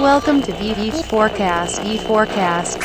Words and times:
Welcome 0.00 0.40
to 0.46 0.52
VV 0.52 1.02
Forecast. 1.10 1.82
V 1.82 1.98
Forecast. 1.98 2.78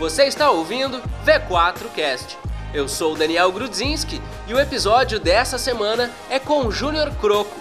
Você 0.00 0.24
está 0.24 0.50
ouvindo 0.50 1.00
V4Cast. 1.24 2.36
Eu 2.74 2.88
sou 2.88 3.14
Daniel 3.14 3.52
Grudzinski 3.52 4.20
e 4.48 4.54
o 4.54 4.58
episódio 4.58 5.20
dessa 5.20 5.58
semana 5.58 6.10
é 6.28 6.40
com 6.40 6.66
o 6.66 6.72
Júnior 6.72 7.14
Croco. 7.20 7.56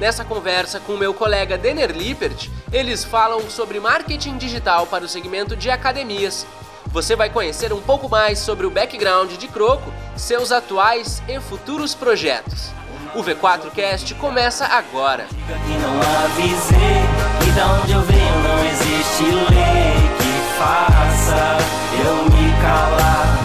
Nessa 0.00 0.24
conversa 0.24 0.80
com 0.80 0.96
meu 0.96 1.14
colega 1.14 1.56
Denner 1.56 1.92
Lippert, 1.92 2.50
eles 2.72 3.04
falam 3.04 3.48
sobre 3.48 3.78
marketing 3.78 4.36
digital 4.36 4.88
para 4.88 5.04
o 5.04 5.08
segmento 5.08 5.54
de 5.54 5.70
academias. 5.70 6.44
Você 6.86 7.14
vai 7.14 7.30
conhecer 7.30 7.72
um 7.72 7.80
pouco 7.80 8.08
mais 8.08 8.40
sobre 8.40 8.66
o 8.66 8.70
background 8.70 9.30
de 9.34 9.46
Croco, 9.46 9.92
seus 10.16 10.50
atuais 10.50 11.22
e 11.28 11.38
futuros 11.38 11.94
projetos. 11.94 12.81
O 13.14 13.22
V4Cast 13.22 14.14
começa 14.14 14.64
agora. 14.64 15.26
Diga 15.30 15.58
que 15.58 15.72
não 15.82 16.00
avisei 16.24 17.02
que 17.44 17.50
da 17.50 17.72
onde 17.74 17.92
eu 17.92 18.00
venho 18.00 18.42
não 18.42 18.64
existe 18.64 19.24
lei 19.24 19.92
que 20.16 20.58
faça 20.58 21.58
eu 22.02 22.24
me 22.24 22.52
calar. 22.62 23.38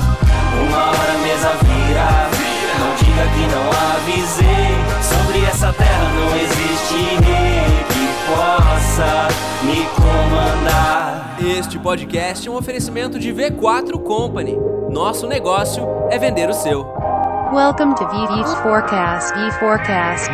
Uma 0.66 0.88
hora 0.88 1.12
a 1.12 1.18
mesa 1.18 1.50
vira. 1.64 2.30
Não 2.80 2.96
diga 2.96 3.28
que 3.34 3.46
não 3.54 3.68
avisei. 3.98 4.72
Sobre 5.04 5.44
essa 5.46 5.74
terra 5.74 6.10
não 6.16 6.38
existe 6.38 6.96
rei 7.26 7.86
que 7.90 8.08
possa 8.32 9.28
me 9.64 9.86
comandar. 9.98 11.36
Este 11.46 11.78
podcast 11.78 12.48
é 12.48 12.52
um 12.52 12.56
oferecimento 12.56 13.20
de 13.20 13.34
V4 13.34 14.02
Company. 14.02 14.58
Nosso 14.90 15.28
negócio 15.28 15.86
é 16.10 16.18
vender 16.18 16.50
o 16.50 16.54
seu. 16.54 16.88
Welcome 17.54 17.96
to 17.96 18.04
VV 18.04 18.62
Forecast. 18.62 19.34
V 19.34 19.52
Forecast. 19.58 20.30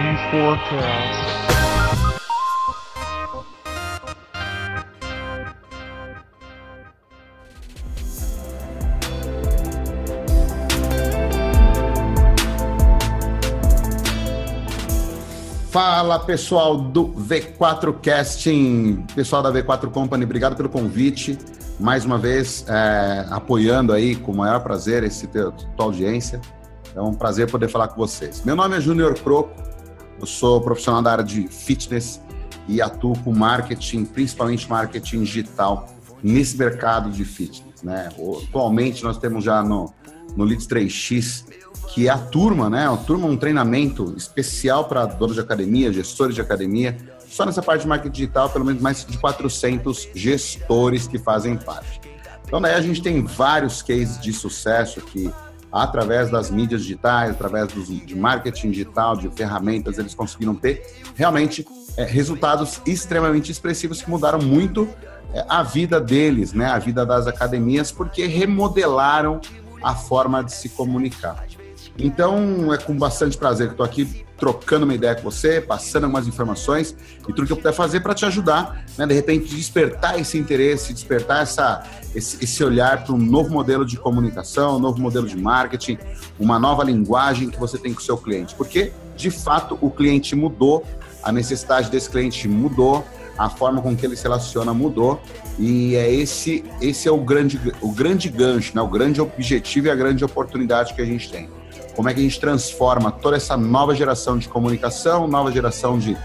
Fala 15.70 16.20
pessoal 16.20 16.77
do 16.77 17.09
V4 17.09 17.93
Casting, 18.02 19.05
pessoal 19.15 19.43
da 19.43 19.52
V4 19.52 19.91
Company, 19.91 20.24
obrigado 20.24 20.55
pelo 20.55 20.68
convite. 20.68 21.37
Mais 21.80 22.05
uma 22.05 22.18
vez, 22.18 22.65
é, 22.68 23.27
apoiando 23.30 23.93
aí 23.93 24.15
com 24.15 24.32
o 24.32 24.35
maior 24.35 24.62
prazer 24.62 25.04
esse 25.04 25.27
teu, 25.27 25.52
tua 25.52 25.85
audiência. 25.85 26.41
É 26.96 27.02
um 27.02 27.13
prazer 27.13 27.49
poder 27.49 27.68
falar 27.68 27.88
com 27.88 27.96
vocês. 27.96 28.44
Meu 28.44 28.55
nome 28.55 28.77
é 28.77 28.82
Júnior 28.82 29.13
Croco, 29.16 29.52
eu 30.20 30.26
sou 30.26 30.62
profissional 30.62 31.02
da 31.02 31.12
área 31.12 31.24
de 31.24 31.48
fitness 31.48 32.22
e 32.68 32.82
atuo 32.82 33.18
com 33.24 33.34
marketing, 33.34 34.05
principalmente 34.05 34.70
marketing 34.70 35.24
digital, 35.24 35.88
nesse 36.21 36.58
mercado 36.58 37.10
de 37.10 37.26
fitness. 37.26 37.82
Né? 37.82 38.10
Atualmente 38.48 39.04
nós 39.04 39.18
temos 39.18 39.44
já 39.44 39.64
no, 39.64 39.94
no 40.36 40.44
Leads 40.44 40.68
3X 40.68 41.46
que 41.94 42.08
é 42.08 42.12
a 42.12 42.18
turma, 42.18 42.70
né? 42.70 42.88
A 42.88 42.98
turma, 42.98 43.27
um 43.27 43.38
treinamento 43.38 44.16
especial 44.18 44.86
para 44.86 45.05
donos 45.05 45.36
de 45.36 45.41
academia, 45.41 45.91
gestores 45.94 46.34
de 46.34 46.41
academia. 46.41 46.98
Só 47.27 47.46
nessa 47.46 47.62
parte 47.62 47.82
de 47.82 47.88
marketing 47.88 48.12
digital, 48.12 48.49
pelo 48.49 48.66
menos 48.66 48.82
mais 48.82 49.05
de 49.05 49.18
400 49.18 50.10
gestores 50.16 51.08
que 51.08 51.20
fazem 51.20 51.55
parte. 51.55 52.02
Então, 52.46 52.62
daí 52.62 52.74
a 52.74 52.82
gente 52.82 53.02
tem 53.02 53.24
vários 53.24 53.82
cases 53.82 54.20
de 54.20 54.34
sucesso 54.34 55.02
que, 55.02 55.32
através 55.74 56.29
das 56.29 56.52
mídias 56.52 56.82
digitais, 56.82 57.32
através 57.32 57.68
dos, 57.74 57.88
de 57.88 58.16
marketing 58.16 58.70
digital, 58.70 59.18
de 59.18 59.27
ferramentas, 59.29 59.98
eles 59.98 60.13
conseguiram 60.13 60.54
ter 60.54 60.84
realmente 61.15 61.65
é, 61.98 62.04
resultados 62.04 62.80
extremamente 62.85 63.52
expressivos 63.52 63.99
que 63.99 64.09
mudaram 64.09 64.40
muito 64.40 64.88
é, 65.34 65.44
a 65.50 65.63
vida 65.63 66.00
deles, 66.00 66.53
né? 66.53 66.68
A 66.68 66.78
vida 66.78 67.03
das 67.03 67.25
academias, 67.25 67.91
porque 67.91 68.28
remodelaram 68.28 69.41
a 69.81 69.96
forma 69.96 70.44
de 70.44 70.53
se 70.53 70.70
comunicar. 70.70 71.44
Então, 71.98 72.74
é 72.74 72.78
com 72.78 72.96
bastante 72.96 73.38
prazer 73.38 73.68
que 73.68 73.74
estou 73.74 73.86
aqui 73.86 74.26
trocando 74.38 74.84
uma 74.84 74.96
ideia 74.96 75.16
com 75.16 75.22
você, 75.22 75.62
passando 75.62 76.06
algumas 76.06 76.28
informações 76.28 76.96
e 77.22 77.31
tudo 77.31 77.46
que 77.46 77.54
eu 77.54 77.58
puder 77.58 77.74
fazer 77.74 78.00
para 78.00 78.14
te 78.14 78.26
ajudar, 78.26 78.84
né, 78.98 79.06
de 79.06 79.14
repente, 79.14 79.56
despertar 79.56 80.20
esse 80.20 80.38
interesse, 80.38 80.92
despertar 80.92 81.44
essa, 81.44 81.84
esse, 82.16 82.44
esse 82.44 82.64
olhar 82.64 83.03
para 83.03 83.14
um 83.14 83.18
novo 83.18 83.52
modelo 83.52 83.86
de 83.86 83.96
comunicação, 83.96 84.78
um 84.78 84.80
novo 84.80 85.00
modelo 85.00 85.28
de 85.28 85.38
marketing, 85.38 85.98
uma 86.40 86.58
nova 86.58 86.84
linguagem 86.84 87.50
que 87.50 87.59
você 87.59 87.78
tem 87.78 87.94
com 87.94 88.00
o 88.00 88.03
seu 88.03 88.18
cliente. 88.18 88.56
Porque, 88.56 88.92
de 89.16 89.30
fato, 89.30 89.78
o 89.80 89.92
cliente 89.92 90.36
mudou, 90.36 90.84
a 91.22 91.32
necessidade 91.32 91.92
desse 91.92 92.09
cliente 92.09 92.48
mudou, 92.48 93.06
a 93.38 93.50
forma 93.50 93.82
com 93.82 93.96
que 93.96 94.06
ele 94.06 94.16
se 94.16 94.24
relaciona 94.24 94.74
mudou 94.74 95.20
e 95.58 95.96
é 95.96 96.12
esse 96.14 96.64
esse 96.80 97.08
é 97.08 97.12
o 97.12 97.18
grande 97.18 97.59
o 97.82 97.92
grande 97.92 98.30
gancho, 98.30 98.76
né? 98.76 98.82
o 98.84 98.88
grande 98.88 99.20
objetivo 99.20 99.88
e 99.88 99.90
a 99.90 99.96
grande 99.96 100.24
oportunidade 100.24 100.94
que 100.94 101.02
a 101.02 101.06
gente 101.06 101.32
tem 101.32 101.50
como 101.96 102.09
é 102.09 102.14
que 102.14 102.20
a 102.20 102.24
gente 102.24 102.40
transforma 102.40 103.12
toda 103.12 103.38
essa 103.38 103.56
nova 103.56 103.96
geração 103.96 104.38
de 104.38 104.48
comunicação, 104.48 105.28
nova 105.28 105.52
geração 105.52 105.98
de 105.98 106.18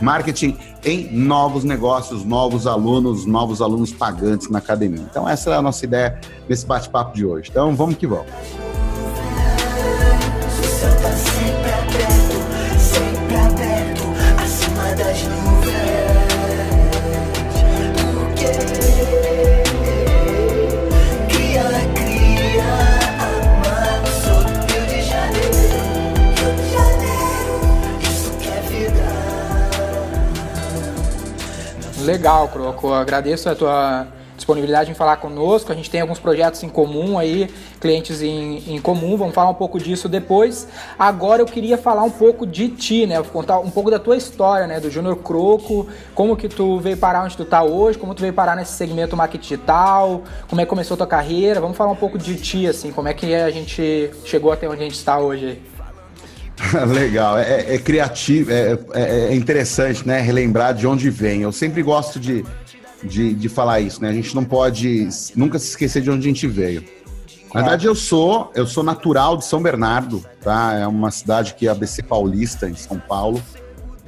marketing 0.00 0.56
em 0.84 1.12
novos 1.12 1.62
negócios, 1.62 2.24
novos 2.24 2.66
alunos, 2.66 3.24
novos 3.24 3.62
alunos 3.62 3.92
pagantes 3.92 4.50
na 4.50 4.58
academia. 4.58 5.04
Então 5.08 5.28
essa 5.28 5.50
é 5.50 5.56
a 5.56 5.62
nossa 5.62 5.84
ideia 5.84 6.18
nesse 6.48 6.66
bate-papo 6.66 7.14
de 7.14 7.24
hoje. 7.24 7.50
Então 7.50 7.74
vamos 7.74 7.96
que 7.96 8.06
vamos. 8.06 8.71
Legal, 32.22 32.46
Croco. 32.46 32.92
Agradeço 32.92 33.48
a 33.48 33.54
tua 33.56 34.06
disponibilidade 34.36 34.92
em 34.92 34.94
falar 34.94 35.16
conosco. 35.16 35.72
A 35.72 35.74
gente 35.74 35.90
tem 35.90 36.00
alguns 36.00 36.20
projetos 36.20 36.62
em 36.62 36.68
comum 36.68 37.18
aí, 37.18 37.50
clientes 37.80 38.22
em, 38.22 38.74
em 38.76 38.80
comum. 38.80 39.16
Vamos 39.16 39.34
falar 39.34 39.50
um 39.50 39.54
pouco 39.54 39.76
disso 39.76 40.08
depois. 40.08 40.68
Agora 40.96 41.42
eu 41.42 41.46
queria 41.46 41.76
falar 41.76 42.04
um 42.04 42.10
pouco 42.10 42.46
de 42.46 42.68
ti, 42.68 43.06
né? 43.06 43.20
Contar 43.24 43.58
um 43.58 43.70
pouco 43.72 43.90
da 43.90 43.98
tua 43.98 44.16
história, 44.16 44.68
né? 44.68 44.78
Do 44.78 44.88
Júnior 44.88 45.16
Croco, 45.16 45.88
como 46.14 46.36
que 46.36 46.48
tu 46.48 46.78
veio 46.78 46.96
parar 46.96 47.24
onde 47.24 47.36
tu 47.36 47.44
tá 47.44 47.64
hoje, 47.64 47.98
como 47.98 48.14
tu 48.14 48.20
veio 48.20 48.32
parar 48.32 48.54
nesse 48.54 48.74
segmento 48.74 49.16
marketing 49.16 49.42
digital, 49.42 50.22
como 50.48 50.60
é 50.60 50.64
que 50.64 50.70
começou 50.70 50.96
tua 50.96 51.08
carreira. 51.08 51.60
Vamos 51.60 51.76
falar 51.76 51.90
um 51.90 51.96
pouco 51.96 52.16
de 52.16 52.36
ti, 52.36 52.68
assim, 52.68 52.92
como 52.92 53.08
é 53.08 53.14
que 53.14 53.34
a 53.34 53.50
gente 53.50 54.12
chegou 54.24 54.52
até 54.52 54.68
onde 54.68 54.80
a 54.80 54.84
gente 54.84 54.94
está 54.94 55.18
hoje 55.18 55.44
aí. 55.44 55.71
Legal, 56.88 57.38
é, 57.38 57.74
é 57.74 57.78
criativo, 57.78 58.50
é, 58.50 58.78
é- 58.94 59.18
é 59.30 59.34
interessante, 59.34 60.06
né? 60.06 60.20
Relembrar 60.20 60.74
de 60.74 60.86
onde 60.86 61.10
vem. 61.10 61.42
Eu 61.42 61.52
sempre 61.52 61.82
gosto 61.82 62.18
de, 62.20 62.44
de, 63.02 63.34
de 63.34 63.48
falar 63.48 63.80
isso, 63.80 64.00
né? 64.02 64.08
A 64.08 64.12
gente 64.12 64.34
não 64.34 64.44
pode 64.44 65.08
nunca 65.34 65.58
se 65.58 65.68
esquecer 65.70 66.02
de 66.02 66.10
onde 66.10 66.20
a 66.26 66.28
gente 66.30 66.46
veio. 66.46 66.84
Na 67.54 67.60
verdade, 67.60 67.86
eu 67.86 67.94
sou, 67.94 68.50
eu 68.54 68.66
sou 68.66 68.82
natural 68.82 69.36
de 69.36 69.44
São 69.44 69.62
Bernardo, 69.62 70.24
tá? 70.42 70.74
É 70.74 70.86
uma 70.86 71.10
cidade 71.10 71.54
que 71.54 71.66
é 71.68 71.70
ABC 71.70 72.02
Paulista, 72.02 72.68
em 72.68 72.74
São 72.74 72.98
Paulo. 72.98 73.42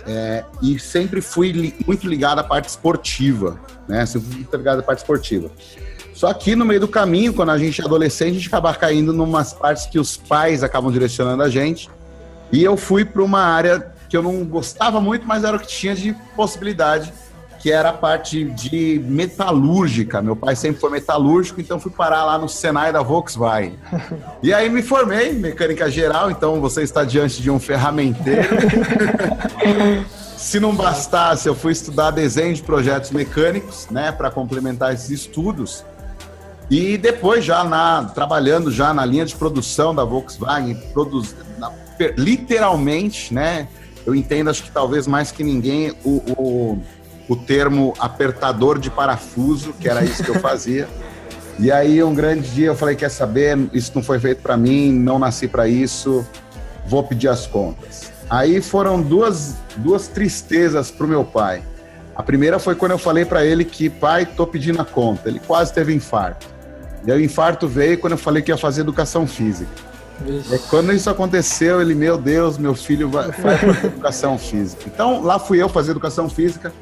É, 0.07 0.45
e 0.63 0.79
sempre 0.79 1.21
fui 1.21 1.53
li- 1.53 1.75
muito 1.87 2.07
ligado 2.09 2.39
à 2.39 2.45
parte 2.45 2.69
esportiva, 2.69 3.61
né? 3.89 4.07
Sempre 4.07 4.29
fui 4.29 4.37
muito 4.39 4.57
ligado 4.57 4.79
à 4.81 4.83
parte 4.83 4.99
esportiva. 4.99 5.51
Só 6.15 6.33
que 6.33 6.55
no 6.55 6.65
meio 6.65 6.81
do 6.81 6.89
caminho, 6.89 7.35
quando 7.35 7.51
a 7.51 7.59
gente 7.59 7.83
é 7.83 7.85
adolescente, 7.85 8.31
a 8.31 8.35
gente 8.35 8.49
acaba 8.49 8.73
caindo 8.75 9.13
em 9.13 9.19
umas 9.19 9.53
partes 9.53 9.87
que 9.87 9.99
os 9.99 10.17
pais 10.17 10.63
acabam 10.63 10.91
direcionando 10.93 11.43
a 11.43 11.49
gente. 11.51 11.91
E 12.55 12.63
eu 12.63 12.77
fui 12.77 13.05
para 13.05 13.21
uma 13.21 13.41
área 13.41 13.93
que 14.09 14.17
eu 14.17 14.23
não 14.23 14.45
gostava 14.45 15.01
muito, 15.01 15.27
mas 15.27 15.43
era 15.43 15.57
o 15.57 15.59
que 15.59 15.67
tinha 15.67 15.93
de 15.93 16.15
possibilidade, 16.37 17.13
que 17.59 17.73
era 17.73 17.89
a 17.89 17.93
parte 17.93 18.45
de 18.45 19.03
metalúrgica. 19.05 20.23
Meu 20.23 20.37
pai 20.37 20.55
sempre 20.55 20.81
foi 20.81 20.89
metalúrgico, 20.89 21.61
então 21.61 21.81
fui 21.81 21.91
parar 21.91 22.25
lá 22.25 22.39
no 22.39 22.49
Senai 22.49 22.93
da 22.93 23.03
Volkswagen. 23.03 23.77
E 24.41 24.55
aí 24.55 24.71
me 24.71 24.83
formei 24.83 25.31
em 25.31 25.35
mecânica 25.35 25.91
geral, 25.91 26.31
então 26.31 26.61
você 26.61 26.83
está 26.83 27.03
diante 27.03 27.43
de 27.43 27.51
um 27.51 27.59
ferramenteiro. 27.59 28.51
Se 30.39 30.61
não 30.61 30.77
bastasse, 30.77 31.49
eu 31.49 31.57
fui 31.57 31.73
estudar 31.73 32.13
desenho 32.13 32.55
de 32.55 32.63
projetos 32.63 33.11
mecânicos, 33.11 33.89
né, 33.91 34.13
para 34.13 34.31
complementar 34.31 34.95
esses 34.95 35.11
estudos. 35.11 35.85
E 36.71 36.97
depois 36.97 37.45
já 37.45 37.63
na 37.63 38.05
trabalhando 38.05 38.71
já 38.71 38.95
na 38.95 39.05
linha 39.05 39.27
de 39.27 39.35
produção 39.35 39.95
da 39.95 40.05
Volkswagen, 40.05 40.75
produz, 40.93 41.35
literalmente, 42.17 43.33
né? 43.33 43.69
Eu 44.07 44.15
entendo, 44.15 44.51
acho 44.51 44.63
que 44.63 44.71
talvez 44.71 45.07
mais 45.07 45.33
que 45.33 45.43
ninguém, 45.43 45.93
o, 46.05 46.23
o, 46.37 46.83
o 47.29 47.37
termo 47.37 47.95
apertador 47.99 48.79
de 48.79 48.91
parafuso, 48.91 49.73
que 49.73 49.89
era 49.89 50.05
isso 50.05 50.23
que 50.23 50.31
eu 50.31 50.41
fazia. 50.41 50.89
E 51.57 51.71
aí 51.71 52.03
um 52.03 52.13
grande 52.13 52.51
dia 52.51 52.67
eu 52.67 52.75
falei, 52.75 52.97
quer 52.97 53.09
saber, 53.09 53.57
isso 53.73 53.93
não 53.95 54.03
foi 54.03 54.19
feito 54.19 54.43
para 54.43 54.57
mim, 54.57 54.93
não 54.93 55.21
nasci 55.21 55.47
para 55.47 55.69
isso, 55.69 56.27
vou 56.85 57.05
pedir 57.05 57.29
as 57.29 57.47
contas. 57.47 58.13
Aí 58.29 58.61
foram 58.61 59.01
duas, 59.01 59.55
duas 59.77 60.09
tristezas 60.09 60.91
pro 60.91 61.07
meu 61.07 61.25
pai. 61.25 61.63
A 62.17 62.23
primeira 62.23 62.59
foi 62.59 62.75
quando 62.75 62.93
eu 62.93 62.99
falei 62.99 63.25
para 63.25 63.45
ele 63.45 63.65
que, 63.65 63.89
pai, 63.89 64.27
tô 64.27 64.47
pedindo 64.47 64.81
a 64.81 64.85
conta. 64.85 65.29
Ele 65.29 65.41
quase 65.41 65.73
teve 65.73 65.95
infarto. 65.95 66.47
E 67.07 67.13
aí 67.13 67.21
o 67.21 67.25
infarto 67.25 67.69
veio 67.69 67.99
quando 67.99 68.13
eu 68.13 68.19
falei 68.19 68.43
que 68.43 68.51
ia 68.51 68.57
fazer 68.57 68.81
educação 68.81 69.27
física. 69.27 69.71
E 70.23 70.59
quando 70.71 70.93
isso 70.93 71.11
aconteceu, 71.11 71.81
ele, 71.81 71.95
meu 71.95 72.17
Deus, 72.17 72.57
meu 72.57 72.75
filho 72.75 73.09
vai, 73.09 73.31
vai 73.33 73.59
fazer 73.59 73.87
educação 73.87 74.39
física. 74.39 74.83
Então, 74.87 75.23
lá 75.23 75.39
fui 75.39 75.63
eu 75.63 75.69
fazer 75.69 75.91
educação 75.91 76.29
física. 76.29 76.73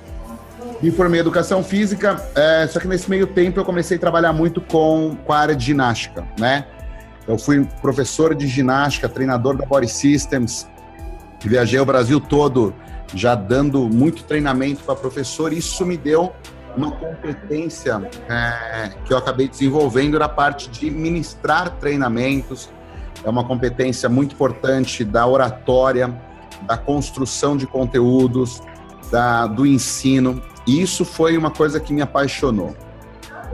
Me 0.83 0.91
formei 0.91 1.21
em 1.21 1.23
educação 1.23 1.63
física, 1.63 2.21
é, 2.35 2.67
só 2.67 2.81
que 2.81 2.89
nesse 2.89 3.09
meio 3.09 3.27
tempo 3.29 3.61
eu 3.61 3.65
comecei 3.65 3.97
a 3.97 4.01
trabalhar 4.01 4.33
muito 4.33 4.61
com, 4.61 5.17
com 5.25 5.33
a 5.33 5.39
área 5.39 5.55
de 5.55 5.65
ginástica, 5.65 6.27
né? 6.37 6.67
Eu 7.27 7.39
fui 7.39 7.65
professor 7.81 8.35
de 8.35 8.49
ginástica, 8.49 9.09
treinador 9.09 9.57
da 9.57 9.65
Body 9.65 9.87
Systems, 9.87 10.67
viajei 11.41 11.79
o 11.79 11.87
Brasil 11.87 12.21
todo 12.21 12.75
já 13.15 13.35
dando 13.35 13.89
muito 13.89 14.25
treinamento 14.25 14.83
para 14.85 14.97
professor. 14.97 15.53
Isso 15.53 15.85
me 15.85 15.97
deu 15.97 16.33
uma 16.77 16.91
competência 16.91 18.11
é, 18.29 18.91
que 19.05 19.13
eu 19.13 19.19
acabei 19.19 19.49
desenvolvendo 19.49 20.19
na 20.19 20.29
parte 20.29 20.71
de 20.71 20.91
ministrar 20.91 21.71
treinamentos. 21.77 22.71
É 23.25 23.31
uma 23.31 23.45
competência 23.45 24.09
muito 24.09 24.35
importante 24.35 25.05
da 25.05 25.27
oratória, 25.27 26.15
da 26.67 26.77
construção 26.77 27.57
de 27.57 27.67
conteúdos, 27.67 28.61
da, 29.11 29.47
do 29.47 29.67
ensino. 29.67 30.43
E 30.67 30.81
isso 30.81 31.05
foi 31.05 31.37
uma 31.37 31.51
coisa 31.51 31.79
que 31.79 31.93
me 31.93 32.03
apaixonou. 32.03 32.77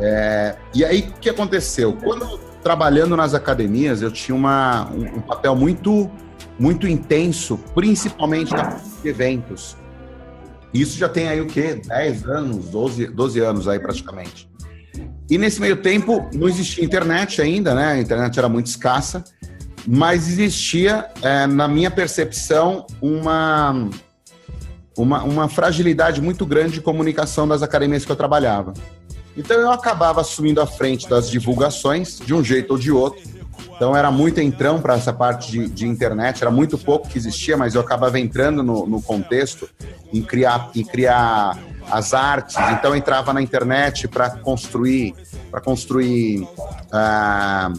É, 0.01 0.57
e 0.75 0.85
aí, 0.85 1.01
o 1.01 1.21
que 1.21 1.29
aconteceu? 1.29 1.93
Quando 1.95 2.39
trabalhando 2.63 3.17
nas 3.17 3.35
academias, 3.35 4.03
eu 4.03 4.11
tinha 4.11 4.35
uma, 4.35 4.89
um, 4.91 5.19
um 5.19 5.21
papel 5.21 5.55
muito 5.57 6.11
muito 6.59 6.89
intenso, 6.89 7.59
principalmente 7.75 8.53
na 8.53 8.81
de 9.03 9.09
eventos. 9.09 9.77
Isso 10.75 10.99
já 10.99 11.09
tem 11.09 11.29
aí 11.29 11.41
o 11.41 11.47
quê? 11.47 11.81
10 11.87 12.25
anos, 12.27 12.67
12, 12.67 13.07
12 13.07 13.41
anos 13.41 13.69
aí 13.69 13.79
praticamente. 13.79 14.51
E 15.31 15.39
nesse 15.39 15.61
meio 15.61 15.77
tempo 15.77 16.29
não 16.35 16.49
existia 16.49 16.85
internet 16.85 17.41
ainda, 17.41 17.75
né? 17.75 17.93
A 17.93 18.01
internet 18.01 18.39
era 18.39 18.49
muito 18.49 18.67
escassa, 18.67 19.23
mas 19.91 20.29
existia, 20.29 21.07
é, 21.23 21.47
na 21.47 21.67
minha 21.67 21.91
percepção, 21.91 22.87
uma, 23.01 23.89
uma, 24.95 25.23
uma 25.23 25.49
fragilidade 25.49 26.21
muito 26.21 26.45
grande 26.45 26.75
de 26.75 26.83
comunicação 26.83 27.49
das 27.49 27.63
academias 27.63 28.05
que 28.05 28.13
eu 28.13 28.17
trabalhava. 28.17 28.75
Então 29.35 29.59
eu 29.59 29.71
acabava 29.71 30.21
assumindo 30.21 30.61
a 30.61 30.67
frente 30.67 31.09
das 31.09 31.31
divulgações, 31.31 32.19
de 32.19 32.35
um 32.35 32.45
jeito 32.45 32.73
ou 32.73 32.79
de 32.79 32.93
outro, 32.93 33.23
então 33.75 33.97
era 33.97 34.11
muito 34.11 34.41
entrão 34.43 34.79
para 34.79 34.95
essa 34.95 35.13
parte 35.13 35.51
de, 35.51 35.69
de, 35.69 35.87
internet, 35.87 36.43
era 36.43 36.51
muito 36.51 36.77
pouco 36.77 37.09
que 37.09 37.17
existia, 37.17 37.57
mas 37.57 37.75
eu 37.75 37.81
acabava 37.81 38.21
entrando 38.21 38.63
no, 38.63 38.87
no 38.87 39.01
contexto 39.01 39.71
em 40.13 40.21
criar, 40.21 40.71
em 40.75 40.85
criar 40.85 41.57
as 41.91 42.13
artes. 42.13 42.57
Então 42.73 42.95
entrava 42.95 43.33
na 43.33 43.41
internet 43.41 44.07
para 44.07 44.29
construir, 44.31 45.15
para 45.51 45.63
construir 45.63 46.47
ah, 46.93 47.73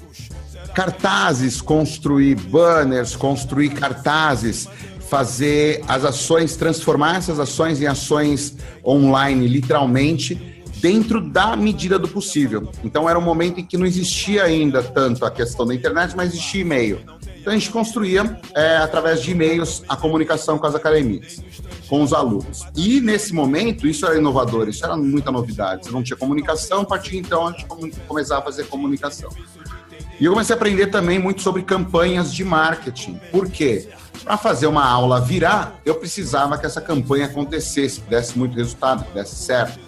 cartazes, 0.79 1.59
construir 1.59 2.35
banners, 2.35 3.13
construir 3.13 3.67
cartazes, 3.71 4.65
fazer 5.09 5.83
as 5.89 6.05
ações, 6.05 6.55
transformar 6.55 7.17
essas 7.17 7.37
ações 7.37 7.81
em 7.81 7.85
ações 7.85 8.55
online, 8.85 9.45
literalmente 9.45 10.63
dentro 10.77 11.19
da 11.19 11.57
medida 11.57 11.99
do 11.99 12.07
possível. 12.07 12.71
Então 12.81 13.09
era 13.09 13.19
um 13.19 13.21
momento 13.21 13.59
em 13.59 13.65
que 13.65 13.77
não 13.77 13.85
existia 13.85 14.43
ainda 14.43 14.81
tanto 14.81 15.25
a 15.25 15.31
questão 15.31 15.65
da 15.65 15.75
internet, 15.75 16.15
mas 16.15 16.31
existia 16.31 16.61
e-mail. 16.61 17.01
Então 17.41 17.51
a 17.51 17.57
gente 17.57 17.71
construía, 17.71 18.39
é, 18.55 18.77
através 18.77 19.21
de 19.21 19.31
e-mails, 19.31 19.83
a 19.89 19.97
comunicação 19.97 20.57
com 20.57 20.65
as 20.65 20.75
academias, 20.75 21.43
com 21.89 22.01
os 22.01 22.13
alunos. 22.13 22.65
E 22.73 23.01
nesse 23.01 23.33
momento, 23.33 23.85
isso 23.85 24.05
era 24.05 24.17
inovador, 24.17 24.69
isso 24.69 24.85
era 24.85 24.95
muita 24.95 25.29
novidade. 25.29 25.85
Você 25.85 25.91
não 25.91 26.01
tinha 26.01 26.15
comunicação, 26.15 26.83
a 26.83 26.85
partir 26.85 27.17
então 27.17 27.47
a 27.47 27.51
gente 27.51 27.65
começava 28.07 28.39
a 28.39 28.43
fazer 28.45 28.63
comunicação. 28.67 29.29
E 30.19 30.25
eu 30.25 30.33
comecei 30.33 30.54
a 30.54 30.57
aprender 30.57 30.88
também 30.88 31.18
muito 31.18 31.42
sobre 31.42 31.63
campanhas 31.63 32.33
de 32.33 32.44
marketing. 32.44 33.19
Por 33.31 33.50
quê? 33.50 33.88
Para 34.24 34.38
fazer 34.38 34.68
uma 34.68 34.86
aula 34.86 35.21
virar, 35.21 35.80
eu 35.86 35.95
precisava 35.95 36.57
que 36.57 36.66
essa 36.66 36.81
campanha 36.81 37.27
acontecesse, 37.27 38.01
desse 38.01 38.38
muito 38.38 38.56
resultado, 38.56 39.06
desse 39.13 39.36
certo. 39.36 39.80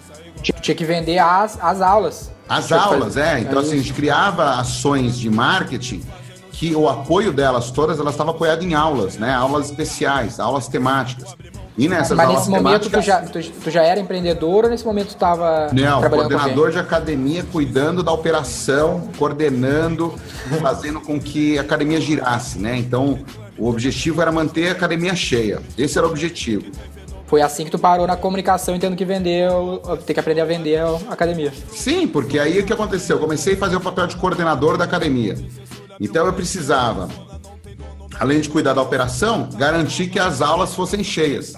Tinha 0.60 0.74
que 0.74 0.84
vender 0.84 1.18
as, 1.18 1.58
as 1.62 1.80
aulas. 1.80 2.30
As 2.48 2.72
aulas, 2.72 3.16
é. 3.16 3.40
Então, 3.40 3.60
assim, 3.60 3.74
a 3.74 3.76
gente 3.76 3.92
criava 3.92 4.58
ações 4.58 5.18
de 5.18 5.30
marketing 5.30 6.02
que 6.50 6.74
o 6.74 6.88
apoio 6.88 7.32
delas 7.32 7.70
todas, 7.70 7.98
elas 7.98 8.14
estavam 8.14 8.34
apoiadas 8.34 8.64
em 8.64 8.74
aulas, 8.74 9.16
né? 9.16 9.34
Aulas 9.34 9.70
especiais, 9.70 10.38
aulas 10.38 10.68
temáticas. 10.68 11.34
E 11.76 11.88
nessas 11.88 12.16
Mas 12.16 12.28
nesse 12.28 12.50
momento 12.50 12.90
tu 12.90 13.00
já, 13.00 13.20
tu, 13.22 13.40
tu, 13.42 13.70
já 13.70 13.82
era 13.82 13.98
empreendedor 13.98 14.64
ou 14.64 14.70
nesse 14.70 14.84
momento 14.84 15.08
tu 15.08 15.14
estava 15.14 15.70
Não, 15.72 16.02
coordenador 16.02 16.70
de 16.70 16.78
academia, 16.78 17.44
cuidando 17.50 18.02
da 18.02 18.12
operação, 18.12 19.08
coordenando, 19.18 20.14
fazendo 20.60 21.00
com 21.00 21.18
que 21.18 21.58
a 21.58 21.62
academia 21.62 22.00
girasse, 22.00 22.58
né? 22.58 22.76
Então, 22.76 23.18
o 23.58 23.68
objetivo 23.68 24.20
era 24.20 24.30
manter 24.30 24.68
a 24.68 24.72
academia 24.72 25.14
cheia. 25.14 25.62
Esse 25.78 25.96
era 25.96 26.06
o 26.06 26.10
objetivo. 26.10 26.64
Foi 27.26 27.40
assim 27.40 27.64
que 27.64 27.70
tu 27.70 27.78
parou 27.78 28.06
na 28.06 28.14
comunicação 28.14 28.76
e 28.76 28.78
tendo 28.78 28.94
que 28.94 29.06
vender, 29.06 29.48
ter 30.04 30.12
que 30.12 30.20
aprender 30.20 30.42
a 30.42 30.44
vender 30.44 30.78
a 30.78 31.12
academia. 31.12 31.50
Sim, 31.70 32.06
porque 32.06 32.38
aí 32.38 32.58
o 32.58 32.66
que 32.66 32.72
aconteceu? 32.74 33.16
Eu 33.16 33.20
comecei 33.20 33.54
a 33.54 33.56
fazer 33.56 33.76
o 33.76 33.80
papel 33.80 34.06
de 34.06 34.16
coordenador 34.16 34.76
da 34.76 34.84
academia. 34.84 35.34
Então 35.98 36.26
eu 36.26 36.32
precisava, 36.34 37.08
além 38.22 38.40
de 38.40 38.48
cuidar 38.48 38.72
da 38.72 38.80
operação, 38.80 39.48
garantir 39.56 40.08
que 40.08 40.16
as 40.16 40.40
aulas 40.40 40.76
fossem 40.76 41.02
cheias. 41.02 41.54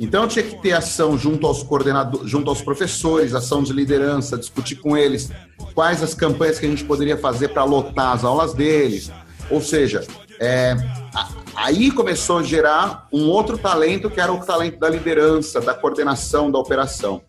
Então 0.00 0.24
eu 0.24 0.28
tinha 0.28 0.44
que 0.44 0.60
ter 0.60 0.72
ação 0.72 1.16
junto 1.16 1.46
aos 1.46 1.62
coordenadores, 1.62 2.28
junto 2.28 2.50
aos 2.50 2.60
professores, 2.60 3.36
ação 3.36 3.62
de 3.62 3.72
liderança, 3.72 4.36
discutir 4.36 4.74
com 4.74 4.96
eles 4.96 5.30
quais 5.74 6.02
as 6.02 6.12
campanhas 6.12 6.58
que 6.58 6.66
a 6.66 6.68
gente 6.68 6.82
poderia 6.82 7.16
fazer 7.16 7.50
para 7.50 7.62
lotar 7.62 8.16
as 8.16 8.24
aulas 8.24 8.52
deles. 8.52 9.12
Ou 9.48 9.60
seja, 9.60 10.04
é, 10.40 10.74
Aí 11.54 11.90
começou 11.90 12.38
a 12.38 12.42
gerar 12.42 13.06
um 13.12 13.28
outro 13.28 13.58
talento, 13.58 14.10
que 14.10 14.18
era 14.18 14.32
o 14.32 14.44
talento 14.44 14.78
da 14.78 14.88
liderança, 14.88 15.60
da 15.60 15.74
coordenação 15.74 16.50
da 16.50 16.58
operação. 16.58 17.22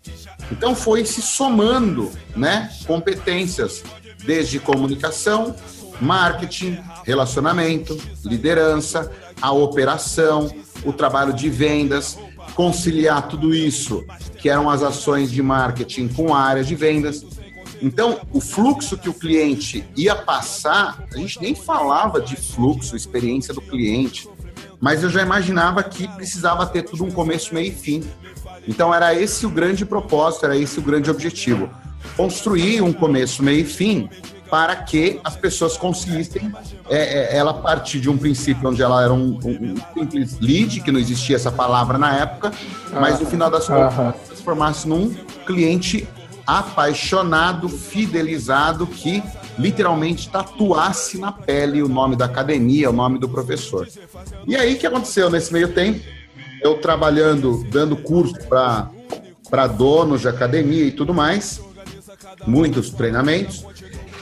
Então 0.50 0.74
foi 0.74 1.06
se 1.06 1.22
somando, 1.22 2.10
né, 2.34 2.72
competências 2.88 3.84
desde 4.24 4.60
comunicação, 4.60 5.54
marketing, 6.02 6.80
relacionamento, 7.04 7.98
liderança, 8.26 9.12
a 9.42 9.52
operação, 9.52 10.50
o 10.86 10.94
trabalho 10.94 11.34
de 11.34 11.50
vendas, 11.50 12.18
conciliar 12.56 13.28
tudo 13.28 13.54
isso, 13.54 14.06
que 14.38 14.50
eram 14.50 14.70
as 14.70 14.84
ações 14.84 15.32
de 15.32 15.42
marketing 15.42 16.08
com 16.08 16.34
a 16.34 16.40
área 16.40 16.64
de 16.64 16.76
vendas. 16.76 17.26
Então, 17.82 18.22
o 18.32 18.40
fluxo 18.40 18.98
que 18.98 19.10
o 19.10 19.14
cliente 19.14 19.86
ia 19.96 20.16
passar, 20.16 21.04
a 21.14 21.18
gente 21.18 21.42
nem 21.42 21.54
falava 21.54 22.22
de 22.22 22.36
fluxo, 22.36 22.96
experiência 22.96 23.54
do 23.54 23.62
cliente, 23.62 24.30
mas 24.80 25.04
eu 25.04 25.10
já 25.10 25.22
imaginava 25.22 25.84
que 25.84 26.08
precisava 26.08 26.66
ter 26.66 26.84
tudo 26.84 27.04
um 27.04 27.12
começo, 27.12 27.54
meio 27.54 27.68
e 27.68 27.76
fim. 27.76 28.04
Então, 28.68 28.94
era 28.94 29.14
esse 29.14 29.46
o 29.46 29.50
grande 29.50 29.86
propósito, 29.86 30.46
era 30.46 30.58
esse 30.58 30.80
o 30.80 30.82
grande 30.82 31.10
objetivo. 31.10 31.70
Construir 32.16 32.82
um 32.82 32.94
começo, 32.94 33.44
meio 33.44 33.62
e 33.62 33.66
fim 33.66 34.10
para 34.50 34.76
que 34.76 35.20
as 35.24 35.36
pessoas 35.36 35.78
conseguissem 35.78 36.52
é, 36.90 37.36
é, 37.36 37.38
ela 37.38 37.54
partir 37.54 38.00
de 38.00 38.10
um 38.10 38.18
princípio 38.18 38.70
onde 38.70 38.82
ela 38.82 39.04
era 39.04 39.14
um, 39.14 39.40
um, 39.44 39.76
simples 39.94 40.40
lead, 40.40 40.82
que 40.82 40.92
não 40.92 41.00
existia 41.00 41.36
essa 41.36 41.52
palavra 41.52 41.98
na 41.98 42.16
época, 42.16 42.52
mas 42.92 43.20
no 43.20 43.26
final 43.26 43.50
das 43.50 43.68
contas, 43.68 43.98
uh 43.98 44.02
-huh. 44.02 44.14
transformasse 44.28 44.88
num 44.88 45.14
cliente 45.46 46.08
apaixonado, 46.46 47.70
fidelizado, 47.70 48.86
que 48.86 49.24
literalmente 49.58 50.30
tatuasse 50.30 51.18
na 51.18 51.32
pele 51.32 51.82
o 51.82 51.88
nome 51.88 52.16
da 52.16 52.26
academia, 52.26 52.90
o 52.90 52.94
nome 52.94 53.20
do 53.20 53.30
professor. 53.30 53.88
E 54.48 54.56
aí, 54.56 54.74
o 54.74 54.78
que 54.78 54.88
aconteceu 54.88 55.30
nesse 55.30 55.54
meio 55.54 55.74
tempo? 55.74 56.02
Eu 56.62 56.80
trabalhando, 56.80 57.64
dando 57.70 57.96
curso 57.96 58.36
para 58.48 59.68
donos 59.68 60.22
de 60.22 60.28
academia 60.28 60.86
e 60.86 60.92
tudo 60.92 61.14
mais, 61.14 61.62
muitos 62.48 62.90
treinamentos, 62.90 63.66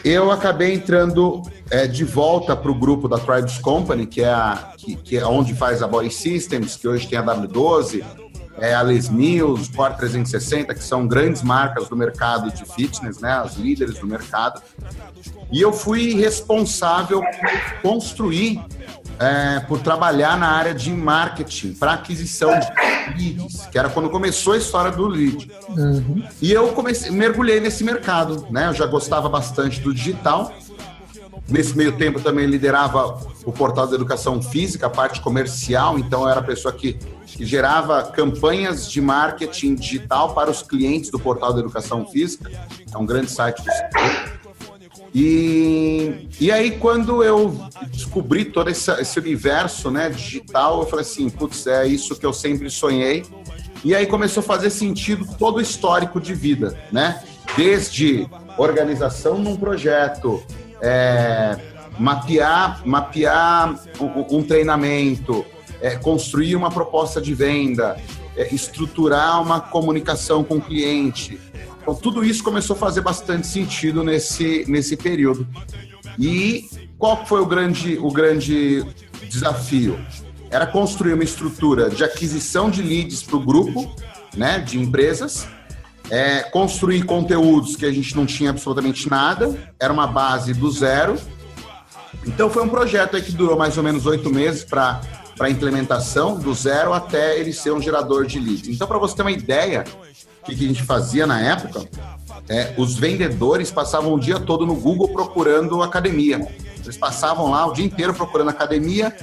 eu 0.04 0.32
acabei 0.32 0.74
entrando 0.74 1.42
é, 1.70 1.88
de 1.88 2.04
volta 2.04 2.56
para 2.56 2.72
o 2.72 2.76
grupo 2.76 3.08
da 3.08 3.18
Tribes 3.18 3.58
Company, 3.58 4.06
que 4.06 4.22
é, 4.22 4.30
a, 4.30 4.74
que, 4.78 4.96
que 4.96 5.18
é 5.18 5.26
onde 5.26 5.54
faz 5.54 5.82
a 5.84 5.88
Body 5.88 6.12
Systems, 6.12 6.76
que 6.76 6.88
hoje 6.88 7.08
tem 7.08 7.20
a 7.20 7.24
W12, 7.24 8.04
é, 8.58 8.74
a 8.74 8.82
Les 8.82 9.10
Mills, 9.10 9.72
Core 9.72 9.96
360, 9.96 10.74
que 10.74 10.84
são 10.84 11.08
grandes 11.08 11.42
marcas 11.42 11.88
do 11.88 11.96
mercado 11.96 12.52
de 12.52 12.66
fitness, 12.66 13.20
né, 13.20 13.32
as 13.32 13.56
líderes 13.56 14.00
do 14.00 14.08
mercado. 14.08 14.62
E 15.52 15.62
eu 15.62 15.74
fui 15.74 16.14
responsável 16.14 17.22
por 17.22 17.82
construir, 17.82 18.64
é, 19.20 19.60
por 19.62 19.80
trabalhar 19.80 20.38
na 20.38 20.50
área 20.50 20.74
de 20.74 20.92
marketing 20.92 21.74
para 21.74 21.94
aquisição 21.94 22.52
de 22.60 22.68
leads, 23.18 23.68
que 23.68 23.78
era 23.78 23.90
quando 23.90 24.10
começou 24.10 24.54
a 24.54 24.58
história 24.58 24.92
do 24.92 25.08
lead. 25.08 25.52
Uhum. 25.70 26.24
E 26.42 26.52
eu 26.52 26.70
comecei, 26.70 27.12
mergulhei 27.12 27.60
nesse 27.60 27.84
mercado, 27.84 28.48
né? 28.50 28.68
Eu 28.68 28.74
já 28.74 28.86
gostava 28.86 29.28
bastante 29.28 29.80
do 29.82 29.94
digital 29.94 30.54
Nesse 31.52 31.76
meio 31.76 31.98
tempo 31.98 32.22
também 32.22 32.46
liderava 32.46 33.20
o 33.46 33.52
portal 33.52 33.86
da 33.86 33.96
educação 33.96 34.42
física, 34.42 34.88
a 34.88 34.90
parte 34.90 35.20
comercial, 35.20 36.00
então 36.00 36.24
eu 36.24 36.30
era 36.30 36.40
a 36.40 36.44
pessoa 36.44 36.74
que 36.74 36.98
gerava 37.46 38.04
campanhas 38.04 38.90
de 38.90 39.02
marketing 39.02 39.76
digital 39.76 40.34
para 40.34 40.50
os 40.50 40.62
clientes 40.62 41.10
do 41.10 41.20
portal 41.20 41.54
da 41.54 41.60
educação 41.60 42.06
física, 42.08 42.52
é 42.94 42.98
um 42.98 43.06
grande 43.06 43.32
site 43.32 43.64
do 43.64 43.72
setor. 43.72 44.42
E, 45.14 46.28
e 46.40 46.52
aí, 46.52 46.72
quando 46.72 47.24
eu 47.24 47.54
descobri 47.88 48.46
todo 48.46 48.70
esse, 48.70 48.90
esse 48.92 49.20
universo 49.20 49.92
né, 49.92 50.10
digital, 50.10 50.82
eu 50.82 50.88
falei 50.88 51.04
assim: 51.04 51.30
putz, 51.30 51.68
é 51.68 51.86
isso 51.86 52.16
que 52.16 52.26
eu 52.26 52.32
sempre 52.32 52.70
sonhei. 52.70 53.26
E 53.84 53.96
aí 53.96 54.06
começou 54.06 54.42
a 54.42 54.44
fazer 54.44 54.70
sentido 54.70 55.28
todo 55.38 55.58
o 55.58 55.62
histórico 55.62 56.22
de 56.22 56.34
vida, 56.34 56.80
né? 56.92 57.22
Desde 57.58 58.28
organização 58.58 59.40
num 59.40 59.58
projeto, 59.58 60.42
é, 60.80 61.58
mapear, 62.00 62.82
mapear 62.86 63.80
um, 64.00 64.38
um 64.38 64.44
treinamento, 64.44 65.44
é, 65.82 65.96
construir 65.96 66.56
uma 66.56 66.70
proposta 66.70 67.20
de 67.20 67.34
venda, 67.34 67.98
é, 68.38 68.54
estruturar 68.54 69.42
uma 69.42 69.60
comunicação 69.60 70.44
com 70.44 70.58
o 70.58 70.62
cliente. 70.62 71.40
Então, 71.82 71.96
tudo 71.96 72.24
isso 72.24 72.44
começou 72.44 72.76
a 72.76 72.80
fazer 72.80 73.02
bastante 73.02 73.48
sentido 73.48 74.04
nesse, 74.04 74.64
nesse 74.68 74.96
período. 74.96 75.48
E 76.18 76.70
qual 76.98 77.26
foi 77.26 77.42
o 77.42 77.46
grande, 77.46 77.98
o 78.00 78.12
grande 78.12 78.86
desafio? 79.28 80.00
Era 80.50 80.68
construir 80.68 81.14
uma 81.14 81.24
estrutura 81.24 81.90
de 81.90 82.04
aquisição 82.04 82.70
de 82.70 82.82
leads 82.82 83.24
para 83.24 83.38
o 83.38 83.40
grupo, 83.40 83.94
né, 84.38 84.60
de 84.60 84.78
empresas, 84.78 85.48
é, 86.10 86.44
construir 86.44 87.04
conteúdos 87.04 87.76
que 87.76 87.86
a 87.86 87.92
gente 87.92 88.16
não 88.16 88.26
tinha 88.26 88.50
absolutamente 88.50 89.10
nada, 89.10 89.74
era 89.80 89.92
uma 89.92 90.06
base 90.06 90.54
do 90.54 90.70
zero. 90.70 91.18
Então 92.28 92.50
foi 92.50 92.64
um 92.64 92.70
projeto 92.70 93.20
que 93.22 93.32
durou 93.32 93.58
mais 93.58 93.78
ou 93.78 93.84
menos 93.84 94.06
oito 94.06 94.30
meses 94.30 94.64
para 94.64 95.02
a 95.48 95.50
implementação, 95.50 96.38
do 96.38 96.54
zero 96.54 96.94
até 96.94 97.40
ele 97.40 97.54
ser 97.54 97.72
um 97.72 97.82
gerador 97.82 98.26
de 98.26 98.40
leads. 98.40 98.68
Então, 98.70 98.88
para 98.88 98.98
você 98.98 99.16
ter 99.16 99.22
uma 99.22 99.32
ideia, 99.32 99.84
o 100.42 100.46
que, 100.46 100.56
que 100.56 100.66
a 100.66 100.68
gente 100.68 100.84
fazia 100.84 101.26
na 101.26 101.40
época, 101.40 101.88
é, 102.50 102.74
os 102.78 102.96
vendedores 102.96 103.72
passavam 103.72 104.14
o 104.14 104.20
dia 104.20 104.40
todo 104.40 104.66
no 104.66 104.76
Google 104.76 105.10
procurando 105.10 105.82
academia. 105.84 106.48
Eles 106.84 106.98
passavam 106.98 107.52
lá 107.52 107.66
o 107.68 107.74
dia 107.74 107.86
inteiro 107.86 108.14
procurando 108.14 108.50
academia, 108.50 109.16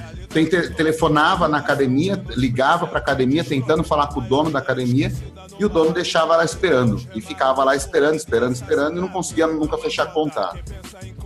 telefonava 0.75 1.47
na 1.47 1.57
academia, 1.57 2.21
ligava 2.29 2.87
para 2.87 2.99
a 2.99 3.01
academia 3.01 3.43
tentando 3.43 3.83
falar 3.83 4.07
com 4.07 4.19
o 4.19 4.23
dono 4.23 4.49
da 4.49 4.59
academia 4.59 5.11
e 5.59 5.65
o 5.65 5.69
dono 5.69 5.91
deixava 5.91 6.37
lá 6.37 6.45
esperando 6.45 7.01
e 7.13 7.19
ficava 7.19 7.63
lá 7.63 7.75
esperando, 7.75 8.15
esperando, 8.15 8.53
esperando 8.53 8.97
e 8.97 9.01
não 9.01 9.09
conseguia 9.09 9.45
nunca 9.45 9.77
fechar 9.77 10.05
contato. 10.13 10.59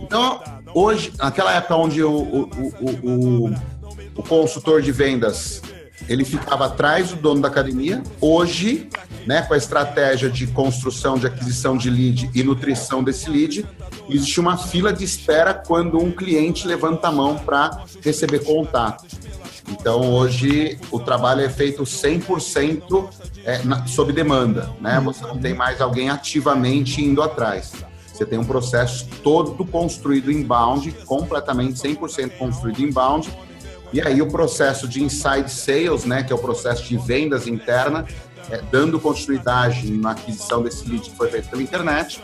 Então, 0.00 0.42
hoje, 0.74 1.12
naquela 1.16 1.52
época 1.52 1.76
onde 1.76 2.02
o, 2.02 2.10
o, 2.10 2.48
o, 2.80 3.46
o, 3.46 3.54
o 4.16 4.22
consultor 4.22 4.80
de 4.82 4.92
vendas 4.92 5.62
ele 6.08 6.24
ficava 6.24 6.66
atrás 6.66 7.10
do 7.10 7.16
dono 7.16 7.40
da 7.40 7.48
academia. 7.48 8.02
Hoje, 8.20 8.88
né, 9.26 9.42
com 9.42 9.54
a 9.54 9.56
estratégia 9.56 10.28
de 10.28 10.46
construção, 10.48 11.16
de 11.18 11.26
aquisição 11.26 11.76
de 11.76 11.88
lead 11.88 12.30
e 12.34 12.42
nutrição 12.42 13.02
desse 13.02 13.30
lead, 13.30 13.66
existe 14.08 14.40
uma 14.40 14.56
fila 14.56 14.92
de 14.92 15.04
espera 15.04 15.54
quando 15.54 15.98
um 15.98 16.10
cliente 16.10 16.66
levanta 16.66 17.08
a 17.08 17.12
mão 17.12 17.38
para 17.38 17.84
receber 18.02 18.40
contato. 18.40 19.04
Então, 19.68 20.12
hoje, 20.12 20.78
o 20.90 21.00
trabalho 21.00 21.40
é 21.40 21.48
feito 21.48 21.84
100% 21.84 23.08
é, 23.44 23.62
na, 23.62 23.86
sob 23.86 24.12
demanda. 24.12 24.70
Né? 24.80 25.00
Você 25.00 25.24
não 25.24 25.38
tem 25.38 25.54
mais 25.54 25.80
alguém 25.80 26.10
ativamente 26.10 27.02
indo 27.02 27.22
atrás. 27.22 27.72
Você 28.12 28.26
tem 28.26 28.38
um 28.38 28.44
processo 28.44 29.08
todo 29.22 29.64
construído 29.64 30.30
inbound, 30.30 30.92
completamente 31.06 31.80
100% 31.80 32.36
construído 32.36 32.80
inbound, 32.80 33.28
e 33.94 34.02
aí 34.02 34.20
o 34.20 34.26
processo 34.26 34.88
de 34.88 35.00
inside 35.00 35.48
sales, 35.48 36.04
né, 36.04 36.24
que 36.24 36.32
é 36.32 36.36
o 36.36 36.38
processo 36.38 36.82
de 36.82 36.96
vendas 36.98 37.46
interna, 37.46 38.04
é, 38.50 38.60
dando 38.70 38.98
continuidade 38.98 39.88
na 39.92 40.10
aquisição 40.10 40.64
desse 40.64 40.88
lead 40.88 41.08
que 41.08 41.16
foi 41.16 41.30
feito 41.30 41.48
pela 41.48 41.62
internet, 41.62 42.20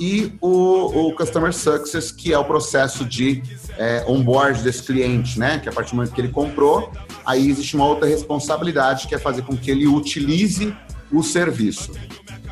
e 0.00 0.32
o, 0.40 1.08
o 1.08 1.14
Customer 1.14 1.52
Success, 1.52 2.10
que 2.10 2.32
é 2.32 2.38
o 2.38 2.44
processo 2.44 3.04
de 3.04 3.42
é, 3.76 4.02
onboard 4.08 4.62
desse 4.62 4.82
cliente, 4.82 5.38
né? 5.38 5.58
Que 5.58 5.68
a 5.68 5.72
partir 5.72 5.90
do 5.90 5.96
momento 5.96 6.14
que 6.14 6.20
ele 6.22 6.30
comprou, 6.30 6.90
aí 7.26 7.50
existe 7.50 7.76
uma 7.76 7.84
outra 7.84 8.08
responsabilidade, 8.08 9.06
que 9.06 9.14
é 9.14 9.18
fazer 9.18 9.42
com 9.42 9.54
que 9.54 9.70
ele 9.70 9.86
utilize 9.86 10.74
o 11.12 11.22
serviço. 11.22 11.92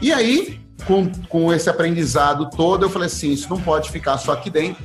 E 0.02 0.12
aí, 0.12 0.60
com, 0.86 1.10
com 1.30 1.50
esse 1.50 1.70
aprendizado 1.70 2.50
todo, 2.50 2.84
eu 2.84 2.90
falei 2.90 3.06
assim, 3.06 3.32
isso 3.32 3.48
não 3.48 3.58
pode 3.58 3.90
ficar 3.90 4.18
só 4.18 4.32
aqui 4.32 4.50
dentro, 4.50 4.84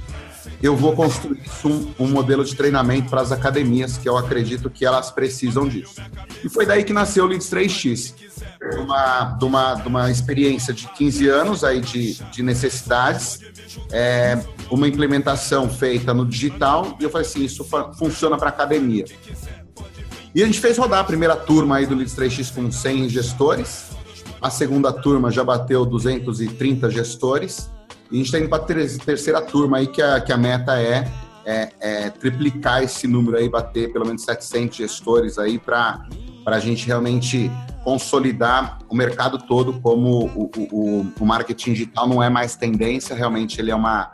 eu 0.63 0.77
vou 0.77 0.95
construir 0.95 1.41
um, 1.65 2.05
um, 2.05 2.07
modelo 2.07 2.45
de 2.45 2.55
treinamento 2.55 3.09
para 3.09 3.19
as 3.19 3.33
academias, 3.33 3.97
que 3.97 4.07
eu 4.07 4.17
acredito 4.17 4.69
que 4.69 4.85
elas 4.85 5.11
precisam 5.11 5.67
disso. 5.67 6.01
E 6.41 6.47
foi 6.47 6.65
daí 6.65 6.85
que 6.85 6.93
nasceu 6.93 7.25
o 7.25 7.27
Leads 7.27 7.49
3X, 7.49 8.13
de 8.71 8.77
uma, 8.77 9.23
de 9.37 9.43
uma, 9.43 9.73
de 9.75 9.87
uma 9.89 10.09
experiência 10.09 10.73
de 10.73 10.87
15 10.87 11.27
anos 11.27 11.65
aí 11.65 11.81
de, 11.81 12.13
de 12.31 12.41
necessidades, 12.41 13.41
é, 13.91 14.41
uma 14.71 14.87
implementação 14.87 15.69
feita 15.69 16.13
no 16.13 16.25
digital, 16.25 16.95
e 16.97 17.03
eu 17.03 17.09
falei 17.09 17.27
assim, 17.27 17.43
isso 17.43 17.67
funciona 17.99 18.37
para 18.37 18.47
academia. 18.47 19.03
E 20.33 20.41
a 20.41 20.45
gente 20.45 20.61
fez 20.61 20.77
rodar 20.77 21.01
a 21.01 21.03
primeira 21.03 21.35
turma 21.35 21.75
aí 21.75 21.85
do 21.85 21.93
Leads 21.93 22.15
3X 22.15 22.55
com 22.55 22.71
100 22.71 23.09
gestores, 23.09 23.89
a 24.41 24.49
segunda 24.49 24.93
turma 24.93 25.29
já 25.29 25.43
bateu 25.43 25.85
230 25.85 26.89
gestores, 26.89 27.69
e 28.11 28.15
a 28.15 28.17
gente 28.17 28.25
está 28.25 28.39
indo 28.39 28.49
para 28.49 28.63
a 28.63 29.05
terceira 29.05 29.41
turma 29.41 29.77
aí, 29.77 29.87
que 29.87 30.01
a, 30.01 30.19
que 30.21 30.31
a 30.31 30.37
meta 30.37 30.79
é, 30.79 31.11
é, 31.45 31.69
é, 31.79 32.09
triplicar 32.09 32.83
esse 32.83 33.07
número 33.07 33.37
aí, 33.37 33.49
bater 33.49 33.91
pelo 33.91 34.05
menos 34.05 34.23
700 34.23 34.77
gestores 34.77 35.37
aí, 35.37 35.59
para 35.59 36.05
a 36.45 36.59
gente 36.59 36.85
realmente 36.85 37.51
consolidar 37.83 38.79
o 38.89 38.95
mercado 38.95 39.37
todo 39.37 39.79
como 39.81 40.25
o, 40.25 40.51
o, 40.71 41.13
o, 41.19 41.25
marketing 41.25 41.73
digital 41.73 42.07
não 42.07 42.23
é 42.23 42.29
mais 42.29 42.55
tendência, 42.55 43.15
realmente 43.15 43.59
ele 43.59 43.71
é 43.71 43.75
uma, 43.75 44.11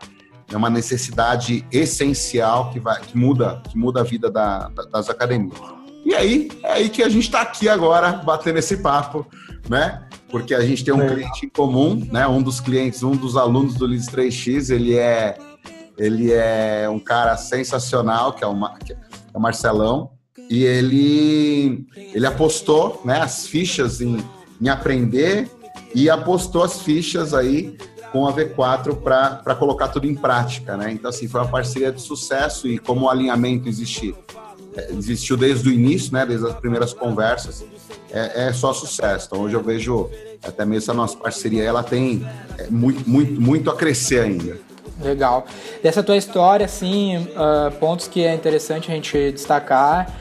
é 0.51 0.57
uma 0.57 0.69
necessidade 0.69 1.65
essencial 1.71 2.71
que, 2.71 2.79
vai, 2.79 2.99
que, 2.99 3.15
muda, 3.15 3.61
que 3.69 3.77
muda 3.77 4.01
a 4.01 4.03
vida 4.03 4.29
da, 4.31 4.69
das 4.91 5.09
academias. 5.09 5.59
E 6.03 6.15
aí, 6.15 6.49
é 6.63 6.71
aí 6.73 6.89
que 6.89 7.03
a 7.03 7.09
gente 7.09 7.25
está 7.25 7.41
aqui 7.41 7.69
agora, 7.69 8.13
batendo 8.13 8.57
esse 8.57 8.77
papo, 8.77 9.27
né? 9.69 10.08
Porque 10.29 10.53
a 10.53 10.61
gente 10.61 10.83
tem 10.83 10.93
um 10.93 11.07
cliente 11.07 11.45
em 11.45 11.49
comum, 11.49 12.07
né? 12.11 12.27
Um 12.27 12.41
dos 12.41 12.59
clientes, 12.59 13.03
um 13.03 13.15
dos 13.15 13.35
alunos 13.35 13.75
do 13.75 13.85
Leads 13.85 14.07
3X, 14.07 14.73
ele 14.73 14.97
é 14.97 15.37
ele 15.97 16.31
é 16.31 16.87
um 16.89 16.99
cara 16.99 17.35
sensacional, 17.35 18.31
que 18.31 18.43
é 18.43 18.47
o, 18.47 18.55
que 18.85 18.93
é 18.93 18.97
o 19.33 19.39
Marcelão, 19.39 20.11
e 20.49 20.63
ele 20.63 21.85
ele 21.95 22.25
apostou, 22.25 23.01
né, 23.03 23.19
as 23.19 23.45
fichas 23.45 23.99
em, 23.99 24.17
em 24.61 24.69
aprender 24.69 25.49
e 25.93 26.09
apostou 26.09 26.63
as 26.63 26.81
fichas 26.81 27.33
aí 27.33 27.77
com 28.11 28.25
a 28.27 28.33
V4 28.33 28.95
para 29.01 29.55
colocar 29.55 29.89
tudo 29.89 30.07
em 30.07 30.15
prática, 30.15 30.77
né? 30.77 30.91
Então 30.91 31.09
assim, 31.09 31.27
foi 31.27 31.41
uma 31.41 31.49
parceria 31.49 31.91
de 31.91 32.01
sucesso 32.01 32.67
e 32.67 32.79
como 32.79 33.05
o 33.05 33.09
alinhamento 33.09 33.67
existe 33.67 34.15
é, 34.75 34.91
existiu 34.91 35.35
desde 35.35 35.67
o 35.67 35.71
início, 35.71 36.13
né, 36.13 36.25
desde 36.25 36.47
as 36.47 36.55
primeiras 36.55 36.93
conversas, 36.93 37.63
é, 38.11 38.47
é, 38.47 38.53
só 38.53 38.73
sucesso. 38.73 39.27
Então 39.27 39.41
hoje 39.43 39.55
eu 39.55 39.63
vejo 39.63 40.09
até 40.43 40.65
mesmo 40.65 40.83
essa 40.83 40.93
nossa 40.93 41.17
parceria, 41.17 41.63
ela 41.63 41.83
tem 41.83 42.25
é, 42.57 42.67
muito, 42.69 43.07
muito, 43.09 43.39
muito 43.41 43.69
a 43.69 43.75
crescer 43.75 44.21
ainda. 44.21 44.57
Legal. 45.01 45.45
Dessa 45.81 46.03
tua 46.03 46.17
história, 46.17 46.65
assim, 46.65 47.17
uh, 47.17 47.71
pontos 47.79 48.07
que 48.07 48.25
é 48.25 48.33
interessante 48.33 48.91
a 48.91 48.95
gente 48.95 49.31
destacar. 49.31 50.13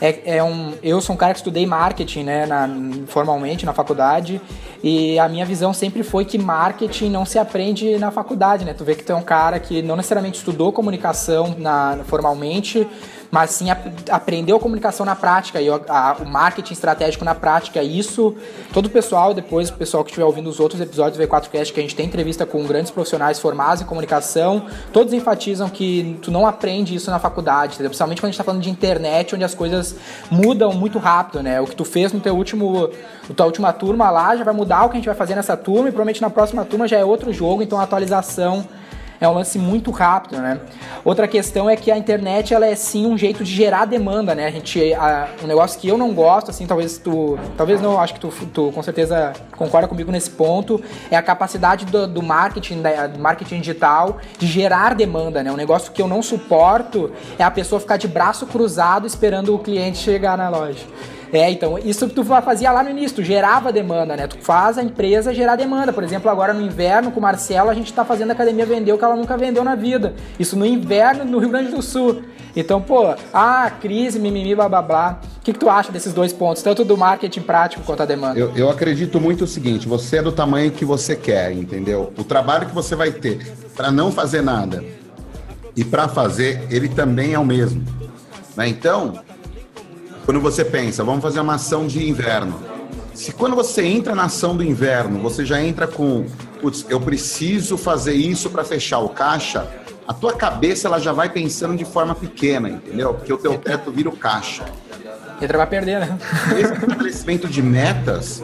É, 0.00 0.36
é, 0.36 0.44
um, 0.44 0.74
eu 0.82 1.00
sou 1.00 1.14
um 1.14 1.16
cara 1.16 1.32
que 1.32 1.38
estudei 1.38 1.64
marketing, 1.64 2.24
né, 2.24 2.44
na, 2.44 2.68
formalmente 3.06 3.64
na 3.64 3.72
faculdade, 3.72 4.40
e 4.82 5.18
a 5.18 5.26
minha 5.26 5.46
visão 5.46 5.72
sempre 5.72 6.02
foi 6.02 6.26
que 6.26 6.36
marketing 6.36 7.08
não 7.08 7.24
se 7.24 7.38
aprende 7.38 7.96
na 7.98 8.10
faculdade, 8.10 8.64
né? 8.64 8.74
Tu 8.74 8.84
vê 8.84 8.94
que 8.94 9.02
tu 9.02 9.12
é 9.12 9.14
um 9.14 9.22
cara 9.22 9.58
que 9.58 9.80
não 9.80 9.96
necessariamente 9.96 10.38
estudou 10.38 10.70
comunicação 10.70 11.54
na, 11.58 12.00
formalmente, 12.04 12.86
mas 13.30 13.50
sim 13.50 13.70
a, 13.70 13.76
aprendeu 14.10 14.56
a 14.56 14.60
comunicação 14.60 15.04
na 15.04 15.14
prática 15.14 15.60
e 15.60 15.68
a, 15.68 16.16
o 16.20 16.26
marketing 16.26 16.72
estratégico 16.72 17.24
na 17.24 17.34
prática. 17.34 17.82
Isso, 17.82 18.34
todo 18.72 18.86
o 18.86 18.90
pessoal, 18.90 19.34
depois 19.34 19.68
o 19.68 19.74
pessoal 19.74 20.04
que 20.04 20.10
estiver 20.10 20.24
ouvindo 20.24 20.48
os 20.48 20.60
outros 20.60 20.80
episódios 20.80 21.18
do 21.18 21.24
V4Cast, 21.24 21.72
que 21.72 21.80
a 21.80 21.82
gente 21.82 21.94
tem 21.94 22.06
entrevista 22.06 22.46
com 22.46 22.64
grandes 22.64 22.90
profissionais 22.90 23.38
formados 23.38 23.82
em 23.82 23.84
comunicação, 23.84 24.66
todos 24.92 25.12
enfatizam 25.12 25.68
que 25.68 26.18
tu 26.22 26.30
não 26.30 26.46
aprende 26.46 26.94
isso 26.94 27.10
na 27.10 27.18
faculdade, 27.18 27.74
entendeu? 27.74 27.90
principalmente 27.90 28.20
quando 28.20 28.28
a 28.28 28.30
gente 28.30 28.34
está 28.34 28.44
falando 28.44 28.62
de 28.62 28.70
internet, 28.70 29.34
onde 29.34 29.44
as 29.44 29.54
coisas 29.54 29.96
mudam 30.30 30.72
muito 30.72 30.98
rápido, 30.98 31.42
né? 31.42 31.60
O 31.60 31.66
que 31.66 31.76
tu 31.76 31.84
fez 31.84 32.12
no 32.12 32.20
teu 32.20 32.34
último, 32.34 32.90
na 33.28 33.34
tua 33.34 33.46
última 33.46 33.72
turma 33.72 34.10
lá 34.10 34.36
já 34.36 34.44
vai 34.44 34.54
mudar 34.54 34.84
o 34.84 34.88
que 34.88 34.96
a 34.96 34.98
gente 34.98 35.06
vai 35.06 35.14
fazer 35.14 35.34
nessa 35.34 35.56
turma 35.56 35.88
e 35.88 35.92
provavelmente 35.92 36.20
na 36.20 36.30
próxima 36.30 36.64
turma 36.64 36.86
já 36.86 36.98
é 36.98 37.04
outro 37.04 37.32
jogo, 37.32 37.62
então 37.62 37.78
a 37.78 37.82
atualização 37.82 38.66
é 39.20 39.28
um 39.28 39.32
lance 39.32 39.58
muito 39.58 39.90
rápido, 39.90 40.38
né? 40.40 40.60
Outra 41.04 41.26
questão 41.26 41.68
é 41.68 41.76
que 41.76 41.90
a 41.90 41.96
internet 41.96 42.52
ela 42.52 42.66
é 42.66 42.74
sim 42.74 43.06
um 43.06 43.16
jeito 43.16 43.44
de 43.44 43.52
gerar 43.52 43.84
demanda, 43.84 44.34
né? 44.34 44.46
A 44.46 44.50
gente, 44.50 44.92
a, 44.94 45.28
um 45.42 45.46
negócio 45.46 45.80
que 45.80 45.88
eu 45.88 45.96
não 45.96 46.12
gosto, 46.12 46.50
assim, 46.50 46.66
talvez 46.66 46.98
tu, 46.98 47.38
talvez 47.56 47.80
não, 47.80 48.00
acho 48.00 48.14
que 48.14 48.20
tu, 48.20 48.32
tu 48.52 48.72
com 48.72 48.82
certeza 48.82 49.32
concorda 49.56 49.88
comigo 49.88 50.10
nesse 50.12 50.30
ponto, 50.30 50.82
é 51.10 51.16
a 51.16 51.22
capacidade 51.22 51.86
do, 51.86 52.06
do 52.06 52.22
marketing, 52.22 52.82
da, 52.82 53.06
do 53.06 53.18
marketing 53.18 53.60
digital 53.60 54.18
de 54.38 54.46
gerar 54.46 54.94
demanda, 54.94 55.42
né? 55.42 55.50
Um 55.50 55.56
negócio 55.56 55.92
que 55.92 56.02
eu 56.02 56.08
não 56.08 56.22
suporto 56.22 57.12
é 57.38 57.44
a 57.44 57.50
pessoa 57.50 57.80
ficar 57.80 57.96
de 57.96 58.08
braço 58.08 58.46
cruzado 58.46 59.06
esperando 59.06 59.54
o 59.54 59.58
cliente 59.58 59.98
chegar 59.98 60.36
na 60.36 60.48
loja. 60.48 60.84
É, 61.32 61.50
então, 61.50 61.78
isso 61.78 62.08
tu 62.08 62.24
fazia 62.24 62.70
lá 62.70 62.82
no 62.82 62.90
início, 62.90 63.16
tu 63.16 63.22
gerava 63.22 63.72
demanda, 63.72 64.16
né? 64.16 64.26
Tu 64.26 64.38
faz 64.38 64.78
a 64.78 64.82
empresa 64.82 65.34
gerar 65.34 65.56
demanda. 65.56 65.92
Por 65.92 66.04
exemplo, 66.04 66.30
agora 66.30 66.52
no 66.52 66.60
inverno, 66.60 67.10
com 67.10 67.18
o 67.18 67.22
Marcelo, 67.22 67.70
a 67.70 67.74
gente 67.74 67.92
tá 67.92 68.04
fazendo 68.04 68.30
a 68.30 68.32
academia 68.32 68.64
vender 68.64 68.92
o 68.92 68.98
que 68.98 69.04
ela 69.04 69.16
nunca 69.16 69.36
vendeu 69.36 69.64
na 69.64 69.74
vida. 69.74 70.14
Isso 70.38 70.56
no 70.56 70.64
inverno 70.64 71.24
no 71.24 71.38
Rio 71.38 71.48
Grande 71.48 71.70
do 71.70 71.82
Sul. 71.82 72.22
Então, 72.54 72.80
pô, 72.80 73.14
ah, 73.34 73.70
crise, 73.70 74.18
mimimi, 74.18 74.54
blá 74.54 74.68
blá 74.68 74.80
blá. 74.80 75.20
O 75.36 75.40
que, 75.42 75.52
que 75.52 75.58
tu 75.58 75.68
acha 75.68 75.92
desses 75.92 76.14
dois 76.14 76.32
pontos, 76.32 76.62
tanto 76.62 76.84
do 76.84 76.96
marketing 76.96 77.42
prático 77.42 77.82
quanto 77.84 78.02
a 78.02 78.06
demanda? 78.06 78.38
Eu, 78.38 78.50
eu 78.56 78.70
acredito 78.70 79.20
muito 79.20 79.44
o 79.44 79.46
seguinte: 79.46 79.86
você 79.86 80.18
é 80.18 80.22
do 80.22 80.32
tamanho 80.32 80.70
que 80.70 80.84
você 80.84 81.14
quer, 81.14 81.52
entendeu? 81.52 82.12
O 82.16 82.24
trabalho 82.24 82.66
que 82.66 82.74
você 82.74 82.96
vai 82.96 83.12
ter 83.12 83.54
para 83.76 83.90
não 83.90 84.10
fazer 84.10 84.40
nada 84.40 84.82
e 85.76 85.84
para 85.84 86.08
fazer, 86.08 86.66
ele 86.70 86.88
também 86.88 87.34
é 87.34 87.38
o 87.38 87.44
mesmo. 87.44 87.84
Né? 88.56 88.68
Então, 88.68 89.12
quando 90.26 90.40
você 90.40 90.64
pensa, 90.64 91.04
vamos 91.04 91.22
fazer 91.22 91.38
uma 91.38 91.54
ação 91.54 91.86
de 91.86 92.06
inverno. 92.06 92.60
Se 93.14 93.32
quando 93.32 93.54
você 93.54 93.84
entra 93.84 94.12
na 94.12 94.24
ação 94.24 94.56
do 94.56 94.64
inverno, 94.64 95.20
você 95.20 95.44
já 95.44 95.62
entra 95.62 95.86
com, 95.86 96.26
putz, 96.60 96.84
eu 96.90 97.00
preciso 97.00 97.78
fazer 97.78 98.14
isso 98.14 98.50
para 98.50 98.64
fechar 98.64 98.98
o 98.98 99.08
caixa, 99.08 99.70
a 100.06 100.12
tua 100.12 100.32
cabeça 100.32 100.88
ela 100.88 100.98
já 100.98 101.12
vai 101.12 101.30
pensando 101.30 101.76
de 101.76 101.84
forma 101.84 102.12
pequena, 102.12 102.68
entendeu? 102.68 103.14
Porque 103.14 103.32
o 103.32 103.38
teu 103.38 103.56
teto 103.56 103.92
vira 103.92 104.08
o 104.08 104.16
caixa. 104.16 104.64
Entra 105.40 105.58
vai 105.58 105.66
perder, 105.68 106.00
né? 106.00 106.18
Esse 106.58 106.72
estabelecimento 106.72 107.46
de 107.46 107.62
metas 107.62 108.42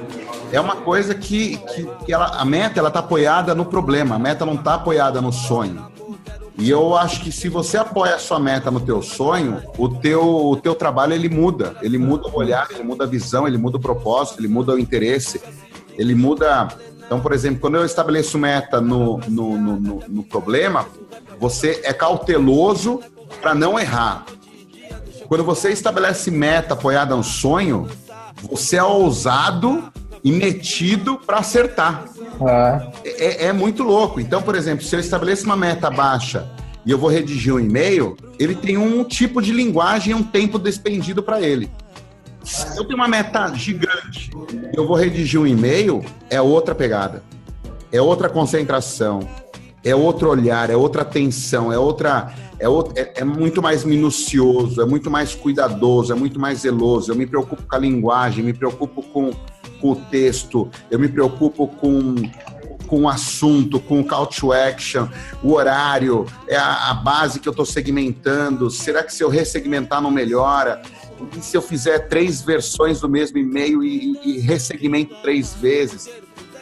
é 0.52 0.60
uma 0.60 0.76
coisa 0.76 1.16
que, 1.16 1.56
que, 1.56 1.88
que 2.04 2.12
ela, 2.12 2.26
a 2.26 2.44
meta 2.44 2.78
ela 2.78 2.88
está 2.88 3.00
apoiada 3.00 3.56
no 3.56 3.64
problema, 3.64 4.14
a 4.14 4.18
meta 4.20 4.46
não 4.46 4.54
está 4.54 4.74
apoiada 4.74 5.20
no 5.20 5.32
sonho. 5.32 5.91
E 6.58 6.68
eu 6.68 6.94
acho 6.96 7.22
que 7.22 7.32
se 7.32 7.48
você 7.48 7.78
apoia 7.78 8.14
a 8.14 8.18
sua 8.18 8.38
meta 8.38 8.70
no 8.70 8.80
teu 8.80 9.02
sonho, 9.02 9.62
o 9.78 9.88
teu, 9.88 10.22
o 10.22 10.56
teu 10.56 10.74
trabalho 10.74 11.14
ele 11.14 11.28
muda. 11.28 11.76
Ele 11.80 11.98
muda 11.98 12.28
o 12.28 12.36
olhar, 12.36 12.68
ele 12.70 12.82
muda 12.82 13.04
a 13.04 13.06
visão, 13.06 13.46
ele 13.48 13.56
muda 13.56 13.78
o 13.78 13.80
propósito, 13.80 14.40
ele 14.40 14.48
muda 14.48 14.74
o 14.74 14.78
interesse, 14.78 15.40
ele 15.96 16.14
muda. 16.14 16.68
Então, 17.04 17.20
por 17.20 17.32
exemplo, 17.32 17.60
quando 17.60 17.76
eu 17.76 17.84
estabeleço 17.84 18.38
meta 18.38 18.80
no, 18.80 19.18
no, 19.28 19.58
no, 19.58 20.02
no, 20.08 20.22
problema, 20.22 20.86
você 21.38 21.80
é 21.84 21.92
cauteloso 21.92 23.00
para 23.40 23.54
não 23.54 23.78
errar. 23.78 24.24
Quando 25.26 25.44
você 25.44 25.70
estabelece 25.70 26.30
meta 26.30 26.74
apoiada 26.74 27.16
no 27.16 27.24
sonho, 27.24 27.88
você 28.42 28.76
é 28.76 28.84
ousado 28.84 29.90
e 30.22 30.30
metido 30.30 31.18
para 31.18 31.38
acertar. 31.38 32.04
É. 32.48 32.92
é. 33.04 33.46
É, 33.46 33.52
muito 33.52 33.82
louco. 33.82 34.20
Então, 34.20 34.42
por 34.42 34.54
exemplo, 34.54 34.84
se 34.84 34.94
eu 34.94 35.00
estabeleço 35.00 35.44
uma 35.44 35.56
meta 35.56 35.90
baixa 35.90 36.48
e 36.84 36.90
eu 36.90 36.98
vou 36.98 37.10
redigir 37.10 37.54
um 37.54 37.60
e-mail, 37.60 38.16
ele 38.38 38.54
tem 38.54 38.76
um 38.76 39.04
tipo 39.04 39.40
de 39.40 39.52
linguagem 39.52 40.12
e 40.12 40.14
um 40.14 40.22
tempo 40.22 40.58
despendido 40.58 41.22
para 41.22 41.40
ele. 41.40 41.70
Se 42.42 42.76
eu 42.76 42.84
tenho 42.84 42.96
uma 42.96 43.08
meta 43.08 43.52
gigante 43.54 44.30
e 44.72 44.76
eu 44.76 44.86
vou 44.86 44.96
redigir 44.96 45.40
um 45.40 45.46
e-mail, 45.46 46.04
é 46.28 46.40
outra 46.40 46.74
pegada. 46.74 47.22
É 47.92 48.00
outra 48.00 48.28
concentração, 48.28 49.20
é 49.84 49.94
outro 49.94 50.30
olhar, 50.30 50.70
é 50.70 50.76
outra 50.76 51.02
atenção, 51.02 51.72
é 51.72 51.78
outra. 51.78 52.32
É, 52.58 52.68
outro, 52.68 52.94
é, 52.96 53.12
é, 53.16 53.24
muito 53.24 53.60
mais 53.60 53.84
minucioso, 53.84 54.80
é 54.80 54.86
muito 54.86 55.10
mais 55.10 55.34
cuidadoso, 55.34 56.12
é 56.12 56.16
muito 56.16 56.38
mais 56.38 56.60
zeloso. 56.60 57.10
Eu 57.10 57.16
me 57.16 57.26
preocupo 57.26 57.62
com 57.62 57.76
a 57.76 57.78
linguagem, 57.78 58.44
me 58.44 58.52
preocupo 58.52 59.02
com 59.02 59.32
com 59.82 59.90
o 59.90 59.96
texto, 59.96 60.70
eu 60.88 60.98
me 60.98 61.08
preocupo 61.08 61.66
com, 61.66 62.14
com 62.86 63.02
o 63.02 63.08
assunto, 63.08 63.80
com 63.80 64.00
o 64.00 64.04
call 64.06 64.28
to 64.28 64.52
action, 64.52 65.08
o 65.42 65.54
horário, 65.54 66.24
é 66.46 66.56
a, 66.56 66.90
a 66.90 66.94
base 66.94 67.40
que 67.40 67.48
eu 67.48 67.50
estou 67.50 67.66
segmentando. 67.66 68.70
Será 68.70 69.02
que 69.02 69.12
se 69.12 69.24
eu 69.24 69.28
ressegmentar 69.28 70.00
não 70.00 70.10
melhora? 70.10 70.80
E 71.36 71.40
se 71.40 71.56
eu 71.56 71.62
fizer 71.62 72.08
três 72.08 72.40
versões 72.40 73.00
do 73.00 73.08
mesmo 73.08 73.38
e-mail 73.38 73.82
e, 73.82 74.18
e 74.24 74.38
ressegmento 74.38 75.16
três 75.20 75.52
vezes? 75.52 76.08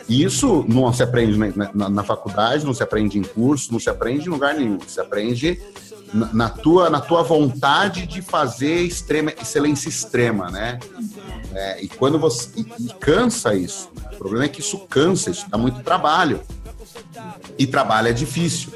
Isso 0.09 0.65
não 0.67 0.93
se 0.93 1.03
aprende 1.03 1.39
na, 1.39 1.71
na, 1.73 1.89
na, 1.89 2.03
faculdade, 2.03 2.65
não 2.65 2.75
se 2.75 2.83
aprende 2.83 3.17
em 3.17 3.23
curso, 3.23 3.71
não 3.71 3.79
se 3.79 3.89
aprende 3.89 4.27
em 4.27 4.31
lugar 4.31 4.55
nenhum. 4.55 4.79
Se 4.85 5.01
aprende 5.01 5.61
na, 6.13 6.49
tua, 6.49 6.91
na 6.91 7.01
tua 7.01 7.23
vontade 7.23 8.07
de 8.07 8.21
fazer 8.23 8.83
extrema, 8.83 9.33
excelência 9.41 9.89
extrema, 9.89 10.51
né? 10.51 10.79
É, 11.55 11.83
e 11.83 11.89
quando 11.89 12.19
você. 12.19 12.49
E, 12.57 12.61
e 12.87 12.89
cansa 13.01 13.55
isso. 13.55 13.91
O 14.13 14.17
problema 14.17 14.45
é 14.45 14.49
que 14.49 14.61
isso 14.61 14.79
cansa, 14.79 15.31
isso 15.31 15.49
dá 15.49 15.57
muito 15.57 15.83
trabalho. 15.83 16.41
E 17.59 17.67
trabalho 17.67 18.09
é 18.09 18.13
difícil. 18.13 18.73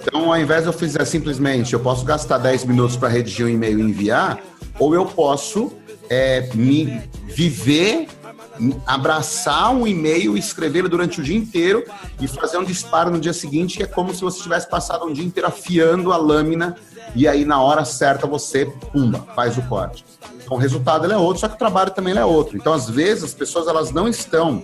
Então, 0.00 0.32
ao 0.32 0.38
invés 0.38 0.62
de 0.62 0.68
eu 0.68 0.72
fizer 0.72 1.04
simplesmente, 1.04 1.72
eu 1.72 1.80
posso 1.80 2.04
gastar 2.04 2.38
10 2.38 2.64
minutos 2.64 2.96
para 2.96 3.08
redigir 3.08 3.46
um 3.46 3.48
e-mail 3.48 3.78
e 3.78 3.82
enviar, 3.82 4.38
ou 4.78 4.94
eu 4.94 5.06
posso 5.06 5.72
é, 6.10 6.50
me 6.54 7.02
viver, 7.26 8.08
abraçar 8.86 9.74
um 9.74 9.86
e-mail, 9.86 10.36
escrevê-lo 10.36 10.88
durante 10.88 11.20
o 11.20 11.24
dia 11.24 11.36
inteiro 11.36 11.84
e 12.20 12.28
fazer 12.28 12.58
um 12.58 12.64
disparo 12.64 13.10
no 13.10 13.18
dia 13.18 13.32
seguinte, 13.32 13.78
que 13.78 13.82
é 13.82 13.86
como 13.86 14.14
se 14.14 14.20
você 14.20 14.42
tivesse 14.42 14.68
passado 14.68 15.04
um 15.04 15.12
dia 15.12 15.24
inteiro 15.24 15.48
afiando 15.48 16.12
a 16.12 16.16
lâmina 16.16 16.76
e 17.14 17.26
aí 17.28 17.44
na 17.44 17.60
hora 17.60 17.84
certa 17.84 18.26
você, 18.26 18.66
pumba, 18.92 19.26
faz 19.34 19.58
o 19.58 19.62
corte. 19.62 20.04
Então, 20.44 20.56
o 20.56 20.60
resultado 20.60 21.10
é 21.10 21.16
outro, 21.16 21.40
só 21.40 21.48
que 21.48 21.54
o 21.54 21.58
trabalho 21.58 21.90
também 21.90 22.16
é 22.16 22.24
outro. 22.24 22.56
Então, 22.56 22.72
às 22.72 22.88
vezes, 22.88 23.24
as 23.24 23.34
pessoas 23.34 23.66
elas 23.66 23.90
não 23.90 24.06
estão, 24.06 24.62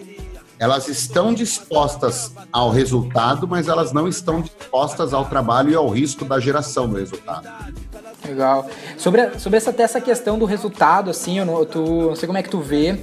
elas 0.58 0.88
estão 0.88 1.32
dispostas 1.32 2.32
ao 2.52 2.70
resultado, 2.70 3.48
mas 3.48 3.66
elas 3.66 3.92
não 3.92 4.06
estão 4.06 4.42
dispostas 4.42 5.14
ao 5.14 5.24
trabalho 5.24 5.70
e 5.70 5.74
ao 5.74 5.88
risco 5.88 6.24
da 6.24 6.38
geração 6.38 6.88
do 6.88 6.96
resultado. 6.96 7.48
Legal. 8.26 8.68
Sobre, 8.98 9.38
sobre 9.38 9.56
essa, 9.56 9.74
essa 9.78 10.00
questão 10.00 10.38
do 10.38 10.44
resultado, 10.44 11.10
assim, 11.10 11.38
eu 11.38 11.46
não, 11.46 11.64
não 11.64 12.14
sei 12.14 12.26
como 12.26 12.38
é 12.38 12.42
que 12.42 12.50
tu 12.50 12.60
vê, 12.60 13.00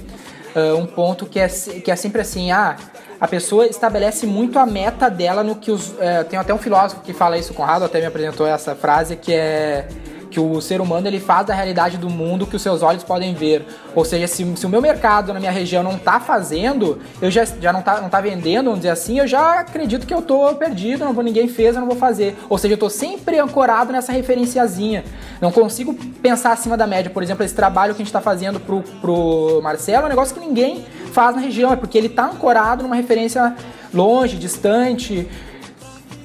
uh, 0.72 0.76
um 0.76 0.86
ponto 0.86 1.26
que 1.26 1.38
é, 1.38 1.48
que 1.48 1.90
é 1.90 1.96
sempre 1.96 2.20
assim, 2.20 2.50
ah, 2.50 2.76
a 3.20 3.26
pessoa 3.28 3.66
estabelece 3.66 4.26
muito 4.26 4.58
a 4.58 4.66
meta 4.66 5.08
dela 5.08 5.42
no 5.42 5.56
que 5.56 5.70
os. 5.70 5.88
Uh, 5.90 6.24
tem 6.28 6.38
até 6.38 6.52
um 6.52 6.58
filósofo 6.58 7.02
que 7.02 7.12
fala 7.12 7.38
isso, 7.38 7.54
Conrado 7.54 7.84
até 7.84 8.00
me 8.00 8.06
apresentou 8.06 8.46
essa 8.46 8.74
frase, 8.74 9.16
que 9.16 9.32
é 9.32 9.88
que 10.30 10.38
o 10.38 10.60
ser 10.60 10.80
humano 10.80 11.06
ele 11.06 11.20
faz 11.20 11.46
da 11.46 11.54
realidade 11.54 11.96
do 11.96 12.10
mundo 12.10 12.46
que 12.46 12.56
os 12.56 12.62
seus 12.62 12.82
olhos 12.82 13.02
podem 13.02 13.34
ver. 13.34 13.66
Ou 13.94 14.04
seja, 14.04 14.26
se, 14.26 14.44
se 14.56 14.66
o 14.66 14.68
meu 14.68 14.80
mercado 14.80 15.32
na 15.32 15.40
minha 15.40 15.50
região 15.50 15.82
não 15.82 15.96
está 15.96 16.20
fazendo, 16.20 16.98
eu 17.20 17.30
já, 17.30 17.44
já 17.44 17.72
não 17.72 17.80
está 17.80 18.00
não 18.00 18.08
tá 18.08 18.20
vendendo, 18.20 18.66
vamos 18.66 18.80
dizer 18.80 18.90
assim, 18.90 19.18
eu 19.18 19.26
já 19.26 19.60
acredito 19.60 20.06
que 20.06 20.12
eu 20.12 20.18
estou 20.18 20.54
perdido, 20.54 21.04
não 21.04 21.12
vou, 21.12 21.24
ninguém 21.24 21.48
fez, 21.48 21.74
eu 21.74 21.80
não 21.80 21.88
vou 21.88 21.96
fazer. 21.96 22.36
Ou 22.48 22.58
seja, 22.58 22.72
eu 22.72 22.76
estou 22.76 22.90
sempre 22.90 23.38
ancorado 23.38 23.92
nessa 23.92 24.12
referenciazinha. 24.12 25.04
Não 25.40 25.50
consigo 25.50 25.94
pensar 26.22 26.52
acima 26.52 26.76
da 26.76 26.86
média. 26.86 27.10
Por 27.10 27.22
exemplo, 27.22 27.44
esse 27.44 27.54
trabalho 27.54 27.94
que 27.94 28.02
a 28.02 28.04
gente 28.04 28.08
está 28.08 28.20
fazendo 28.20 28.60
pro, 28.60 28.82
pro 29.00 29.60
Marcelo 29.62 30.02
é 30.02 30.06
um 30.06 30.10
negócio 30.10 30.34
que 30.34 30.40
ninguém 30.40 30.84
faz 31.12 31.34
na 31.34 31.42
região, 31.42 31.72
é 31.72 31.76
porque 31.76 31.96
ele 31.96 32.08
está 32.08 32.26
ancorado 32.26 32.82
numa 32.82 32.94
referência 32.94 33.54
longe, 33.92 34.36
distante. 34.36 35.26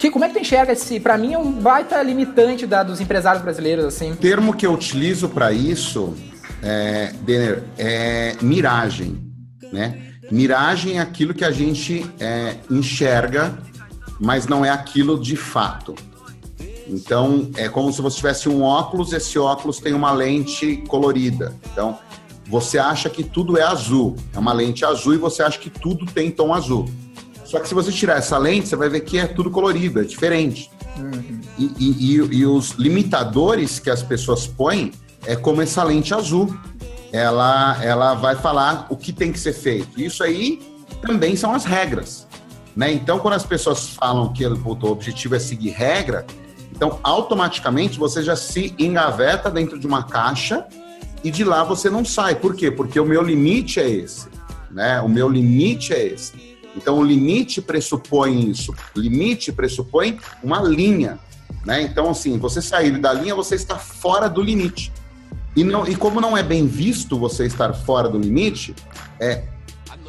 Que, 0.04 0.12
como 0.12 0.26
é 0.26 0.28
que 0.28 0.34
tu 0.34 0.42
enxerga 0.42 0.74
esse? 0.74 1.00
Para 1.00 1.18
mim 1.18 1.32
é 1.32 1.38
um 1.38 1.50
baita 1.50 2.04
limitante 2.04 2.68
da, 2.68 2.84
dos 2.84 3.00
empresários 3.00 3.42
brasileiros, 3.42 3.86
assim. 3.86 4.12
O 4.12 4.18
termo 4.18 4.54
que 4.54 4.68
eu 4.68 4.74
utilizo 4.74 5.30
para 5.30 5.54
isso, 5.54 6.14
é, 6.62 7.14
Denner, 7.22 7.64
é 7.78 8.36
miragem, 8.42 9.18
né? 9.72 10.12
Miragem 10.30 10.98
é 10.98 11.00
aquilo 11.00 11.34
que 11.34 11.46
a 11.46 11.52
gente 11.52 12.06
é, 12.20 12.58
enxerga, 12.70 13.58
mas 14.20 14.46
não 14.46 14.66
é 14.66 14.70
aquilo 14.72 15.18
de 15.18 15.38
fato. 15.38 15.96
Então, 16.86 17.50
é 17.56 17.70
como 17.70 17.90
se 17.94 18.02
você 18.02 18.18
tivesse 18.18 18.50
um 18.50 18.62
óculos, 18.62 19.14
esse 19.14 19.40
óculos 19.40 19.80
tem 19.80 19.94
uma 19.94 20.12
lente 20.12 20.84
colorida. 20.90 21.56
Então, 21.72 21.98
você 22.46 22.78
acha 22.78 23.10
que 23.10 23.24
tudo 23.24 23.58
é 23.58 23.64
azul, 23.64 24.18
é 24.34 24.38
uma 24.38 24.52
lente 24.52 24.84
azul 24.84 25.14
e 25.14 25.18
você 25.18 25.42
acha 25.42 25.58
que 25.58 25.70
tudo 25.70 26.06
tem 26.06 26.30
tom 26.30 26.54
azul. 26.54 26.90
Só 27.54 27.60
que 27.60 27.68
se 27.68 27.76
você 27.76 27.92
tirar 27.92 28.18
essa 28.18 28.36
lente, 28.36 28.68
você 28.68 28.76
vai 28.76 28.90
ver 28.90 29.02
que 29.02 29.20
é 29.20 29.28
tudo 29.28 29.52
colorido, 29.52 30.00
é 30.00 30.04
diferente. 30.04 30.72
Uhum. 30.98 31.40
E, 31.56 31.66
e, 31.78 32.16
e, 32.16 32.46
os 32.48 32.72
limitadores 32.72 33.78
que 33.78 33.92
as 33.92 34.02
pessoas 34.02 34.48
põem 34.48 34.92
é 35.24 35.36
como 35.36 35.62
essa 35.62 35.84
lente 35.84 36.16
azul. 36.16 36.52
Ela, 37.12 37.78
ela 37.84 38.16
vai 38.16 38.36
falar 38.36 38.88
o 38.90 38.98
que 38.98 39.14
tem 39.14 39.32
que 39.32 39.40
ser 39.40 39.54
feito. 39.54 40.02
Isso 40.02 40.24
aí 40.24 40.64
também 41.00 41.36
são 41.36 41.54
as 41.54 41.64
regras. 41.64 42.28
Né? 42.76 42.92
Então, 42.92 43.20
quando 43.20 43.36
as 43.36 43.46
pessoas 43.46 43.90
falam 43.90 44.34
que 44.34 44.44
o 44.44 44.86
objetivo 44.88 45.36
é 45.36 45.40
seguir 45.40 45.70
regra, 45.70 46.26
então 46.72 47.00
automaticamente 47.04 48.00
você 48.00 48.24
já 48.24 48.36
se 48.36 48.74
engaveta 48.80 49.52
dentro 49.52 49.78
de 49.78 49.86
uma 49.86 50.02
caixa 50.02 50.66
e 51.24 51.30
de 51.30 51.44
lá 51.44 51.64
você 51.64 51.88
não 51.88 52.04
sai. 52.04 52.34
Por 52.34 52.56
quê? 52.56 52.72
Porque 52.72 53.00
o 53.00 53.06
meu 53.06 53.22
limite 53.22 53.80
é 53.80 53.88
esse. 53.88 54.28
Né? 54.72 55.00
O 55.02 55.08
meu 55.08 55.30
limite 55.30 55.94
é 55.94 56.04
esse. 56.04 56.53
Então, 56.76 56.98
o 56.98 57.04
limite 57.04 57.62
pressupõe 57.62 58.50
isso. 58.50 58.74
O 58.96 59.00
limite 59.00 59.52
pressupõe 59.52 60.20
uma 60.44 60.62
linha. 60.62 61.20
Né? 61.66 61.82
Então, 61.82 62.10
assim, 62.10 62.38
você 62.38 62.62
sair 62.62 62.98
da 63.00 63.14
linha, 63.14 63.36
você 63.36 63.56
está 63.56 63.78
fora 63.78 64.30
do 64.30 64.42
limite. 64.42 64.92
E, 65.56 65.64
não, 65.64 65.88
e 65.88 65.96
como 65.96 66.20
não 66.20 66.36
é 66.36 66.42
bem 66.42 66.66
visto 66.66 67.18
você 67.18 67.46
estar 67.46 67.74
fora 67.74 68.10
do 68.10 68.18
limite, 68.18 68.76
é, 69.20 69.44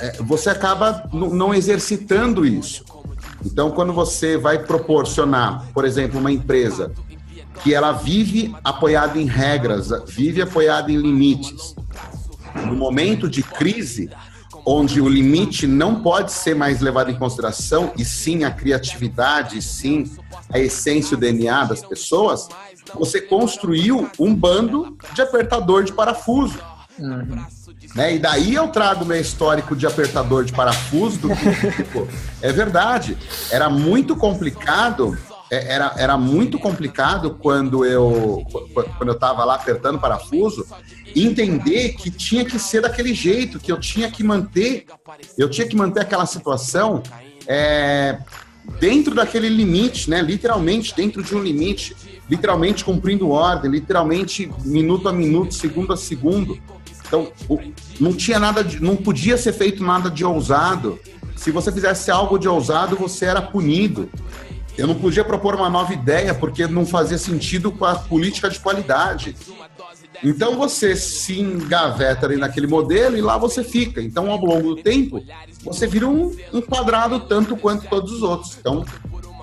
é 0.00 0.22
você 0.22 0.48
acaba 0.48 1.08
não 1.12 1.54
exercitando 1.54 2.46
isso. 2.46 2.84
Então, 3.44 3.70
quando 3.70 3.92
você 3.92 4.38
vai 4.38 4.58
proporcionar, 4.58 5.68
por 5.74 5.84
exemplo, 5.84 6.18
uma 6.18 6.32
empresa 6.32 6.92
que 7.62 7.74
ela 7.74 7.92
vive 7.92 8.54
apoiada 8.64 9.18
em 9.18 9.26
regras, 9.26 9.90
vive 10.08 10.40
apoiada 10.40 10.90
em 10.90 10.96
limites, 10.96 11.76
no 12.66 12.74
momento 12.74 13.28
de 13.28 13.42
crise, 13.42 14.10
onde 14.66 15.00
o 15.00 15.08
limite 15.08 15.66
não 15.66 16.00
pode 16.00 16.32
ser 16.32 16.54
mais 16.54 16.80
levado 16.80 17.10
em 17.10 17.14
consideração, 17.14 17.92
e 17.98 18.04
sim 18.04 18.44
a 18.44 18.50
criatividade, 18.50 19.58
e 19.58 19.62
sim 19.62 20.10
a 20.50 20.58
essência, 20.58 21.16
o 21.16 21.20
DNA 21.20 21.64
das 21.64 21.82
pessoas, 21.84 22.48
você 22.94 23.20
construiu 23.20 24.08
um 24.18 24.34
bando 24.34 24.96
de 25.14 25.22
apertador 25.22 25.84
de 25.84 25.92
parafuso. 25.92 26.58
Uhum. 26.98 27.44
Né? 27.94 28.16
E 28.16 28.18
daí 28.18 28.54
eu 28.54 28.68
trago 28.68 29.04
meu 29.04 29.20
histórico 29.20 29.76
de 29.76 29.86
apertador 29.86 30.44
de 30.44 30.52
parafuso 30.52 31.18
do 31.18 31.28
que, 31.34 31.72
tipo, 31.76 32.08
é 32.40 32.52
verdade. 32.52 33.16
Era 33.50 33.68
muito 33.68 34.16
complicado, 34.16 35.16
era, 35.54 35.94
era 35.96 36.16
muito 36.16 36.58
complicado 36.58 37.38
quando 37.40 37.84
eu 37.84 38.44
quando 38.72 39.08
eu 39.08 39.18
tava 39.18 39.44
lá 39.44 39.54
apertando 39.54 39.98
parafuso, 39.98 40.66
entender 41.14 41.94
que 41.94 42.10
tinha 42.10 42.44
que 42.44 42.58
ser 42.58 42.82
daquele 42.82 43.14
jeito, 43.14 43.58
que 43.58 43.70
eu 43.70 43.78
tinha 43.78 44.10
que 44.10 44.22
manter, 44.22 44.86
eu 45.36 45.48
tinha 45.48 45.66
que 45.66 45.76
manter 45.76 46.00
aquela 46.00 46.26
situação 46.26 47.02
é, 47.46 48.18
dentro 48.80 49.14
daquele 49.14 49.48
limite, 49.48 50.08
né? 50.10 50.22
Literalmente 50.22 50.94
dentro 50.94 51.22
de 51.22 51.34
um 51.34 51.42
limite, 51.42 51.96
literalmente 52.28 52.84
cumprindo 52.84 53.30
ordem, 53.30 53.70
literalmente 53.70 54.50
minuto 54.64 55.08
a 55.08 55.12
minuto, 55.12 55.54
segundo 55.54 55.92
a 55.92 55.96
segundo. 55.96 56.58
Então, 57.06 57.30
não 58.00 58.12
tinha 58.12 58.38
nada 58.38 58.64
de, 58.64 58.82
não 58.82 58.96
podia 58.96 59.36
ser 59.36 59.52
feito 59.52 59.84
nada 59.84 60.10
de 60.10 60.24
ousado. 60.24 60.98
Se 61.36 61.50
você 61.50 61.70
fizesse 61.70 62.10
algo 62.10 62.38
de 62.38 62.48
ousado, 62.48 62.96
você 62.96 63.26
era 63.26 63.42
punido. 63.42 64.08
Eu 64.76 64.86
não 64.86 64.94
podia 64.94 65.24
propor 65.24 65.54
uma 65.54 65.70
nova 65.70 65.92
ideia 65.92 66.34
porque 66.34 66.66
não 66.66 66.84
fazia 66.84 67.18
sentido 67.18 67.70
com 67.70 67.84
a 67.84 67.94
política 67.94 68.50
de 68.50 68.58
qualidade. 68.58 69.36
Então 70.22 70.56
você 70.56 70.96
se 70.96 71.40
engaveta 71.40 72.26
ali 72.26 72.36
naquele 72.36 72.66
modelo 72.66 73.16
e 73.16 73.20
lá 73.20 73.36
você 73.36 73.62
fica. 73.62 74.00
Então, 74.00 74.30
ao 74.30 74.38
longo 74.38 74.74
do 74.74 74.82
tempo, 74.82 75.22
você 75.62 75.86
vira 75.86 76.08
um, 76.08 76.34
um 76.52 76.60
quadrado 76.60 77.20
tanto 77.20 77.56
quanto 77.56 77.88
todos 77.88 78.12
os 78.12 78.22
outros. 78.22 78.56
Então, 78.58 78.84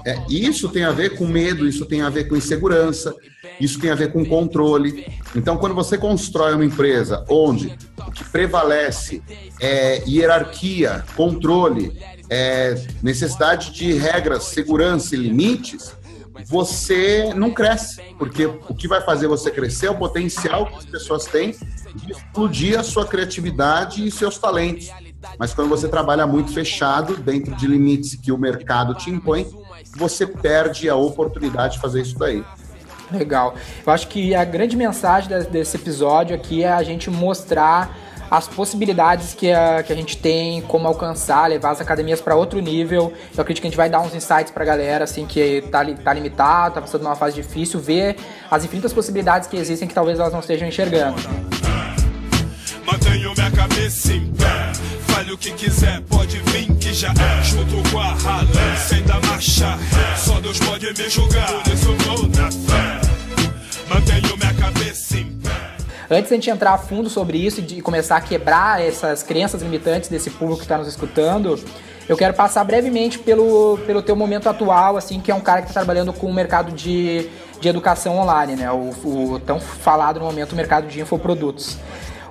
é, 0.05 0.19
isso 0.29 0.69
tem 0.69 0.83
a 0.83 0.91
ver 0.91 1.17
com 1.17 1.27
medo, 1.27 1.67
isso 1.67 1.85
tem 1.85 2.01
a 2.01 2.09
ver 2.09 2.27
com 2.27 2.35
insegurança, 2.35 3.13
isso 3.59 3.79
tem 3.79 3.91
a 3.91 3.95
ver 3.95 4.11
com 4.11 4.25
controle. 4.25 5.05
Então, 5.35 5.57
quando 5.57 5.75
você 5.75 5.97
constrói 5.97 6.55
uma 6.55 6.65
empresa 6.65 7.23
onde 7.29 7.77
o 8.07 8.11
que 8.11 8.23
prevalece 8.23 9.21
é 9.59 10.03
hierarquia, 10.07 11.05
controle, 11.15 11.93
é 12.31 12.75
necessidade 13.03 13.71
de 13.71 13.91
regras, 13.91 14.45
segurança 14.45 15.13
e 15.15 15.19
limites, 15.19 15.93
você 16.47 17.33
não 17.35 17.51
cresce, 17.51 18.01
porque 18.17 18.45
o 18.45 18.73
que 18.73 18.87
vai 18.87 19.01
fazer 19.01 19.27
você 19.27 19.51
crescer 19.51 19.87
é 19.87 19.91
o 19.91 19.97
potencial 19.97 20.65
que 20.65 20.77
as 20.77 20.85
pessoas 20.85 21.25
têm 21.25 21.53
de 21.93 22.13
explodir 22.13 22.79
a 22.79 22.83
sua 22.83 23.05
criatividade 23.05 24.07
e 24.07 24.09
seus 24.09 24.37
talentos. 24.37 24.89
Mas 25.37 25.53
quando 25.53 25.67
você 25.67 25.89
trabalha 25.89 26.25
muito 26.25 26.53
fechado, 26.53 27.17
dentro 27.17 27.53
de 27.55 27.67
limites 27.67 28.15
que 28.15 28.31
o 28.31 28.37
mercado 28.37 28.95
te 28.95 29.09
impõe, 29.09 29.45
você 29.97 30.25
perde 30.25 30.89
a 30.89 30.95
oportunidade 30.95 31.73
de 31.73 31.81
fazer 31.81 32.01
isso 32.01 32.17
daí. 32.17 32.43
Legal. 33.11 33.55
Eu 33.85 33.91
acho 33.91 34.07
que 34.07 34.33
a 34.33 34.45
grande 34.45 34.77
mensagem 34.77 35.29
desse 35.51 35.75
episódio 35.75 36.33
aqui 36.33 36.63
é 36.63 36.71
a 36.71 36.81
gente 36.81 37.09
mostrar 37.09 37.93
as 38.31 38.47
possibilidades 38.47 39.33
que 39.33 39.51
a, 39.51 39.83
que 39.83 39.91
a 39.91 39.95
gente 39.95 40.15
tem, 40.15 40.61
como 40.61 40.87
alcançar, 40.87 41.49
levar 41.49 41.71
as 41.71 41.81
academias 41.81 42.21
para 42.21 42.33
outro 42.33 42.61
nível. 42.61 43.11
Eu 43.35 43.41
acredito 43.41 43.61
que 43.61 43.67
a 43.67 43.69
gente 43.69 43.77
vai 43.77 43.89
dar 43.89 43.99
uns 43.99 44.15
insights 44.15 44.51
para 44.53 44.63
a 44.63 44.65
galera, 44.65 45.03
assim, 45.03 45.25
que 45.25 45.61
tá, 45.69 45.83
tá 46.01 46.13
limitado, 46.13 46.75
tá 46.75 46.81
passando 46.81 47.03
numa 47.03 47.15
fase 47.17 47.35
difícil, 47.35 47.77
ver 47.81 48.15
as 48.49 48.63
infinitas 48.63 48.93
possibilidades 48.93 49.49
que 49.49 49.57
existem 49.57 49.85
que 49.85 49.93
talvez 49.93 50.17
elas 50.17 50.31
não 50.31 50.39
estejam 50.39 50.65
enxergando. 50.65 51.17
Mantenho 52.85 53.33
minha 53.35 53.51
cabeça 53.51 54.13
em 54.13 54.25
pé. 54.31 54.71
Fale 55.07 55.33
o 55.33 55.37
que 55.37 55.51
quiser, 55.51 56.01
pode 56.03 56.37
vir 56.37 56.73
que 56.75 56.93
já 56.93 57.09
é. 57.09 57.43
Junto 57.43 57.89
com 57.91 57.99
a 57.99 58.13
rala, 58.13 58.77
sem 58.87 59.03
dar 59.03 59.21
marcha. 59.25 59.77
Só 60.15 60.39
Deus 60.39 60.57
pode 60.59 60.85
me 60.85 61.09
julgar, 61.09 61.63
por 61.63 61.73
isso 61.73 61.93
vou 61.97 62.27
na 62.29 62.49
fé. 62.49 63.01
Mantenho 63.89 64.37
minha 64.37 64.53
cabeça 64.53 65.17
em 65.17 65.25
pé. 65.25 65.30
Antes 66.13 66.28
de 66.28 66.34
a 66.34 66.36
gente 66.36 66.50
entrar 66.50 66.74
a 66.74 66.78
fundo 66.78 67.10
sobre 67.10 67.38
isso 67.38 67.62
e 67.62 67.82
começar 67.82 68.17
a 68.17 68.21
quebrar 68.21 68.82
essas 68.86 69.24
crenças 69.24 69.62
limitantes 69.62 70.10
desse 70.10 70.30
público 70.30 70.58
que 70.58 70.65
está 70.65 70.78
nos 70.78 70.89
escutando, 70.89 71.58
eu 72.10 72.17
quero 72.17 72.34
passar 72.34 72.65
brevemente 72.65 73.17
pelo, 73.17 73.80
pelo 73.88 74.02
teu 74.02 74.13
momento 74.13 74.50
atual, 74.50 74.97
assim, 74.97 75.21
que 75.21 75.32
é 75.32 75.36
um 75.36 75.39
cara 75.39 75.62
que 75.62 75.69
está 75.69 75.80
trabalhando 75.80 76.12
com 76.12 76.28
o 76.28 76.34
mercado 76.34 76.74
de, 76.74 77.30
de 77.62 77.69
educação 77.69 78.17
online, 78.17 78.58
né? 78.58 78.69
O, 78.69 78.89
o 79.06 79.39
tão 79.39 79.58
falado 79.58 80.19
no 80.19 80.26
momento 80.26 80.54
mercado 80.54 80.86
de 80.86 81.00
infoprodutos. 81.00 81.78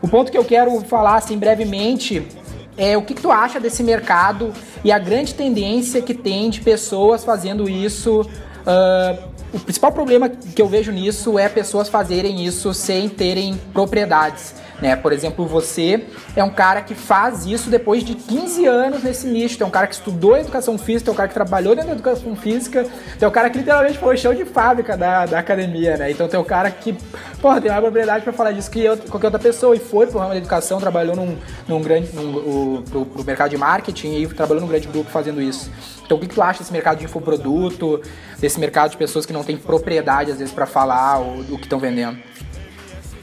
O 0.03 0.09
ponto 0.09 0.31
que 0.31 0.37
eu 0.37 0.45
quero 0.45 0.79
falar, 0.83 1.16
assim, 1.16 1.38
brevemente 1.38 2.29
é 2.77 2.99
o 2.99 3.03
que, 3.03 3.14
que, 3.14 3.23
tu 3.23 3.33
acha 3.33 3.59
desse 3.59 3.83
mercado 3.83 4.53
e 4.85 4.93
a 4.93 4.99
grande 4.99 5.33
tendência 5.33 6.03
que 6.03 6.12
tem 6.12 6.51
de 6.51 6.61
pessoas 6.61 7.25
fazendo 7.25 7.66
isso 7.66 8.21
uh, 8.21 9.30
o 9.52 9.58
principal 9.58 9.92
problema 9.92 10.28
que 10.28 10.60
eu 10.60 10.68
vejo 10.68 10.92
nisso 10.92 11.38
é 11.38 11.48
pessoas 11.48 11.88
fazerem 11.88 12.44
isso 12.44 12.72
sem 12.72 13.08
terem 13.08 13.58
propriedades. 13.72 14.54
Né? 14.81 14.97
Por 14.97 15.12
exemplo, 15.12 15.47
você 15.47 16.07
é 16.35 16.43
um 16.43 16.51
cara 16.51 16.81
que 16.81 16.95
faz 16.95 17.45
isso 17.45 17.69
depois 17.69 18.03
de 18.03 18.14
15 18.14 18.66
anos 18.66 19.03
nesse 19.03 19.27
nicho. 19.27 19.59
Tem 19.59 19.66
um 19.66 19.71
cara 19.71 19.87
que 19.87 19.95
estudou 19.95 20.37
educação 20.37 20.79
física, 20.79 21.07
tem 21.07 21.14
um 21.14 21.16
cara 21.16 21.29
que 21.29 21.35
trabalhou 21.35 21.75
dentro 21.75 21.88
da 21.88 21.95
educação 21.95 22.35
física, 22.35 22.87
tem 23.19 23.29
um 23.29 23.31
cara 23.31 23.51
que 23.51 23.59
literalmente 23.59 23.99
foi 23.99 24.16
chão 24.16 24.35
de 24.35 24.45
fábrica 24.45 24.97
da, 24.97 25.27
da 25.27 25.38
academia, 25.38 25.97
né? 25.97 26.11
Então 26.11 26.29
tem 26.29 26.40
um 26.40 26.45
cara 26.45 26.71
que, 26.71 26.97
porra, 27.40 27.61
tem 27.61 27.71
mais 27.71 27.83
propriedade 27.83 28.25
para 28.25 28.33
falar 28.33 28.53
disso 28.53 28.71
que 28.71 28.81
eu, 28.81 28.97
qualquer 28.97 29.27
outra 29.27 29.40
pessoa. 29.40 29.77
E 29.77 29.79
foi 29.79 30.07
pro 30.07 30.19
ramo 30.19 30.31
da 30.31 30.38
educação, 30.38 30.81
trabalhou 30.81 31.14
num, 31.14 31.37
num 31.69 31.83
grande. 31.83 32.14
Num, 32.14 32.31
o, 32.37 32.83
pro, 32.83 33.05
pro 33.05 33.25
mercado 33.25 33.51
de 33.51 33.59
marketing 33.59 34.23
e 34.23 34.27
trabalhou 34.29 34.62
num 34.62 34.69
grande 34.69 34.88
grupo 34.88 35.11
fazendo 35.11 35.43
isso. 35.43 35.71
Então 36.05 36.16
o 36.16 36.21
que, 36.21 36.27
que 36.27 36.35
tu 36.35 36.43
acha 36.43 36.61
desse 36.61 36.73
mercado 36.73 36.99
de 36.99 37.05
infoproduto, 37.05 38.01
desse 38.38 38.59
mercado 38.59 38.90
de 38.90 38.97
pessoas 38.97 39.27
que 39.27 39.33
não 39.33 39.45
têm 39.45 39.57
propriedade, 39.57 40.33
às 40.33 40.38
vezes, 40.38 40.53
para 40.53 40.66
falar 40.66 41.21
o, 41.21 41.40
o 41.55 41.59
que 41.59 41.64
estão 41.64 41.79
vendendo? 41.79 42.30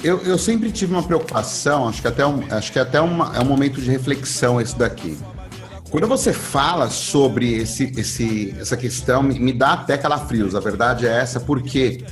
Eu, 0.03 0.21
eu 0.21 0.37
sempre 0.37 0.71
tive 0.71 0.93
uma 0.93 1.03
preocupação, 1.03 1.87
acho 1.87 2.01
que 2.01 2.07
até, 2.07 2.25
um, 2.25 2.43
acho 2.51 2.71
que 2.71 2.79
até 2.79 3.01
uma, 3.01 3.35
é 3.35 3.41
um 3.41 3.45
momento 3.45 3.81
de 3.81 3.89
reflexão 3.89 4.61
esse 4.61 4.77
daqui. 4.77 5.17
Quando 5.89 6.07
você 6.07 6.33
fala 6.33 6.89
sobre 6.89 7.53
esse, 7.53 7.91
esse, 7.97 8.55
essa 8.59 8.75
questão, 8.75 9.23
me, 9.23 9.53
dá 9.53 9.73
até 9.73 9.97
calafrios, 9.97 10.53
a 10.53 10.59
verdade 10.59 11.07
é 11.07 11.17
essa, 11.17 11.39
porque 11.39 12.03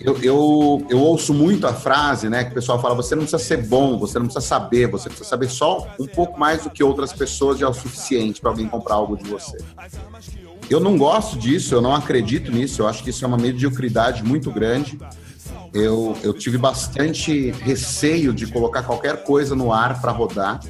eu, 0.00 0.16
eu, 0.22 0.86
eu, 0.88 0.98
ouço 0.98 1.34
muito 1.34 1.66
a 1.66 1.74
frase, 1.74 2.28
né, 2.28 2.44
que 2.44 2.52
o 2.52 2.54
pessoal 2.54 2.80
fala, 2.80 2.94
você 2.94 3.14
não 3.14 3.22
precisa 3.22 3.42
ser 3.42 3.66
bom, 3.66 3.98
você 3.98 4.18
não 4.18 4.26
precisa 4.26 4.46
saber, 4.46 4.86
você 4.86 5.08
precisa 5.08 5.28
saber 5.28 5.50
só 5.50 5.86
um 5.98 6.06
pouco 6.06 6.38
mais 6.38 6.62
do 6.62 6.70
que 6.70 6.82
outras 6.82 7.12
pessoas 7.12 7.58
já 7.58 7.66
é 7.66 7.68
o 7.68 7.74
suficiente 7.74 8.40
para 8.40 8.50
alguém 8.50 8.68
comprar 8.68 8.94
algo 8.94 9.16
de 9.16 9.28
você. 9.28 9.58
Eu 10.70 10.80
não 10.80 10.96
gosto 10.96 11.36
disso, 11.36 11.74
eu 11.74 11.82
não 11.82 11.94
acredito 11.94 12.50
nisso, 12.50 12.82
eu 12.82 12.88
acho 12.88 13.02
que 13.02 13.10
isso 13.10 13.24
é 13.24 13.28
uma 13.28 13.36
mediocridade 13.36 14.24
muito 14.24 14.50
grande 14.50 14.98
eu, 15.74 16.16
eu 16.22 16.32
tive 16.32 16.58
bastante 16.58 17.50
receio 17.50 18.32
de 18.32 18.46
colocar 18.46 18.82
qualquer 18.82 19.24
coisa 19.24 19.54
no 19.54 19.72
ar 19.72 20.00
para 20.00 20.12
rodar, 20.12 20.60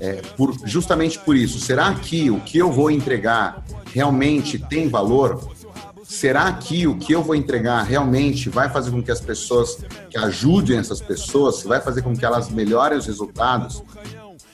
é, 0.00 0.20
por, 0.36 0.54
justamente 0.64 1.18
por 1.18 1.36
isso. 1.36 1.58
Será 1.58 1.94
que 1.94 2.30
o 2.30 2.40
que 2.40 2.58
eu 2.58 2.70
vou 2.70 2.90
entregar 2.90 3.64
realmente 3.92 4.58
tem 4.58 4.88
valor? 4.88 5.56
Será 6.04 6.52
que 6.52 6.86
o 6.86 6.96
que 6.96 7.12
eu 7.12 7.22
vou 7.22 7.34
entregar 7.34 7.82
realmente 7.82 8.48
vai 8.48 8.70
fazer 8.70 8.90
com 8.90 9.02
que 9.02 9.10
as 9.10 9.20
pessoas, 9.20 9.78
que 10.08 10.18
ajudem 10.18 10.78
essas 10.78 11.00
pessoas, 11.00 11.62
vai 11.62 11.80
fazer 11.80 12.02
com 12.02 12.16
que 12.16 12.24
elas 12.24 12.48
melhorem 12.48 12.96
os 12.96 13.06
resultados? 13.06 13.82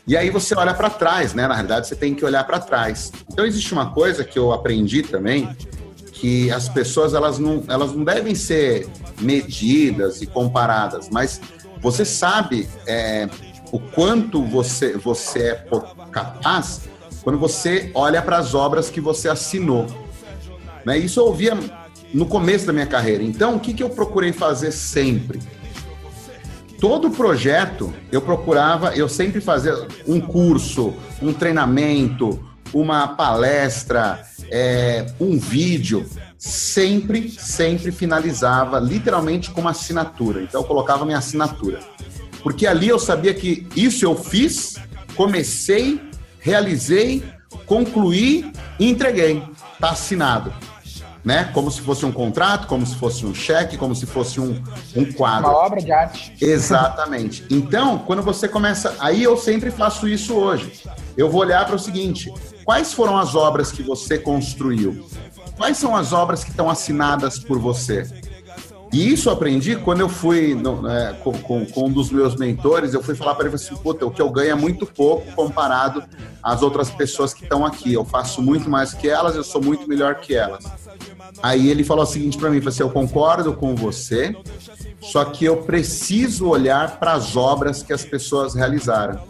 E 0.06 0.16
aí 0.16 0.30
você 0.30 0.54
olha 0.54 0.74
para 0.74 0.90
trás, 0.90 1.32
né? 1.32 1.46
Na 1.46 1.54
realidade, 1.54 1.86
você 1.86 1.96
tem 1.96 2.14
que 2.14 2.24
olhar 2.24 2.44
para 2.44 2.58
trás. 2.58 3.10
Então 3.32 3.46
existe 3.46 3.72
uma 3.72 3.90
coisa 3.90 4.22
que 4.22 4.38
eu 4.38 4.52
aprendi 4.52 5.02
também, 5.02 5.48
que 6.14 6.50
as 6.50 6.68
pessoas 6.68 7.12
elas 7.12 7.38
não, 7.38 7.62
elas 7.68 7.92
não 7.92 8.04
devem 8.04 8.34
ser 8.34 8.88
medidas 9.20 10.22
e 10.22 10.26
comparadas, 10.26 11.10
mas 11.10 11.40
você 11.80 12.04
sabe 12.04 12.68
é, 12.86 13.28
o 13.70 13.78
quanto 13.78 14.42
você, 14.42 14.96
você 14.96 15.50
é 15.50 15.66
capaz 16.10 16.82
quando 17.22 17.38
você 17.38 17.90
olha 17.94 18.22
para 18.22 18.38
as 18.38 18.54
obras 18.54 18.88
que 18.88 19.00
você 19.00 19.28
assinou. 19.28 19.86
Né? 20.84 20.98
Isso 20.98 21.20
eu 21.20 21.26
ouvia 21.26 21.58
no 22.12 22.26
começo 22.26 22.66
da 22.66 22.72
minha 22.72 22.86
carreira. 22.86 23.22
Então, 23.22 23.56
o 23.56 23.60
que, 23.60 23.74
que 23.74 23.82
eu 23.82 23.90
procurei 23.90 24.32
fazer 24.32 24.70
sempre? 24.70 25.40
Todo 26.78 27.10
projeto 27.10 27.92
eu 28.12 28.20
procurava, 28.20 28.94
eu 28.94 29.08
sempre 29.08 29.40
fazia 29.40 29.74
um 30.06 30.20
curso, 30.20 30.94
um 31.20 31.32
treinamento, 31.32 32.38
uma 32.72 33.08
palestra, 33.08 34.22
é, 34.50 35.06
um 35.20 35.38
vídeo, 35.38 36.04
sempre, 36.38 37.30
sempre 37.30 37.90
finalizava 37.92 38.78
literalmente 38.78 39.50
com 39.50 39.60
uma 39.60 39.70
assinatura. 39.70 40.42
Então 40.42 40.60
eu 40.60 40.66
colocava 40.66 41.04
minha 41.04 41.18
assinatura. 41.18 41.80
Porque 42.42 42.66
ali 42.66 42.88
eu 42.88 42.98
sabia 42.98 43.32
que 43.32 43.66
isso 43.74 44.04
eu 44.04 44.14
fiz, 44.16 44.76
comecei, 45.16 46.00
realizei, 46.40 47.22
concluí 47.66 48.52
e 48.78 48.88
entreguei. 48.90 49.42
Está 49.74 49.90
assinado 49.90 50.52
né? 51.24 51.50
Como 51.54 51.70
se 51.70 51.80
fosse 51.80 52.04
um 52.04 52.12
contrato, 52.12 52.66
como 52.66 52.84
se 52.84 52.94
fosse 52.96 53.24
um 53.24 53.34
cheque, 53.34 53.78
como 53.78 53.94
se 53.94 54.04
fosse 54.04 54.38
um, 54.38 54.62
um 54.94 55.10
quadro. 55.12 55.50
Uma 55.50 55.58
obra 55.58 55.80
de 55.80 55.90
arte. 55.90 56.36
Exatamente. 56.40 57.44
Então, 57.50 57.98
quando 57.98 58.22
você 58.22 58.46
começa. 58.46 58.94
Aí 58.98 59.22
eu 59.22 59.36
sempre 59.36 59.70
faço 59.70 60.06
isso 60.06 60.34
hoje. 60.34 60.82
Eu 61.16 61.30
vou 61.30 61.40
olhar 61.40 61.64
para 61.64 61.76
o 61.76 61.78
seguinte: 61.78 62.30
quais 62.64 62.92
foram 62.92 63.16
as 63.18 63.34
obras 63.34 63.70
que 63.70 63.82
você 63.82 64.18
construiu? 64.18 65.06
Quais 65.56 65.76
são 65.76 65.94
as 65.94 66.12
obras 66.12 66.42
que 66.42 66.50
estão 66.50 66.68
assinadas 66.68 67.38
por 67.38 67.58
você? 67.58 68.08
E 68.94 69.12
isso 69.12 69.28
aprendi 69.28 69.74
quando 69.74 70.00
eu 70.00 70.08
fui 70.08 70.54
no, 70.54 70.88
é, 70.88 71.14
com, 71.14 71.32
com, 71.32 71.66
com, 71.66 71.86
um 71.86 71.90
dos 71.90 72.10
meus 72.10 72.36
mentores, 72.36 72.94
eu 72.94 73.02
fui 73.02 73.16
falar 73.16 73.34
para 73.34 73.46
ele 73.46 73.54
assim, 73.56 73.74
puta, 73.74 74.06
o 74.06 74.10
que 74.10 74.22
eu 74.22 74.30
ganho 74.30 74.52
é 74.52 74.54
muito 74.54 74.86
pouco 74.86 75.32
comparado 75.32 76.04
às 76.40 76.62
outras 76.62 76.90
pessoas 76.90 77.34
que 77.34 77.42
estão 77.42 77.66
aqui. 77.66 77.92
Eu 77.92 78.04
faço 78.04 78.40
muito 78.40 78.70
mais 78.70 78.94
que 78.94 79.08
elas, 79.08 79.34
eu 79.34 79.42
sou 79.42 79.60
muito 79.60 79.88
melhor 79.88 80.16
que 80.16 80.36
elas. 80.36 80.64
Aí 81.42 81.68
ele 81.68 81.82
falou 81.82 82.04
o 82.04 82.06
seguinte 82.06 82.38
para 82.38 82.48
mim, 82.50 82.58
falou 82.58 82.68
assim, 82.68 82.82
eu 82.84 82.90
concordo 82.90 83.52
com 83.54 83.74
você, 83.74 84.36
só 85.00 85.24
que 85.24 85.44
eu 85.44 85.56
preciso 85.56 86.46
olhar 86.46 87.00
para 87.00 87.14
as 87.14 87.36
obras 87.36 87.82
que 87.82 87.92
as 87.92 88.04
pessoas 88.04 88.54
realizaram. 88.54 89.20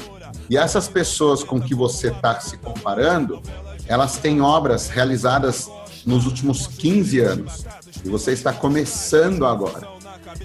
E 0.49 0.57
essas 0.57 0.89
pessoas 0.89 1.43
com 1.43 1.61
que 1.61 1.75
você 1.75 2.09
está 2.09 2.39
se 2.41 2.57
comparando, 2.59 3.41
elas 3.87 4.19
têm 4.19 4.41
obras 4.41 4.89
realizadas 4.89 5.71
nos 6.05 6.27
últimos 6.27 6.67
15 6.67 7.21
anos. 7.21 7.65
E 8.05 8.09
você 8.09 8.33
está 8.33 8.53
começando 8.53 9.47
agora. 9.47 9.89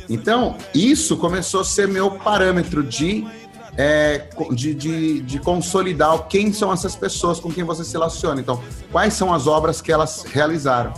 Então, 0.09 0.55
isso 0.73 1.17
começou 1.17 1.61
a 1.61 1.63
ser 1.63 1.87
meu 1.87 2.11
parâmetro 2.11 2.83
de, 2.83 3.27
é, 3.77 4.29
de, 4.51 4.73
de, 4.73 5.21
de, 5.21 5.39
consolidar 5.39 6.27
quem 6.27 6.53
são 6.53 6.71
essas 6.71 6.95
pessoas 6.95 7.39
com 7.39 7.51
quem 7.51 7.63
você 7.63 7.83
se 7.83 7.93
relaciona. 7.93 8.39
Então, 8.39 8.61
quais 8.91 9.13
são 9.13 9.33
as 9.33 9.47
obras 9.47 9.81
que 9.81 9.91
elas 9.91 10.23
realizaram. 10.23 10.93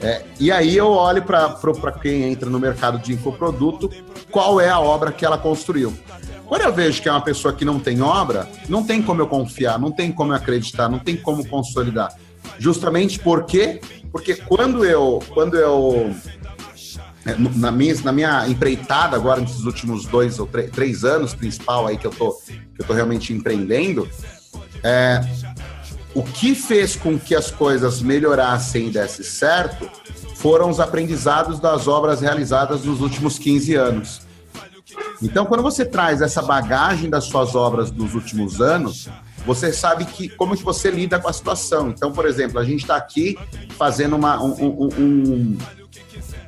É, 0.00 0.24
e 0.38 0.52
aí 0.52 0.76
eu 0.76 0.88
olho 0.88 1.22
para 1.22 1.92
quem 1.92 2.24
entra 2.24 2.50
no 2.50 2.58
mercado 2.58 2.98
de 2.98 3.14
infoproduto, 3.14 3.90
qual 4.30 4.60
é 4.60 4.68
a 4.68 4.78
obra 4.78 5.10
que 5.10 5.24
ela 5.24 5.38
construiu. 5.38 5.96
Quando 6.46 6.62
eu 6.62 6.72
vejo 6.72 7.02
que 7.02 7.08
é 7.08 7.12
uma 7.12 7.20
pessoa 7.20 7.52
que 7.52 7.64
não 7.64 7.80
tem 7.80 8.00
obra, 8.00 8.48
não 8.68 8.84
tem 8.84 9.02
como 9.02 9.20
eu 9.20 9.26
confiar, 9.26 9.78
não 9.78 9.90
tem 9.90 10.12
como 10.12 10.32
eu 10.32 10.36
acreditar, 10.36 10.88
não 10.88 10.98
tem 10.98 11.16
como 11.16 11.46
consolidar. 11.46 12.14
Justamente 12.58 13.18
porque 13.18 13.80
porque 14.12 14.34
quando 14.34 14.84
eu, 14.84 15.22
quando 15.34 15.56
eu 15.56 16.14
é, 17.26 17.34
na 17.36 17.72
minha, 17.72 17.94
na 18.02 18.12
minha 18.12 18.48
empreitada 18.48 19.16
agora 19.16 19.40
nesses 19.40 19.64
últimos 19.64 20.06
dois 20.06 20.38
ou 20.38 20.46
três 20.46 21.04
anos 21.04 21.34
principal 21.34 21.86
aí 21.86 21.98
que 21.98 22.06
eu 22.06 22.12
tô 22.12 22.32
que 22.32 22.82
eu 22.82 22.86
tô 22.86 22.92
realmente 22.92 23.32
empreendendo, 23.32 24.08
é, 24.82 25.20
o 26.14 26.22
que 26.22 26.54
fez 26.54 26.94
com 26.94 27.18
que 27.18 27.34
as 27.34 27.50
coisas 27.50 28.00
melhorassem 28.00 28.86
e 28.86 28.90
desse 28.90 29.24
certo 29.24 29.90
foram 30.36 30.70
os 30.70 30.78
aprendizados 30.78 31.58
das 31.58 31.88
obras 31.88 32.20
realizadas 32.20 32.84
nos 32.84 33.00
últimos 33.00 33.38
15 33.38 33.74
anos. 33.74 34.25
Então, 35.22 35.46
quando 35.46 35.62
você 35.62 35.84
traz 35.84 36.20
essa 36.20 36.42
bagagem 36.42 37.08
das 37.08 37.24
suas 37.24 37.54
obras 37.54 37.90
dos 37.90 38.14
últimos 38.14 38.60
anos, 38.60 39.08
você 39.46 39.72
sabe 39.72 40.04
que 40.04 40.28
como 40.28 40.56
que 40.56 40.62
você 40.62 40.90
lida 40.90 41.18
com 41.18 41.28
a 41.28 41.32
situação. 41.32 41.88
Então, 41.88 42.12
por 42.12 42.26
exemplo, 42.26 42.58
a 42.58 42.64
gente 42.64 42.80
está 42.80 42.96
aqui 42.96 43.38
fazendo 43.78 44.16
uma, 44.16 44.42
um, 44.42 44.52
um, 44.52 44.88
um, 44.98 45.58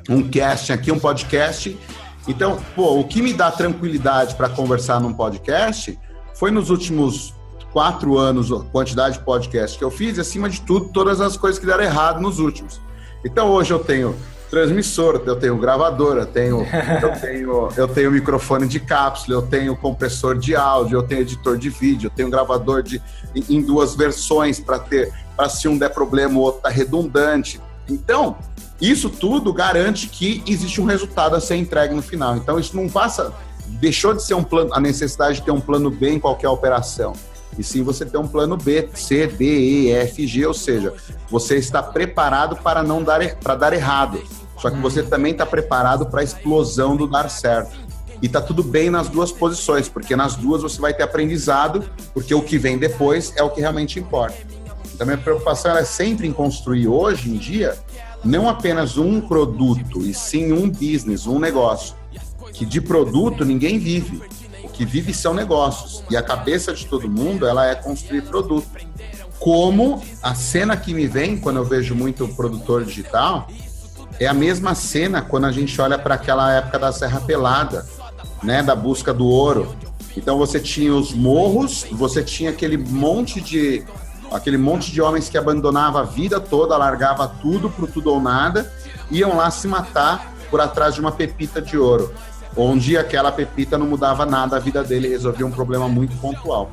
um 0.09 0.29
aqui, 0.73 0.91
um 0.91 0.99
podcast. 0.99 1.77
Então, 2.27 2.59
pô, 2.75 2.99
o 2.99 3.07
que 3.07 3.21
me 3.21 3.33
dá 3.33 3.49
tranquilidade 3.49 4.35
para 4.35 4.49
conversar 4.49 4.99
num 4.99 5.13
podcast 5.13 5.97
foi 6.35 6.51
nos 6.51 6.69
últimos 6.69 7.33
quatro 7.71 8.17
anos 8.17 8.51
a 8.51 8.59
quantidade 8.59 9.17
de 9.17 9.23
podcast 9.23 9.77
que 9.77 9.83
eu 9.83 9.91
fiz 9.91 10.17
e, 10.17 10.21
acima 10.21 10.49
de 10.49 10.61
tudo, 10.61 10.89
todas 10.89 11.21
as 11.21 11.37
coisas 11.37 11.59
que 11.59 11.65
deram 11.65 11.83
errado 11.83 12.19
nos 12.21 12.39
últimos. 12.39 12.81
Então, 13.25 13.49
hoje 13.49 13.71
eu 13.71 13.79
tenho 13.79 14.15
transmissor, 14.49 15.21
eu 15.25 15.35
tenho 15.35 15.57
gravadora, 15.57 16.21
eu 16.21 16.25
tenho, 16.25 16.65
eu 17.01 17.11
tenho, 17.19 17.69
eu 17.77 17.87
tenho 17.87 18.11
microfone 18.11 18.67
de 18.67 18.79
cápsula, 18.79 19.37
eu 19.37 19.41
tenho 19.41 19.75
compressor 19.75 20.37
de 20.37 20.55
áudio, 20.55 20.97
eu 20.97 21.03
tenho 21.03 21.21
editor 21.21 21.57
de 21.57 21.69
vídeo, 21.69 22.07
eu 22.07 22.11
tenho 22.11 22.29
gravador 22.29 22.81
de, 22.81 23.01
em 23.49 23.61
duas 23.61 23.95
versões 23.95 24.59
para 24.59 24.79
ter, 24.79 25.13
para 25.35 25.47
se 25.49 25.67
um 25.67 25.77
der 25.77 25.89
problema 25.89 26.37
o 26.37 26.41
outro 26.41 26.61
tá 26.61 26.69
redundante. 26.69 27.61
Então, 27.87 28.37
isso 28.81 29.09
tudo 29.09 29.53
garante 29.53 30.07
que 30.07 30.43
existe 30.47 30.79
um 30.81 30.85
resultado 30.85 31.35
a 31.35 31.41
ser 31.41 31.55
entregue 31.55 31.93
no 31.93 32.01
final. 32.01 32.37
Então, 32.37 32.59
isso 32.59 32.75
não 32.75 32.87
passa, 32.87 33.33
deixou 33.65 34.13
de 34.13 34.23
ser 34.23 34.33
um 34.33 34.43
plano, 34.43 34.73
a 34.73 34.79
necessidade 34.79 35.35
de 35.35 35.43
ter 35.43 35.51
um 35.51 35.61
plano 35.61 35.89
B 35.89 36.09
em 36.09 36.19
qualquer 36.19 36.49
operação 36.49 37.13
e 37.59 37.63
sim 37.63 37.83
você 37.83 38.05
ter 38.05 38.17
um 38.17 38.27
plano 38.27 38.55
B, 38.55 38.89
C, 38.93 39.27
D, 39.27 39.45
E, 39.45 39.91
F, 39.91 40.25
G, 40.25 40.45
ou 40.45 40.53
seja, 40.53 40.93
você 41.29 41.57
está 41.57 41.83
preparado 41.83 42.55
para 42.55 42.81
não 42.81 43.03
dar 43.03 43.35
para 43.35 43.53
dar 43.53 43.73
errado. 43.73 44.23
Só 44.57 44.69
que 44.69 44.77
você 44.77 45.03
também 45.03 45.33
está 45.33 45.45
preparado 45.45 46.05
para 46.05 46.21
a 46.21 46.23
explosão 46.23 46.95
do 46.95 47.05
dar 47.05 47.29
certo. 47.29 47.77
E 48.21 48.27
tá 48.27 48.41
tudo 48.41 48.63
bem 48.63 48.89
nas 48.89 49.09
duas 49.09 49.31
posições, 49.31 49.87
porque 49.87 50.15
nas 50.15 50.35
duas 50.35 50.61
você 50.61 50.79
vai 50.79 50.93
ter 50.93 51.03
aprendizado, 51.03 51.83
porque 52.13 52.33
o 52.33 52.41
que 52.41 52.57
vem 52.57 52.77
depois 52.77 53.33
é 53.35 53.43
o 53.43 53.49
que 53.49 53.61
realmente 53.61 53.99
importa. 53.99 54.37
Então, 54.93 55.05
minha 55.05 55.17
preocupação 55.17 55.77
é 55.77 55.85
sempre 55.85 56.27
em 56.27 56.33
construir 56.33 56.87
hoje 56.87 57.29
em 57.29 57.37
dia 57.37 57.77
não 58.23 58.49
apenas 58.49 58.97
um 58.97 59.21
produto, 59.21 60.01
e 60.01 60.13
sim 60.13 60.51
um 60.51 60.69
business, 60.69 61.25
um 61.25 61.39
negócio. 61.39 61.95
Que 62.53 62.65
de 62.65 62.81
produto 62.81 63.45
ninguém 63.45 63.79
vive. 63.79 64.21
Que 64.79 64.85
vive 64.85 65.13
são 65.13 65.33
negócios. 65.33 66.05
E 66.09 66.15
a 66.15 66.23
cabeça 66.23 66.71
de 66.71 66.85
todo 66.85 67.09
mundo 67.09 67.45
ela 67.45 67.67
é 67.67 67.75
construir 67.75 68.21
produto. 68.21 68.65
Como 69.37 70.01
a 70.23 70.33
cena 70.33 70.77
que 70.77 70.93
me 70.93 71.05
vem 71.05 71.37
quando 71.37 71.57
eu 71.57 71.65
vejo 71.65 71.93
muito 71.93 72.25
produtor 72.29 72.85
digital 72.85 73.49
é 74.21 74.25
a 74.25 74.33
mesma 74.33 74.73
cena 74.73 75.21
quando 75.21 75.47
a 75.47 75.51
gente 75.51 75.81
olha 75.81 75.99
para 75.99 76.15
aquela 76.15 76.53
época 76.53 76.79
da 76.79 76.93
Serra 76.93 77.19
Pelada, 77.19 77.85
né, 78.41 78.63
da 78.63 78.73
busca 78.73 79.13
do 79.13 79.27
ouro. 79.27 79.75
Então 80.15 80.37
você 80.37 80.61
tinha 80.61 80.95
os 80.95 81.13
morros, 81.13 81.85
você 81.91 82.23
tinha 82.23 82.49
aquele 82.49 82.77
monte 82.77 83.41
de 83.41 83.83
aquele 84.31 84.57
monte 84.57 84.93
de 84.93 85.01
homens 85.01 85.27
que 85.27 85.37
abandonava 85.37 85.99
a 85.99 86.03
vida 86.03 86.39
toda, 86.39 86.77
largava 86.77 87.27
tudo 87.27 87.69
pro 87.69 87.85
tudo 87.85 88.13
ou 88.13 88.21
nada, 88.21 88.71
iam 89.11 89.35
lá 89.35 89.51
se 89.51 89.67
matar 89.67 90.33
por 90.49 90.61
atrás 90.61 90.95
de 90.95 91.01
uma 91.01 91.11
pepita 91.11 91.61
de 91.61 91.77
ouro, 91.77 92.13
onde 92.55 92.97
aquela 92.97 93.31
pepita 93.31 93.77
não 93.77 93.87
mudava 93.87 94.25
nada 94.25 94.57
a 94.57 94.59
vida 94.59 94.83
dele, 94.83 95.07
resolvia 95.07 95.45
um 95.45 95.51
problema 95.51 95.87
muito 95.87 96.15
pontual. 96.17 96.71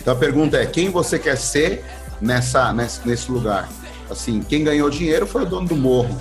Então 0.00 0.12
a 0.12 0.16
pergunta 0.16 0.56
é: 0.56 0.66
quem 0.66 0.90
você 0.90 1.18
quer 1.18 1.36
ser 1.36 1.84
nessa 2.20 2.72
nesse, 2.72 3.06
nesse 3.06 3.30
lugar? 3.30 3.68
Assim, 4.10 4.40
quem 4.40 4.62
ganhou 4.62 4.90
dinheiro 4.90 5.26
foi 5.26 5.42
o 5.42 5.46
dono 5.46 5.66
do 5.66 5.76
morro 5.76 6.14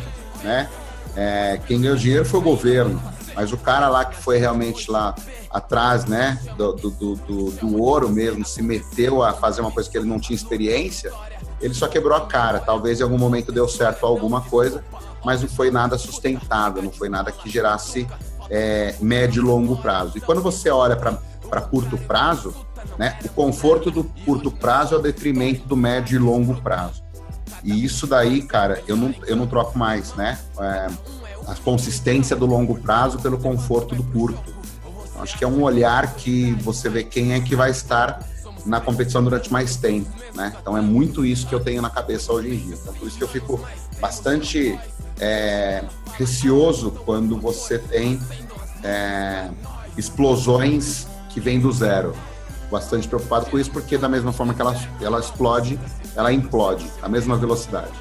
né? 0.44 0.70
É, 1.16 1.60
quem 1.66 1.80
ganhou 1.80 1.96
dinheiro 1.96 2.26
foi 2.26 2.40
o 2.40 2.44
governo, 2.44 3.02
mas 3.36 3.52
o 3.52 3.58
cara 3.58 3.88
lá 3.88 4.04
que 4.04 4.16
foi 4.16 4.38
realmente 4.38 4.92
lá 4.92 5.16
atrás, 5.50 6.06
né, 6.06 6.40
do, 6.58 6.74
do, 6.74 6.90
do, 6.90 7.52
do, 7.52 7.82
ouro 7.82 8.10
mesmo, 8.10 8.44
se 8.44 8.62
meteu 8.62 9.22
a 9.22 9.34
fazer 9.34 9.62
uma 9.62 9.72
coisa 9.72 9.90
que 9.90 9.98
ele 9.98 10.08
não 10.08 10.20
tinha 10.20 10.36
experiência, 10.36 11.12
ele 11.62 11.74
só 11.74 11.88
quebrou 11.88 12.18
a 12.18 12.26
cara. 12.26 12.60
Talvez 12.60 13.00
em 13.00 13.04
algum 13.04 13.18
momento 13.18 13.52
deu 13.52 13.68
certo 13.68 14.06
alguma 14.06 14.42
coisa, 14.42 14.84
mas 15.24 15.42
não 15.42 15.48
foi 15.48 15.70
nada 15.70 15.98
sustentável, 15.98 16.82
não 16.82 16.92
foi 16.92 17.10
nada 17.10 17.32
que 17.32 17.50
gerasse 17.50 18.08
é, 18.54 18.94
médio 19.02 19.42
e 19.42 19.46
longo 19.46 19.76
prazo. 19.78 20.16
E 20.16 20.22
quando 20.22 20.40
você 20.40 20.70
olha 20.70 20.96
para 20.96 21.62
curto 21.62 21.98
prazo, 21.98 22.54
né, 23.00 23.18
o 23.26 23.30
conforto 23.30 23.90
do 23.90 24.04
curto 24.24 24.52
prazo 24.52 24.94
é 24.94 24.98
o 25.00 25.02
detrimento 25.02 25.68
do 25.68 25.76
médio 25.76 26.16
e 26.16 26.20
longo 26.20 26.62
prazo. 26.62 27.04
E 27.64 27.84
isso 27.84 28.06
daí, 28.06 28.44
cara, 28.44 28.84
eu 28.88 28.96
não, 28.96 29.16
eu 29.26 29.36
não 29.36 29.48
troco 29.48 29.78
mais, 29.78 30.14
né? 30.14 30.38
É, 30.60 30.88
a 31.48 31.56
consistência 31.64 32.36
do 32.36 32.46
longo 32.46 32.76
prazo 32.80 33.20
pelo 33.20 33.40
conforto 33.40 33.96
do 33.96 34.04
curto. 34.04 34.54
Então, 35.10 35.24
acho 35.24 35.38
que 35.38 35.44
é 35.44 35.48
um 35.48 35.64
olhar 35.64 36.14
que 36.16 36.52
você 36.62 36.90
vê 36.90 37.04
quem 37.04 37.34
é 37.34 37.40
que 37.40 37.56
vai 37.56 37.72
estar 37.72 38.20
na 38.66 38.80
competição 38.80 39.24
durante 39.24 39.52
mais 39.52 39.76
tempo, 39.76 40.10
né? 40.36 40.56
Então 40.62 40.78
é 40.78 40.82
muito 40.82 41.26
isso 41.26 41.48
que 41.48 41.56
eu 41.56 41.60
tenho 41.60 41.82
na 41.82 41.90
cabeça 41.90 42.32
hoje 42.32 42.54
em 42.54 42.58
dia. 42.58 42.76
Então, 42.82 42.94
por 42.94 43.08
isso 43.08 43.18
que 43.18 43.24
eu 43.24 43.28
fico 43.28 43.60
bastante 44.00 44.80
é, 45.20 45.84
receoso 46.14 46.92
quando 47.06 47.40
você 47.40 47.78
tem 47.78 48.20
é, 48.84 49.50
explosões 49.98 51.08
que 51.30 51.40
vêm 51.40 51.60
do 51.60 51.72
zero. 51.72 52.16
Bastante 52.72 53.08
preocupado 53.08 53.46
com 53.48 53.60
isso, 53.60 53.72
porque 53.72 53.98
da 53.98 54.10
mesma 54.10 54.32
forma 54.32 54.54
que 54.54 54.62
ela, 54.62 54.76
ela 55.02 55.20
explode, 55.20 55.80
ela 56.16 56.34
implode 56.34 56.90
a 57.02 57.08
mesma 57.08 57.38
velocidade. 57.38 57.92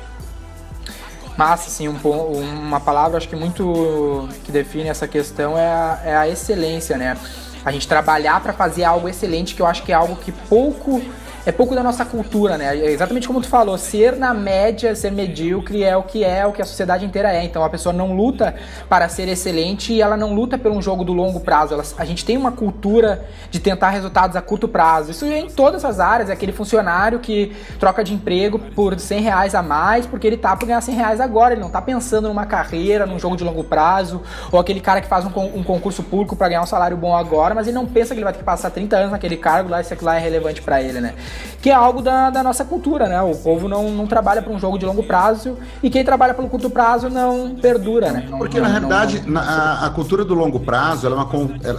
Massa, 1.37 1.68
assim, 1.68 1.88
um, 1.88 1.97
uma 1.97 2.81
palavra 2.81 3.16
acho 3.16 3.29
que 3.29 3.37
muito 3.37 4.29
que 4.45 4.53
define 4.53 4.88
essa 4.88 5.09
questão 5.09 5.57
é 5.57 5.66
a, 5.66 6.01
é 6.05 6.16
a 6.16 6.29
excelência, 6.29 6.97
né? 6.97 7.16
A 7.64 7.73
gente 7.73 7.87
trabalhar 7.87 8.40
para 8.42 8.53
fazer 8.53 8.85
algo 8.85 9.09
excelente, 9.09 9.55
que 9.55 9.62
eu 9.62 9.66
acho 9.66 9.83
que 9.83 9.92
é 9.92 9.95
algo 9.95 10.16
que 10.16 10.33
pouco 10.33 11.03
é 11.45 11.51
pouco 11.51 11.75
da 11.75 11.83
nossa 11.83 12.05
cultura, 12.05 12.57
né? 12.57 12.77
É 12.77 12.91
exatamente 12.91 13.27
como 13.27 13.41
tu 13.41 13.49
falou, 13.49 13.77
ser 13.77 14.17
na 14.17 14.33
média, 14.33 14.95
ser 14.95 15.11
medíocre 15.11 15.83
é 15.83 15.97
o 15.97 16.03
que 16.03 16.23
é, 16.23 16.47
o 16.47 16.53
que 16.53 16.63
a 16.63 16.65
sociedade 16.65 17.05
inteira 17.05 17.33
é. 17.33 17.45
Então 17.45 17.65
a 17.65 17.71
pessoa 17.71 17.93
não 17.93 18.15
luta 18.15 18.55
para 18.89 19.09
ser 19.09 19.29
excelente 19.29 19.93
e 19.93 20.01
ela 20.01 20.17
não 20.17 20.35
luta 20.35 20.57
por 20.57 20.71
um 20.71 20.81
jogo 20.81 21.05
do 21.05 21.13
longo 21.13 21.41
prazo. 21.41 21.75
Ela, 21.75 21.83
a 21.99 22.05
gente 22.05 22.25
tem 22.25 22.37
uma 22.37 22.53
cultura 22.53 23.27
de 23.51 23.59
tentar 23.59 23.91
resultados 23.91 24.37
a 24.37 24.41
curto 24.41 24.69
prazo. 24.69 25.11
Isso 25.11 25.25
é 25.25 25.39
em 25.39 25.49
todas 25.49 25.85
as 25.85 25.99
áreas, 25.99 26.31
é 26.31 26.33
aquele 26.33 26.53
funcionário 26.53 27.19
que 27.19 27.53
troca 27.79 28.05
de 28.05 28.15
emprego 28.15 28.59
por 28.59 28.99
100 28.99 29.21
reais 29.21 29.55
a 29.55 29.63
mais 29.63 30.07
porque 30.07 30.27
ele 30.27 30.37
tá 30.37 30.57
por 30.57 30.67
ganhar 30.67 30.81
100 30.81 30.95
reais 30.95 31.21
agora, 31.21 31.55
ele 31.55 31.61
não 31.61 31.71
tá 31.71 31.83
pensando 31.83 32.29
numa 32.29 32.47
carreira, 32.47 33.05
num 33.07 33.19
jogo 33.19 33.37
de 33.37 33.43
longo 33.43 33.65
prazo, 33.65 34.23
ou 34.51 34.61
aquele 34.61 34.81
cara 34.81 35.01
que 35.01 35.09
faz 35.09 35.25
um, 35.25 35.31
um 35.55 35.63
concurso 35.63 36.03
público 36.03 36.37
para 36.37 36.49
ganhar 36.49 36.63
um 36.63 36.67
salário 36.67 36.97
bom 36.97 37.17
agora, 37.17 37.55
mas 37.55 37.67
ele 37.67 37.75
não 37.75 37.87
pensa 37.87 38.15
que 38.15 38.19
ele 38.21 38.25
vai 38.25 38.33
ter 38.33 38.39
que 38.39 38.45
passar 38.45 38.71
30 38.71 38.97
anos 38.97 39.11
naquele 39.11 39.37
cargo 39.37 39.71
lá 39.71 39.81
e 39.81 39.85
se 39.85 39.93
aquilo 39.93 40.07
lá 40.07 40.17
é 40.17 40.21
relevante 40.21 40.63
para 40.63 40.81
ele, 40.81 41.01
né? 41.01 41.15
Que 41.61 41.71
é 41.71 41.75
algo 41.75 42.03
da, 42.03 42.31
da 42.31 42.42
nossa 42.42 42.64
cultura, 42.64 43.09
né? 43.09 43.23
O 43.23 43.37
povo 43.37 43.68
não, 43.68 43.90
não 43.90 44.07
trabalha 44.07 44.42
para 44.42 44.53
um 44.53 44.59
jogo 44.59 44.79
de 44.79 44.85
longo 44.85 45.03
prazo 45.03 45.57
e 45.83 45.88
quem 45.88 46.05
trabalha 46.05 46.35
pelo 46.35 46.49
curto 46.49 46.68
prazo 46.68 47.09
não 47.09 47.55
perdura, 47.55 48.12
né? 48.12 48.27
Não, 48.29 48.38
Porque 48.38 48.59
não, 48.59 48.66
na 48.66 48.73
realidade 48.73 49.23
não, 49.27 49.40
a, 49.40 49.87
a, 49.87 49.90
cultura 49.90 50.25
do 50.25 50.35
longo 50.35 50.59
prazo 50.59 51.07
é, 51.07 51.11
uma, 51.11 51.29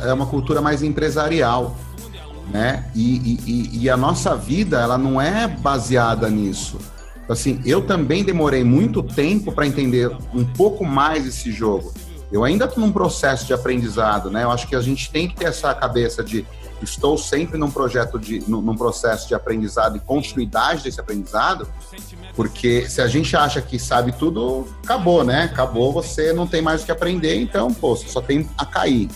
é 0.06 0.14
uma 0.14 0.26
cultura 0.26 0.62
mais 0.62 0.82
empresarial, 0.82 1.76
né? 2.52 2.86
E, 2.96 3.38
e, 3.46 3.84
e 3.84 3.90
a 3.90 3.98
nossa 3.98 4.36
vida 4.36 4.80
ela 4.80 4.98
não 4.98 5.22
é 5.22 5.48
baseada 5.48 6.30
nisso. 6.30 6.78
Assim, 7.28 7.62
eu 7.66 7.86
também 7.86 8.24
demorei 8.24 8.64
muito 8.64 9.02
tempo 9.02 9.52
para 9.52 9.66
entender 9.66 10.12
um 10.34 10.44
pouco 10.44 10.86
mais 10.86 11.26
esse 11.26 11.52
jogo. 11.52 11.94
Eu 12.32 12.44
ainda 12.44 12.66
estou 12.66 12.84
num 12.84 12.92
processo 12.92 13.46
de 13.46 13.54
aprendizado, 13.54 14.30
né? 14.30 14.44
Eu 14.44 14.52
acho 14.52 14.68
que 14.68 14.76
a 14.76 14.82
gente 14.82 15.12
tem 15.12 15.28
que 15.28 15.36
ter 15.36 15.46
essa 15.46 15.74
cabeça 15.74 16.24
de 16.24 16.46
estou 16.84 17.18
sempre 17.18 17.58
num 17.58 17.72
projeto 17.72 18.20
de 18.20 18.44
num 18.48 18.76
processo 18.76 19.28
de 19.28 19.36
aprendizado 19.36 19.98
e 19.98 20.00
continuidade 20.00 20.84
desse 20.84 21.00
aprendizado, 21.00 21.68
porque 22.36 22.90
se 22.90 23.02
a 23.02 23.08
gente 23.08 23.36
acha 23.36 23.62
que 23.62 23.80
sabe 23.80 24.12
tudo, 24.12 24.68
acabou, 24.84 25.24
né? 25.24 25.44
Acabou, 25.44 25.92
você 25.92 26.34
não 26.34 26.48
tem 26.48 26.62
mais 26.62 26.84
o 26.84 26.86
que 26.86 26.92
aprender, 26.92 27.40
então, 27.40 27.74
pô, 27.74 27.96
você 27.96 28.08
só 28.08 28.22
tem 28.22 28.50
a 28.58 28.66
cair. 28.66 29.10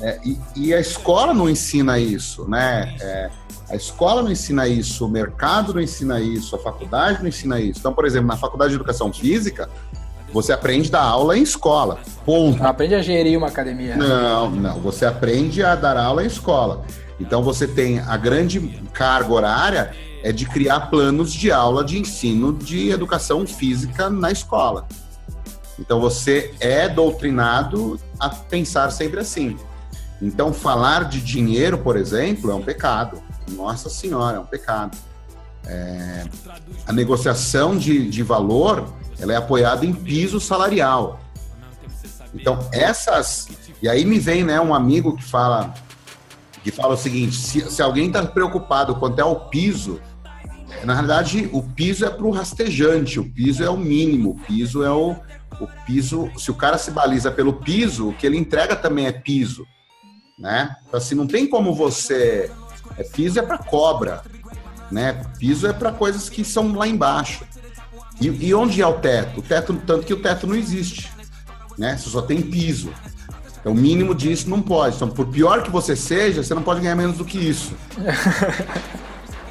É, 0.00 0.18
e, 0.24 0.38
e, 0.56 0.74
a 0.74 0.80
escola 0.80 1.32
não 1.32 1.48
ensina 1.48 1.96
isso, 1.96 2.48
né? 2.48 2.96
É, 3.00 3.30
a 3.70 3.76
escola 3.76 4.20
não 4.20 4.32
ensina 4.32 4.66
isso, 4.66 5.06
o 5.06 5.08
mercado 5.08 5.72
não 5.72 5.80
ensina 5.80 6.20
isso, 6.20 6.56
a 6.56 6.58
faculdade 6.58 7.20
não 7.20 7.28
ensina 7.28 7.60
isso. 7.60 7.78
Então, 7.78 7.94
por 7.94 8.04
exemplo, 8.04 8.26
na 8.26 8.36
faculdade 8.36 8.70
de 8.70 8.76
educação 8.76 9.12
física, 9.12 9.70
você 10.32 10.52
aprende 10.52 10.90
da 10.90 11.02
aula 11.02 11.36
em 11.36 11.42
escola. 11.42 11.98
Ponto. 12.24 12.62
aprende 12.64 12.94
a 12.94 13.02
gerir 13.02 13.36
uma 13.36 13.48
academia. 13.48 13.96
Não, 13.96 14.50
não. 14.50 14.80
Você 14.80 15.04
aprende 15.04 15.62
a 15.62 15.74
dar 15.74 15.96
aula 15.96 16.24
em 16.24 16.26
escola. 16.26 16.84
Então 17.20 17.42
você 17.42 17.66
tem 17.66 18.00
a 18.00 18.16
grande 18.16 18.60
carga 18.92 19.32
horária 19.32 19.92
é 20.22 20.32
de 20.32 20.46
criar 20.46 20.82
planos 20.82 21.32
de 21.32 21.50
aula 21.50 21.84
de 21.84 21.98
ensino 21.98 22.52
de 22.52 22.90
educação 22.90 23.46
física 23.46 24.08
na 24.08 24.30
escola. 24.30 24.86
Então 25.78 26.00
você 26.00 26.54
é 26.60 26.88
doutrinado 26.88 27.98
a 28.18 28.28
pensar 28.28 28.90
sempre 28.90 29.20
assim. 29.20 29.56
Então 30.20 30.52
falar 30.52 31.08
de 31.08 31.20
dinheiro, 31.20 31.78
por 31.78 31.96
exemplo, 31.96 32.50
é 32.50 32.54
um 32.54 32.62
pecado. 32.62 33.20
Nossa 33.50 33.90
Senhora, 33.90 34.36
é 34.36 34.40
um 34.40 34.46
pecado. 34.46 34.96
É... 35.64 36.24
a 36.86 36.92
negociação 36.92 37.76
de, 37.76 38.10
de 38.10 38.22
valor 38.22 38.92
ela 39.18 39.32
é 39.32 39.36
apoiada 39.36 39.86
em 39.86 39.92
piso 39.92 40.40
salarial. 40.40 41.20
Então, 42.34 42.58
essas. 42.72 43.48
E 43.80 43.88
aí 43.88 44.04
me 44.04 44.18
vem 44.18 44.42
né, 44.42 44.60
um 44.60 44.74
amigo 44.74 45.16
que 45.16 45.22
fala 45.22 45.74
que 46.62 46.70
fala 46.70 46.94
o 46.94 46.96
seguinte: 46.96 47.36
se, 47.36 47.70
se 47.70 47.82
alguém 47.82 48.06
está 48.06 48.24
preocupado 48.24 48.96
quanto 48.96 49.20
é 49.20 49.24
o 49.24 49.36
piso, 49.48 50.00
na 50.84 50.94
realidade 50.94 51.48
o 51.52 51.62
piso 51.62 52.04
é 52.04 52.10
para 52.10 52.24
o 52.24 52.30
rastejante, 52.30 53.20
o 53.20 53.30
piso 53.30 53.62
é 53.62 53.70
o 53.70 53.76
mínimo, 53.76 54.30
o 54.30 54.38
piso 54.40 54.82
é 54.82 54.90
o, 54.90 55.16
o 55.60 55.68
piso. 55.86 56.30
Se 56.36 56.50
o 56.50 56.54
cara 56.54 56.78
se 56.78 56.90
baliza 56.90 57.30
pelo 57.30 57.54
piso, 57.54 58.08
o 58.08 58.14
que 58.14 58.26
ele 58.26 58.36
entrega 58.36 58.74
também 58.74 59.06
é 59.06 59.12
piso. 59.12 59.66
Né? 60.38 60.74
Então, 60.86 60.98
assim, 60.98 61.14
não 61.14 61.26
tem 61.26 61.46
como 61.46 61.74
você. 61.74 62.50
É, 62.96 63.04
piso 63.04 63.38
é 63.38 63.42
para 63.42 63.58
cobra, 63.58 64.22
né? 64.92 65.24
Piso 65.38 65.66
é 65.66 65.72
para 65.72 65.90
coisas 65.90 66.28
que 66.28 66.44
são 66.44 66.72
lá 66.74 66.86
embaixo. 66.86 67.44
E, 68.20 68.28
e, 68.28 68.54
onde 68.54 68.80
é 68.80 68.86
o 68.86 68.94
teto? 68.94 69.40
O 69.40 69.42
teto, 69.42 69.74
tanto 69.86 70.06
que 70.06 70.14
o 70.14 70.20
teto 70.20 70.46
não 70.46 70.54
existe, 70.54 71.10
né? 71.76 71.96
Você 71.96 72.10
só 72.10 72.22
tem 72.22 72.40
piso. 72.40 72.92
Então, 73.60 73.72
o 73.72 73.74
mínimo 73.74 74.14
disso 74.14 74.50
não 74.50 74.60
pode. 74.60 74.96
Então, 74.96 75.08
por 75.08 75.26
pior 75.26 75.62
que 75.62 75.70
você 75.70 75.96
seja, 75.96 76.42
você 76.42 76.54
não 76.54 76.62
pode 76.62 76.80
ganhar 76.80 76.94
menos 76.94 77.16
do 77.16 77.24
que 77.24 77.38
isso. 77.38 77.74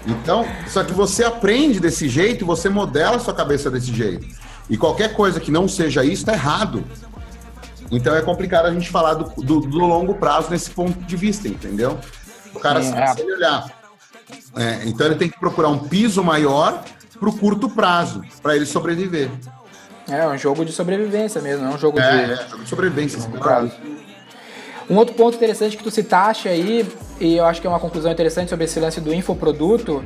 Então, 0.04 0.43
só 0.67 0.84
que 0.84 0.93
você 0.93 1.23
aprende 1.23 1.80
desse 1.80 2.10
jeito 2.10 2.43
e 2.43 2.43
você 2.43 2.67
modela 2.67 3.17
a 3.17 3.19
sua 3.19 3.36
cabeça 3.36 3.69
desse 3.69 3.93
jeito. 3.93 4.25
E 4.67 4.75
qualquer 4.75 5.13
coisa 5.13 5.39
que 5.39 5.51
não 5.51 5.67
seja 5.67 6.04
isso 6.04 6.23
está 6.23 6.34
errado. 6.34 6.84
Então 7.91 8.15
é 8.15 8.21
complicado 8.23 8.65
a 8.65 8.73
gente 8.73 8.89
falar 8.89 9.15
do, 9.15 9.43
do, 9.43 9.60
do, 9.60 9.77
longo 9.77 10.15
prazo 10.15 10.49
nesse 10.49 10.71
ponto 10.71 10.97
de 11.01 11.15
vista, 11.15 11.47
entendeu? 11.47 11.99
O 12.51 12.60
cara, 12.60 12.80
é. 12.80 13.08
se 13.13 13.21
ele 13.21 13.34
olhar. 13.34 13.81
É, 14.56 14.82
então 14.86 15.06
ele 15.06 15.16
tem 15.16 15.30
que 15.30 15.40
procurar 15.40 15.70
um 15.70 15.80
piso 15.80 16.24
maior 16.24 16.84
para 17.20 17.30
o 17.30 17.38
curto 17.38 17.70
prazo, 17.70 18.22
para 18.42 18.56
ele 18.56 18.66
sobreviver. 18.66 19.30
É, 20.10 20.28
um 20.28 20.38
jogo 20.38 20.66
de 20.66 20.72
sobrevivência 20.72 21.42
mesmo, 21.42 21.64
não 21.64 21.72
é 21.72 21.76
um 21.76 21.78
jogo 21.78 22.00
é, 22.00 22.26
de. 22.26 22.32
É, 22.34 22.36
jogo 22.50 22.64
de 22.64 22.70
sobrevivência. 22.70 23.20
Um 24.90 24.98
outro 24.98 25.16
ponto 25.16 25.36
interessante 25.36 25.78
que 25.78 25.84
tu 25.84 25.92
citaste 25.92 26.50
aí, 26.50 26.86
e 27.20 27.38
eu 27.38 27.46
acho 27.46 27.62
que 27.62 27.68
é 27.68 27.70
uma 27.70 27.80
conclusão 27.80 28.12
interessante 28.12 28.50
sobre 28.50 28.66
esse 28.66 28.80
lance 28.80 29.00
do 29.00 29.14
infoproduto, 29.14 30.04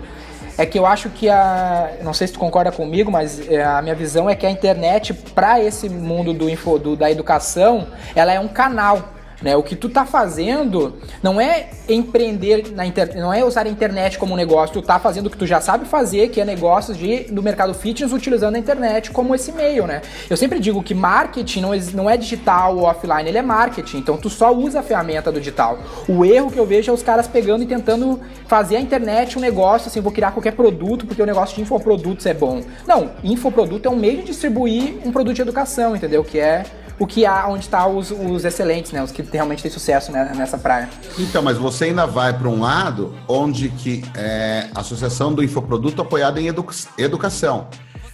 é 0.57 0.65
que 0.65 0.77
eu 0.77 0.85
acho 0.85 1.09
que 1.09 1.29
a. 1.29 1.97
Não 2.01 2.13
sei 2.13 2.27
se 2.27 2.33
tu 2.33 2.39
concorda 2.39 2.71
comigo, 2.71 3.11
mas 3.11 3.39
é, 3.49 3.63
a 3.63 3.81
minha 3.81 3.95
visão 3.95 4.29
é 4.29 4.35
que 4.35 4.45
a 4.45 4.51
internet, 4.51 5.13
para 5.13 5.59
esse 5.59 5.89
mundo 5.89 6.33
do 6.33 6.49
info, 6.49 6.77
do, 6.77 6.95
da 6.95 7.09
educação, 7.09 7.87
ela 8.15 8.31
é 8.31 8.39
um 8.39 8.47
canal. 8.47 9.14
Né? 9.45 9.55
O 9.55 9.61
que 9.61 9.75
tu 9.75 9.87
tá 9.89 10.07
fazendo 10.07 10.95
não 11.21 11.39
é 11.39 11.69
empreender 11.87 12.71
na 12.73 12.83
internet, 12.83 13.15
não 13.19 13.31
é 13.31 13.45
usar 13.45 13.67
a 13.67 13.69
internet 13.69 14.17
como 14.17 14.35
negócio, 14.35 14.73
tu 14.73 14.81
tá 14.81 14.97
fazendo 14.97 15.27
o 15.27 15.29
que 15.29 15.37
tu 15.37 15.45
já 15.45 15.61
sabe 15.61 15.85
fazer, 15.85 16.29
que 16.29 16.41
é 16.41 16.45
negócios 16.45 16.97
de, 16.97 17.25
do 17.25 17.43
mercado 17.43 17.71
fitness 17.75 18.11
utilizando 18.11 18.55
a 18.55 18.57
internet 18.57 19.11
como 19.11 19.35
esse 19.35 19.51
meio, 19.51 19.85
né? 19.85 20.01
Eu 20.27 20.35
sempre 20.35 20.59
digo 20.59 20.81
que 20.81 20.95
marketing 20.95 21.61
não, 21.61 21.69
não 21.93 22.09
é 22.09 22.17
digital 22.17 22.75
ou 22.75 22.85
offline, 22.85 23.29
ele 23.29 23.37
é 23.37 23.43
marketing, 23.43 23.99
então 23.99 24.17
tu 24.17 24.31
só 24.31 24.51
usa 24.51 24.79
a 24.79 24.83
ferramenta 24.83 25.31
do 25.31 25.37
digital. 25.37 25.77
O 26.09 26.25
erro 26.25 26.49
que 26.49 26.57
eu 26.57 26.65
vejo 26.65 26.89
é 26.89 26.93
os 26.95 27.03
caras 27.03 27.27
pegando 27.27 27.61
e 27.61 27.67
tentando 27.67 28.19
fazer 28.47 28.77
a 28.77 28.81
internet 28.81 29.37
um 29.37 29.41
negócio, 29.41 29.89
assim, 29.89 30.01
vou 30.01 30.11
criar 30.11 30.31
qualquer 30.31 30.53
produto 30.53 31.05
porque 31.05 31.21
o 31.21 31.25
negócio 31.25 31.55
de 31.55 31.61
infoprodutos 31.61 32.25
é 32.25 32.33
bom. 32.33 32.63
Não, 32.87 33.11
infoproduto 33.23 33.87
é 33.87 33.91
um 33.91 33.95
meio 33.95 34.21
de 34.21 34.23
distribuir 34.23 34.95
um 35.05 35.11
produto 35.11 35.35
de 35.35 35.43
educação, 35.43 35.95
entendeu? 35.95 36.23
Que 36.23 36.39
é 36.39 36.63
o 36.97 37.05
que 37.05 37.25
há 37.25 37.47
onde 37.47 37.65
está 37.65 37.85
os, 37.87 38.11
os 38.11 38.45
excelentes, 38.45 38.91
né? 38.91 39.03
Os 39.03 39.11
que 39.11 39.21
realmente 39.21 39.61
têm 39.61 39.71
sucesso 39.71 40.11
né, 40.11 40.31
nessa 40.35 40.57
praia. 40.57 40.89
Então, 41.17 41.41
mas 41.41 41.57
você 41.57 41.85
ainda 41.85 42.05
vai 42.05 42.37
para 42.37 42.47
um 42.47 42.61
lado 42.61 43.15
onde 43.27 43.69
que 43.69 44.03
é 44.15 44.67
a 44.73 44.79
associação 44.79 45.33
do 45.33 45.43
infoproduto 45.43 46.01
apoiada 46.01 46.39
em 46.39 46.47
edu 46.47 46.65
educação. 46.97 47.67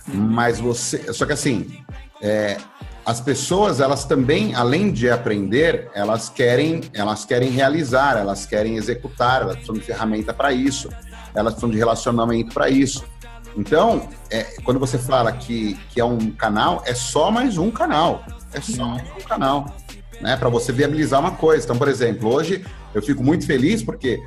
Mas 0.08 0.60
você. 0.60 1.14
Só 1.14 1.26
que 1.26 1.34
assim, 1.34 1.84
é, 2.22 2.58
as 3.06 3.20
pessoas, 3.20 3.80
elas 3.80 4.06
também, 4.06 4.54
além 4.56 4.92
de 4.92 5.10
aprender, 5.10 5.90
elas 5.94 6.30
querem, 6.30 6.82
elas 6.94 7.26
querem 7.26 7.50
realizar, 7.50 8.18
elas 8.18 8.46
querem 8.46 8.78
executar, 8.78 9.42
elas 9.42 9.56
precisam 9.56 9.76
de 9.76 9.82
ferramenta 9.82 10.34
para 10.34 10.52
isso, 10.52 10.90
elas 11.34 11.54
precisam 11.54 11.70
de 11.70 11.78
relacionamento 11.78 12.54
para 12.54 12.70
isso. 12.70 13.04
Então, 13.56 14.08
é, 14.30 14.44
quando 14.64 14.80
você 14.80 14.98
fala 14.98 15.32
que, 15.32 15.78
que 15.90 16.00
é 16.00 16.06
um 16.06 16.32
canal, 16.32 16.84
é 16.86 16.94
só 16.94 17.30
mais 17.32 17.58
um 17.58 17.70
canal. 17.70 18.24
É 18.54 18.62
só 18.62 18.86
um 18.86 19.22
canal, 19.28 19.66
né? 20.20 20.36
Para 20.36 20.50
você 20.50 20.72
viabilizar 20.72 21.20
uma 21.20 21.32
coisa. 21.32 21.64
Então, 21.64 21.78
por 21.78 21.88
exemplo, 21.88 22.34
hoje 22.34 22.66
eu 22.94 23.02
fico 23.02 23.24
muito 23.24 23.46
feliz 23.46 23.84
porque 23.84 24.20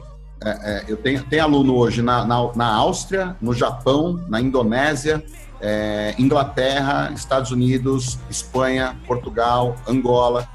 é, 0.42 0.50
é, 0.50 0.84
eu 0.88 0.96
tenho, 0.96 1.22
tenho 1.24 1.42
aluno 1.42 1.74
hoje 1.74 2.02
na, 2.02 2.24
na, 2.24 2.52
na, 2.54 2.74
Áustria, 2.74 3.36
no 3.40 3.54
Japão, 3.54 4.22
na 4.28 4.40
Indonésia, 4.40 5.24
é, 5.60 6.14
Inglaterra, 6.18 7.12
Estados 7.14 7.50
Unidos, 7.50 8.18
Espanha, 8.28 8.96
Portugal, 9.06 9.76
Angola. 9.88 10.48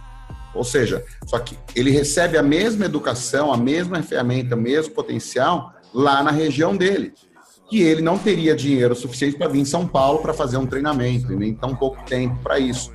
Ou 0.53 0.63
seja, 0.63 1.03
só 1.25 1.39
que 1.39 1.57
ele 1.75 1.91
recebe 1.91 2.37
a 2.37 2.43
mesma 2.43 2.85
educação, 2.85 3.53
a 3.53 3.57
mesma 3.57 4.01
ferramenta, 4.03 4.55
o 4.55 4.59
mesmo 4.59 4.93
potencial 4.93 5.73
lá 5.93 6.21
na 6.23 6.31
região 6.31 6.75
dele. 6.75 7.13
E 7.71 7.81
ele 7.81 8.01
não 8.01 8.17
teria 8.17 8.55
dinheiro 8.55 8.95
suficiente 8.95 9.37
para 9.37 9.47
vir 9.47 9.59
em 9.59 9.65
São 9.65 9.87
Paulo 9.87 10.19
para 10.19 10.33
fazer 10.33 10.57
um 10.57 10.65
treinamento, 10.65 11.31
e 11.31 11.35
nem 11.35 11.53
tão 11.53 11.75
pouco 11.75 12.03
tempo 12.05 12.35
para 12.43 12.59
isso. 12.59 12.91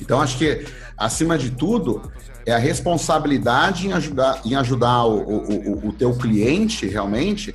Então, 0.00 0.20
acho 0.20 0.38
que, 0.38 0.66
acima 0.96 1.38
de 1.38 1.50
tudo, 1.50 2.10
é 2.46 2.52
a 2.52 2.58
responsabilidade 2.58 3.86
em 3.86 3.92
ajudar, 3.92 4.40
em 4.44 4.54
ajudar 4.54 5.04
o, 5.04 5.18
o, 5.18 5.88
o, 5.88 5.92
teu 5.92 6.14
cliente 6.14 6.86
realmente 6.86 7.54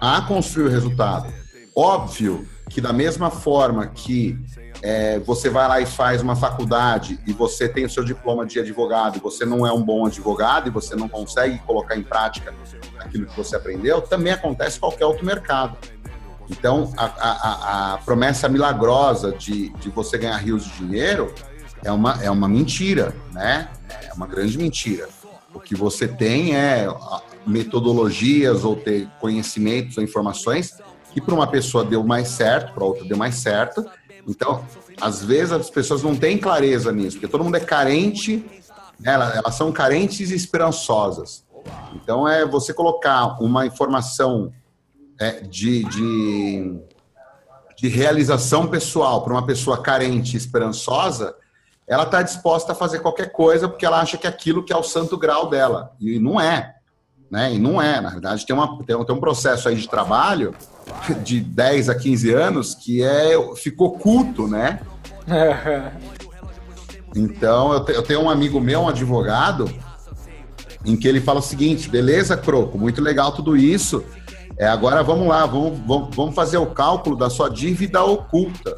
a 0.00 0.20
construir 0.22 0.66
o 0.66 0.70
resultado. 0.70 1.32
Óbvio 1.74 2.46
que 2.68 2.80
da 2.80 2.92
mesma 2.92 3.30
forma 3.30 3.86
que 3.88 4.38
é, 4.82 5.18
você 5.18 5.50
vai 5.50 5.68
lá 5.68 5.80
e 5.80 5.86
faz 5.86 6.22
uma 6.22 6.36
faculdade 6.36 7.18
e 7.26 7.32
você 7.32 7.68
tem 7.68 7.84
o 7.84 7.90
seu 7.90 8.04
diploma 8.04 8.46
de 8.46 8.60
advogado 8.60 9.16
e 9.16 9.20
você 9.20 9.44
não 9.44 9.66
é 9.66 9.72
um 9.72 9.82
bom 9.82 10.06
advogado 10.06 10.68
e 10.68 10.70
você 10.70 10.94
não 10.94 11.08
consegue 11.08 11.58
colocar 11.58 11.96
em 11.96 12.02
prática 12.02 12.54
aquilo 12.98 13.26
que 13.26 13.36
você 13.36 13.56
aprendeu, 13.56 14.00
também 14.00 14.32
acontece 14.32 14.76
em 14.76 14.80
qualquer 14.80 15.04
outro 15.04 15.26
mercado. 15.26 15.76
Então, 16.48 16.92
a, 16.96 17.04
a, 17.04 17.94
a 17.94 17.98
promessa 17.98 18.48
milagrosa 18.48 19.32
de, 19.32 19.70
de 19.74 19.88
você 19.88 20.18
ganhar 20.18 20.36
rios 20.36 20.64
de 20.64 20.70
dinheiro 20.78 21.32
é 21.82 21.90
uma, 21.92 22.22
é 22.22 22.30
uma 22.30 22.48
mentira, 22.48 23.14
né? 23.32 23.68
É 24.08 24.12
uma 24.12 24.26
grande 24.26 24.56
mentira. 24.56 25.08
O 25.52 25.60
que 25.60 25.74
você 25.74 26.06
tem 26.06 26.54
é 26.54 26.86
metodologias 27.46 28.64
ou 28.64 28.76
ter 28.76 29.08
conhecimentos 29.20 29.96
ou 29.96 30.04
informações 30.04 30.76
que 31.12 31.20
para 31.20 31.34
uma 31.34 31.46
pessoa 31.46 31.84
deu 31.84 32.04
mais 32.04 32.28
certo, 32.28 32.72
para 32.72 32.84
outra 32.84 33.04
deu 33.04 33.16
mais 33.16 33.36
certo. 33.36 33.84
Então, 34.28 34.64
às 35.00 35.24
vezes 35.24 35.52
as 35.52 35.70
pessoas 35.70 36.02
não 36.02 36.14
têm 36.14 36.38
clareza 36.38 36.92
nisso, 36.92 37.16
porque 37.16 37.28
todo 37.28 37.42
mundo 37.42 37.56
é 37.56 37.60
carente, 37.60 38.44
né? 38.98 39.12
elas, 39.12 39.36
elas 39.36 39.54
são 39.54 39.72
carentes 39.72 40.30
e 40.30 40.34
esperançosas. 40.34 41.44
Então, 41.94 42.28
é 42.28 42.46
você 42.46 42.72
colocar 42.72 43.42
uma 43.42 43.66
informação 43.66 44.52
é, 45.18 45.40
de, 45.40 45.84
de, 45.84 46.80
de 47.76 47.88
realização 47.88 48.66
pessoal 48.66 49.22
para 49.22 49.32
uma 49.32 49.44
pessoa 49.44 49.82
carente 49.82 50.34
e 50.34 50.38
esperançosa, 50.38 51.34
ela 51.90 52.04
está 52.04 52.22
disposta 52.22 52.70
a 52.70 52.74
fazer 52.74 53.00
qualquer 53.00 53.32
coisa 53.32 53.68
porque 53.68 53.84
ela 53.84 54.00
acha 54.00 54.16
que 54.16 54.26
aquilo 54.28 54.62
que 54.62 54.72
é 54.72 54.76
o 54.76 54.82
santo 54.82 55.18
grau 55.18 55.50
dela. 55.50 55.90
E 56.00 56.20
não 56.20 56.40
é. 56.40 56.76
Né? 57.28 57.54
E 57.54 57.58
não 57.58 57.82
é. 57.82 58.00
Na 58.00 58.10
verdade, 58.10 58.46
tem, 58.46 58.54
uma, 58.54 58.78
tem, 58.84 59.04
tem 59.04 59.16
um 59.16 59.18
processo 59.18 59.68
aí 59.68 59.74
de 59.74 59.88
trabalho 59.88 60.54
de 61.24 61.40
10 61.40 61.88
a 61.88 61.94
15 61.96 62.32
anos 62.32 62.76
que 62.76 63.02
é, 63.02 63.32
ficou 63.56 63.98
culto, 63.98 64.46
né? 64.46 64.80
Então, 67.12 67.72
eu, 67.72 67.84
te, 67.84 67.90
eu 67.90 68.04
tenho 68.04 68.20
um 68.20 68.30
amigo 68.30 68.60
meu, 68.60 68.82
um 68.82 68.88
advogado, 68.88 69.68
em 70.86 70.96
que 70.96 71.08
ele 71.08 71.20
fala 71.20 71.40
o 71.40 71.42
seguinte: 71.42 71.88
beleza, 71.88 72.36
Croco, 72.36 72.78
muito 72.78 73.02
legal 73.02 73.32
tudo 73.32 73.56
isso. 73.56 74.04
É, 74.56 74.68
agora 74.68 75.02
vamos 75.02 75.26
lá, 75.26 75.44
vamos, 75.44 75.80
vamos, 75.80 76.14
vamos 76.14 76.36
fazer 76.36 76.58
o 76.58 76.66
cálculo 76.66 77.16
da 77.16 77.28
sua 77.28 77.50
dívida 77.50 78.04
oculta 78.04 78.76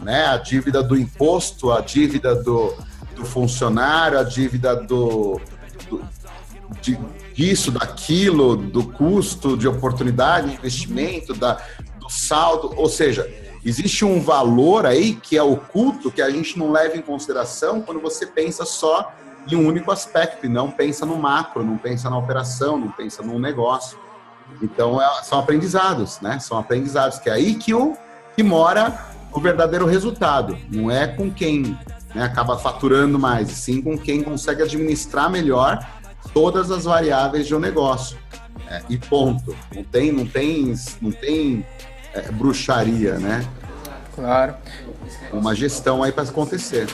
né? 0.00 0.26
A 0.26 0.36
dívida 0.36 0.82
do 0.82 0.96
imposto, 0.96 1.72
a 1.72 1.80
dívida 1.80 2.34
do, 2.34 2.74
do 3.14 3.24
funcionário, 3.24 4.18
a 4.18 4.22
dívida 4.22 4.76
do, 4.76 5.40
do 5.88 6.04
de, 6.80 6.98
disso, 7.34 7.70
daquilo, 7.70 8.56
do 8.56 8.84
custo 8.84 9.56
de 9.56 9.66
oportunidade, 9.66 10.52
investimento, 10.52 11.34
da, 11.34 11.60
do 11.98 12.08
saldo, 12.08 12.72
ou 12.76 12.88
seja, 12.88 13.28
existe 13.64 14.04
um 14.04 14.20
valor 14.20 14.86
aí 14.86 15.14
que 15.14 15.36
é 15.36 15.42
oculto 15.42 16.10
que 16.10 16.22
a 16.22 16.30
gente 16.30 16.58
não 16.58 16.70
leva 16.70 16.96
em 16.96 17.02
consideração 17.02 17.80
quando 17.80 18.00
você 18.00 18.26
pensa 18.26 18.64
só 18.64 19.12
em 19.50 19.56
um 19.56 19.66
único 19.66 19.90
aspecto 19.90 20.46
e 20.46 20.48
não 20.48 20.70
pensa 20.70 21.04
no 21.04 21.16
macro, 21.16 21.64
não 21.64 21.76
pensa 21.76 22.08
na 22.08 22.16
operação, 22.16 22.78
não 22.78 22.90
pensa 22.90 23.22
no 23.22 23.38
negócio. 23.38 23.98
Então 24.62 25.00
é, 25.00 25.22
são 25.22 25.38
aprendizados, 25.38 26.20
né? 26.20 26.38
São 26.38 26.58
aprendizados 26.58 27.18
que 27.18 27.28
é 27.28 27.32
aí 27.32 27.54
que 27.54 27.74
o 27.74 27.96
que 28.36 28.42
mora 28.42 29.13
o 29.34 29.40
verdadeiro 29.40 29.84
resultado. 29.84 30.56
Não 30.70 30.90
é 30.90 31.06
com 31.06 31.30
quem 31.30 31.76
né, 32.14 32.24
acaba 32.24 32.56
faturando 32.56 33.18
mais, 33.18 33.48
sim 33.50 33.82
com 33.82 33.98
quem 33.98 34.22
consegue 34.22 34.62
administrar 34.62 35.28
melhor 35.28 35.84
todas 36.32 36.70
as 36.70 36.84
variáveis 36.84 37.46
de 37.46 37.54
um 37.54 37.58
negócio. 37.58 38.16
É, 38.70 38.80
e 38.88 38.96
ponto. 38.96 39.54
Não 39.74 39.84
tem, 39.84 40.10
não 40.10 40.24
tem, 40.24 40.74
não 41.02 41.12
tem 41.12 41.66
é, 42.14 42.30
bruxaria, 42.30 43.18
né? 43.18 43.46
Claro. 44.14 44.54
Uma 45.32 45.54
gestão 45.54 46.02
aí 46.02 46.12
para 46.12 46.22
acontecer. 46.22 46.86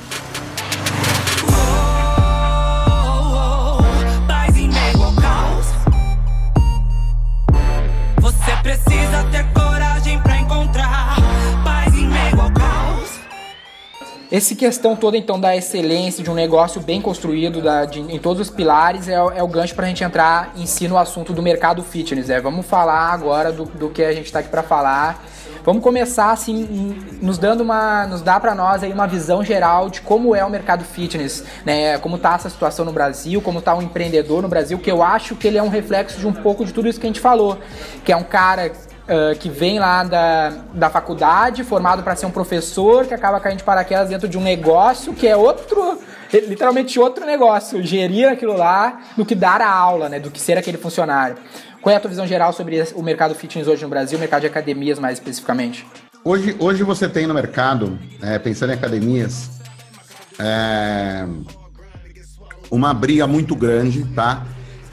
Esse 14.30 14.54
questão 14.54 14.94
toda, 14.94 15.16
então, 15.16 15.40
da 15.40 15.56
excelência, 15.56 16.22
de 16.22 16.30
um 16.30 16.34
negócio 16.34 16.80
bem 16.80 17.02
construído, 17.02 17.60
da, 17.60 17.84
de, 17.84 17.98
em 17.98 18.16
todos 18.16 18.40
os 18.40 18.48
pilares, 18.48 19.08
é, 19.08 19.14
é 19.14 19.42
o 19.42 19.48
gancho 19.48 19.74
para 19.74 19.86
a 19.86 19.88
gente 19.88 20.04
entrar 20.04 20.52
em 20.56 20.66
si 20.66 20.86
no 20.86 20.96
assunto 20.96 21.32
do 21.32 21.42
mercado 21.42 21.82
fitness. 21.82 22.30
É, 22.30 22.40
vamos 22.40 22.64
falar 22.64 23.12
agora 23.12 23.50
do, 23.50 23.64
do 23.64 23.90
que 23.90 24.04
a 24.04 24.12
gente 24.12 24.26
está 24.26 24.38
aqui 24.38 24.48
para 24.48 24.62
falar. 24.62 25.24
Vamos 25.64 25.82
começar, 25.82 26.30
assim, 26.30 26.96
nos 27.20 27.38
dando 27.38 27.62
uma... 27.62 28.06
Nos 28.06 28.22
dá 28.22 28.38
para 28.38 28.54
nós 28.54 28.84
aí 28.84 28.92
uma 28.92 29.08
visão 29.08 29.44
geral 29.44 29.90
de 29.90 30.00
como 30.00 30.32
é 30.34 30.44
o 30.44 30.48
mercado 30.48 30.84
fitness, 30.84 31.44
né? 31.66 31.98
Como 31.98 32.16
tá 32.16 32.34
essa 32.34 32.48
situação 32.48 32.84
no 32.84 32.92
Brasil, 32.92 33.42
como 33.42 33.60
tá 33.60 33.74
um 33.74 33.82
empreendedor 33.82 34.42
no 34.42 34.48
Brasil, 34.48 34.78
que 34.78 34.90
eu 34.90 35.02
acho 35.02 35.34
que 35.34 35.48
ele 35.48 35.58
é 35.58 35.62
um 35.62 35.68
reflexo 35.68 36.20
de 36.20 36.26
um 36.26 36.32
pouco 36.32 36.64
de 36.64 36.72
tudo 36.72 36.88
isso 36.88 37.00
que 37.00 37.06
a 37.06 37.10
gente 37.10 37.20
falou. 37.20 37.58
Que 38.04 38.12
é 38.12 38.16
um 38.16 38.22
cara 38.22 38.70
uh, 39.10 39.36
que 39.38 39.50
vem 39.50 39.78
lá 39.78 40.04
da, 40.04 40.50
da 40.72 40.88
faculdade, 40.88 41.64
formado 41.64 42.02
para 42.02 42.14
ser 42.14 42.26
um 42.26 42.30
professor, 42.30 43.06
que 43.06 43.12
acaba 43.12 43.40
caindo 43.40 43.58
de 43.58 43.64
paraquedas 43.64 44.08
dentro 44.08 44.28
de 44.28 44.38
um 44.38 44.42
negócio 44.42 45.12
que 45.12 45.26
é 45.26 45.36
outro, 45.36 45.98
literalmente 46.32 46.98
outro 46.98 47.26
negócio, 47.26 47.82
gerir 47.82 48.28
aquilo 48.28 48.56
lá 48.56 49.00
do 49.16 49.26
que 49.26 49.34
dar 49.34 49.60
a 49.60 49.70
aula, 49.70 50.08
né, 50.08 50.20
do 50.20 50.30
que 50.30 50.40
ser 50.40 50.56
aquele 50.56 50.78
funcionário. 50.78 51.36
Qual 51.82 51.92
é 51.92 51.96
a 51.96 52.00
tua 52.00 52.10
visão 52.10 52.26
geral 52.26 52.52
sobre 52.52 52.82
o 52.94 53.02
mercado 53.02 53.34
fitness 53.34 53.66
hoje 53.66 53.82
no 53.82 53.88
Brasil, 53.88 54.16
o 54.16 54.20
mercado 54.20 54.42
de 54.42 54.46
academias 54.46 54.98
mais 54.98 55.18
especificamente? 55.18 55.86
Hoje, 56.22 56.54
hoje 56.58 56.82
você 56.82 57.08
tem 57.08 57.26
no 57.26 57.32
mercado, 57.32 57.98
é, 58.22 58.38
pensando 58.38 58.70
em 58.70 58.74
academias, 58.74 59.50
é, 60.38 61.26
uma 62.70 62.92
briga 62.92 63.26
muito 63.26 63.56
grande, 63.56 64.04
tá? 64.14 64.44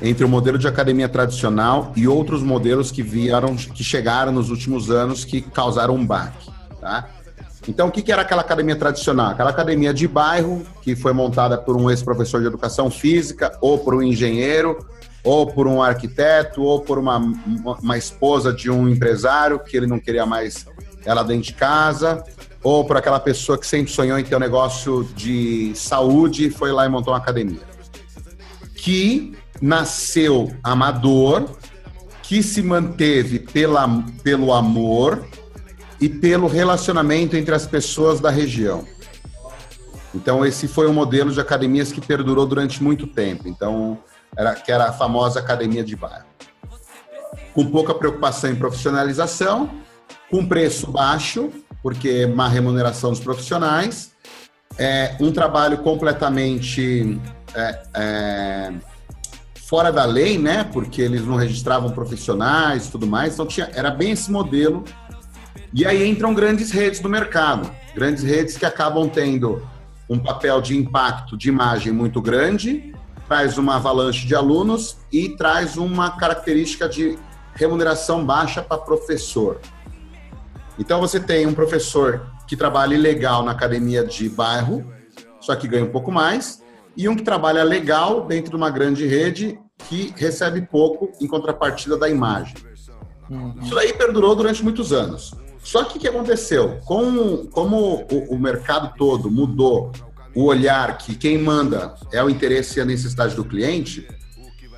Entre 0.02 0.24
o 0.24 0.30
modelo 0.30 0.58
de 0.58 0.68
academia 0.68 1.10
tradicional 1.10 1.92
e 1.96 2.08
outros 2.08 2.44
modelos 2.44 2.92
que 2.92 3.02
vieram, 3.02 3.56
que 3.56 3.84
chegaram 3.84 4.32
nos 4.32 4.50
últimos 4.50 4.92
anos 4.92 5.26
que 5.26 5.42
causaram 5.42 5.96
um 5.96 6.06
baque, 6.06 6.50
tá? 6.80 7.10
Então, 7.68 7.90
o 7.90 7.92
que 7.92 8.10
era 8.10 8.22
aquela 8.22 8.42
academia 8.42 8.76
tradicional? 8.78 9.32
Aquela 9.32 9.50
academia 9.50 9.94
de 9.94 10.08
bairro 10.08 10.66
que 10.82 10.96
foi 10.96 11.12
montada 11.12 11.58
por 11.58 11.76
um 11.76 11.90
ex-professor 11.90 12.40
de 12.40 12.48
educação 12.48 12.90
física, 12.90 13.58
ou 13.60 13.78
por 13.78 13.94
um 13.94 14.02
engenheiro, 14.02 14.86
ou 15.22 15.46
por 15.46 15.68
um 15.68 15.84
arquiteto, 15.84 16.62
ou 16.62 16.80
por 16.80 16.98
uma, 16.98 17.18
uma 17.18 17.98
esposa 17.98 18.54
de 18.54 18.72
um 18.72 18.88
empresário 18.88 19.60
que 19.60 19.76
ele 19.76 19.86
não 19.86 20.00
queria 20.00 20.26
mais 20.26 20.66
ela 21.06 21.24
dentro 21.24 21.44
de 21.44 21.54
casa, 21.54 22.24
ou 22.64 22.86
por 22.86 22.96
aquela 22.96 23.20
pessoa 23.20 23.58
que 23.58 23.68
sempre 23.68 23.92
sonhou 23.92 24.18
em 24.18 24.24
ter 24.24 24.36
um 24.36 24.40
negócio 24.40 25.04
de 25.16 25.74
saúde 25.76 26.48
e 26.48 26.50
foi 26.50 26.72
lá 26.72 26.86
e 26.86 26.90
montou 26.90 27.12
uma 27.14 27.20
academia. 27.20 27.62
Que 28.76 29.36
nasceu 29.62 30.56
amador, 30.64 31.50
que 32.24 32.44
se 32.44 32.62
manteve 32.62 33.40
pela, 33.40 33.88
pelo 34.24 34.54
amor 34.54 35.26
e 36.00 36.10
pelo 36.10 36.48
relacionamento 36.48 37.36
entre 37.36 37.56
as 37.56 37.66
pessoas 37.66 38.20
da 38.20 38.30
região. 38.30 38.86
Então, 40.14 40.46
esse 40.46 40.68
foi 40.68 40.88
um 40.88 40.94
modelo 40.94 41.32
de 41.32 41.40
academias 41.40 41.92
que 41.92 42.02
perdurou 42.02 42.46
durante 42.46 42.84
muito 42.84 43.08
tempo. 43.08 43.48
Então, 43.48 43.98
era, 44.36 44.56
que 44.56 44.72
era 44.72 44.90
a 44.90 44.94
famosa 44.94 45.40
academia 45.40 45.84
de 45.84 45.96
bairro. 45.96 46.26
Com 47.54 47.66
pouca 47.66 47.94
preocupação 47.94 48.50
em 48.50 48.56
profissionalização, 48.56 49.70
com 50.30 50.46
preço 50.46 50.92
baixo, 50.92 51.50
porque 51.82 52.10
é 52.10 52.28
má 52.28 52.48
remuneração 52.48 53.12
dos 53.12 53.20
profissionais, 53.20 54.12
é, 54.78 55.16
um 55.20 55.32
trabalho 55.32 55.80
completamente 55.80 57.20
é, 57.56 57.84
é, 57.94 58.74
fora 59.68 59.92
da 59.92 60.06
lei, 60.06 60.38
né? 60.38 60.64
Porque 60.64 61.02
eles 61.02 61.26
não 61.26 61.36
registravam 61.36 61.92
profissionais 61.92 62.88
e 62.88 62.92
tudo 62.92 63.06
mais. 63.06 63.34
Então 63.34 63.46
tinha, 63.46 63.70
era 63.74 63.92
bem 63.92 64.12
esse 64.12 64.32
modelo. 64.32 64.86
E 65.74 65.86
aí 65.86 66.08
entram 66.08 66.34
grandes 66.34 66.72
redes 66.72 67.02
do 67.02 67.10
mercado, 67.10 67.70
grandes 67.94 68.24
redes 68.24 68.58
que 68.58 68.66
acabam 68.66 69.10
tendo 69.10 69.62
um 70.10 70.18
papel 70.18 70.62
de 70.62 70.78
impacto 70.78 71.38
de 71.38 71.50
imagem 71.50 71.92
muito 71.92 72.22
grande, 72.22 72.94
traz 73.28 73.58
uma 73.58 73.76
avalanche 73.76 74.26
de 74.26 74.34
alunos 74.34 74.98
e 75.12 75.36
traz 75.36 75.76
uma 75.76 76.12
característica 76.12 76.88
de 76.88 77.20
remuneração 77.54 78.26
baixa 78.26 78.62
para 78.62 78.78
professor. 78.78 79.60
Então 80.80 81.02
você 81.02 81.20
tem 81.20 81.46
um 81.46 81.54
professor 81.54 82.26
que 82.48 82.56
trabalha 82.56 82.98
legal 82.98 83.44
na 83.44 83.52
academia 83.52 84.06
de 84.06 84.30
bairro, 84.30 84.94
só 85.42 85.54
que 85.58 85.68
ganha 85.68 85.84
um 85.84 85.92
pouco 85.92 86.10
mais, 86.10 86.64
e 86.98 87.08
um 87.08 87.16
que 87.16 87.24
trabalha 87.24 87.64
legal 87.64 88.26
dentro 88.26 88.50
de 88.50 88.56
uma 88.56 88.70
grande 88.70 89.06
rede 89.06 89.60
que 89.88 90.14
recebe 90.18 90.62
pouco 90.62 91.12
em 91.22 91.28
contrapartida 91.28 91.96
da 91.96 92.10
imagem. 92.10 92.56
Uhum. 93.30 93.54
Isso 93.62 93.78
aí 93.78 93.94
perdurou 93.94 94.36
durante 94.36 94.64
muitos 94.64 94.92
anos. 94.92 95.34
Só 95.60 95.84
que 95.84 95.98
o 95.98 96.02
que 96.02 96.08
aconteceu? 96.08 96.80
Com, 96.86 97.46
como 97.48 98.06
o, 98.12 98.34
o 98.34 98.40
mercado 98.40 98.94
todo 98.98 99.30
mudou 99.30 99.92
o 100.36 100.46
olhar 100.46 100.98
que 100.98 101.16
quem 101.16 101.38
manda 101.38 101.94
é 102.12 102.24
o 102.24 102.30
interesse 102.30 102.80
e 102.80 102.82
a 102.82 102.86
necessidade 102.86 103.36
do 103.36 103.46
cliente, 103.46 104.08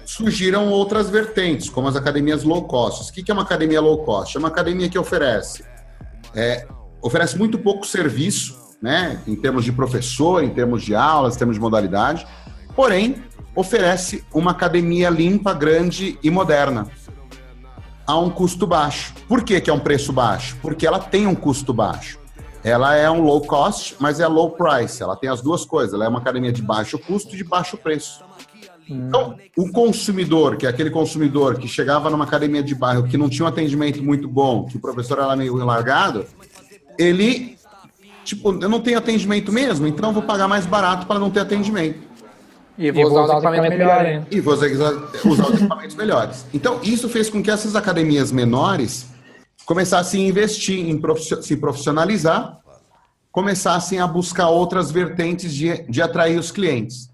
surgiram 0.06 0.70
outras 0.70 1.10
vertentes, 1.10 1.70
como 1.70 1.88
as 1.88 1.96
academias 1.96 2.44
low 2.44 2.64
cost. 2.64 3.10
O 3.10 3.14
que 3.14 3.30
é 3.30 3.34
uma 3.34 3.44
academia 3.44 3.80
low 3.80 4.04
cost? 4.04 4.36
É 4.36 4.40
uma 4.40 4.48
academia 4.48 4.90
que 4.90 4.98
oferece 4.98 5.64
é, 6.36 6.68
oferece 7.02 7.38
muito 7.38 7.58
pouco 7.58 7.86
serviço, 7.86 8.58
né? 8.82 9.22
Em 9.28 9.36
termos 9.36 9.64
de 9.66 9.72
professor, 9.72 10.44
em 10.44 10.50
termos 10.50 10.84
de 10.84 10.96
aulas, 10.96 11.36
em 11.36 11.38
termos 11.38 11.56
de 11.56 11.62
modalidade. 11.62 12.26
Porém, 12.76 13.16
oferece 13.56 14.24
uma 14.34 14.52
academia 14.52 15.10
limpa, 15.10 15.54
grande 15.54 16.18
e 16.24 16.30
moderna 16.30 16.88
a 18.08 18.18
um 18.18 18.30
custo 18.30 18.66
baixo. 18.66 19.14
Por 19.28 19.44
que, 19.44 19.62
que 19.62 19.70
é 19.70 19.74
um 19.74 19.80
preço 19.80 20.12
baixo? 20.12 20.58
Porque 20.62 20.88
ela 20.88 20.98
tem 20.98 21.28
um 21.28 21.36
custo 21.36 21.72
baixo. 21.72 22.18
Ela 22.64 22.96
é 22.96 23.10
um 23.10 23.22
low 23.22 23.42
cost, 23.42 23.96
mas 24.00 24.20
é 24.20 24.28
low 24.28 24.52
price. 24.52 25.02
Ela 25.04 25.16
tem 25.16 25.30
as 25.30 25.42
duas 25.42 25.64
coisas. 25.64 25.94
Ela 25.94 26.06
é 26.06 26.08
uma 26.08 26.20
academia 26.20 26.52
de 26.52 26.62
baixo 26.62 26.98
custo 26.98 27.36
e 27.36 27.38
de 27.38 27.44
baixo 27.44 27.78
preço. 27.78 28.24
Então, 28.90 29.38
o 29.56 29.72
consumidor, 29.72 30.58
que 30.58 30.66
é 30.66 30.70
aquele 30.70 30.90
consumidor 30.90 31.60
que 31.60 31.68
chegava 31.68 32.10
numa 32.10 32.24
academia 32.24 32.64
de 32.64 32.74
bairro 32.74 33.08
que 33.08 33.16
não 33.16 33.30
tinha 33.30 33.46
um 33.46 33.48
atendimento 33.48 34.04
muito 34.04 34.28
bom, 34.28 34.66
que 34.66 34.78
o 34.78 34.80
professor 34.80 35.20
era 35.20 35.36
meio 35.36 35.56
largado, 35.58 36.26
ele, 36.98 37.59
tipo, 38.30 38.52
eu 38.52 38.70
não 38.70 38.80
tenho 38.80 38.98
atendimento 38.98 39.52
mesmo, 39.52 39.88
então 39.88 40.10
eu 40.10 40.14
vou 40.14 40.24
pagar 40.24 40.48
mais 40.48 40.66
barato 40.66 41.08
para 41.08 41.20
não 41.20 41.32
ter 41.32 41.40
atendimento. 41.40 42.08
E 42.78 42.92
vou, 42.92 43.06
usar, 43.06 43.24
os 43.24 43.32
equipamentos 43.32 43.78
melhores. 43.78 44.24
E 44.32 44.40
vou 44.40 44.54
usar, 44.54 44.68
usar 45.26 45.48
os 45.48 45.56
equipamentos 45.56 45.96
melhores. 45.96 46.46
Então, 46.54 46.80
isso 46.82 47.10
fez 47.10 47.30
com 47.30 47.44
que 47.44 47.52
essas 47.52 47.76
academias 47.76 48.32
menores 48.32 49.08
começassem 49.66 50.26
a 50.26 50.30
investir 50.30 50.80
em 50.80 51.02
se 51.42 51.58
profissionalizar, 51.58 52.58
começassem 53.32 54.00
a 54.00 54.08
buscar 54.08 54.50
outras 54.50 54.92
vertentes 54.92 55.54
de, 55.54 55.84
de 55.90 56.02
atrair 56.02 56.40
os 56.40 56.52
clientes. 56.52 57.10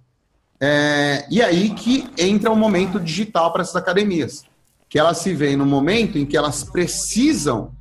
É, 0.60 1.26
e 1.32 1.42
aí 1.42 1.72
que 1.72 2.08
entra 2.18 2.52
o 2.52 2.56
momento 2.56 3.00
digital 3.00 3.52
para 3.52 3.62
essas 3.62 3.76
academias, 3.76 4.44
que 4.88 5.00
elas 5.00 5.18
se 5.18 5.34
veem 5.34 5.56
no 5.56 5.66
momento 5.66 6.18
em 6.18 6.26
que 6.26 6.38
elas 6.38 6.64
precisam 6.64 7.72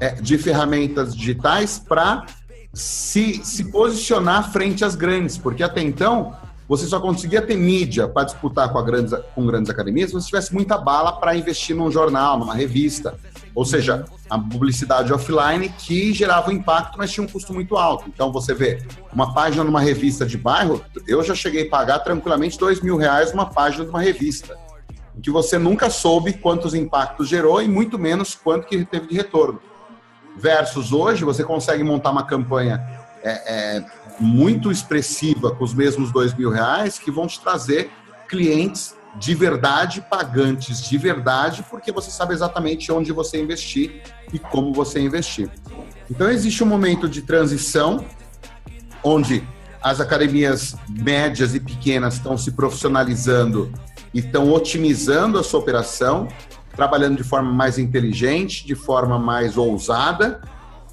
é, 0.00 0.10
de 0.10 0.36
ferramentas 0.38 1.14
digitais 1.14 1.78
para 1.78 2.26
se, 2.78 3.40
se 3.44 3.64
posicionar 3.64 4.52
frente 4.52 4.84
às 4.84 4.94
grandes, 4.94 5.36
porque 5.36 5.62
até 5.62 5.82
então 5.82 6.34
você 6.68 6.86
só 6.86 7.00
conseguia 7.00 7.40
ter 7.40 7.56
mídia 7.56 8.06
para 8.06 8.24
disputar 8.24 8.70
com, 8.70 8.82
grandes, 8.84 9.14
com 9.34 9.46
grandes 9.46 9.70
academias 9.70 10.10
se 10.10 10.14
você 10.14 10.26
tivesse 10.26 10.54
muita 10.54 10.76
bala 10.76 11.12
para 11.12 11.34
investir 11.34 11.74
num 11.74 11.90
jornal, 11.90 12.38
numa 12.38 12.54
revista. 12.54 13.18
Ou 13.54 13.64
seja, 13.64 14.04
a 14.28 14.38
publicidade 14.38 15.12
offline 15.12 15.70
que 15.70 16.12
gerava 16.12 16.50
um 16.50 16.52
impacto, 16.52 16.98
mas 16.98 17.10
tinha 17.10 17.24
um 17.24 17.28
custo 17.28 17.52
muito 17.54 17.76
alto. 17.76 18.04
Então 18.06 18.30
você 18.30 18.54
vê 18.54 18.82
uma 19.12 19.32
página 19.32 19.64
numa 19.64 19.80
revista 19.80 20.26
de 20.26 20.36
bairro, 20.36 20.84
eu 21.06 21.22
já 21.24 21.34
cheguei 21.34 21.66
a 21.66 21.70
pagar 21.70 22.00
tranquilamente 22.00 22.58
dois 22.58 22.80
mil 22.80 22.96
reais 22.96 23.32
uma 23.32 23.46
página 23.46 23.84
de 23.84 23.90
uma 23.90 24.00
revista, 24.00 24.56
que 25.20 25.30
você 25.30 25.58
nunca 25.58 25.90
soube 25.90 26.34
quantos 26.34 26.74
impactos 26.74 27.28
gerou 27.28 27.60
e 27.60 27.66
muito 27.66 27.98
menos 27.98 28.34
quanto 28.34 28.68
que 28.68 28.84
teve 28.84 29.08
de 29.08 29.16
retorno. 29.16 29.60
Versus 30.38 30.92
hoje, 30.92 31.24
você 31.24 31.42
consegue 31.42 31.82
montar 31.82 32.10
uma 32.10 32.24
campanha 32.24 32.80
é, 33.22 33.76
é, 33.76 33.84
muito 34.20 34.70
expressiva 34.70 35.50
com 35.50 35.64
os 35.64 35.74
mesmos 35.74 36.12
dois 36.12 36.32
mil 36.32 36.50
reais 36.50 36.98
que 36.98 37.10
vão 37.10 37.26
te 37.26 37.40
trazer 37.40 37.90
clientes 38.28 38.94
de 39.16 39.34
verdade, 39.34 40.04
pagantes 40.08 40.80
de 40.88 40.96
verdade, 40.96 41.64
porque 41.68 41.90
você 41.90 42.10
sabe 42.10 42.34
exatamente 42.34 42.92
onde 42.92 43.10
você 43.10 43.40
investir 43.40 44.02
e 44.32 44.38
como 44.38 44.72
você 44.72 45.00
investir. 45.00 45.50
Então 46.10 46.30
existe 46.30 46.62
um 46.62 46.66
momento 46.66 47.08
de 47.08 47.22
transição 47.22 48.04
onde 49.02 49.42
as 49.82 50.00
academias 50.00 50.76
médias 50.88 51.54
e 51.54 51.60
pequenas 51.60 52.14
estão 52.14 52.36
se 52.36 52.52
profissionalizando 52.52 53.72
e 54.12 54.20
estão 54.20 54.52
otimizando 54.52 55.38
a 55.38 55.42
sua 55.42 55.60
operação, 55.60 56.28
trabalhando 56.78 57.18
de 57.18 57.24
forma 57.24 57.52
mais 57.52 57.76
inteligente, 57.78 58.64
de 58.64 58.74
forma 58.74 59.18
mais 59.18 59.58
ousada 59.58 60.40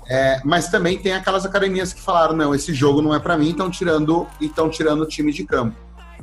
é, 0.08 0.40
mas 0.44 0.70
também 0.70 1.00
tem 1.00 1.14
aquelas 1.14 1.46
academias 1.46 1.92
que 1.92 2.02
falaram: 2.02 2.36
não, 2.36 2.54
esse 2.54 2.74
jogo 2.74 3.02
não 3.02 3.14
é 3.14 3.20
para 3.20 3.38
mim, 3.38 3.50
estão 3.50 3.70
tirando 3.70 4.28
estão 4.40 4.70
tirando 4.70 5.02
o 5.02 5.08
time 5.08 5.32
de 5.32 5.44
campo, 5.44 5.76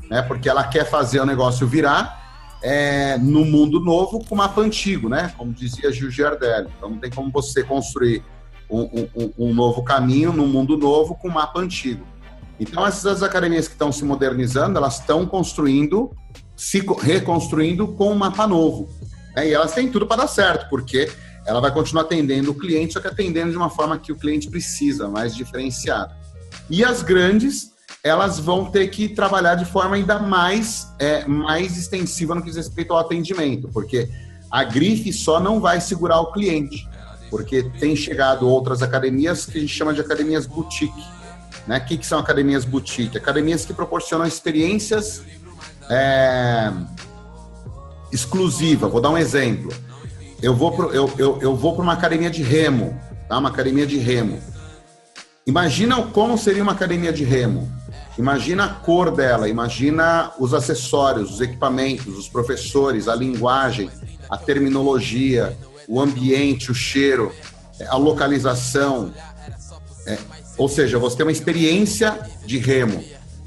né? 0.08 0.22
Porque 0.22 0.48
ela 0.48 0.64
quer 0.64 0.88
fazer 0.88 1.20
o 1.20 1.26
negócio 1.26 1.66
virar 1.66 2.20
é, 2.62 3.18
no 3.18 3.44
mundo 3.44 3.80
novo 3.80 4.24
com 4.24 4.36
mapa 4.36 4.60
antigo, 4.60 5.08
né? 5.08 5.32
Como 5.36 5.52
dizia 5.52 5.90
Gil 5.92 6.10
Giardelli. 6.10 6.68
Então 6.76 6.90
não 6.90 6.98
tem 6.98 7.10
como 7.10 7.30
você 7.32 7.64
construir 7.64 8.22
um, 8.70 9.08
um, 9.16 9.32
um 9.36 9.54
novo 9.54 9.82
caminho 9.82 10.32
no 10.32 10.46
mundo 10.46 10.76
novo 10.76 11.16
com 11.16 11.28
mapa 11.28 11.58
antigo. 11.58 12.06
Então 12.60 12.86
essas 12.86 13.22
academias 13.24 13.66
que 13.66 13.74
estão 13.74 13.90
se 13.90 14.04
modernizando, 14.04 14.78
elas 14.78 15.00
estão 15.00 15.26
construindo, 15.26 16.12
se 16.54 16.78
reconstruindo 17.00 17.88
com 17.88 18.12
um 18.12 18.14
mapa 18.14 18.46
novo. 18.46 18.88
Né? 19.36 19.48
E 19.48 19.54
elas 19.54 19.72
têm 19.72 19.90
tudo 19.90 20.06
para 20.06 20.22
dar 20.22 20.28
certo, 20.28 20.68
porque 20.68 21.10
ela 21.44 21.60
vai 21.60 21.72
continuar 21.72 22.02
atendendo 22.02 22.52
o 22.52 22.54
cliente, 22.54 22.92
só 22.92 23.00
que 23.00 23.08
atendendo 23.08 23.50
de 23.50 23.56
uma 23.56 23.70
forma 23.70 23.98
que 23.98 24.12
o 24.12 24.16
cliente 24.16 24.48
precisa, 24.48 25.08
mais 25.08 25.34
diferenciada. 25.34 26.16
E 26.70 26.84
as 26.84 27.02
grandes, 27.02 27.72
elas 28.02 28.38
vão 28.38 28.70
ter 28.70 28.88
que 28.88 29.08
trabalhar 29.08 29.56
de 29.56 29.64
forma 29.64 29.96
ainda 29.96 30.18
mais, 30.18 30.88
é, 30.98 31.26
mais 31.26 31.76
extensiva 31.76 32.34
no 32.34 32.42
que 32.42 32.48
diz 32.48 32.56
respeito 32.56 32.92
ao 32.92 32.98
atendimento, 32.98 33.68
porque 33.68 34.08
a 34.50 34.64
grife 34.64 35.12
só 35.12 35.40
não 35.40 35.60
vai 35.60 35.80
segurar 35.80 36.20
o 36.20 36.30
cliente, 36.30 36.86
porque 37.30 37.62
tem 37.80 37.96
chegado 37.96 38.48
outras 38.48 38.82
academias 38.82 39.46
que 39.46 39.58
a 39.58 39.60
gente 39.60 39.72
chama 39.72 39.94
de 39.94 40.00
academias 40.00 40.46
boutique. 40.46 41.02
Né? 41.66 41.78
O 41.78 41.84
que, 41.84 41.96
que 41.96 42.06
são 42.06 42.18
academias 42.18 42.64
boutique? 42.64 43.16
Academias 43.16 43.64
que 43.64 43.72
proporcionam 43.72 44.26
experiências 44.26 45.22
é, 45.88 46.70
exclusivas. 48.12 48.90
Vou 48.90 49.00
dar 49.00 49.10
um 49.10 49.18
exemplo 49.18 49.72
eu 50.42 50.54
vou 50.54 50.72
pro, 50.72 50.90
eu, 50.90 51.10
eu, 51.16 51.38
eu 51.40 51.56
vou 51.56 51.74
para 51.74 51.84
uma 51.84 51.92
academia 51.92 52.28
de 52.28 52.42
remo, 52.42 52.98
tá? 53.28 53.38
Uma 53.38 53.48
academia 53.48 53.86
de 53.86 53.96
remo. 53.96 54.40
Imagina 55.46 56.02
como 56.02 56.36
seria 56.36 56.62
uma 56.62 56.72
academia 56.72 57.12
de 57.12 57.22
remo. 57.22 57.70
Imagina 58.18 58.64
a 58.64 58.68
cor 58.68 59.10
dela, 59.10 59.48
imagina 59.48 60.32
os 60.38 60.52
acessórios, 60.52 61.34
os 61.34 61.40
equipamentos, 61.40 62.18
os 62.18 62.28
professores, 62.28 63.08
a 63.08 63.14
linguagem, 63.14 63.88
a 64.28 64.36
terminologia, 64.36 65.56
o 65.88 66.00
ambiente, 66.00 66.70
o 66.70 66.74
cheiro, 66.74 67.32
a 67.88 67.96
localização. 67.96 69.12
É, 70.06 70.18
ou 70.58 70.68
seja, 70.68 70.98
você 70.98 71.16
tem 71.16 71.24
uma 71.24 71.32
experiência 71.32 72.18
de 72.44 72.58
remo. 72.58 73.02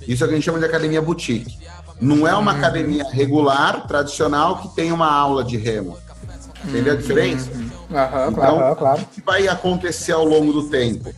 Isso 0.08 0.24
é 0.24 0.26
o 0.26 0.30
que 0.30 0.34
a 0.34 0.38
gente 0.38 0.46
chama 0.46 0.60
de 0.60 0.66
academia 0.66 1.02
boutique. 1.02 1.58
Não 2.00 2.28
é 2.28 2.36
uma 2.36 2.52
academia 2.52 3.06
regular, 3.10 3.88
tradicional, 3.88 4.58
que 4.60 4.76
tem 4.76 4.92
uma 4.92 5.12
aula 5.12 5.44
de 5.44 5.58
remo. 5.58 5.98
Entendeu 6.64 6.94
a 6.94 6.96
diferença? 6.96 7.52
Uhum. 7.52 7.62
Uhum, 7.62 8.30
então, 8.30 8.34
claro, 8.34 8.76
claro. 8.76 9.02
o 9.02 9.06
que 9.06 9.22
vai 9.22 9.48
acontecer 9.48 10.12
ao 10.12 10.26
longo 10.26 10.52
do 10.52 10.70
tempo? 10.70 11.14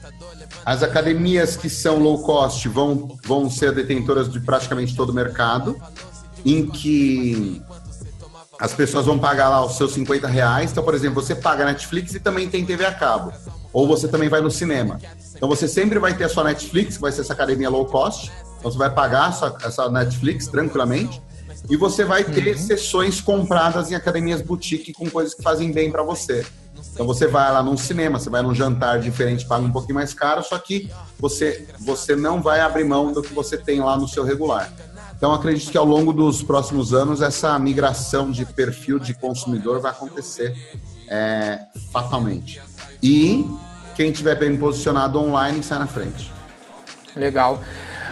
As 0.65 0.83
academias 0.83 1.55
que 1.55 1.69
são 1.69 1.97
low 1.97 2.21
cost 2.21 2.67
vão, 2.67 3.17
vão 3.23 3.49
ser 3.49 3.73
detentoras 3.73 4.29
de 4.29 4.39
praticamente 4.41 4.95
todo 4.95 5.11
o 5.11 5.13
mercado, 5.13 5.79
em 6.45 6.65
que 6.65 7.61
as 8.59 8.73
pessoas 8.73 9.05
vão 9.05 9.17
pagar 9.17 9.49
lá 9.49 9.63
os 9.63 9.77
seus 9.77 9.93
50 9.93 10.27
reais. 10.27 10.71
Então, 10.71 10.83
por 10.83 10.93
exemplo, 10.93 11.21
você 11.21 11.35
paga 11.35 11.63
Netflix 11.63 12.13
e 12.15 12.19
também 12.19 12.49
tem 12.49 12.65
TV 12.65 12.85
a 12.85 12.93
cabo. 12.93 13.31
Ou 13.71 13.87
você 13.87 14.07
também 14.07 14.27
vai 14.27 14.41
no 14.41 14.51
cinema. 14.51 14.99
Então, 15.35 15.47
você 15.47 15.67
sempre 15.67 15.99
vai 15.99 16.13
ter 16.15 16.25
a 16.25 16.29
sua 16.29 16.43
Netflix, 16.43 16.95
que 16.95 17.01
vai 17.01 17.11
ser 17.11 17.21
essa 17.21 17.33
academia 17.33 17.69
low 17.69 17.85
cost. 17.85 18.31
Então, 18.59 18.71
você 18.71 18.77
vai 18.77 18.89
pagar 18.89 19.29
essa, 19.29 19.55
essa 19.63 19.89
Netflix 19.89 20.47
tranquilamente. 20.47 21.21
E 21.69 21.75
você 21.75 22.05
vai 22.05 22.23
ter 22.23 22.55
uhum. 22.55 22.57
sessões 22.57 23.19
compradas 23.19 23.91
em 23.91 23.95
academias 23.95 24.41
boutique 24.41 24.93
com 24.93 25.09
coisas 25.09 25.33
que 25.33 25.41
fazem 25.41 25.71
bem 25.71 25.91
para 25.91 26.03
você. 26.03 26.45
Então 26.93 27.05
você 27.05 27.27
vai 27.27 27.51
lá 27.51 27.61
num 27.61 27.77
cinema, 27.77 28.19
você 28.19 28.29
vai 28.29 28.41
num 28.41 28.53
jantar 28.53 28.99
diferente, 28.99 29.45
paga 29.45 29.65
um 29.65 29.71
pouquinho 29.71 29.95
mais 29.95 30.13
caro, 30.13 30.43
só 30.43 30.57
que 30.57 30.89
você, 31.19 31.67
você 31.79 32.15
não 32.15 32.41
vai 32.41 32.59
abrir 32.59 32.83
mão 32.83 33.11
do 33.11 33.21
que 33.21 33.33
você 33.33 33.57
tem 33.57 33.79
lá 33.79 33.97
no 33.97 34.07
seu 34.07 34.23
regular. 34.23 34.71
Então 35.15 35.33
acredito 35.33 35.71
que 35.71 35.77
ao 35.77 35.85
longo 35.85 36.13
dos 36.13 36.43
próximos 36.43 36.93
anos 36.93 37.21
essa 37.21 37.57
migração 37.57 38.31
de 38.31 38.45
perfil 38.45 38.99
de 38.99 39.13
consumidor 39.13 39.79
vai 39.79 39.91
acontecer 39.91 40.55
é, 41.07 41.59
fatalmente. 41.91 42.61
E 43.01 43.45
quem 43.95 44.11
tiver 44.11 44.35
bem 44.35 44.55
posicionado 44.57 45.19
online 45.19 45.63
sai 45.63 45.79
na 45.79 45.87
frente. 45.87 46.31
Legal. 47.15 47.59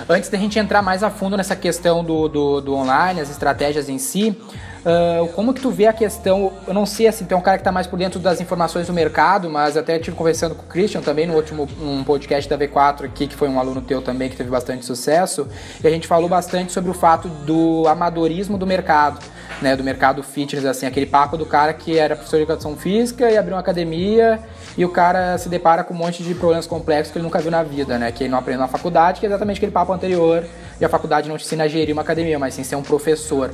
Antes 0.08 0.30
da 0.30 0.38
gente 0.38 0.60
entrar 0.60 0.82
mais 0.82 1.04
a 1.04 1.10
fundo 1.10 1.38
nessa 1.38 1.56
questão 1.56 2.04
do, 2.04 2.28
do, 2.28 2.62
do 2.62 2.74
online, 2.76 3.20
as 3.22 3.30
estratégias 3.30 3.90
em 3.90 3.98
si, 3.98 4.38
uh, 4.86 5.28
como 5.30 5.54
que 5.54 5.62
tu 5.62 5.72
vê 5.72 5.88
a 5.88 5.94
questão, 5.94 6.54
eu 6.68 6.74
não 6.74 6.86
sei 6.86 7.08
assim, 7.08 7.26
tem 7.26 7.38
um 7.38 7.42
cara 7.42 7.58
que 7.58 7.62
está 7.62 7.72
mais 7.72 7.88
por 7.88 7.98
dentro 7.98 8.20
das 8.20 8.40
informações 8.40 8.88
do 8.88 8.94
mercado, 8.94 9.50
mas 9.50 9.76
até 9.78 9.96
estive 9.98 10.16
conversando 10.16 10.56
com 10.56 10.64
o 10.64 10.68
Christian 10.68 11.02
também 11.02 11.26
no 11.26 11.34
último 11.34 11.68
um 11.82 12.04
podcast 12.04 12.50
da 12.50 12.58
V4 12.58 13.06
aqui, 13.06 13.28
que 13.28 13.36
foi 13.36 13.50
um 13.50 13.60
aluno 13.60 13.82
teu 13.82 14.02
também 14.02 14.30
que 14.30 14.36
teve 14.36 14.50
bastante 14.50 14.86
sucesso, 14.86 15.48
e 15.84 15.88
a 15.88 15.92
gente 15.92 16.08
falou 16.08 16.30
bastante 16.30 16.72
sobre 16.72 16.92
o 16.92 16.94
fato 16.94 17.28
do 17.28 17.88
amadorismo 17.88 18.58
do 18.58 18.68
mercado, 18.68 19.20
né, 19.62 19.76
do 19.76 19.84
mercado 19.84 20.22
fitness, 20.22 20.66
assim, 20.66 20.86
aquele 20.86 21.06
papo 21.06 21.38
do 21.38 21.46
cara 21.46 21.74
que 21.74 21.98
era 21.98 22.16
professor 22.16 22.38
de 22.38 22.44
educação 22.44 22.76
física 22.76 23.30
e 23.30 23.38
abriu 23.38 23.56
uma 23.56 23.62
academia 23.62 24.40
e 24.78 24.84
o 24.84 24.90
cara 24.90 25.38
se 25.38 25.48
depara 25.48 25.84
com 25.84 25.94
um 25.94 25.98
monte 25.98 26.24
de 26.24 26.36
problemas 26.36 26.68
complexos 26.68 27.12
que 27.12 27.18
ele 27.18 27.24
nunca 27.24 27.40
viu 27.40 27.52
na 27.52 27.64
vida, 27.64 27.98
né? 27.98 28.12
Que 28.12 28.24
ele 28.24 28.32
não 28.32 28.40
aprendeu 28.40 28.62
na 28.62 28.68
faculdade, 28.68 29.20
que 29.20 29.26
é 29.26 29.30
exatamente 29.30 29.58
aquele 29.58 29.72
papo 29.72 29.94
anterior, 29.94 30.44
e 30.80 30.84
a 30.84 30.90
faculdade 30.90 31.30
não 31.30 31.38
te 31.38 31.46
ensina 31.46 31.64
a 31.64 31.68
gerir 31.68 31.94
uma 31.94 32.02
academia, 32.02 32.38
mas 32.38 32.54
sim 32.54 32.64
ser 32.64 32.76
um 32.76 32.84
professor. 32.84 33.52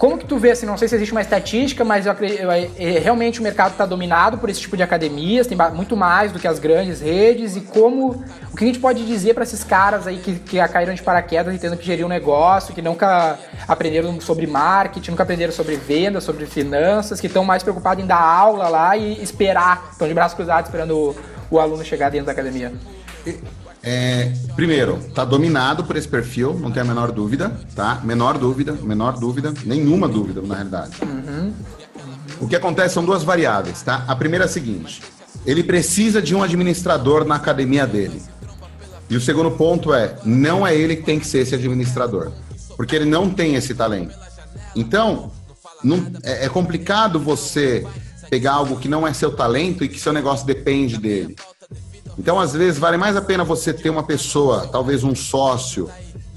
Como 0.00 0.16
que 0.16 0.24
tu 0.24 0.38
vê, 0.38 0.52
assim, 0.52 0.64
não 0.64 0.78
sei 0.78 0.88
se 0.88 0.94
existe 0.94 1.12
uma 1.12 1.20
estatística, 1.20 1.84
mas 1.84 2.06
eu 2.06 2.12
acredito, 2.12 2.40
realmente 3.02 3.38
o 3.38 3.42
mercado 3.42 3.72
está 3.72 3.84
dominado 3.84 4.38
por 4.38 4.48
esse 4.48 4.58
tipo 4.58 4.74
de 4.74 4.82
academias, 4.82 5.46
tem 5.46 5.58
muito 5.74 5.94
mais 5.94 6.32
do 6.32 6.38
que 6.38 6.48
as 6.48 6.58
grandes 6.58 7.02
redes, 7.02 7.54
e 7.54 7.60
como, 7.60 8.24
o 8.50 8.56
que 8.56 8.64
a 8.64 8.66
gente 8.66 8.78
pode 8.78 9.04
dizer 9.04 9.34
para 9.34 9.42
esses 9.42 9.62
caras 9.62 10.06
aí 10.06 10.16
que, 10.16 10.36
que 10.36 10.68
caíram 10.68 10.94
de 10.94 11.02
paraquedas 11.02 11.54
e 11.54 11.58
tendo 11.58 11.76
que 11.76 11.84
gerir 11.84 12.06
um 12.06 12.08
negócio, 12.08 12.72
que 12.72 12.80
nunca 12.80 13.38
aprenderam 13.68 14.18
sobre 14.22 14.46
marketing, 14.46 15.10
nunca 15.10 15.22
aprenderam 15.22 15.52
sobre 15.52 15.76
venda, 15.76 16.18
sobre 16.18 16.46
finanças, 16.46 17.20
que 17.20 17.26
estão 17.26 17.44
mais 17.44 17.62
preocupados 17.62 18.02
em 18.02 18.06
dar 18.06 18.22
aula 18.22 18.70
lá 18.70 18.96
e 18.96 19.22
esperar, 19.22 19.90
estão 19.92 20.08
de 20.08 20.14
braços 20.14 20.34
cruzados 20.34 20.70
esperando 20.70 20.96
o, 20.96 21.16
o 21.50 21.60
aluno 21.60 21.84
chegar 21.84 22.10
dentro 22.10 22.24
da 22.24 22.32
academia? 22.32 22.72
É, 23.82 24.32
primeiro, 24.54 24.98
está 25.08 25.24
dominado 25.24 25.84
por 25.84 25.96
esse 25.96 26.06
perfil, 26.06 26.54
não 26.54 26.70
tem 26.70 26.82
a 26.82 26.84
menor 26.84 27.12
dúvida, 27.12 27.58
tá? 27.74 28.00
Menor 28.04 28.36
dúvida, 28.36 28.72
menor 28.72 29.18
dúvida, 29.18 29.54
nenhuma 29.64 30.06
dúvida 30.06 30.42
na 30.42 30.54
realidade. 30.54 30.96
Uhum. 31.02 31.52
O 32.40 32.46
que 32.46 32.56
acontece 32.56 32.94
são 32.94 33.04
duas 33.04 33.22
variáveis, 33.22 33.82
tá? 33.82 34.04
A 34.06 34.14
primeira 34.14 34.44
é 34.44 34.46
a 34.46 34.50
seguinte: 34.50 35.02
ele 35.46 35.62
precisa 35.62 36.20
de 36.20 36.34
um 36.34 36.42
administrador 36.42 37.24
na 37.24 37.36
academia 37.36 37.86
dele. 37.86 38.20
E 39.08 39.16
o 39.16 39.20
segundo 39.20 39.50
ponto 39.50 39.92
é, 39.92 40.16
não 40.24 40.66
é 40.66 40.74
ele 40.76 40.96
que 40.96 41.02
tem 41.02 41.18
que 41.18 41.26
ser 41.26 41.38
esse 41.38 41.54
administrador, 41.54 42.30
porque 42.76 42.94
ele 42.94 43.06
não 43.06 43.30
tem 43.30 43.54
esse 43.54 43.74
talento. 43.74 44.16
Então, 44.76 45.32
não, 45.82 46.06
é, 46.22 46.44
é 46.44 46.48
complicado 46.48 47.18
você 47.18 47.86
pegar 48.28 48.52
algo 48.52 48.78
que 48.78 48.88
não 48.88 49.06
é 49.06 49.12
seu 49.12 49.32
talento 49.32 49.82
e 49.82 49.88
que 49.88 49.98
seu 49.98 50.12
negócio 50.12 50.46
depende 50.46 50.96
dele. 50.96 51.34
Então, 52.20 52.38
às 52.38 52.52
vezes, 52.52 52.78
vale 52.78 52.98
mais 52.98 53.16
a 53.16 53.22
pena 53.22 53.42
você 53.44 53.72
ter 53.72 53.88
uma 53.88 54.02
pessoa, 54.02 54.68
talvez 54.70 55.02
um 55.02 55.14
sócio, 55.14 55.88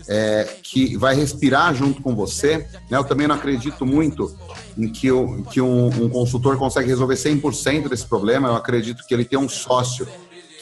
é, 0.07 0.47
que 0.63 0.95
vai 0.95 1.13
respirar 1.13 1.75
junto 1.75 2.01
com 2.01 2.15
você. 2.15 2.65
Né? 2.89 2.97
Eu 2.97 3.03
também 3.03 3.27
não 3.27 3.35
acredito 3.35 3.85
muito 3.85 4.33
em 4.77 4.87
que, 4.87 5.11
o, 5.11 5.43
que 5.43 5.59
um, 5.59 5.87
um, 5.87 6.07
consultor 6.07 6.55
consegue 6.57 6.87
resolver 6.87 7.15
100% 7.15 7.89
desse 7.89 8.05
problema. 8.05 8.47
Eu 8.47 8.55
acredito 8.55 9.05
que 9.05 9.13
ele 9.13 9.25
tem 9.25 9.37
um 9.37 9.49
sócio 9.49 10.07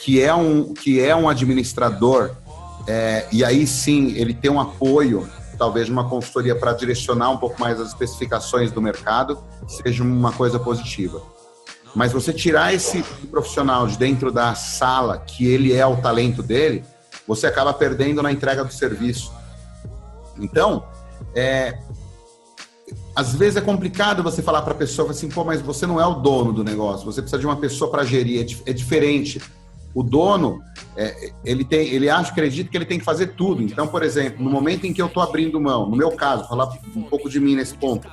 que 0.02 0.20
é 0.20 0.34
um, 0.34 0.74
que 0.74 1.00
é 1.00 1.14
um 1.14 1.28
administrador, 1.28 2.32
é, 2.88 3.28
e 3.30 3.44
aí 3.44 3.64
sim 3.64 4.14
ele 4.16 4.34
tem 4.34 4.50
um 4.50 4.58
apoio, 4.58 5.28
talvez 5.56 5.88
uma 5.88 6.08
consultoria 6.08 6.56
para 6.56 6.72
direcionar 6.72 7.30
um 7.30 7.36
pouco 7.36 7.60
mais 7.60 7.80
as 7.80 7.90
especificações 7.90 8.72
do 8.72 8.82
mercado, 8.82 9.38
seja 9.68 10.02
uma 10.02 10.32
coisa 10.32 10.58
positiva. 10.58 11.22
Mas 11.94 12.12
você 12.12 12.32
tirar 12.32 12.72
esse 12.72 13.02
profissional 13.30 13.86
de 13.86 13.98
dentro 13.98 14.32
da 14.32 14.54
sala, 14.54 15.18
que 15.18 15.46
ele 15.46 15.72
é 15.72 15.86
o 15.86 15.96
talento 15.96 16.42
dele, 16.42 16.84
você 17.26 17.46
acaba 17.46 17.72
perdendo 17.72 18.22
na 18.22 18.32
entrega 18.32 18.64
do 18.64 18.72
serviço. 18.72 19.32
Então, 20.38 20.84
é, 21.34 21.78
às 23.14 23.34
vezes 23.34 23.56
é 23.56 23.60
complicado 23.60 24.22
você 24.22 24.42
falar 24.42 24.62
para 24.62 24.72
a 24.72 24.76
pessoa 24.76 25.10
assim, 25.10 25.28
pô, 25.28 25.44
mas 25.44 25.60
você 25.60 25.86
não 25.86 26.00
é 26.00 26.06
o 26.06 26.14
dono 26.14 26.52
do 26.52 26.64
negócio, 26.64 27.04
você 27.04 27.20
precisa 27.20 27.38
de 27.38 27.46
uma 27.46 27.56
pessoa 27.56 27.90
para 27.90 28.04
gerir, 28.04 28.40
é, 28.40 28.70
é, 28.70 28.72
diferente. 28.72 29.40
O 29.94 30.02
dono, 30.02 30.62
é, 30.96 31.32
ele 31.44 31.64
tem, 31.64 31.88
ele 31.88 32.08
acha, 32.08 32.30
acredita 32.30 32.70
que 32.70 32.76
ele 32.76 32.86
tem 32.86 32.98
que 32.98 33.04
fazer 33.04 33.28
tudo. 33.34 33.62
Então, 33.62 33.86
por 33.86 34.02
exemplo, 34.02 34.42
no 34.42 34.50
momento 34.50 34.86
em 34.86 34.92
que 34.92 35.02
eu 35.02 35.06
estou 35.06 35.22
abrindo 35.22 35.60
mão, 35.60 35.86
no 35.88 35.96
meu 35.96 36.12
caso, 36.12 36.48
falar 36.48 36.72
um 36.96 37.02
pouco 37.02 37.28
de 37.28 37.38
mim 37.38 37.54
nesse 37.54 37.74
ponto, 37.74 38.08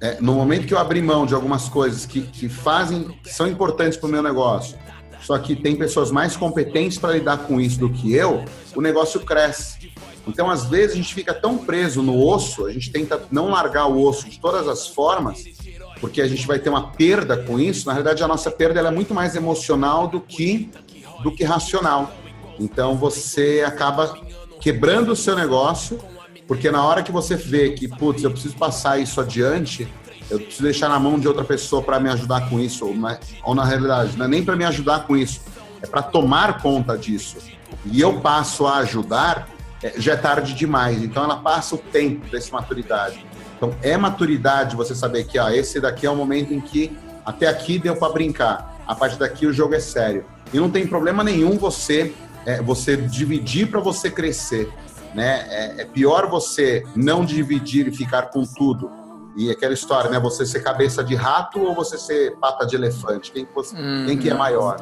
é, 0.00 0.18
no 0.20 0.34
momento 0.34 0.66
que 0.66 0.74
eu 0.74 0.78
abrir 0.78 1.02
mão 1.02 1.26
de 1.26 1.34
algumas 1.34 1.68
coisas 1.68 2.06
que, 2.06 2.22
que 2.22 2.48
fazem, 2.48 3.08
que 3.22 3.32
são 3.32 3.46
importantes 3.46 3.96
para 3.96 4.08
o 4.08 4.10
meu 4.10 4.22
negócio, 4.22 4.76
só 5.20 5.38
que 5.38 5.54
tem 5.54 5.76
pessoas 5.76 6.10
mais 6.10 6.36
competentes 6.36 6.98
para 6.98 7.12
lidar 7.12 7.38
com 7.38 7.60
isso 7.60 7.78
do 7.78 7.88
que 7.88 8.12
eu, 8.12 8.44
o 8.74 8.80
negócio 8.80 9.20
cresce. 9.20 9.92
Então, 10.26 10.50
às 10.50 10.66
vezes, 10.66 10.92
a 10.92 10.96
gente 10.96 11.14
fica 11.14 11.32
tão 11.34 11.58
preso 11.58 12.02
no 12.02 12.24
osso, 12.24 12.66
a 12.66 12.72
gente 12.72 12.90
tenta 12.90 13.20
não 13.30 13.50
largar 13.50 13.86
o 13.86 14.00
osso 14.02 14.28
de 14.28 14.38
todas 14.38 14.68
as 14.68 14.86
formas, 14.86 15.44
porque 16.00 16.20
a 16.20 16.28
gente 16.28 16.46
vai 16.46 16.58
ter 16.58 16.68
uma 16.68 16.90
perda 16.90 17.36
com 17.36 17.58
isso. 17.58 17.86
Na 17.86 17.92
realidade, 17.92 18.22
a 18.22 18.28
nossa 18.28 18.50
perda 18.50 18.80
é 18.80 18.90
muito 18.90 19.14
mais 19.14 19.36
emocional 19.36 20.08
do 20.08 20.20
que, 20.20 20.70
do 21.22 21.32
que 21.32 21.44
racional. 21.44 22.12
Então, 22.58 22.96
você 22.96 23.64
acaba 23.66 24.18
quebrando 24.60 25.12
o 25.12 25.16
seu 25.16 25.34
negócio 25.34 25.98
porque 26.46 26.70
na 26.70 26.84
hora 26.84 27.02
que 27.02 27.12
você 27.12 27.36
vê 27.36 27.70
que, 27.70 27.88
putz, 27.88 28.22
eu 28.22 28.30
preciso 28.30 28.56
passar 28.56 28.98
isso 28.98 29.20
adiante, 29.20 29.88
eu 30.30 30.40
preciso 30.40 30.62
deixar 30.62 30.88
na 30.88 30.98
mão 30.98 31.18
de 31.18 31.28
outra 31.28 31.44
pessoa 31.44 31.82
para 31.82 32.00
me 32.00 32.08
ajudar 32.10 32.48
com 32.48 32.58
isso, 32.58 32.86
ou 32.86 32.94
na, 32.94 33.18
ou 33.44 33.54
na 33.54 33.64
realidade, 33.64 34.16
não 34.16 34.26
é 34.26 34.28
nem 34.28 34.44
para 34.44 34.56
me 34.56 34.64
ajudar 34.64 35.06
com 35.06 35.16
isso, 35.16 35.40
é 35.82 35.86
para 35.86 36.02
tomar 36.02 36.62
conta 36.62 36.96
disso. 36.96 37.38
E 37.84 38.00
eu 38.00 38.20
passo 38.20 38.66
a 38.66 38.78
ajudar, 38.78 39.48
é, 39.82 39.94
já 39.96 40.12
é 40.12 40.16
tarde 40.16 40.54
demais. 40.54 41.02
Então 41.02 41.24
ela 41.24 41.36
passa 41.36 41.74
o 41.74 41.78
tempo 41.78 42.28
dessa 42.30 42.52
maturidade. 42.52 43.24
Então 43.56 43.74
é 43.82 43.96
maturidade 43.96 44.76
você 44.76 44.94
saber 44.94 45.24
que 45.24 45.38
ó, 45.38 45.48
esse 45.50 45.80
daqui 45.80 46.06
é 46.06 46.10
o 46.10 46.16
momento 46.16 46.54
em 46.54 46.60
que 46.60 46.96
até 47.24 47.46
aqui 47.46 47.78
deu 47.78 47.96
para 47.96 48.12
brincar, 48.12 48.82
a 48.86 48.94
partir 48.94 49.18
daqui 49.18 49.46
o 49.46 49.52
jogo 49.52 49.74
é 49.74 49.80
sério. 49.80 50.24
E 50.52 50.58
não 50.58 50.70
tem 50.70 50.86
problema 50.86 51.22
nenhum 51.22 51.56
você 51.56 52.12
é, 52.44 52.60
você 52.60 52.96
dividir 52.96 53.68
para 53.68 53.80
você 53.80 54.10
crescer 54.10 54.68
né? 55.14 55.46
É, 55.48 55.82
é 55.82 55.84
pior 55.84 56.28
você 56.28 56.84
não 56.94 57.24
dividir 57.24 57.88
e 57.88 57.92
ficar 57.92 58.30
com 58.30 58.44
tudo. 58.44 58.90
E 59.36 59.50
aquela 59.50 59.72
história, 59.72 60.10
né? 60.10 60.20
Você 60.20 60.44
ser 60.44 60.60
cabeça 60.60 61.02
de 61.02 61.14
rato 61.14 61.60
ou 61.60 61.74
você 61.74 61.96
ser 61.96 62.36
pata 62.36 62.66
de 62.66 62.76
elefante? 62.76 63.32
Quem, 63.32 63.46
você, 63.54 63.74
uhum. 63.74 64.06
quem 64.06 64.18
que 64.18 64.28
é 64.28 64.34
maior? 64.34 64.80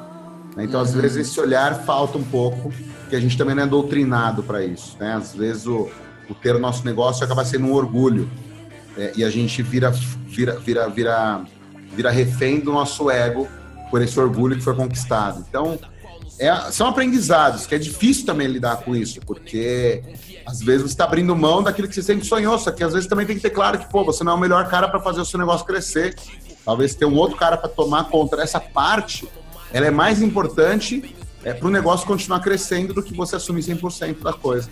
Né? 0.56 0.64
Então, 0.64 0.80
uhum. 0.80 0.86
às 0.86 0.92
vezes, 0.92 1.28
esse 1.28 1.40
olhar 1.40 1.74
falta 1.84 2.18
um 2.18 2.24
pouco, 2.24 2.72
que 3.08 3.14
a 3.14 3.20
gente 3.20 3.36
também 3.36 3.54
não 3.54 3.62
é 3.62 3.66
doutrinado 3.66 4.42
para 4.42 4.64
isso. 4.64 4.96
Né? 4.98 5.14
Às 5.14 5.34
vezes, 5.34 5.66
o, 5.66 5.88
o 6.28 6.34
ter 6.34 6.54
o 6.54 6.58
nosso 6.58 6.84
negócio 6.84 7.24
acaba 7.24 7.44
sendo 7.44 7.66
um 7.66 7.72
orgulho. 7.72 8.28
É, 8.96 9.12
e 9.16 9.24
a 9.24 9.30
gente 9.30 9.62
vira, 9.62 9.90
vira, 9.90 10.58
vira, 10.58 10.88
vira, 10.88 11.44
vira 11.92 12.10
refém 12.10 12.58
do 12.58 12.72
nosso 12.72 13.08
ego 13.08 13.48
por 13.90 14.02
esse 14.02 14.18
orgulho 14.18 14.56
que 14.56 14.62
foi 14.62 14.74
conquistado. 14.74 15.44
Então, 15.48 15.78
é, 16.40 16.70
são 16.72 16.86
aprendizados, 16.86 17.66
que 17.66 17.74
é 17.74 17.78
difícil 17.78 18.24
também 18.24 18.46
lidar 18.46 18.78
com 18.78 18.96
isso, 18.96 19.20
porque 19.26 20.02
às 20.46 20.62
vezes 20.62 20.82
você 20.82 20.88
está 20.88 21.04
abrindo 21.04 21.36
mão 21.36 21.62
daquilo 21.62 21.86
que 21.86 21.94
você 21.94 22.02
sempre 22.02 22.24
sonhou, 22.24 22.58
só 22.58 22.70
que 22.70 22.82
às 22.82 22.94
vezes 22.94 23.06
também 23.06 23.26
tem 23.26 23.36
que 23.36 23.42
ter 23.42 23.50
claro 23.50 23.78
que, 23.78 23.86
pô, 23.90 24.02
você 24.02 24.24
não 24.24 24.32
é 24.32 24.34
o 24.34 24.38
melhor 24.38 24.66
cara 24.70 24.88
para 24.88 24.98
fazer 25.00 25.20
o 25.20 25.24
seu 25.26 25.38
negócio 25.38 25.66
crescer. 25.66 26.16
Talvez 26.64 26.94
ter 26.94 27.04
um 27.04 27.14
outro 27.14 27.36
cara 27.36 27.58
para 27.58 27.68
tomar 27.68 28.04
conta. 28.04 28.40
Essa 28.40 28.58
parte, 28.58 29.28
ela 29.70 29.86
é 29.86 29.90
mais 29.90 30.22
importante 30.22 31.14
é, 31.44 31.52
para 31.52 31.68
o 31.68 31.70
negócio 31.70 32.06
continuar 32.06 32.40
crescendo 32.40 32.94
do 32.94 33.02
que 33.02 33.14
você 33.14 33.36
assumir 33.36 33.60
100% 33.60 34.22
da 34.22 34.32
coisa. 34.32 34.70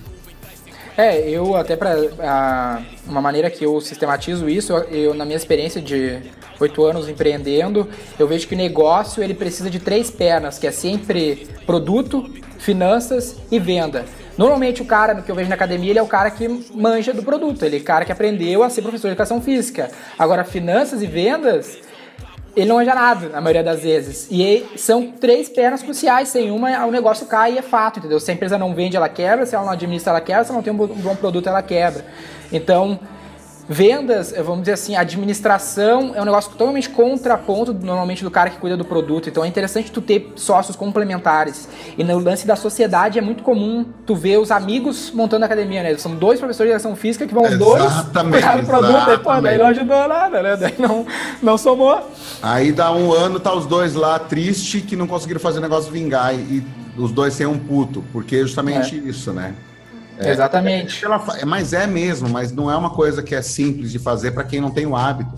É, 0.99 1.31
eu 1.31 1.55
até 1.55 1.77
para 1.77 2.83
uma 3.07 3.21
maneira 3.21 3.49
que 3.49 3.65
eu 3.65 3.81
sistematizo 3.81 4.49
isso, 4.49 4.73
eu, 4.73 5.15
na 5.15 5.25
minha 5.25 5.37
experiência 5.37 5.81
de 5.81 6.19
oito 6.59 6.85
anos 6.85 7.09
empreendendo, 7.09 7.89
eu 8.19 8.27
vejo 8.27 8.49
que 8.49 8.57
o 8.57 8.59
negócio 8.59 9.23
ele 9.23 9.33
precisa 9.33 9.71
de 9.71 9.79
três 9.79 10.11
pernas, 10.11 10.59
que 10.59 10.67
é 10.67 10.73
sempre 10.73 11.47
produto, 11.65 12.29
finanças 12.59 13.37
e 13.49 13.61
venda. 13.61 14.07
Normalmente 14.37 14.83
o 14.83 14.85
cara 14.85 15.23
que 15.23 15.31
eu 15.31 15.37
vejo 15.37 15.49
na 15.49 15.55
academia, 15.55 15.91
ele 15.91 16.01
é 16.01 16.03
o 16.03 16.07
cara 16.09 16.33
que 16.33 16.49
manja 16.75 17.13
do 17.13 17.23
produto, 17.23 17.65
ele 17.65 17.77
é 17.77 17.81
o 17.81 17.85
cara 17.85 18.05
que 18.05 18.11
aprendeu 18.11 18.65
a 18.65 18.69
ser 18.69 18.83
professor 18.83 19.07
de 19.07 19.13
educação 19.13 19.41
física. 19.41 19.93
Agora, 20.19 20.43
finanças 20.43 21.01
e 21.01 21.07
vendas, 21.07 21.79
ele 22.59 22.69
não 22.69 22.77
manja 22.77 22.95
nada, 22.95 23.29
na 23.29 23.41
maioria 23.41 23.63
das 23.63 23.83
vezes. 23.83 24.27
E 24.31 24.67
são 24.77 25.13
três 25.13 25.49
pernas 25.49 25.83
cruciais. 25.83 26.29
Sem 26.29 26.51
uma, 26.51 26.85
o 26.87 26.91
negócio 26.91 27.27
cai 27.27 27.55
e 27.55 27.59
é 27.59 27.63
fato, 27.63 28.01
entendeu? 28.01 28.19
Se 28.19 28.31
a 28.31 28.35
empresa 28.35 28.59
não 28.59 28.75
vende, 28.75 28.97
ela 28.97 29.09
quebra. 29.09 29.47
Se 29.47 29.55
ela 29.55 29.65
não 29.65 29.73
administra, 29.73 30.11
ela 30.11 30.21
quebra. 30.21 30.43
Se 30.43 30.51
ela 30.51 30.57
não 30.57 30.63
tem 30.63 30.73
um 30.73 30.77
bom 30.77 31.15
produto, 31.15 31.49
ela 31.49 31.63
quebra. 31.63 32.05
Então, 32.53 32.99
Vendas, 33.69 34.33
vamos 34.33 34.61
dizer 34.61 34.73
assim, 34.73 34.97
administração 34.97 36.13
é 36.15 36.23
um 36.23 36.25
negócio 36.25 36.51
totalmente 36.51 36.89
contraponto 36.89 37.75
normalmente 37.75 38.25
do 38.25 38.31
cara 38.31 38.49
que 38.49 38.57
cuida 38.57 38.79
do 38.79 38.85
produto. 38.85 39.29
Então 39.29 39.45
é 39.45 39.49
interessante 39.49 39.93
tu 39.93 40.01
ter 40.01 40.33
sócios 40.37 40.75
complementares. 40.75 41.69
E 41.97 42.03
no 42.03 42.19
lance 42.19 42.47
da 42.47 42.57
sociedade 42.57 43.19
é 43.19 43.23
muito 43.23 43.43
comum 43.43 43.85
tu 44.07 44.17
ver 44.17 44.39
os 44.39 44.51
amigos 44.51 45.11
montando 45.11 45.45
academia, 45.45 45.83
né? 45.83 45.95
São 45.99 46.15
dois 46.15 46.39
professores 46.39 46.71
de 46.71 46.77
educação 46.77 46.97
física 46.97 47.27
que 47.27 47.35
vão 47.35 47.45
os 47.45 47.59
dois 47.59 47.83
cuidar 48.31 48.57
do 48.61 48.67
produto. 48.67 49.11
Aí, 49.11 49.19
pô, 49.19 49.41
daí 49.41 49.59
não 49.59 49.67
ajudou 49.67 50.09
nada, 50.09 50.43
né? 50.43 50.57
Daí 50.57 50.75
não, 50.79 51.07
não 51.43 51.59
somou. 51.59 52.11
Aí 52.43 52.73
dá 52.73 52.91
um 52.91 53.13
ano, 53.13 53.39
tá 53.39 53.55
os 53.55 53.67
dois 53.67 53.95
lá 53.95 54.19
triste 54.19 54.81
que 54.81 54.97
não 54.97 55.07
conseguiram 55.07 55.41
fazer 55.41 55.59
o 55.59 55.63
negócio 55.63 55.93
vingar. 55.93 56.35
E 56.35 56.65
os 56.97 57.13
dois 57.13 57.35
sem 57.35 57.47
um 57.47 57.59
puto, 57.59 58.03
porque 58.13 58.37
é 58.37 58.41
justamente 58.41 58.97
é. 58.97 59.09
isso, 59.09 59.31
né? 59.33 59.55
É, 60.19 60.31
Exatamente. 60.31 61.05
Ela, 61.05 61.25
é, 61.39 61.45
mas 61.45 61.73
é 61.73 61.87
mesmo, 61.87 62.29
mas 62.29 62.51
não 62.51 62.71
é 62.71 62.77
uma 62.77 62.91
coisa 62.91 63.23
que 63.23 63.35
é 63.35 63.43
simples 63.43 63.93
de 63.93 63.99
fazer 63.99 64.33
para 64.33 64.45
quem 64.45 64.61
não 64.61 64.71
tem 64.71 64.85
o 64.85 64.97
hábito. 64.97 65.33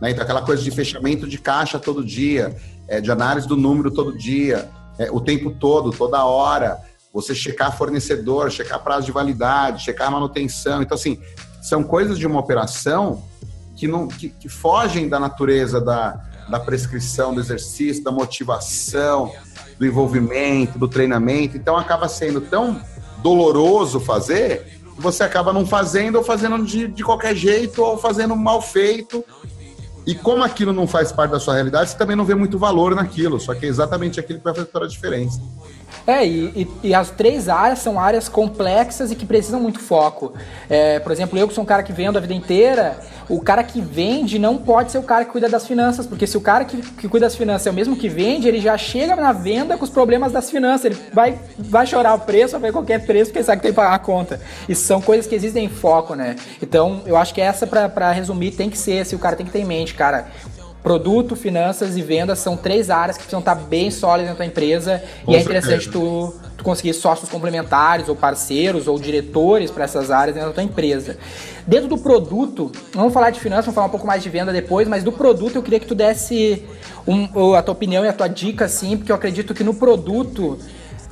Né? 0.00 0.10
Então, 0.10 0.22
aquela 0.22 0.42
coisa 0.42 0.62
de 0.62 0.70
fechamento 0.70 1.26
de 1.26 1.38
caixa 1.38 1.78
todo 1.78 2.04
dia, 2.04 2.54
é, 2.86 3.00
de 3.00 3.10
análise 3.10 3.46
do 3.46 3.56
número 3.56 3.90
todo 3.90 4.16
dia, 4.16 4.68
é, 4.98 5.10
o 5.10 5.20
tempo 5.20 5.50
todo, 5.50 5.90
toda 5.90 6.24
hora, 6.24 6.78
você 7.12 7.34
checar 7.34 7.76
fornecedor, 7.76 8.50
checar 8.50 8.78
prazo 8.80 9.06
de 9.06 9.12
validade, 9.12 9.82
checar 9.82 10.10
manutenção. 10.10 10.80
Então, 10.80 10.94
assim, 10.94 11.18
são 11.60 11.82
coisas 11.82 12.18
de 12.18 12.26
uma 12.26 12.38
operação 12.38 13.24
que, 13.76 13.88
não, 13.88 14.06
que, 14.06 14.28
que 14.28 14.48
fogem 14.48 15.08
da 15.08 15.18
natureza 15.18 15.80
da, 15.80 16.20
da 16.48 16.60
prescrição 16.60 17.34
do 17.34 17.40
exercício, 17.40 18.04
da 18.04 18.12
motivação, 18.12 19.32
do 19.78 19.84
envolvimento, 19.84 20.78
do 20.78 20.86
treinamento. 20.86 21.56
Então, 21.56 21.76
acaba 21.76 22.08
sendo 22.08 22.40
tão 22.40 22.80
doloroso 23.22 24.00
fazer, 24.00 24.80
você 24.96 25.22
acaba 25.22 25.52
não 25.52 25.66
fazendo 25.66 26.16
ou 26.16 26.24
fazendo 26.24 26.64
de, 26.64 26.88
de 26.88 27.02
qualquer 27.02 27.34
jeito 27.34 27.82
ou 27.82 27.96
fazendo 27.96 28.36
mal 28.36 28.60
feito. 28.60 29.24
E 30.06 30.14
como 30.14 30.42
aquilo 30.42 30.72
não 30.72 30.86
faz 30.86 31.12
parte 31.12 31.30
da 31.30 31.40
sua 31.40 31.54
realidade, 31.54 31.90
você 31.90 31.96
também 31.96 32.16
não 32.16 32.24
vê 32.24 32.34
muito 32.34 32.58
valor 32.58 32.94
naquilo. 32.94 33.38
Só 33.38 33.54
que 33.54 33.66
é 33.66 33.68
exatamente 33.68 34.18
aquilo 34.18 34.38
que 34.38 34.44
vai 34.44 34.54
fazer 34.54 34.66
toda 34.66 34.86
a 34.86 34.88
diferença. 34.88 35.40
É, 36.06 36.26
e, 36.26 36.66
e, 36.82 36.88
e, 36.88 36.94
as 36.94 37.10
três 37.10 37.48
áreas 37.48 37.78
são 37.78 38.00
áreas 38.00 38.28
complexas 38.28 39.10
e 39.10 39.14
que 39.14 39.26
precisam 39.26 39.60
muito 39.60 39.78
foco. 39.78 40.32
É, 40.68 40.98
por 40.98 41.12
exemplo, 41.12 41.38
eu 41.38 41.46
que 41.46 41.54
sou 41.54 41.62
um 41.62 41.66
cara 41.66 41.82
que 41.82 41.92
vendo 41.92 42.16
a 42.16 42.20
vida 42.20 42.34
inteira, 42.34 42.98
o 43.28 43.40
cara 43.40 43.62
que 43.62 43.80
vende 43.80 44.38
não 44.38 44.58
pode 44.58 44.90
ser 44.90 44.98
o 44.98 45.02
cara 45.02 45.24
que 45.24 45.30
cuida 45.30 45.48
das 45.48 45.66
finanças, 45.66 46.06
porque 46.06 46.26
se 46.26 46.36
o 46.36 46.40
cara 46.40 46.64
que, 46.64 46.78
que 46.78 47.08
cuida 47.08 47.26
das 47.26 47.36
finanças 47.36 47.66
é 47.66 47.70
o 47.70 47.74
mesmo 47.74 47.94
que 47.94 48.08
vende, 48.08 48.48
ele 48.48 48.60
já 48.60 48.76
chega 48.76 49.14
na 49.14 49.32
venda 49.32 49.76
com 49.76 49.84
os 49.84 49.90
problemas 49.90 50.32
das 50.32 50.50
finanças. 50.50 50.86
Ele 50.86 50.98
vai, 51.12 51.38
vai 51.56 51.86
chorar 51.86 52.14
o 52.14 52.20
preço, 52.20 52.52
vai 52.52 52.70
ver 52.70 52.72
qualquer 52.72 53.06
preço, 53.06 53.30
porque 53.30 53.44
sabe 53.44 53.58
que 53.58 53.62
tem 53.62 53.72
que 53.72 53.76
pagar 53.76 53.94
a 53.94 53.98
conta. 53.98 54.40
Isso 54.68 54.84
são 54.84 55.00
coisas 55.00 55.26
que 55.26 55.34
existem 55.34 55.66
em 55.66 55.68
foco, 55.68 56.14
né? 56.14 56.34
Então, 56.60 57.02
eu 57.06 57.16
acho 57.16 57.32
que 57.32 57.40
essa, 57.40 57.66
para 57.66 58.10
resumir, 58.10 58.50
tem 58.52 58.68
que 58.68 58.78
ser, 58.78 59.06
se 59.06 59.14
o 59.14 59.18
cara 59.18 59.36
tem 59.36 59.46
que 59.46 59.52
ter 59.52 59.60
em 59.60 59.64
mente, 59.64 59.94
cara, 59.94 60.26
Produto, 60.82 61.36
finanças 61.36 61.96
e 61.96 62.02
vendas 62.02 62.38
são 62.38 62.56
três 62.56 62.88
áreas 62.88 63.16
que 63.16 63.24
precisam 63.24 63.40
estar 63.40 63.54
bem 63.54 63.90
sólidas 63.90 64.30
na 64.30 64.36
tua 64.36 64.46
empresa 64.46 65.02
Com 65.24 65.32
e 65.32 65.36
é 65.36 65.40
interessante 65.40 65.90
tu, 65.90 66.34
tu 66.56 66.64
conseguir 66.64 66.94
sócios 66.94 67.28
complementares 67.28 68.08
ou 68.08 68.16
parceiros 68.16 68.88
ou 68.88 68.98
diretores 68.98 69.70
para 69.70 69.84
essas 69.84 70.10
áreas 70.10 70.34
dentro 70.34 70.48
da 70.48 70.54
tua 70.54 70.62
empresa. 70.62 71.18
Dentro 71.66 71.86
do 71.86 71.98
produto, 71.98 72.72
vamos 72.94 73.12
falar 73.12 73.28
de 73.28 73.40
finanças, 73.40 73.66
vamos 73.66 73.74
falar 73.74 73.86
um 73.88 73.90
pouco 73.90 74.06
mais 74.06 74.22
de 74.22 74.30
venda 74.30 74.52
depois, 74.52 74.88
mas 74.88 75.04
do 75.04 75.12
produto 75.12 75.56
eu 75.56 75.62
queria 75.62 75.78
que 75.78 75.86
tu 75.86 75.94
desse 75.94 76.64
um, 77.06 77.54
a 77.54 77.62
tua 77.62 77.72
opinião 77.72 78.02
e 78.02 78.08
a 78.08 78.12
tua 78.12 78.28
dica, 78.28 78.64
assim, 78.64 78.96
porque 78.96 79.12
eu 79.12 79.16
acredito 79.16 79.52
que 79.52 79.62
no 79.62 79.74
produto 79.74 80.58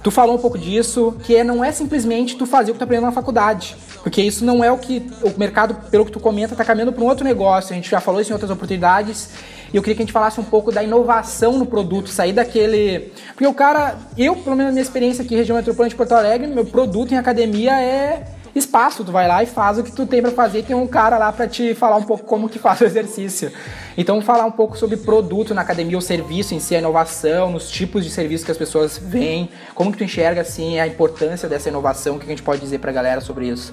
Tu 0.03 0.13
falou 0.13 0.37
um 0.37 0.39
pouco 0.39 0.57
disso, 0.57 1.17
que 1.25 1.35
é, 1.35 1.43
não 1.43 1.65
é 1.65 1.73
simplesmente 1.73 2.37
tu 2.37 2.47
fazer 2.47 2.71
o 2.71 2.75
que 2.75 2.79
tu 2.79 2.85
aprendeu 2.85 3.07
na 3.07 3.13
faculdade. 3.13 3.77
Porque 4.03 4.23
isso 4.23 4.45
não 4.45 4.63
é 4.63 4.71
o 4.71 4.79
que 4.79 5.05
o 5.23 5.39
mercado, 5.39 5.75
pelo 5.91 6.05
que 6.05 6.13
tu 6.13 6.21
comenta, 6.21 6.55
está 6.55 6.65
caminhando 6.65 6.93
para 6.93 7.03
um 7.03 7.07
outro 7.07 7.25
negócio. 7.25 7.73
A 7.73 7.75
gente 7.75 7.91
já 7.91 8.01
falou 8.01 8.21
isso 8.21 8.31
em 8.31 8.33
outras 8.33 8.51
oportunidades. 8.51 9.31
E 9.73 9.77
eu 9.77 9.83
queria 9.83 9.97
que 9.97 10.03
a 10.03 10.05
gente 10.05 10.13
falasse 10.13 10.41
um 10.41 10.45
pouco 10.45 10.73
da 10.73 10.83
inovação 10.83 11.59
no 11.59 11.67
produto, 11.67 12.09
sair 12.09 12.33
daquele. 12.33 13.13
Porque 13.29 13.47
o 13.47 13.55
cara, 13.55 13.97
eu, 14.17 14.35
pelo 14.37 14.57
menos 14.57 14.71
na 14.71 14.73
minha 14.73 14.83
experiência 14.83 15.23
aqui, 15.23 15.37
região 15.37 15.57
metropolitana 15.57 15.91
de 15.91 15.97
Porto 15.97 16.13
Alegre, 16.13 16.47
meu 16.47 16.65
produto 16.65 17.13
em 17.13 17.19
academia 17.19 17.81
é 17.81 18.25
espaço, 18.55 19.05
tu 19.05 19.13
vai 19.13 19.29
lá 19.29 19.43
e 19.43 19.47
faz 19.47 19.79
o 19.79 19.83
que 19.83 19.93
tu 19.93 20.07
tem 20.07 20.21
para 20.21 20.31
fazer, 20.31 20.65
tem 20.65 20.75
um 20.75 20.87
cara 20.87 21.17
lá 21.17 21.31
para 21.33 21.47
te 21.47 21.75
falar 21.75 21.97
um 21.97 22.03
pouco 22.03 22.25
como 22.25 22.49
que 22.49 22.59
faz 22.59 22.81
o 22.81 22.85
exercício. 22.85 23.53
Então, 23.97 24.21
falar 24.21 24.47
um 24.47 24.51
pouco 24.51 24.77
sobre 24.77 24.97
produto 24.97 25.55
na 25.55 25.61
academia, 25.61 25.97
o 25.97 26.03
serviço 26.03 26.55
em 26.55 26.61
si, 26.61 26.75
a 26.75 26.79
inovação, 26.79 27.53
nos 27.53 27.71
tipos 27.71 28.05
de 28.05 28.11
serviço 28.11 28.45
que 28.45 28.51
as 28.51 28.57
pessoas 28.57 28.99
veem, 28.99 29.51
como 29.75 29.93
que 29.93 29.99
tu 29.99 30.05
enxerga, 30.05 30.41
assim, 30.41 30.81
a 30.81 30.87
importância 30.87 31.49
dessa 31.49 31.69
inovação, 31.69 32.17
o 32.17 32.19
que 32.19 32.27
a 32.27 32.29
gente 32.29 32.43
pode 32.43 32.61
dizer 32.61 32.79
pra 32.79 32.91
galera 32.91 33.21
sobre 33.21 33.49
isso? 33.49 33.73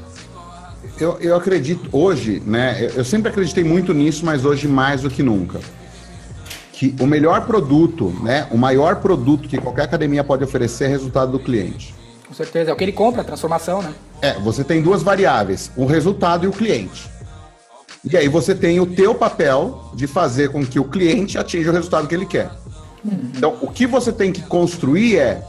Eu, 0.99 1.17
eu 1.19 1.35
acredito, 1.35 1.89
hoje, 1.91 2.41
né, 2.45 2.89
eu 2.95 3.03
sempre 3.03 3.29
acreditei 3.29 3.63
muito 3.63 3.93
nisso, 3.93 4.25
mas 4.25 4.45
hoje 4.45 4.67
mais 4.67 5.01
do 5.01 5.09
que 5.09 5.23
nunca 5.23 5.59
que 6.75 6.93
o 6.99 7.07
melhor 7.07 7.45
produto, 7.45 8.09
né, 8.21 8.47
o 8.51 8.57
maior 8.57 8.97
produto 8.97 9.47
que 9.47 9.57
qualquer 9.57 9.83
academia 9.83 10.25
pode 10.25 10.43
oferecer 10.43 10.83
é 10.83 10.87
resultado 10.87 11.31
do 11.31 11.39
cliente. 11.39 11.95
Com 12.27 12.33
certeza, 12.33 12.69
é 12.69 12.73
o 12.73 12.75
que 12.75 12.83
ele 12.83 12.91
compra, 12.91 13.21
a 13.21 13.23
transformação, 13.23 13.81
né? 13.81 13.93
É, 14.21 14.33
você 14.33 14.61
tem 14.61 14.81
duas 14.81 15.01
variáveis, 15.01 15.71
o 15.77 15.85
resultado 15.85 16.43
e 16.43 16.49
o 16.49 16.51
cliente. 16.51 17.09
E 18.03 18.17
aí 18.17 18.27
você 18.27 18.53
tem 18.53 18.77
o 18.81 18.85
teu 18.85 19.15
papel 19.15 19.89
de 19.93 20.05
fazer 20.05 20.49
com 20.51 20.65
que 20.65 20.77
o 20.77 20.83
cliente 20.83 21.37
atinja 21.37 21.69
o 21.69 21.73
resultado 21.73 22.07
que 22.09 22.13
ele 22.13 22.25
quer. 22.25 22.51
Uhum. 23.05 23.31
Então, 23.33 23.57
o 23.61 23.71
que 23.71 23.87
você 23.87 24.11
tem 24.11 24.33
que 24.33 24.41
construir 24.41 25.17
é 25.17 25.41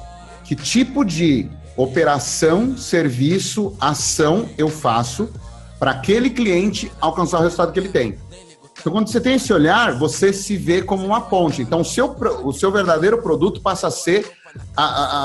que 0.44 0.54
tipo 0.54 1.04
de 1.04 1.50
operação, 1.76 2.76
serviço, 2.76 3.76
ação 3.80 4.48
eu 4.56 4.68
faço 4.68 5.28
para 5.78 5.90
aquele 5.90 6.30
cliente 6.30 6.90
alcançar 7.00 7.40
o 7.40 7.42
resultado 7.42 7.72
que 7.72 7.80
ele 7.80 7.88
tem. 7.88 8.16
Então, 8.86 8.94
quando 8.94 9.10
você 9.10 9.20
tem 9.20 9.34
esse 9.34 9.52
olhar, 9.52 9.98
você 9.98 10.32
se 10.32 10.56
vê 10.56 10.80
como 10.80 11.04
uma 11.04 11.20
ponte. 11.20 11.60
Então, 11.60 11.80
o 11.80 11.84
seu, 11.84 12.16
o 12.44 12.52
seu 12.52 12.70
verdadeiro 12.70 13.20
produto 13.20 13.60
passa 13.60 13.88
a 13.88 13.90
ser 13.90 14.30
a, 14.76 14.84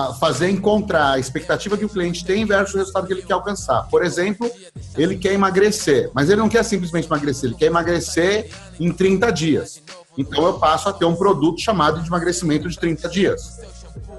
a, 0.09 0.14
fazer 0.16 0.49
encontrar 0.49 1.12
a 1.12 1.20
expectativa 1.20 1.78
que 1.78 1.86
o 1.86 1.89
cliente 1.89 2.26
tem 2.26 2.43
versus 2.43 2.74
o 2.74 2.78
resultado 2.80 3.05
que 3.05 3.14
ele 3.14 3.22
quer 3.22 3.34
alcançar. 3.34 3.88
Por 3.88 4.03
exemplo, 4.03 4.49
ele 4.97 5.16
quer 5.16 5.34
emagrecer, 5.34 6.09
mas 6.12 6.28
ele 6.28 6.41
não 6.41 6.49
quer 6.49 6.64
simplesmente 6.64 7.05
emagrecer, 7.05 7.51
ele 7.51 7.55
quer 7.55 7.68
emagrecer 7.68 8.49
em 8.80 8.91
30 8.91 9.32
dias. 9.32 9.84
Então, 10.18 10.43
eu 10.43 10.53
passo 10.53 10.89
a 10.89 10.93
ter 10.93 11.05
um 11.05 11.16
produto 11.16 11.62
chamado 11.62 12.01
de 12.01 12.07
emagrecimento 12.07 12.68
de 12.68 12.80
30 12.80 13.09
dias. 13.09 13.59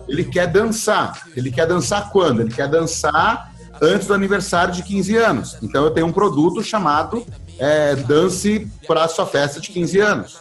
Ele 0.07 0.23
quer 0.23 0.47
dançar. 0.47 1.21
Ele 1.35 1.51
quer 1.51 1.67
dançar 1.67 2.13
quando? 2.13 2.43
Ele 2.43 2.55
quer 2.55 2.69
dançar 2.69 3.53
antes 3.83 4.07
do 4.07 4.15
aniversário 4.15 4.73
de 4.73 4.85
15 4.85 5.17
anos. 5.17 5.59
Então, 5.61 5.85
eu 5.85 5.91
tenho 5.91 6.07
um 6.07 6.13
produto 6.13 6.63
chamado 6.63 7.27
é, 7.63 7.95
Dance 7.95 8.69
para 8.89 9.05
a 9.05 9.09
sua 9.09 9.25
festa 9.25 9.61
de 9.61 9.71
15 9.71 10.01
anos. 10.01 10.41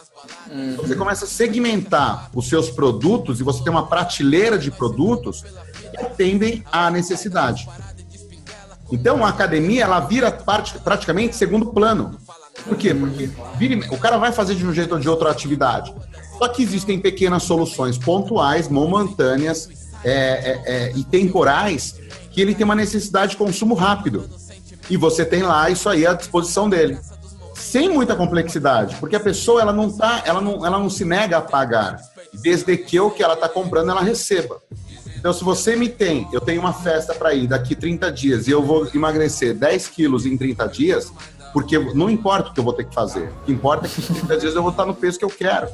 Uhum. 0.50 0.76
Você 0.76 0.96
começa 0.96 1.24
a 1.24 1.28
segmentar 1.28 2.28
os 2.34 2.48
seus 2.48 2.68
produtos 2.68 3.38
e 3.38 3.44
você 3.44 3.62
tem 3.62 3.70
uma 3.70 3.86
prateleira 3.86 4.58
de 4.58 4.72
produtos 4.72 5.42
que 5.42 6.00
atendem 6.00 6.64
à 6.72 6.90
necessidade. 6.90 7.68
Então, 8.90 9.24
a 9.24 9.28
academia 9.28 9.84
ela 9.84 10.00
vira 10.00 10.32
parte, 10.32 10.76
praticamente 10.80 11.36
segundo 11.36 11.66
plano. 11.66 12.18
Por 12.64 12.76
quê? 12.76 12.92
Porque 12.92 13.30
o 13.94 13.98
cara 13.98 14.18
vai 14.18 14.32
fazer 14.32 14.56
de 14.56 14.66
um 14.66 14.74
jeito 14.74 14.94
ou 14.94 15.00
de 15.00 15.08
outra 15.08 15.30
atividade. 15.30 15.94
Só 16.38 16.48
que 16.48 16.62
existem 16.62 16.98
pequenas 16.98 17.44
soluções 17.44 17.96
pontuais, 17.96 18.68
momentâneas 18.68 19.68
é, 20.02 20.10
é, 20.10 20.62
é, 20.66 20.92
e 20.96 21.04
temporais 21.04 21.94
que 22.32 22.40
ele 22.40 22.54
tem 22.54 22.64
uma 22.64 22.74
necessidade 22.74 23.32
de 23.32 23.36
consumo 23.36 23.74
rápido. 23.74 24.28
E 24.90 24.96
você 24.96 25.24
tem 25.24 25.42
lá 25.42 25.70
isso 25.70 25.88
aí 25.88 26.04
à 26.04 26.12
disposição 26.12 26.68
dele. 26.68 26.98
Sem 27.62 27.88
muita 27.88 28.16
complexidade, 28.16 28.96
porque 28.96 29.14
a 29.14 29.20
pessoa 29.20 29.62
ela 29.62 29.72
não 29.72 29.88
tá, 29.88 30.22
ela 30.26 30.40
não, 30.40 30.66
ela 30.66 30.78
não 30.80 30.90
se 30.90 31.04
nega 31.04 31.38
a 31.38 31.40
pagar, 31.40 31.96
desde 32.42 32.76
que 32.76 32.98
o 32.98 33.08
que 33.08 33.22
ela 33.22 33.34
está 33.34 33.48
comprando 33.48 33.90
ela 33.90 34.02
receba. 34.02 34.60
Então, 35.16 35.32
se 35.32 35.44
você 35.44 35.76
me 35.76 35.88
tem, 35.88 36.26
eu 36.32 36.40
tenho 36.40 36.60
uma 36.60 36.72
festa 36.72 37.14
para 37.14 37.32
ir 37.32 37.46
daqui 37.46 37.76
30 37.76 38.10
dias 38.10 38.48
e 38.48 38.50
eu 38.50 38.62
vou 38.62 38.88
emagrecer 38.92 39.54
10 39.54 39.88
quilos 39.88 40.26
em 40.26 40.36
30 40.36 40.66
dias, 40.66 41.12
porque 41.52 41.78
não 41.94 42.10
importa 42.10 42.50
o 42.50 42.52
que 42.52 42.58
eu 42.58 42.64
vou 42.64 42.72
ter 42.72 42.84
que 42.84 42.94
fazer, 42.94 43.28
o 43.28 43.44
que 43.46 43.52
importa 43.52 43.86
é 43.86 43.88
que 43.88 44.00
em 44.00 44.14
30 44.16 44.36
dias 44.38 44.54
eu 44.56 44.62
vou 44.62 44.72
estar 44.72 44.84
no 44.84 44.94
peso 44.94 45.16
que 45.16 45.24
eu 45.24 45.30
quero. 45.30 45.68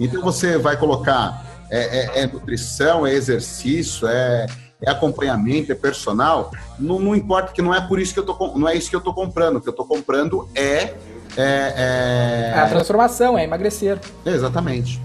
Então, 0.00 0.22
você 0.22 0.56
vai 0.56 0.78
colocar 0.78 1.66
é, 1.70 1.98
é, 1.98 2.22
é 2.22 2.26
nutrição, 2.26 3.06
é 3.06 3.12
exercício, 3.12 4.08
é, 4.08 4.46
é 4.80 4.90
acompanhamento, 4.90 5.70
é 5.70 5.74
personal, 5.74 6.50
não, 6.78 6.98
não, 6.98 7.14
importa 7.14 7.52
que 7.52 7.60
não 7.60 7.74
é 7.74 7.80
por 7.86 8.00
isso 8.00 8.14
que 8.14 8.20
eu 8.20 8.24
tô 8.24 8.56
não 8.56 8.66
é 8.66 8.74
isso 8.74 8.88
que 8.88 8.96
eu 8.96 9.00
tô 9.02 9.12
comprando. 9.12 9.56
O 9.56 9.60
que 9.60 9.68
eu 9.68 9.72
tô 9.74 9.84
comprando 9.84 10.48
é 10.54 10.94
é, 11.36 12.52
é... 12.54 12.58
a 12.58 12.66
transformação, 12.66 13.38
é 13.38 13.44
emagrecer. 13.44 13.98
Exatamente. 14.24 15.00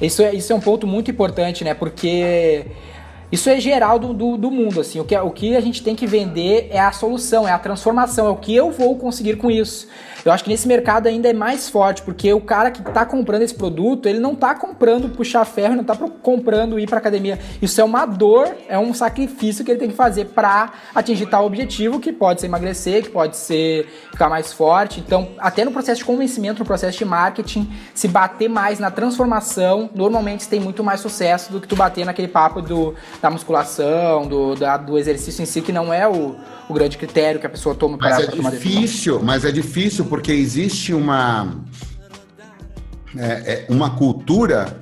Isso 0.00 0.22
é, 0.22 0.34
isso 0.34 0.52
é 0.52 0.56
um 0.56 0.60
ponto 0.60 0.86
muito 0.86 1.10
importante, 1.10 1.62
né? 1.62 1.74
Porque 1.74 2.66
isso 3.30 3.48
é 3.48 3.60
geral 3.60 3.98
do, 3.98 4.12
do, 4.12 4.36
do, 4.36 4.50
mundo, 4.50 4.80
assim. 4.80 4.98
O 5.00 5.04
que, 5.04 5.16
o 5.16 5.30
que 5.30 5.56
a 5.56 5.60
gente 5.60 5.82
tem 5.82 5.94
que 5.94 6.06
vender 6.06 6.68
é 6.70 6.80
a 6.80 6.90
solução, 6.90 7.46
é 7.46 7.52
a 7.52 7.58
transformação, 7.58 8.26
é 8.26 8.30
o 8.30 8.36
que 8.36 8.54
eu 8.54 8.70
vou 8.70 8.96
conseguir 8.96 9.36
com 9.36 9.50
isso. 9.50 9.88
Eu 10.24 10.30
acho 10.30 10.44
que 10.44 10.50
nesse 10.50 10.68
mercado 10.68 11.08
ainda 11.08 11.28
é 11.28 11.32
mais 11.32 11.68
forte, 11.68 12.02
porque 12.02 12.32
o 12.32 12.40
cara 12.40 12.70
que 12.70 12.80
está 12.80 13.04
comprando 13.04 13.42
esse 13.42 13.54
produto, 13.54 14.08
ele 14.08 14.20
não 14.20 14.32
está 14.32 14.54
comprando 14.54 15.08
puxar 15.08 15.44
ferro, 15.44 15.74
não 15.74 15.82
está 15.82 15.96
comprando 15.96 16.78
ir 16.78 16.88
para 16.88 16.98
academia. 16.98 17.38
Isso 17.60 17.80
é 17.80 17.84
uma 17.84 18.06
dor, 18.06 18.54
é 18.68 18.78
um 18.78 18.94
sacrifício 18.94 19.64
que 19.64 19.70
ele 19.70 19.80
tem 19.80 19.90
que 19.90 19.96
fazer 19.96 20.26
para 20.26 20.72
atingir 20.94 21.26
tal 21.26 21.44
objetivo, 21.44 21.98
que 21.98 22.12
pode 22.12 22.40
ser 22.40 22.46
emagrecer, 22.46 23.02
que 23.02 23.10
pode 23.10 23.36
ser 23.36 23.86
ficar 24.10 24.28
mais 24.28 24.52
forte. 24.52 25.00
Então, 25.00 25.28
até 25.38 25.64
no 25.64 25.72
processo 25.72 25.98
de 25.98 26.04
convencimento, 26.04 26.60
no 26.60 26.64
processo 26.64 26.98
de 26.98 27.04
marketing, 27.04 27.68
se 27.94 28.06
bater 28.06 28.48
mais 28.48 28.78
na 28.78 28.90
transformação, 28.90 29.90
normalmente 29.94 30.46
tem 30.48 30.60
muito 30.60 30.84
mais 30.84 31.00
sucesso 31.00 31.50
do 31.50 31.60
que 31.60 31.66
tu 31.66 31.74
bater 31.74 32.04
naquele 32.04 32.28
papo 32.28 32.62
do, 32.62 32.94
da 33.20 33.28
musculação, 33.28 34.26
do, 34.26 34.54
da, 34.54 34.76
do 34.76 34.96
exercício 34.96 35.42
em 35.42 35.46
si, 35.46 35.60
que 35.60 35.72
não 35.72 35.92
é 35.92 36.06
o, 36.06 36.36
o 36.68 36.74
grande 36.74 36.96
critério 36.96 37.40
que 37.40 37.46
a 37.46 37.50
pessoa 37.50 37.74
toma 37.74 37.98
para 37.98 38.22
é 38.22 38.26
tomar 38.26 38.50
difícil. 38.50 39.20
Mas 39.22 39.44
é 39.44 39.50
difícil 39.50 40.04
porque 40.12 40.30
existe 40.30 40.92
uma, 40.92 41.56
é, 43.16 43.64
é 43.66 43.66
uma 43.70 43.96
cultura 43.96 44.78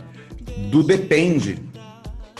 do 0.73 0.83
depende. 0.83 1.63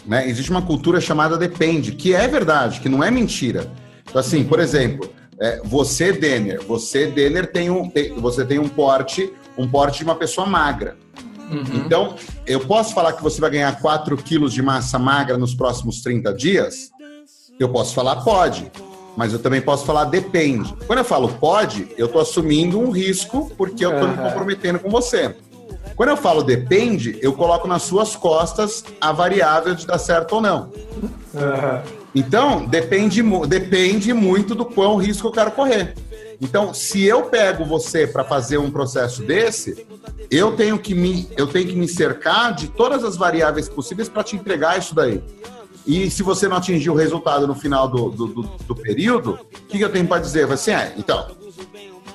Né? 0.05 0.29
Existe 0.29 0.51
uma 0.51 0.63
cultura 0.63 1.01
chamada 1.01 1.39
depende, 1.39 1.93
que 1.93 2.17
é 2.17 2.27
verdade, 2.27 2.81
que 2.81 2.89
não 2.89 3.05
é 3.05 3.09
mentira. 3.09 3.71
Então, 4.03 4.21
assim, 4.21 4.43
por 4.43 4.59
exemplo, 4.59 5.09
é, 5.39 5.61
você, 5.63 6.13
Denner, 6.13 6.61
você, 6.67 7.07
Denner, 7.07 7.53
tem 7.53 7.71
um, 7.71 7.89
tem, 7.89 8.13
você 8.15 8.45
tem 8.45 8.59
um 8.59 8.69
porte, 8.69 9.33
um 9.57 9.69
porte 9.69 9.99
de 9.99 10.05
uma 10.05 10.17
pessoa 10.17 10.45
magra. 10.45 10.97
Uhum. 11.49 11.63
Então, 11.87 12.17
eu 12.45 12.59
posso 12.59 12.93
falar 12.93 13.13
que 13.13 13.23
você 13.23 13.41
vai 13.41 13.51
ganhar 13.51 13.81
4 13.81 14.17
quilos 14.17 14.53
de 14.53 14.63
massa 14.63 14.99
magra 14.99 15.39
nos 15.39 15.55
próximos 15.55 16.03
30 16.03 16.35
dias? 16.35 16.91
Eu 17.57 17.69
posso 17.69 17.95
falar, 17.95 18.17
pode 18.17 18.69
mas 19.17 19.33
eu 19.33 19.39
também 19.39 19.61
posso 19.61 19.85
falar 19.85 20.05
depende. 20.05 20.75
Quando 20.87 21.01
eu 21.01 21.05
falo 21.05 21.29
pode, 21.29 21.89
eu 21.97 22.07
estou 22.07 22.21
assumindo 22.21 22.79
um 22.79 22.91
risco 22.91 23.51
porque 23.57 23.85
eu 23.85 23.93
estou 23.93 24.09
me 24.09 24.17
comprometendo 24.17 24.79
com 24.79 24.91
você. 24.91 25.35
Quando 25.97 26.09
eu 26.09 26.17
falo 26.17 26.43
depende, 26.43 27.19
eu 27.21 27.33
coloco 27.33 27.69
nas 27.69 27.83
suas 27.83 28.17
costas 28.17 28.85
a 29.01 29.13
variável 29.13 29.75
de 29.75 29.87
dar 29.87 29.99
certo 29.99 30.37
ou 30.37 30.41
não. 30.41 30.71
Então, 32.15 32.65
depende, 32.65 33.23
depende 33.47 34.13
muito 34.13 34.55
do 34.55 34.65
quão 34.65 34.97
risco 34.97 35.29
eu 35.29 35.33
quero 35.33 35.51
correr. 35.53 35.95
Então, 36.41 36.73
se 36.73 37.05
eu 37.05 37.25
pego 37.25 37.65
você 37.65 38.07
para 38.07 38.25
fazer 38.25 38.59
um 38.59 38.71
processo 38.71 39.23
desse, 39.23 39.87
eu 40.31 40.57
tenho 40.57 40.79
que 40.79 40.95
me, 40.95 41.29
eu 41.37 41.47
tenho 41.47 41.69
que 41.69 41.77
me 41.77 41.87
cercar 41.87 42.55
de 42.55 42.69
todas 42.69 43.05
as 43.05 43.17
variáveis 43.17 43.69
possíveis 43.69 44.09
para 44.09 44.25
te 44.25 44.37
entregar 44.37 44.79
isso 44.79 44.95
daí. 44.95 45.23
E 45.87 46.11
se 46.11 46.23
você 46.23 46.47
não 46.47 46.57
atingir 46.57 46.91
o 46.91 46.95
resultado 46.95 47.47
no 47.47 47.55
final 47.55 47.89
do, 47.89 48.11
do, 48.11 48.27
do, 48.27 48.43
do 48.43 48.75
período, 48.75 49.33
o 49.33 49.67
que, 49.67 49.79
que, 49.79 49.85
eu 49.85 49.91
tenho 49.91 50.07
para 50.07 50.21
dizer? 50.21 50.47
Vai 50.47 50.55
assim, 50.55 50.73
é, 50.73 50.93
então, 50.97 51.27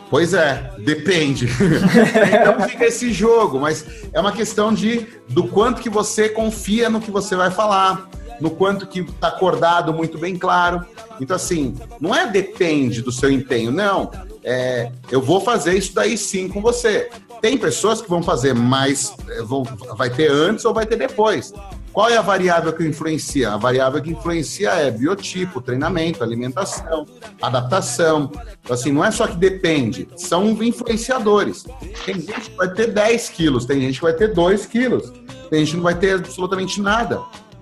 pois 0.10 0.34
é, 0.34 0.72
depende. 0.80 1.48
então 1.50 2.68
fica 2.70 2.86
esse 2.86 3.12
jogo, 3.12 3.60
mas 3.60 3.86
é 4.14 4.20
uma 4.20 4.32
questão 4.32 4.74
de 4.74 5.08
do 5.28 5.48
quanto 5.48 5.82
que 5.82 5.90
você 5.90 6.30
confia 6.30 6.90
no 6.90 7.02
que 7.02 7.12
você 7.12 7.36
vai 7.36 7.50
falar, 7.50 8.10
no 8.40 8.52
quanto 8.52 8.88
que 8.88 9.00
está 9.00 9.30
acordado 9.30 9.94
muito 9.94 10.18
bem 10.18 10.38
claro. 10.38 10.86
Então, 11.20 11.36
assim, 11.36 11.76
não 12.00 12.14
é 12.14 12.28
depende 12.28 13.02
do 13.02 13.12
seu 13.12 13.32
empenho, 13.32 13.72
não. 13.72 14.12
É, 14.44 14.92
eu 15.10 15.22
vou 15.22 15.42
fazer 15.42 15.76
isso 15.76 15.94
daí 15.94 16.18
sim 16.18 16.48
com 16.48 16.62
você. 16.62 17.10
Tem 17.42 17.58
pessoas 17.58 18.02
que 18.02 18.10
vão 18.10 18.22
fazer 18.22 18.54
mais, 18.54 19.14
é, 19.30 19.42
vão, 19.42 19.64
vai 19.98 20.10
ter 20.10 20.32
antes 20.32 20.66
ou 20.66 20.74
vai 20.74 20.86
ter 20.86 20.98
depois. 20.98 21.54
Qual 21.96 22.10
é 22.10 22.18
a 22.18 22.22
variável 22.22 22.74
que 22.74 22.86
influencia? 22.86 23.54
A 23.54 23.58
variável 23.58 24.02
que 24.02 24.12
influencia 24.12 24.72
é 24.72 24.92
biotipo, 24.92 25.62
treinamento, 25.62 26.22
alimentação, 26.22 27.06
adaptação. 27.42 28.30
Então, 28.62 28.74
assim, 28.74 28.92
não 28.92 29.06
é 29.06 29.10
só 29.12 29.26
que 29.26 29.38
depende, 29.38 30.06
são 30.18 30.62
influenciadores. 30.62 31.66
Tem 32.06 32.16
gente 32.16 32.50
que 32.50 32.58
vai 32.58 32.68
ter 32.74 32.88
10 32.92 33.30
quilos, 33.30 33.66
tem 33.66 33.80
gente 33.80 33.96
que 34.00 34.04
vai 34.04 34.12
ter 34.12 34.34
2 34.34 34.66
quilos, 34.66 35.10
tem 35.50 35.60
gente 35.60 35.70
que 35.70 35.78
não 35.78 35.86
vai 35.86 35.96
ter 35.96 36.16
absolutamente 36.16 36.82
nada. 36.82 37.22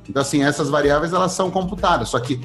Então, 0.10 0.24
assim, 0.24 0.44
essas 0.44 0.68
variáveis 0.68 1.14
elas 1.14 1.34
são 1.34 1.52
computadas, 1.52 2.10
só 2.10 2.20
que 2.20 2.42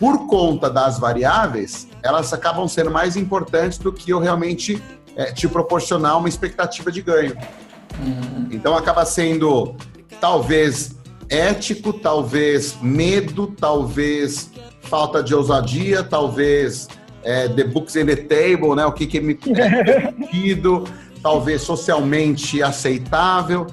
por 0.00 0.26
conta 0.26 0.68
das 0.68 0.98
variáveis, 0.98 1.86
elas 2.02 2.32
acabam 2.32 2.66
sendo 2.66 2.90
mais 2.90 3.14
importantes 3.14 3.78
do 3.78 3.92
que 3.92 4.10
eu 4.10 4.18
realmente 4.18 4.82
é, 5.14 5.26
te 5.30 5.46
proporcionar 5.46 6.18
uma 6.18 6.28
expectativa 6.28 6.90
de 6.90 7.00
ganho. 7.02 7.36
Uhum. 8.00 8.48
Então, 8.50 8.76
acaba 8.76 9.04
sendo 9.04 9.76
talvez 10.20 10.98
ético, 11.30 11.92
talvez 11.92 12.76
medo, 12.82 13.46
talvez 13.46 14.50
falta 14.82 15.22
de 15.22 15.34
ousadia, 15.34 16.02
talvez 16.02 16.88
é, 17.22 17.48
the 17.48 17.64
books 17.64 17.94
in 17.96 18.06
the 18.06 18.16
table, 18.16 18.74
né? 18.74 18.84
O 18.84 18.92
que, 18.92 19.06
que 19.06 19.20
me 19.20 19.38
é 19.56 19.84
permitido, 19.84 20.84
talvez 21.22 21.62
socialmente 21.62 22.62
aceitável. 22.62 23.66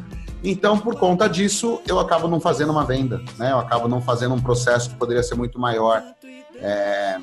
Então, 0.44 0.78
por 0.78 0.96
conta 0.96 1.28
disso, 1.28 1.82
eu 1.88 2.00
acabo 2.00 2.28
não 2.28 2.40
fazendo 2.40 2.72
uma 2.72 2.86
venda, 2.86 3.22
né? 3.38 3.52
Eu 3.52 3.60
acabo 3.60 3.88
não 3.88 4.00
fazendo 4.00 4.36
um 4.36 4.42
processo 4.42 4.92
que 4.92 4.96
poderia 4.96 5.24
ser 5.24 5.36
muito 5.36 5.60
maior. 5.60 6.04
É... 6.56 7.18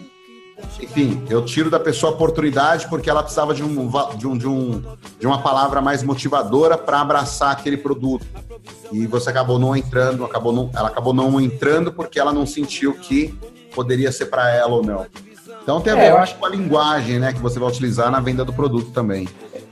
Enfim, 0.80 1.24
eu 1.28 1.44
tiro 1.44 1.70
da 1.70 1.80
pessoa 1.80 2.12
a 2.12 2.14
oportunidade 2.14 2.88
porque 2.88 3.08
ela 3.08 3.22
precisava 3.22 3.54
de, 3.54 3.62
um, 3.62 3.88
de, 4.16 4.26
um, 4.26 4.36
de, 4.36 4.48
um, 4.48 4.82
de 5.18 5.26
uma 5.26 5.42
palavra 5.42 5.80
mais 5.80 6.02
motivadora 6.02 6.76
para 6.76 7.00
abraçar 7.00 7.52
aquele 7.52 7.76
produto. 7.76 8.26
E 8.92 9.06
você 9.06 9.30
acabou 9.30 9.58
não 9.58 9.76
entrando, 9.76 10.24
acabou 10.24 10.52
não, 10.52 10.70
ela 10.74 10.88
acabou 10.88 11.12
não 11.12 11.40
entrando 11.40 11.92
porque 11.92 12.18
ela 12.18 12.32
não 12.32 12.46
sentiu 12.46 12.94
que 12.94 13.34
poderia 13.74 14.12
ser 14.12 14.26
para 14.26 14.50
ela 14.50 14.74
ou 14.74 14.84
não. 14.84 15.06
Então 15.62 15.80
tem 15.80 15.92
a 15.92 15.96
é, 15.96 16.00
ver 16.00 16.16
é, 16.16 16.18
acho... 16.18 16.36
com 16.36 16.46
a 16.46 16.48
linguagem 16.48 17.18
né, 17.18 17.32
que 17.32 17.40
você 17.40 17.58
vai 17.58 17.68
utilizar 17.68 18.10
na 18.10 18.20
venda 18.20 18.44
do 18.44 18.52
produto 18.52 18.90
também. 18.90 19.26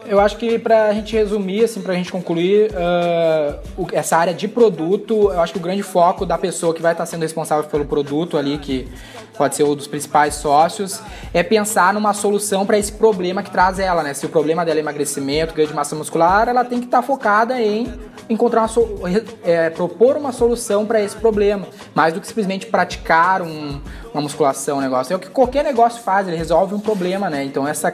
Eu 0.05 0.19
acho 0.19 0.37
que 0.37 0.59
para 0.59 0.87
a 0.87 0.93
gente 0.93 1.15
resumir, 1.15 1.65
assim, 1.65 1.81
para 1.81 1.93
a 1.93 1.97
gente 1.97 2.11
concluir 2.11 2.73
uh, 2.73 3.87
essa 3.93 4.17
área 4.17 4.35
de 4.35 4.49
produto, 4.49 5.31
eu 5.31 5.41
acho 5.41 5.53
que 5.53 5.59
o 5.59 5.63
grande 5.63 5.83
foco 5.83 6.27
da 6.27 6.37
pessoa 6.37 6.75
que 6.75 6.83
vai 6.83 6.93
estar 6.93 7.07
sendo 7.07 7.23
responsável 7.23 7.65
pelo 7.71 7.85
produto 7.85 8.37
ali, 8.37 8.59
que 8.59 8.89
pode 9.37 9.57
ser 9.57 9.65
um 9.65 9.75
dos 9.75 9.87
principais 9.87 10.35
sócios, 10.35 11.01
é 11.33 11.43
pensar 11.43 11.95
numa 11.95 12.13
solução 12.13 12.67
para 12.67 12.79
esse 12.79 12.93
problema 12.93 13.43
que 13.43 13.51
traz 13.51 13.79
ela, 13.79 14.03
né? 14.03 14.15
Se 14.15 14.27
o 14.27 14.29
problema 14.29 14.65
dela 14.65 14.79
é 14.79 14.83
emagrecimento, 14.83 15.55
ganho 15.55 15.69
de 15.69 15.75
massa 15.75 15.97
muscular, 15.97 16.49
ela 16.49 16.65
tem 16.65 16.79
que 16.79 16.87
estar 16.87 17.03
focada 17.03 17.61
em 17.61 17.93
encontrar 18.29 18.69
uma 18.77 19.09
é, 19.45 19.71
propor 19.71 20.17
uma 20.17 20.33
solução 20.33 20.87
para 20.87 21.01
esse 21.01 21.17
problema, 21.17 21.67
mais 21.95 22.15
do 22.15 22.21
que 22.21 22.27
simplesmente 22.27 22.67
praticar 22.67 23.43
um, 23.43 23.81
uma 24.13 24.23
musculação, 24.23 24.79
um 24.79 24.81
negócio. 24.81 25.13
É 25.13 25.17
o 25.17 25.19
que 25.19 25.29
qualquer 25.29 25.65
negócio 25.65 26.03
faz, 26.03 26.29
ele 26.29 26.37
resolve 26.37 26.75
um 26.75 26.81
problema, 26.81 27.29
né? 27.29 27.45
Então 27.45 27.67
essa 27.67 27.93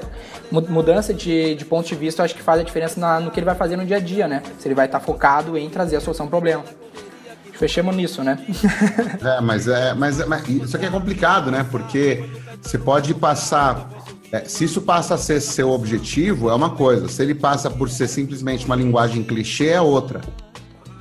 mudança 0.50 1.14
de, 1.14 1.54
de 1.54 1.64
ponto 1.64 1.86
de 1.86 1.94
vista, 1.94 2.22
eu 2.22 2.24
acho 2.24 2.34
que 2.34 2.42
faz 2.42 2.60
a 2.60 2.62
diferença 2.62 3.00
na, 3.00 3.20
no 3.20 3.30
que 3.30 3.38
ele 3.38 3.46
vai 3.46 3.54
fazer 3.54 3.76
no 3.76 3.84
dia 3.84 3.96
a 3.96 4.00
dia, 4.00 4.28
né? 4.28 4.42
Se 4.58 4.68
ele 4.68 4.74
vai 4.74 4.86
estar 4.86 5.00
focado 5.00 5.56
em 5.56 5.68
trazer 5.68 5.96
a 5.96 6.00
solução 6.00 6.26
ao 6.26 6.30
problema. 6.30 6.64
Fechamos 7.58 7.94
nisso, 7.94 8.22
né? 8.22 8.38
é, 9.20 9.40
mas 9.40 9.66
é, 9.66 9.92
mas, 9.94 10.26
mas 10.26 10.48
isso 10.48 10.76
aqui 10.76 10.86
é 10.86 10.90
complicado, 10.90 11.50
né? 11.50 11.66
Porque 11.68 12.24
você 12.62 12.78
pode 12.78 13.12
passar 13.14 13.88
é, 14.30 14.44
se 14.44 14.64
isso 14.64 14.82
passa 14.82 15.14
a 15.14 15.18
ser 15.18 15.40
seu 15.40 15.70
objetivo, 15.70 16.50
é 16.50 16.54
uma 16.54 16.70
coisa. 16.70 17.08
Se 17.08 17.22
ele 17.22 17.34
passa 17.34 17.70
por 17.70 17.88
ser 17.88 18.06
simplesmente 18.08 18.66
uma 18.66 18.76
linguagem 18.76 19.24
clichê, 19.24 19.68
é 19.68 19.80
outra. 19.80 20.20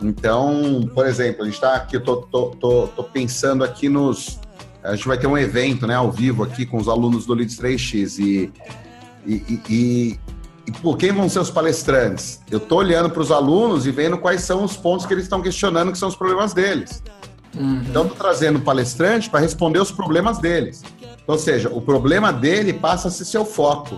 Então, 0.01 0.89
por 0.93 1.05
exemplo, 1.05 1.41
a 1.41 1.45
gente 1.45 1.55
está 1.55 1.75
aqui, 1.75 1.95
eu 1.97 2.01
tô, 2.01 2.17
tô, 2.17 2.51
tô, 2.51 2.87
tô, 2.87 3.03
pensando 3.03 3.63
aqui 3.63 3.89
nos. 3.89 4.39
A 4.83 4.95
gente 4.95 5.07
vai 5.07 5.17
ter 5.17 5.27
um 5.27 5.37
evento 5.37 5.85
né, 5.85 5.95
ao 5.95 6.11
vivo 6.11 6.43
aqui 6.43 6.65
com 6.65 6.77
os 6.77 6.87
alunos 6.87 7.25
do 7.25 7.33
Leads 7.33 7.59
3X 7.59 8.19
e, 8.19 8.51
e, 9.25 9.61
e, 9.69 10.19
e, 10.67 10.71
por 10.71 10.97
quem 10.97 11.13
vão 11.13 11.29
ser 11.29 11.39
os 11.39 11.49
palestrantes? 11.49 12.41
Eu 12.51 12.57
estou 12.57 12.79
olhando 12.79 13.09
para 13.09 13.21
os 13.21 13.31
alunos 13.31 13.87
e 13.87 13.91
vendo 13.91 14.17
quais 14.17 14.41
são 14.41 14.65
os 14.65 14.75
pontos 14.75 15.05
que 15.05 15.13
eles 15.13 15.23
estão 15.23 15.41
questionando, 15.41 15.93
que 15.93 15.97
são 15.97 16.09
os 16.09 16.15
problemas 16.15 16.53
deles. 16.53 17.01
Uhum. 17.55 17.81
Então, 17.89 18.03
estou 18.03 18.17
trazendo 18.17 18.59
o 18.59 18.61
palestrante 18.61 19.29
para 19.29 19.39
responder 19.39 19.79
os 19.79 19.91
problemas 19.91 20.39
deles. 20.39 20.83
Ou 21.25 21.37
seja, 21.37 21.69
o 21.69 21.81
problema 21.81 22.33
dele 22.33 22.73
passa 22.73 23.07
a 23.07 23.11
ser 23.11 23.23
seu 23.23 23.45
foco 23.45 23.97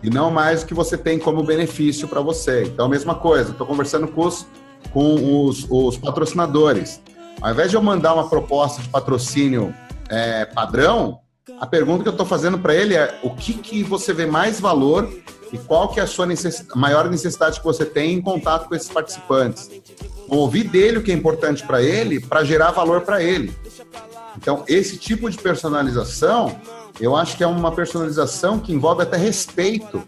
e 0.00 0.08
não 0.08 0.30
mais 0.30 0.62
o 0.62 0.66
que 0.66 0.74
você 0.74 0.96
tem 0.96 1.18
como 1.18 1.42
benefício 1.42 2.06
para 2.06 2.20
você. 2.20 2.62
Então, 2.62 2.86
a 2.86 2.88
mesma 2.88 3.16
coisa, 3.16 3.50
estou 3.50 3.66
conversando 3.66 4.06
com, 4.06 4.24
os, 4.24 4.46
com 4.92 5.46
os, 5.46 5.66
os, 5.68 5.98
patrocinadores. 5.98 7.02
Ao 7.40 7.50
invés 7.50 7.70
de 7.70 7.76
eu 7.76 7.82
mandar 7.82 8.14
uma 8.14 8.28
proposta 8.28 8.80
de 8.80 8.88
patrocínio 8.88 9.74
é, 10.08 10.44
padrão, 10.44 11.18
a 11.60 11.66
pergunta 11.66 12.04
que 12.04 12.08
eu 12.08 12.12
estou 12.12 12.26
fazendo 12.26 12.58
para 12.58 12.74
ele 12.74 12.94
é 12.94 13.18
o 13.22 13.30
que, 13.30 13.54
que 13.54 13.82
você 13.82 14.12
vê 14.12 14.26
mais 14.26 14.60
valor 14.60 15.08
e 15.52 15.58
qual 15.58 15.88
que 15.88 16.00
é 16.00 16.02
a 16.02 16.06
sua 16.06 16.26
maior 16.74 17.08
necessidade 17.08 17.58
que 17.58 17.64
você 17.64 17.84
tem 17.84 18.14
em 18.14 18.20
contato 18.20 18.68
com 18.68 18.74
esses 18.74 18.88
participantes. 18.88 19.70
Ouvir 20.28 20.64
dele 20.64 20.98
o 20.98 21.02
que 21.02 21.10
é 21.10 21.14
importante 21.14 21.66
para 21.66 21.82
ele, 21.82 22.20
para 22.20 22.44
gerar 22.44 22.70
valor 22.70 23.00
para 23.00 23.22
ele. 23.22 23.54
Então, 24.36 24.62
esse 24.68 24.96
tipo 24.98 25.28
de 25.30 25.38
personalização, 25.38 26.56
eu 27.00 27.16
acho 27.16 27.36
que 27.36 27.42
é 27.42 27.46
uma 27.46 27.72
personalização 27.72 28.58
que 28.58 28.72
envolve 28.72 29.02
até 29.02 29.16
respeito. 29.16 30.02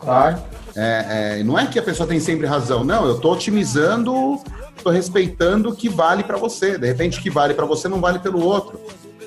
Claro. 0.00 0.38
É, 0.76 1.38
é, 1.40 1.42
não 1.42 1.58
é 1.58 1.66
que 1.66 1.78
a 1.78 1.82
pessoa 1.82 2.08
tem 2.08 2.20
sempre 2.20 2.46
razão, 2.46 2.84
não, 2.84 3.04
eu 3.04 3.16
estou 3.16 3.32
otimizando, 3.32 4.40
estou 4.76 4.92
respeitando 4.92 5.70
o 5.70 5.74
que 5.74 5.88
vale 5.88 6.22
para 6.22 6.36
você. 6.36 6.78
De 6.78 6.86
repente, 6.86 7.18
o 7.18 7.22
que 7.22 7.30
vale 7.30 7.52
para 7.52 7.66
você 7.66 7.88
não 7.88 8.00
vale 8.00 8.20
pelo 8.20 8.44
outro. 8.44 8.80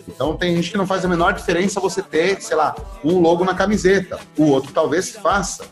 Então, 0.07 0.35
tem 0.35 0.55
gente 0.55 0.71
que 0.71 0.77
não 0.77 0.87
faz 0.87 1.03
a 1.05 1.07
menor 1.07 1.33
diferença 1.33 1.79
você 1.79 2.01
ter, 2.01 2.41
sei 2.41 2.55
lá, 2.55 2.75
um 3.03 3.19
logo 3.19 3.43
na 3.43 3.53
camiseta. 3.53 4.19
O 4.37 4.45
outro 4.45 4.71
talvez 4.73 5.11
faça. 5.11 5.65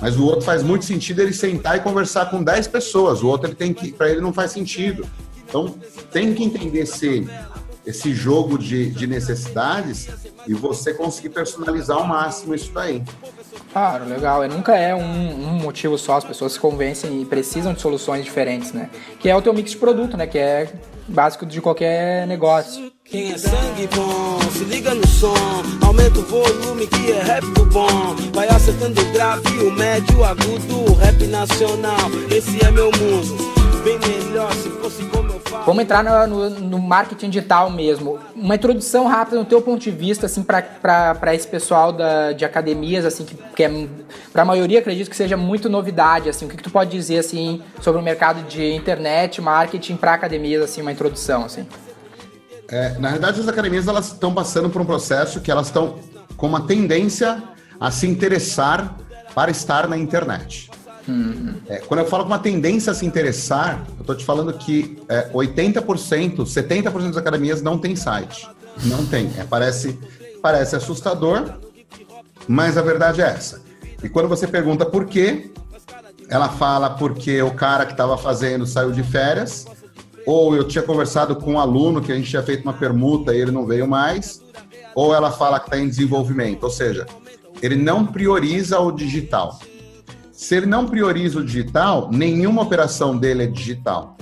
Mas 0.00 0.16
o 0.16 0.24
outro 0.24 0.42
faz 0.42 0.62
muito 0.62 0.84
sentido 0.84 1.20
ele 1.20 1.32
sentar 1.32 1.76
e 1.76 1.80
conversar 1.80 2.30
com 2.30 2.42
10 2.42 2.68
pessoas. 2.68 3.22
O 3.22 3.28
outro 3.28 3.48
ele 3.48 3.54
tem 3.54 3.72
que, 3.72 3.92
para 3.92 4.10
ele 4.10 4.20
não 4.20 4.32
faz 4.32 4.52
sentido. 4.52 5.06
Então, 5.46 5.74
tem 6.10 6.34
que 6.34 6.42
entender 6.42 6.86
se 6.86 7.26
esse 7.86 8.14
jogo 8.14 8.58
de, 8.58 8.90
de 8.90 9.06
necessidades 9.06 10.08
e 10.46 10.54
você 10.54 10.94
conseguir 10.94 11.30
personalizar 11.30 11.98
ao 11.98 12.06
máximo 12.06 12.54
isso 12.54 12.72
daí. 12.72 13.02
Claro, 13.72 14.04
legal. 14.06 14.44
E 14.44 14.48
nunca 14.48 14.76
é 14.76 14.94
um, 14.94 15.00
um, 15.00 15.52
motivo 15.60 15.98
só, 15.98 16.16
as 16.16 16.24
pessoas 16.24 16.52
se 16.52 16.60
convencem 16.60 17.20
e 17.20 17.24
precisam 17.24 17.74
de 17.74 17.80
soluções 17.80 18.24
diferentes, 18.24 18.72
né? 18.72 18.88
Que 19.18 19.28
é 19.28 19.36
o 19.36 19.42
teu 19.42 19.52
mix 19.52 19.72
de 19.72 19.76
produto, 19.76 20.16
né? 20.16 20.26
Que 20.26 20.38
é 20.38 20.72
básico 21.08 21.44
de 21.44 21.60
qualquer 21.60 22.26
negócio. 22.26 22.93
Quem 23.04 23.32
é 23.32 23.38
sangue 23.38 23.86
bom, 23.94 24.38
se 24.50 24.64
liga 24.64 24.94
no 24.94 25.06
som, 25.06 25.34
aumenta 25.84 26.18
o 26.18 26.22
volume 26.22 26.86
que 26.86 27.12
é 27.12 27.22
rap 27.22 27.44
do 27.52 27.66
bom. 27.66 28.16
Vai 28.32 28.48
acertando 28.48 29.00
o 29.00 29.12
grave, 29.12 29.58
o 29.58 29.70
médio, 29.72 30.18
o 30.18 30.24
agudo, 30.24 30.90
o 30.90 30.94
rap 30.94 31.24
nacional. 31.26 32.10
Esse 32.30 32.64
é 32.64 32.70
meu 32.70 32.90
mundo 32.92 33.54
bem 33.84 33.98
melhor 33.98 34.50
se 34.54 34.70
fosse 34.70 35.04
como 35.04 35.30
eu 35.30 35.38
falo. 35.40 35.64
Vamos 35.66 35.82
entrar 35.82 36.02
no, 36.02 36.26
no, 36.26 36.60
no, 36.60 36.78
marketing 36.78 37.28
digital 37.28 37.70
mesmo. 37.70 38.18
Uma 38.34 38.54
introdução 38.54 39.06
rápida 39.06 39.36
no 39.36 39.44
teu 39.44 39.60
ponto 39.60 39.82
de 39.82 39.90
vista, 39.90 40.24
assim, 40.24 40.42
para 40.42 41.34
esse 41.34 41.46
pessoal 41.46 41.92
da, 41.92 42.32
de 42.32 42.46
academias, 42.46 43.04
assim, 43.04 43.24
que, 43.26 43.36
que 43.54 43.62
é, 43.62 43.86
para 44.32 44.42
a 44.42 44.44
maioria 44.46 44.78
acredito 44.78 45.10
que 45.10 45.16
seja 45.16 45.36
muito 45.36 45.68
novidade, 45.68 46.30
assim. 46.30 46.46
O 46.46 46.48
que, 46.48 46.56
que 46.56 46.62
tu 46.62 46.70
pode 46.70 46.90
dizer, 46.90 47.18
assim, 47.18 47.62
sobre 47.80 48.00
o 48.00 48.04
mercado 48.04 48.42
de 48.48 48.72
internet, 48.72 49.42
marketing 49.42 49.96
para 49.96 50.14
academias, 50.14 50.62
assim, 50.62 50.80
uma 50.80 50.90
introdução, 50.90 51.44
assim? 51.44 51.66
É, 52.68 52.98
na 52.98 53.10
verdade, 53.10 53.40
as 53.40 53.48
academias 53.48 53.86
elas 53.86 54.12
estão 54.12 54.32
passando 54.32 54.70
por 54.70 54.80
um 54.80 54.84
processo 54.84 55.40
que 55.40 55.50
elas 55.50 55.66
estão 55.66 55.98
com 56.36 56.46
uma 56.46 56.62
tendência 56.62 57.42
a 57.78 57.90
se 57.90 58.06
interessar 58.06 58.96
para 59.34 59.50
estar 59.50 59.88
na 59.88 59.96
internet. 59.96 60.70
Uhum. 61.06 61.56
É, 61.68 61.78
quando 61.78 62.00
eu 62.00 62.06
falo 62.06 62.24
com 62.24 62.30
uma 62.30 62.38
tendência 62.38 62.90
a 62.90 62.94
se 62.94 63.04
interessar, 63.04 63.84
eu 63.96 64.00
estou 64.00 64.14
te 64.14 64.24
falando 64.24 64.52
que 64.54 64.98
é, 65.08 65.28
80%, 65.30 66.36
70% 66.36 66.92
das 67.08 67.16
academias 67.16 67.60
não 67.60 67.78
tem 67.78 67.94
site. 67.94 68.48
Não 68.84 69.04
tem. 69.06 69.30
É, 69.38 69.44
parece, 69.44 69.98
parece 70.40 70.76
assustador, 70.76 71.58
mas 72.48 72.76
a 72.78 72.82
verdade 72.82 73.20
é 73.20 73.26
essa. 73.26 73.62
E 74.02 74.08
quando 74.08 74.28
você 74.28 74.46
pergunta 74.46 74.84
por 74.84 75.06
quê, 75.06 75.50
ela 76.28 76.48
fala 76.48 76.90
porque 76.90 77.42
o 77.42 77.52
cara 77.52 77.84
que 77.84 77.92
estava 77.92 78.16
fazendo 78.16 78.66
saiu 78.66 78.90
de 78.90 79.02
férias, 79.02 79.66
ou 80.26 80.54
eu 80.54 80.66
tinha 80.66 80.82
conversado 80.82 81.36
com 81.36 81.54
um 81.54 81.58
aluno 81.58 82.00
que 82.00 82.10
a 82.10 82.14
gente 82.14 82.28
tinha 82.28 82.42
feito 82.42 82.62
uma 82.62 82.72
permuta 82.72 83.34
e 83.34 83.40
ele 83.40 83.50
não 83.50 83.66
veio 83.66 83.86
mais, 83.86 84.42
ou 84.94 85.14
ela 85.14 85.30
fala 85.30 85.58
que 85.58 85.66
está 85.66 85.78
em 85.78 85.88
desenvolvimento. 85.88 86.64
Ou 86.64 86.70
seja, 86.70 87.06
ele 87.62 87.76
não 87.76 88.06
prioriza 88.06 88.78
o 88.78 88.90
digital. 88.90 89.58
Se 90.32 90.56
ele 90.56 90.66
não 90.66 90.86
prioriza 90.86 91.38
o 91.38 91.44
digital, 91.44 92.10
nenhuma 92.12 92.62
operação 92.62 93.16
dele 93.16 93.44
é 93.44 93.46
digital. 93.46 94.16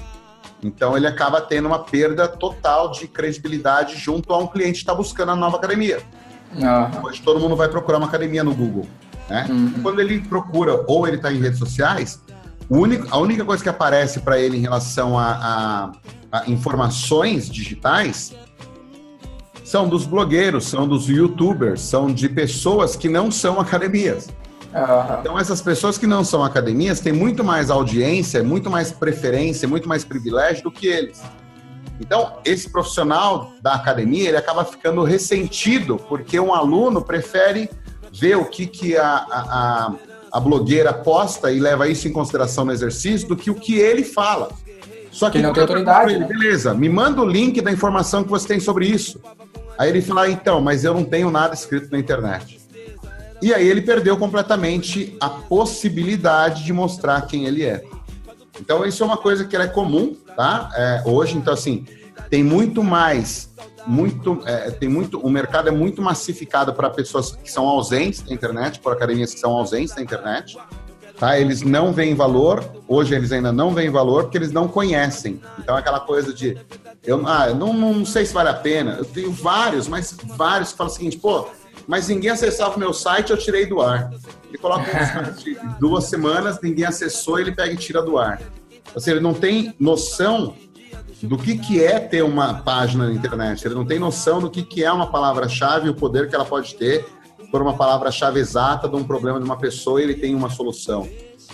Então 0.63 0.97
ele 0.97 1.07
acaba 1.07 1.41
tendo 1.41 1.67
uma 1.67 1.81
perda 1.81 2.29
total 2.29 2.93
de 2.93 3.09
credibilidade 3.09 3.97
junto 3.97 4.33
a 4.33 4.39
um 4.39 4.47
cliente 4.47 4.75
que 4.75 4.79
está 4.79 4.95
buscando 4.95 5.33
a 5.33 5.37
nova 5.37 5.57
academia. 5.57 6.01
Uhum. 6.55 7.07
Hoje 7.07 7.21
todo 7.23 7.41
mundo 7.41 7.57
vai 7.57 7.69
procurar 7.69 7.99
uma 7.99 8.07
academia 8.07 8.45
no 8.45 8.55
Google. 8.55 8.87
Né? 9.29 9.47
Uhum. 9.49 9.73
Quando 9.83 10.01
ele 10.01 10.21
procura 10.21 10.85
ou 10.87 11.07
ele 11.07 11.17
está 11.17 11.33
em 11.33 11.41
redes 11.41 11.59
sociais, 11.59 12.21
único, 12.69 13.07
a 13.11 13.19
única 13.19 13.45
coisa 13.45 13.63
que 13.63 13.69
aparece 13.69 14.21
para 14.21 14.39
ele 14.39 14.57
em 14.57 14.61
relação 14.61 15.19
a, 15.19 15.93
a, 16.31 16.39
a, 16.41 16.51
informações 16.51 17.49
digitais 17.49 18.33
são 19.65 19.89
dos 19.89 20.05
blogueiros, 20.05 20.67
são 20.67 20.87
dos 20.87 21.09
youtubers, 21.09 21.81
são 21.81 22.13
de 22.13 22.29
pessoas 22.29 22.97
que 22.97 23.09
não 23.09 23.31
são 23.31 23.59
academias. 23.61 24.29
Uhum. 24.75 25.21
Então, 25.21 25.39
essas 25.39 25.61
pessoas 25.61 25.99
que 25.99 26.07
não 26.07 26.25
são 26.25 26.43
academias 26.43 27.01
têm 27.01 27.13
muito 27.13 27.45
mais 27.45 27.71
audiência, 27.71 28.43
muito 28.43 28.71
mais 28.71 28.91
preferência, 28.91 29.69
muito 29.69 29.89
mais 29.89 30.05
privilégio 30.05 30.65
do 30.65 30.71
que 30.71 30.87
eles. 30.87 31.23
Então, 32.01 32.39
esse 32.45 32.69
profissional 32.71 33.53
da 33.63 33.75
academia, 33.75 34.29
ele 34.29 34.37
acaba 34.37 34.65
ficando 34.65 35.05
ressentido, 35.05 35.97
porque 36.09 36.41
um 36.41 36.53
aluno 36.53 37.03
prefere 37.03 37.71
ver 38.13 38.37
o 38.37 38.45
que, 38.47 38.67
que 38.67 38.97
a, 38.97 39.07
a, 39.07 39.87
a 39.87 39.95
blogueira 40.41 40.93
posta 40.93 41.53
e 41.53 41.61
leva 41.61 41.89
isso 41.89 42.09
em 42.09 42.13
consideração 42.13 42.65
no 42.65 42.73
exercício 42.73 43.29
do 43.29 43.37
que 43.37 43.51
o 43.51 43.55
que 43.55 43.79
ele 43.79 44.03
fala. 44.03 44.51
Só 45.11 45.29
que, 45.29 45.39
que 45.39 45.43
não 45.43 45.53
tem 45.53 45.61
autoridade. 45.61 46.13
Ele, 46.13 46.21
né? 46.21 46.27
Beleza, 46.27 46.73
me 46.73 46.89
manda 46.89 47.21
o 47.21 47.27
link 47.27 47.61
da 47.61 47.71
informação 47.71 48.25
que 48.25 48.31
você 48.31 48.49
tem 48.49 48.61
sobre 48.61 48.87
isso. 48.87 49.21
Aí 49.79 49.91
ele 49.91 50.01
fala, 50.01 50.23
ah, 50.23 50.31
então, 50.31 50.61
mas 50.61 50.85
eu 50.85 50.95
não 50.95 51.05
tenho 51.05 51.31
nada 51.31 51.55
escrito 51.55 51.91
na 51.91 51.99
internet. 51.99 52.61
E 53.43 53.53
aí 53.53 53.67
ele 53.67 53.83
perdeu 53.83 54.17
completamente 54.17 55.17
a 55.21 55.29
possibilidade 55.29 56.65
de 56.65 56.73
mostrar 56.73 57.23
quem 57.23 57.45
ele 57.45 57.65
é. 57.65 57.83
Então 58.61 58.87
isso 58.87 59.03
é 59.03 59.07
uma 59.07 59.17
coisa 59.17 59.45
que 59.45 59.57
é 59.57 59.67
comum, 59.67 60.15
tá? 60.37 60.71
É, 60.75 61.03
hoje, 61.05 61.37
então 61.37 61.53
assim, 61.53 61.85
tem 62.31 62.45
muito 62.45 62.83
mais, 62.83 63.51
muito, 63.87 64.41
é, 64.45 64.71
tem 64.71 64.89
muito, 64.89 65.19
o 65.19 65.31
mercado 65.31 65.69
é 65.69 65.73
muito 65.73 66.01
massificado 66.01 66.73
para 66.73 66.91
pessoas 66.91 67.33
que 67.33 67.51
são 67.51 67.69
ausentes 67.69 68.23
da 68.23 68.33
internet, 68.33 68.81
por 68.81 68.93
academias 68.93 69.35
que 69.35 69.41
são 69.41 69.53
ausentes 69.53 69.95
da 69.95 70.03
internet. 70.03 70.57
Tá? 71.19 71.39
Eles 71.39 71.63
não 71.63 71.93
veem 71.93 72.15
valor, 72.15 72.65
hoje 72.89 73.15
eles 73.15 73.31
ainda 73.33 73.53
não 73.53 73.73
veem 73.73 73.91
valor 73.91 74.25
porque 74.25 74.39
eles 74.39 74.53
não 74.53 74.67
conhecem. 74.67 75.41
Então 75.59 75.77
aquela 75.77 76.01
coisa 76.01 76.33
de 76.33 76.59
eu, 77.05 77.21
ah, 77.27 77.49
eu 77.49 77.55
não, 77.55 77.73
não 77.73 78.05
sei 78.05 78.25
se 78.25 78.33
vale 78.33 78.49
a 78.49 78.55
pena. 78.55 78.97
Eu 78.99 79.05
tenho 79.05 79.33
vários, 79.33 79.89
mas 79.89 80.17
vários 80.37 80.71
que 80.71 80.79
falam 80.79 80.93
o 80.93 80.95
seguinte, 80.95 81.19
pô, 81.19 81.49
mas 81.87 82.09
ninguém 82.09 82.31
acessava 82.31 82.77
o 82.77 82.79
meu 82.79 82.93
site, 82.93 83.31
eu 83.31 83.37
tirei 83.37 83.67
do 83.67 83.81
ar. 83.81 84.13
Ele 84.49 84.59
coloca 84.59 84.85
um 85.61 85.69
duas 85.81 86.05
semanas, 86.05 86.61
ninguém 86.63 86.85
acessou, 86.85 87.39
ele 87.39 87.53
pega 87.53 87.73
e 87.73 87.77
tira 87.77 88.03
do 88.03 88.19
ar. 88.19 88.41
Ou 88.95 89.01
seja, 89.01 89.17
ele 89.17 89.23
não 89.23 89.35
tem 89.35 89.75
noção 89.81 90.55
do 91.23 91.39
que, 91.39 91.57
que 91.57 91.83
é 91.83 92.01
ter 92.01 92.23
uma 92.23 92.55
página 92.55 93.07
na 93.07 93.13
internet, 93.13 93.65
ele 93.65 93.75
não 93.75 93.85
tem 93.85 93.99
noção 93.99 94.41
do 94.41 94.51
que, 94.51 94.63
que 94.63 94.83
é 94.83 94.93
uma 94.93 95.11
palavra-chave 95.11 95.87
e 95.87 95.91
o 95.91 95.95
poder 95.95 96.29
que 96.29 96.35
ela 96.35 96.45
pode 96.45 96.75
ter 96.75 97.07
por 97.51 97.63
uma 97.63 97.75
palavra-chave 97.75 98.41
exata 98.41 98.89
de 98.89 98.97
um 98.97 99.05
problema 99.05 99.39
de 99.39 99.45
uma 99.45 99.57
pessoa 99.57 100.01
e 100.01 100.05
ele 100.05 100.15
tem 100.15 100.35
uma 100.35 100.51
solução. 100.51 101.09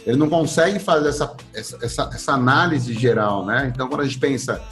Ele 0.06 0.16
não 0.16 0.28
consegue 0.28 0.78
fazer 0.78 1.08
essa, 1.08 1.36
essa, 1.52 1.78
essa, 1.82 2.10
essa 2.14 2.32
análise 2.32 2.94
geral, 2.94 3.44
né? 3.44 3.70
Então, 3.74 3.88
quando 3.88 4.02
a 4.02 4.04
gente 4.04 4.18
pensa 4.18 4.62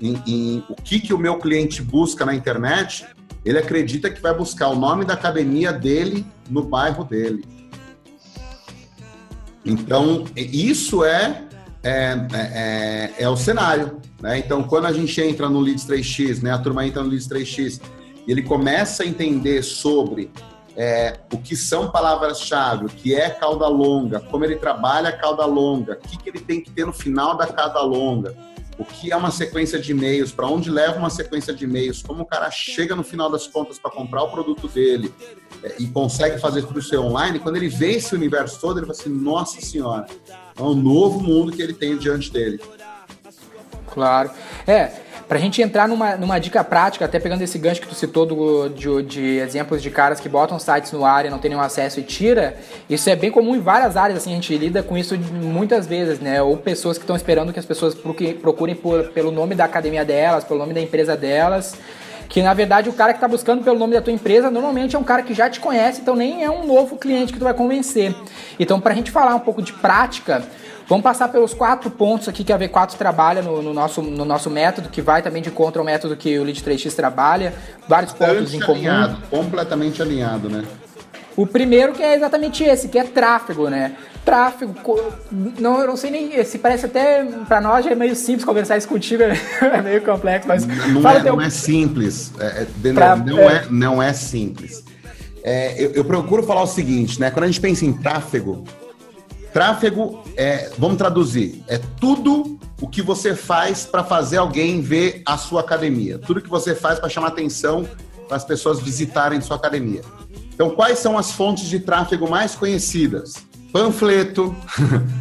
em, 0.00 0.20
em 0.26 0.64
o 0.68 0.74
que, 0.74 0.98
que 1.00 1.12
o 1.12 1.18
meu 1.18 1.38
cliente 1.38 1.82
busca 1.82 2.24
na 2.24 2.34
internet, 2.34 3.06
ele 3.44 3.58
acredita 3.58 4.10
que 4.10 4.20
vai 4.20 4.34
buscar 4.34 4.68
o 4.68 4.74
nome 4.74 5.04
da 5.04 5.14
academia 5.14 5.72
dele 5.72 6.26
no 6.48 6.62
bairro 6.62 7.04
dele. 7.04 7.44
Então, 9.64 10.24
isso 10.34 11.04
é, 11.04 11.44
é, 11.84 12.16
é, 12.32 13.14
é 13.18 13.28
o 13.28 13.36
cenário. 13.36 14.00
Né? 14.20 14.38
Então, 14.38 14.62
quando 14.64 14.86
a 14.86 14.92
gente 14.92 15.20
entra 15.20 15.48
no 15.48 15.60
Leads 15.60 15.86
3x, 15.86 16.42
né, 16.42 16.50
a 16.50 16.58
turma 16.58 16.86
entra 16.86 17.02
no 17.02 17.10
Leads 17.10 17.28
3x, 17.28 17.80
e 18.26 18.32
ele 18.32 18.42
começa 18.42 19.02
a 19.02 19.06
entender 19.06 19.62
sobre 19.62 20.30
é, 20.76 21.18
o 21.32 21.38
que 21.38 21.54
são 21.54 21.90
palavras-chave, 21.90 22.86
o 22.86 22.88
que 22.88 23.14
é 23.14 23.28
cauda 23.30 23.68
longa, 23.68 24.20
como 24.20 24.44
ele 24.44 24.56
trabalha 24.56 25.10
a 25.10 25.12
cauda 25.12 25.44
longa, 25.44 25.92
o 26.02 26.08
que, 26.08 26.16
que 26.16 26.28
ele 26.30 26.40
tem 26.40 26.60
que 26.60 26.70
ter 26.70 26.86
no 26.86 26.92
final 26.92 27.36
da 27.36 27.46
cauda 27.46 27.80
longa, 27.82 28.34
o 28.78 28.84
que 28.84 29.12
é 29.12 29.16
uma 29.16 29.30
sequência 29.30 29.78
de 29.78 29.92
e-mails, 29.92 30.32
para 30.32 30.46
onde 30.46 30.70
leva 30.70 30.98
uma 30.98 31.10
sequência 31.10 31.54
de 31.54 31.64
e-mails, 31.64 32.02
como 32.02 32.22
o 32.22 32.26
cara 32.26 32.50
chega 32.50 32.94
no 32.96 33.04
final 33.04 33.30
das 33.30 33.46
contas 33.46 33.78
para 33.78 33.90
comprar 33.90 34.22
o 34.22 34.30
produto 34.30 34.68
dele 34.68 35.12
é, 35.62 35.76
e 35.78 35.86
consegue 35.86 36.38
fazer 36.38 36.62
tudo 36.62 36.80
isso 36.80 36.98
online, 37.00 37.38
quando 37.38 37.56
ele 37.56 37.68
vê 37.68 37.92
esse 37.92 38.14
universo 38.14 38.60
todo, 38.60 38.78
ele 38.78 38.86
fala 38.86 38.98
assim, 38.98 39.10
nossa 39.10 39.60
senhora, 39.60 40.06
é 40.56 40.62
um 40.62 40.74
novo 40.74 41.20
mundo 41.20 41.52
que 41.52 41.62
ele 41.62 41.72
tem 41.72 41.96
diante 41.96 42.30
dele. 42.32 42.60
Claro. 43.86 44.30
É, 44.66 45.03
para 45.26 45.38
a 45.38 45.40
gente 45.40 45.60
entrar 45.62 45.88
numa, 45.88 46.16
numa 46.16 46.38
dica 46.38 46.62
prática, 46.62 47.04
até 47.04 47.18
pegando 47.18 47.42
esse 47.42 47.58
gancho 47.58 47.80
que 47.80 47.88
tu 47.88 47.94
citou 47.94 48.26
do, 48.26 48.68
de, 48.68 49.02
de, 49.02 49.38
exemplos 49.38 49.82
de 49.82 49.90
caras 49.90 50.20
que 50.20 50.28
botam 50.28 50.58
sites 50.58 50.92
no 50.92 51.04
ar 51.04 51.24
e 51.24 51.30
não 51.30 51.38
tem 51.38 51.50
nenhum 51.50 51.62
acesso 51.62 52.00
e 52.00 52.02
tira, 52.02 52.56
isso 52.88 53.08
é 53.08 53.16
bem 53.16 53.30
comum 53.30 53.56
em 53.56 53.60
várias 53.60 53.96
áreas, 53.96 54.18
assim, 54.18 54.32
a 54.32 54.34
gente 54.34 54.56
lida 54.56 54.82
com 54.82 54.96
isso 54.96 55.16
muitas 55.16 55.86
vezes, 55.86 56.20
né? 56.20 56.42
Ou 56.42 56.56
pessoas 56.56 56.98
que 56.98 57.04
estão 57.04 57.16
esperando 57.16 57.52
que 57.52 57.58
as 57.58 57.64
pessoas 57.64 57.94
procurem 58.40 58.74
por, 58.74 59.04
pelo 59.08 59.30
nome 59.30 59.54
da 59.54 59.64
academia 59.64 60.04
delas, 60.04 60.44
pelo 60.44 60.58
nome 60.58 60.74
da 60.74 60.80
empresa 60.80 61.16
delas, 61.16 61.74
que 62.28 62.42
na 62.42 62.52
verdade 62.52 62.88
o 62.88 62.92
cara 62.92 63.12
que 63.12 63.18
está 63.18 63.28
buscando 63.28 63.62
pelo 63.62 63.78
nome 63.78 63.94
da 63.94 64.02
tua 64.02 64.12
empresa 64.12 64.50
normalmente 64.50 64.96
é 64.96 64.98
um 64.98 65.04
cara 65.04 65.22
que 65.22 65.32
já 65.32 65.48
te 65.48 65.60
conhece, 65.60 66.00
então 66.00 66.16
nem 66.16 66.44
é 66.44 66.50
um 66.50 66.66
novo 66.66 66.96
cliente 66.96 67.32
que 67.32 67.38
tu 67.38 67.44
vai 67.44 67.54
convencer. 67.54 68.14
Então, 68.58 68.80
para 68.80 68.92
a 68.92 68.96
gente 68.96 69.10
falar 69.10 69.34
um 69.34 69.40
pouco 69.40 69.62
de 69.62 69.72
prática, 69.72 70.42
Vamos 70.86 71.02
passar 71.02 71.28
pelos 71.28 71.54
quatro 71.54 71.90
pontos 71.90 72.28
aqui 72.28 72.44
que 72.44 72.52
a 72.52 72.58
V4 72.58 72.94
trabalha 72.94 73.40
no, 73.40 73.62
no, 73.62 73.72
nosso, 73.72 74.02
no 74.02 74.24
nosso 74.24 74.50
método, 74.50 74.90
que 74.90 75.00
vai 75.00 75.22
também 75.22 75.42
de 75.42 75.50
contra 75.50 75.80
o 75.80 75.84
método 75.84 76.16
que 76.16 76.38
o 76.38 76.44
Lead 76.44 76.62
3X 76.62 76.94
trabalha. 76.94 77.54
Vários 77.88 78.12
pontos 78.12 78.52
em 78.52 78.60
comum. 78.60 78.74
Alinhado, 78.74 79.16
completamente 79.30 80.02
alinhado, 80.02 80.48
né? 80.50 80.62
O 81.36 81.46
primeiro 81.46 81.92
que 81.92 82.02
é 82.02 82.14
exatamente 82.14 82.62
esse, 82.62 82.88
que 82.88 82.98
é 82.98 83.02
tráfego, 83.02 83.68
né? 83.68 83.96
Tráfego, 84.24 84.74
não, 85.58 85.80
eu 85.80 85.86
não 85.86 85.96
sei 85.96 86.10
nem, 86.10 86.44
se 86.44 86.58
parece 86.58 86.86
até, 86.86 87.24
para 87.48 87.60
nós 87.60 87.84
já 87.84 87.90
é 87.90 87.94
meio 87.94 88.14
simples 88.14 88.44
conversar 88.44 88.76
isso 88.76 88.88
contigo, 88.88 89.22
é 89.60 89.82
meio 89.82 90.00
complexo, 90.02 90.46
mas... 90.46 90.64
Não, 90.64 91.10
é, 91.10 91.20
teu... 91.20 91.34
não 91.34 91.42
é 91.42 91.50
simples, 91.50 92.32
é, 92.38 92.66
é 92.86 92.92
pra, 92.92 93.16
não, 93.16 93.38
é. 93.38 93.56
é, 93.56 93.66
não 93.68 94.02
é 94.02 94.12
simples. 94.12 94.84
É, 95.42 95.74
eu, 95.82 95.92
eu, 95.92 96.04
procuro 96.04 96.42
falar 96.42 96.62
o 96.62 96.66
seguinte, 96.66 97.20
né? 97.20 97.30
Quando 97.30 97.44
a 97.44 97.46
gente 97.48 97.60
pensa 97.60 97.84
em 97.84 97.92
tráfego, 97.92 98.64
Tráfego 99.54 100.20
é, 100.36 100.72
vamos 100.76 100.98
traduzir, 100.98 101.62
é 101.68 101.78
tudo 101.78 102.58
o 102.80 102.88
que 102.88 103.00
você 103.00 103.36
faz 103.36 103.86
para 103.86 104.02
fazer 104.02 104.38
alguém 104.38 104.80
ver 104.80 105.22
a 105.24 105.38
sua 105.38 105.60
academia, 105.60 106.18
tudo 106.18 106.40
que 106.40 106.50
você 106.50 106.74
faz 106.74 106.98
para 106.98 107.08
chamar 107.08 107.28
atenção 107.28 107.88
para 108.26 108.36
as 108.36 108.44
pessoas 108.44 108.80
visitarem 108.80 109.40
sua 109.40 109.54
academia. 109.54 110.00
Então, 110.52 110.70
quais 110.70 110.98
são 110.98 111.16
as 111.16 111.30
fontes 111.30 111.68
de 111.68 111.78
tráfego 111.78 112.28
mais 112.28 112.56
conhecidas? 112.56 113.34
Panfleto, 113.72 114.52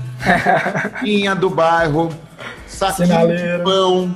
linha 1.03 1.35
do 1.35 1.51
bairro, 1.51 2.09
saquinho 2.67 3.09
Sinaleiro. 3.09 3.59
de 3.59 3.63
pão, 3.63 4.15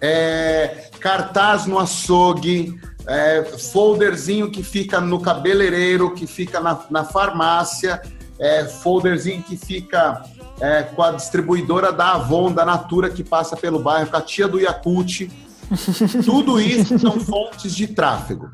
é, 0.00 0.90
cartaz 0.98 1.64
no 1.66 1.78
açougue, 1.78 2.76
é, 3.06 3.44
folderzinho 3.72 4.50
que 4.50 4.64
fica 4.64 5.00
no 5.00 5.20
cabeleireiro, 5.20 6.12
que 6.12 6.26
fica 6.26 6.58
na, 6.58 6.76
na 6.90 7.04
farmácia 7.04 8.02
é, 8.38 8.64
folderzinho 8.64 9.42
que 9.42 9.56
fica 9.56 10.24
é, 10.60 10.82
com 10.82 11.02
a 11.02 11.12
distribuidora 11.12 11.92
da 11.92 12.12
Avon, 12.12 12.52
da 12.52 12.64
Natura, 12.64 13.10
que 13.10 13.22
passa 13.22 13.56
pelo 13.56 13.78
bairro, 13.78 14.10
com 14.10 14.16
a 14.16 14.20
tia 14.20 14.48
do 14.48 14.60
Yakut. 14.60 15.30
Tudo 16.24 16.60
isso 16.60 16.98
são 16.98 17.18
fontes 17.20 17.74
de 17.74 17.86
tráfego. 17.86 18.50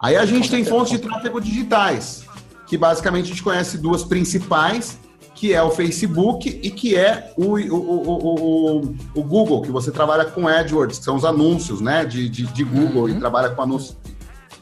Aí 0.00 0.16
a 0.16 0.24
gente 0.24 0.50
tem 0.50 0.64
fontes 0.64 0.92
de 0.92 0.98
tráfego 0.98 1.40
digitais, 1.40 2.24
que 2.66 2.76
basicamente 2.76 3.24
a 3.24 3.28
gente 3.28 3.42
conhece 3.42 3.78
duas 3.78 4.04
principais, 4.04 4.98
que 5.34 5.52
é 5.52 5.62
o 5.62 5.70
Facebook 5.70 6.48
e 6.62 6.70
que 6.70 6.96
é 6.96 7.32
o, 7.36 7.56
o, 7.56 8.80
o, 8.80 8.94
o, 9.14 9.22
Google, 9.22 9.62
que 9.62 9.70
você 9.70 9.90
trabalha 9.90 10.24
com 10.24 10.48
AdWords, 10.48 10.98
que 10.98 11.04
são 11.04 11.16
os 11.16 11.24
anúncios 11.24 11.80
né, 11.80 12.04
de, 12.04 12.28
de, 12.28 12.44
de 12.46 12.64
Google 12.64 13.04
uhum. 13.04 13.08
e 13.08 13.18
trabalha 13.18 13.50
com 13.50 13.62
anúncios 13.62 13.96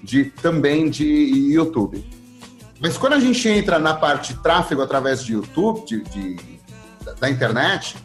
de, 0.02 0.26
também 0.26 0.90
de 0.90 1.04
YouTube. 1.52 2.04
Mas 2.80 2.98
quando 2.98 3.14
a 3.14 3.20
gente 3.20 3.48
entra 3.48 3.78
na 3.78 3.94
parte 3.94 4.34
de 4.34 4.42
tráfego 4.42 4.82
através 4.82 5.24
de 5.24 5.32
YouTube, 5.32 5.86
de, 5.86 6.02
de 6.04 6.56
da 7.20 7.30
internet, 7.30 7.96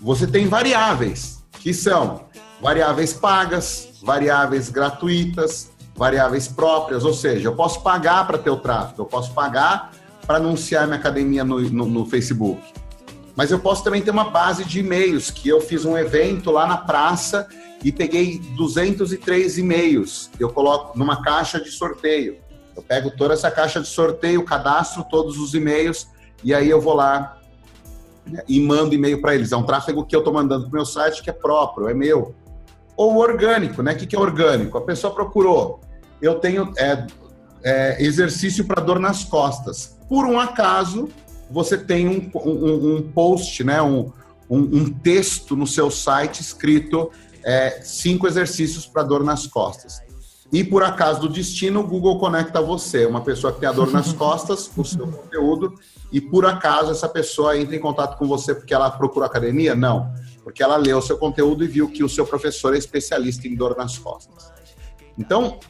você 0.00 0.26
tem 0.26 0.46
variáveis 0.46 1.42
que 1.60 1.74
são 1.74 2.24
variáveis 2.60 3.12
pagas, 3.12 4.00
variáveis 4.02 4.70
gratuitas, 4.70 5.70
variáveis 5.94 6.48
próprias, 6.48 7.04
ou 7.04 7.12
seja, 7.12 7.48
eu 7.48 7.54
posso 7.54 7.82
pagar 7.82 8.26
para 8.26 8.38
ter 8.38 8.50
o 8.50 8.56
tráfego, 8.56 9.02
eu 9.02 9.06
posso 9.06 9.32
pagar 9.32 9.92
para 10.26 10.36
anunciar 10.36 10.86
minha 10.86 10.98
academia 10.98 11.44
no, 11.44 11.60
no, 11.60 11.86
no, 11.86 12.06
Facebook. 12.06 12.62
Mas 13.36 13.50
eu 13.50 13.58
posso 13.58 13.82
também 13.82 14.00
ter 14.00 14.10
uma 14.10 14.30
base 14.30 14.64
de 14.64 14.80
e-mails, 14.80 15.30
que 15.30 15.48
eu 15.48 15.60
fiz 15.60 15.84
um 15.84 15.96
evento 15.96 16.50
lá 16.50 16.66
na 16.66 16.76
praça 16.76 17.46
e 17.82 17.90
peguei 17.90 18.38
203 18.56 19.58
e-mails. 19.58 20.30
Eu 20.38 20.50
coloco 20.50 20.98
numa 20.98 21.22
caixa 21.22 21.60
de 21.60 21.70
sorteio. 21.70 22.38
Eu 22.76 22.82
pego 22.82 23.10
toda 23.10 23.34
essa 23.34 23.50
caixa 23.50 23.80
de 23.80 23.88
sorteio, 23.88 24.44
cadastro 24.44 25.04
todos 25.04 25.38
os 25.38 25.54
e-mails 25.54 26.08
e 26.42 26.54
aí 26.54 26.68
eu 26.68 26.80
vou 26.80 26.94
lá 26.94 27.38
né, 28.26 28.42
e 28.48 28.60
mando 28.60 28.94
e-mail 28.94 29.20
para 29.20 29.34
eles. 29.34 29.52
É 29.52 29.56
um 29.56 29.62
tráfego 29.62 30.04
que 30.04 30.14
eu 30.14 30.20
estou 30.20 30.32
mandando 30.32 30.64
para 30.64 30.70
o 30.70 30.74
meu 30.74 30.86
site 30.86 31.22
que 31.22 31.30
é 31.30 31.32
próprio, 31.32 31.88
é 31.88 31.94
meu. 31.94 32.34
Ou 32.96 33.16
orgânico, 33.16 33.82
né? 33.82 33.92
O 33.92 33.96
que, 33.96 34.06
que 34.06 34.16
é 34.16 34.18
orgânico? 34.18 34.76
A 34.76 34.82
pessoa 34.82 35.14
procurou. 35.14 35.80
Eu 36.20 36.38
tenho 36.38 36.72
é, 36.76 37.06
é, 37.62 38.02
exercício 38.02 38.64
para 38.64 38.82
dor 38.82 38.98
nas 38.98 39.24
costas. 39.24 39.98
Por 40.08 40.26
um 40.26 40.38
acaso, 40.38 41.08
você 41.50 41.78
tem 41.78 42.08
um, 42.08 42.30
um, 42.34 42.96
um 42.96 43.12
post, 43.12 43.64
né? 43.64 43.80
Um, 43.80 44.12
um, 44.50 44.92
texto 44.92 45.54
no 45.54 45.66
seu 45.66 45.90
site 45.90 46.40
escrito 46.40 47.10
é, 47.44 47.80
cinco 47.82 48.26
exercícios 48.26 48.84
para 48.84 49.02
dor 49.02 49.22
nas 49.22 49.46
costas. 49.46 50.02
E 50.52 50.64
por 50.64 50.82
acaso 50.82 51.20
do 51.20 51.28
destino, 51.28 51.80
o 51.80 51.86
Google 51.86 52.18
conecta 52.18 52.60
você, 52.60 53.06
uma 53.06 53.20
pessoa 53.20 53.52
que 53.52 53.60
tem 53.60 53.68
a 53.68 53.72
dor 53.72 53.90
nas 53.92 54.12
costas, 54.14 54.70
o 54.76 54.84
seu 54.84 55.06
conteúdo, 55.06 55.74
e 56.10 56.20
por 56.20 56.44
acaso 56.44 56.90
essa 56.90 57.08
pessoa 57.08 57.56
entra 57.56 57.76
em 57.76 57.80
contato 57.80 58.18
com 58.18 58.26
você 58.26 58.54
porque 58.54 58.74
ela 58.74 58.90
procura 58.90 59.26
academia? 59.26 59.76
Não, 59.76 60.12
porque 60.42 60.62
ela 60.62 60.76
leu 60.76 60.98
o 60.98 61.02
seu 61.02 61.16
conteúdo 61.16 61.62
e 61.62 61.68
viu 61.68 61.88
que 61.88 62.02
o 62.02 62.08
seu 62.08 62.26
professor 62.26 62.74
é 62.74 62.78
especialista 62.78 63.46
em 63.46 63.54
dor 63.54 63.76
nas 63.76 63.96
costas. 63.96 64.50
Então, 65.16 65.60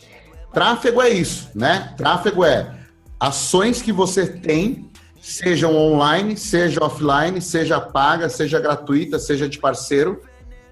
tráfego 0.53 1.03
é 1.03 1.11
isso, 1.11 1.51
né? 1.55 1.95
Tráfego 1.99 2.43
é 2.45 2.74
ações 3.18 3.83
que 3.83 3.93
você 3.93 4.26
tem, 4.26 4.91
sejam 5.20 5.76
online, 5.76 6.39
seja 6.39 6.83
offline, 6.83 7.39
seja 7.43 7.78
paga, 7.78 8.31
seja 8.31 8.59
gratuita, 8.59 9.18
seja 9.18 9.47
de 9.47 9.59
parceiro, 9.59 10.22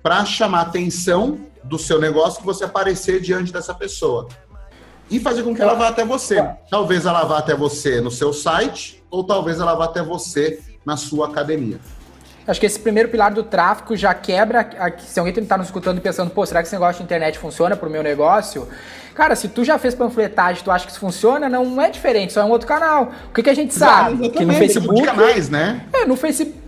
para 0.03 0.25
chamar 0.25 0.63
atenção 0.63 1.48
do 1.69 1.79
seu 1.79 2.01
negócio 2.01 2.41
que 2.41 2.47
você 2.47 2.65
aparecer 2.65 3.21
diante 3.21 3.53
dessa 3.53 3.75
pessoa. 3.75 4.29
E 5.11 5.19
fazer 5.21 5.43
com 5.43 5.55
que 5.55 5.63
ela 5.63 5.75
vá 5.75 5.89
até 5.89 6.05
você. 6.05 6.45
Talvez 6.71 7.07
ela 7.07 7.25
vá 7.25 7.39
até 7.39 7.55
você 7.55 8.01
no 8.01 8.11
seu 8.11 8.33
site, 8.33 9.03
ou 9.11 9.25
talvez 9.25 9.59
ela 9.61 9.75
vá 9.75 9.85
até 9.85 10.03
você 10.03 10.61
na 10.85 10.97
sua 10.97 11.29
academia. 11.29 11.79
Acho 12.47 12.59
que 12.59 12.67
esse 12.67 12.81
primeiro 12.81 13.11
pilar 13.11 13.33
do 13.33 13.43
tráfego 13.43 13.95
já 13.95 14.15
quebra. 14.15 14.97
Se 14.99 15.21
alguém 15.21 15.35
está 15.35 15.59
nos 15.59 15.67
escutando 15.67 15.99
e 15.99 16.01
pensando, 16.01 16.31
pô, 16.31 16.47
será 16.47 16.63
que 16.63 16.67
esse 16.67 16.75
negócio 16.75 16.99
de 16.99 17.05
internet 17.05 17.39
funciona 17.39 17.77
para 17.77 17.89
o 17.89 17.93
meu 17.93 18.03
negócio? 18.03 18.67
Cara, 19.15 19.35
se 19.37 19.49
tu 19.49 19.65
já 19.65 19.79
fez 19.79 19.95
panfletagem, 19.95 20.63
tu 20.65 20.71
acha 20.71 20.87
que 20.87 20.93
isso 20.93 21.01
funciona, 21.01 21.49
não 21.49 21.81
é 21.81 21.91
diferente, 21.91 22.33
só 22.33 22.41
é 22.41 22.45
um 22.45 22.51
outro 22.51 22.67
canal. 22.67 23.13
O 23.29 23.35
que, 23.35 23.43
que 23.43 23.51
a 23.51 23.55
gente 23.55 23.75
sabe? 23.75 24.31
que 24.31 24.45
no 24.45 24.55
Facebook. 24.55 25.03
Canais, 25.03 25.51
né? 25.51 25.87
É, 25.93 26.07
no 26.07 26.17
Facebook 26.17 26.68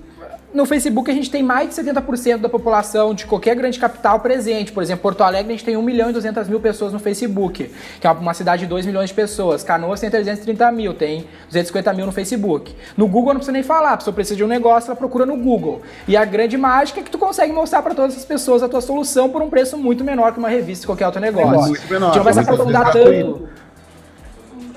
no 0.53 0.67
Facebook 0.67 1.11
a 1.11 1.15
gente 1.15 1.31
tem 1.31 1.43
mais 1.43 1.69
de 1.69 1.75
70% 1.83 2.39
da 2.39 2.49
população 2.49 3.15
de 3.15 3.25
qualquer 3.25 3.55
grande 3.55 3.79
capital 3.79 4.21
presente. 4.21 4.73
Por 4.73 4.83
exemplo, 4.83 5.03
Porto 5.03 5.23
Alegre 5.23 5.53
a 5.53 5.57
gente 5.57 5.65
tem 5.65 5.77
1 5.77 5.83
milhão 5.83 6.11
e 6.11 6.13
200 6.13 6.49
mil 6.49 6.61
pessoas 6.61 6.93
no 6.93 6.99
Facebook, 6.99 7.71
que 8.01 8.07
é 8.07 8.11
uma 8.11 8.35
cidade 8.35 8.63
de 8.63 8.69
2 8.69 8.87
milhões 8.87 9.11
de 9.11 9.15
pessoas. 9.15 9.63
Canoas 9.63 10.01
tem 10.01 10.11
330 10.11 10.73
mil, 10.73 10.95
tem 10.95 11.27
250 11.47 11.93
mil 11.93 12.07
no 12.07 12.13
Facebook. 12.13 12.75
No 12.97 13.07
Google 13.07 13.35
não 13.35 13.41
precisa 13.41 13.53
nem 13.53 13.63
falar, 13.63 13.93
a 13.93 13.97
pessoa 13.97 14.15
precisa 14.15 14.37
de 14.37 14.45
um 14.45 14.49
negócio, 14.49 14.89
ela 14.89 14.97
procura 14.97 15.25
no 15.25 15.37
Google. 15.37 15.83
E 16.09 16.17
a 16.17 16.25
grande 16.25 16.57
mágica 16.57 17.01
é 17.01 17.03
que 17.03 17.11
tu 17.11 17.19
consegue 17.19 17.53
mostrar 17.53 17.83
para 17.83 17.95
todas 17.95 18.17
as 18.17 18.25
pessoas 18.25 18.63
a 18.63 18.69
tua 18.69 18.81
solução 18.81 19.29
por 19.29 19.43
um 19.43 19.49
preço 19.49 19.79
muito 19.79 20.03
menor 20.05 20.33
que 20.33 20.39
uma 20.39 20.49
revista 20.49 20.87
qualquer 20.87 21.07
outro 21.07 21.21
negócio. 21.21 21.69
Muito 21.69 21.89
menor, 21.89 22.07
a 22.07 22.13
gente 22.13 22.17
não 22.17 22.25
vai 22.25 22.33
se 22.33 22.41
aprofundar 22.41 22.93
tanto 22.93 23.49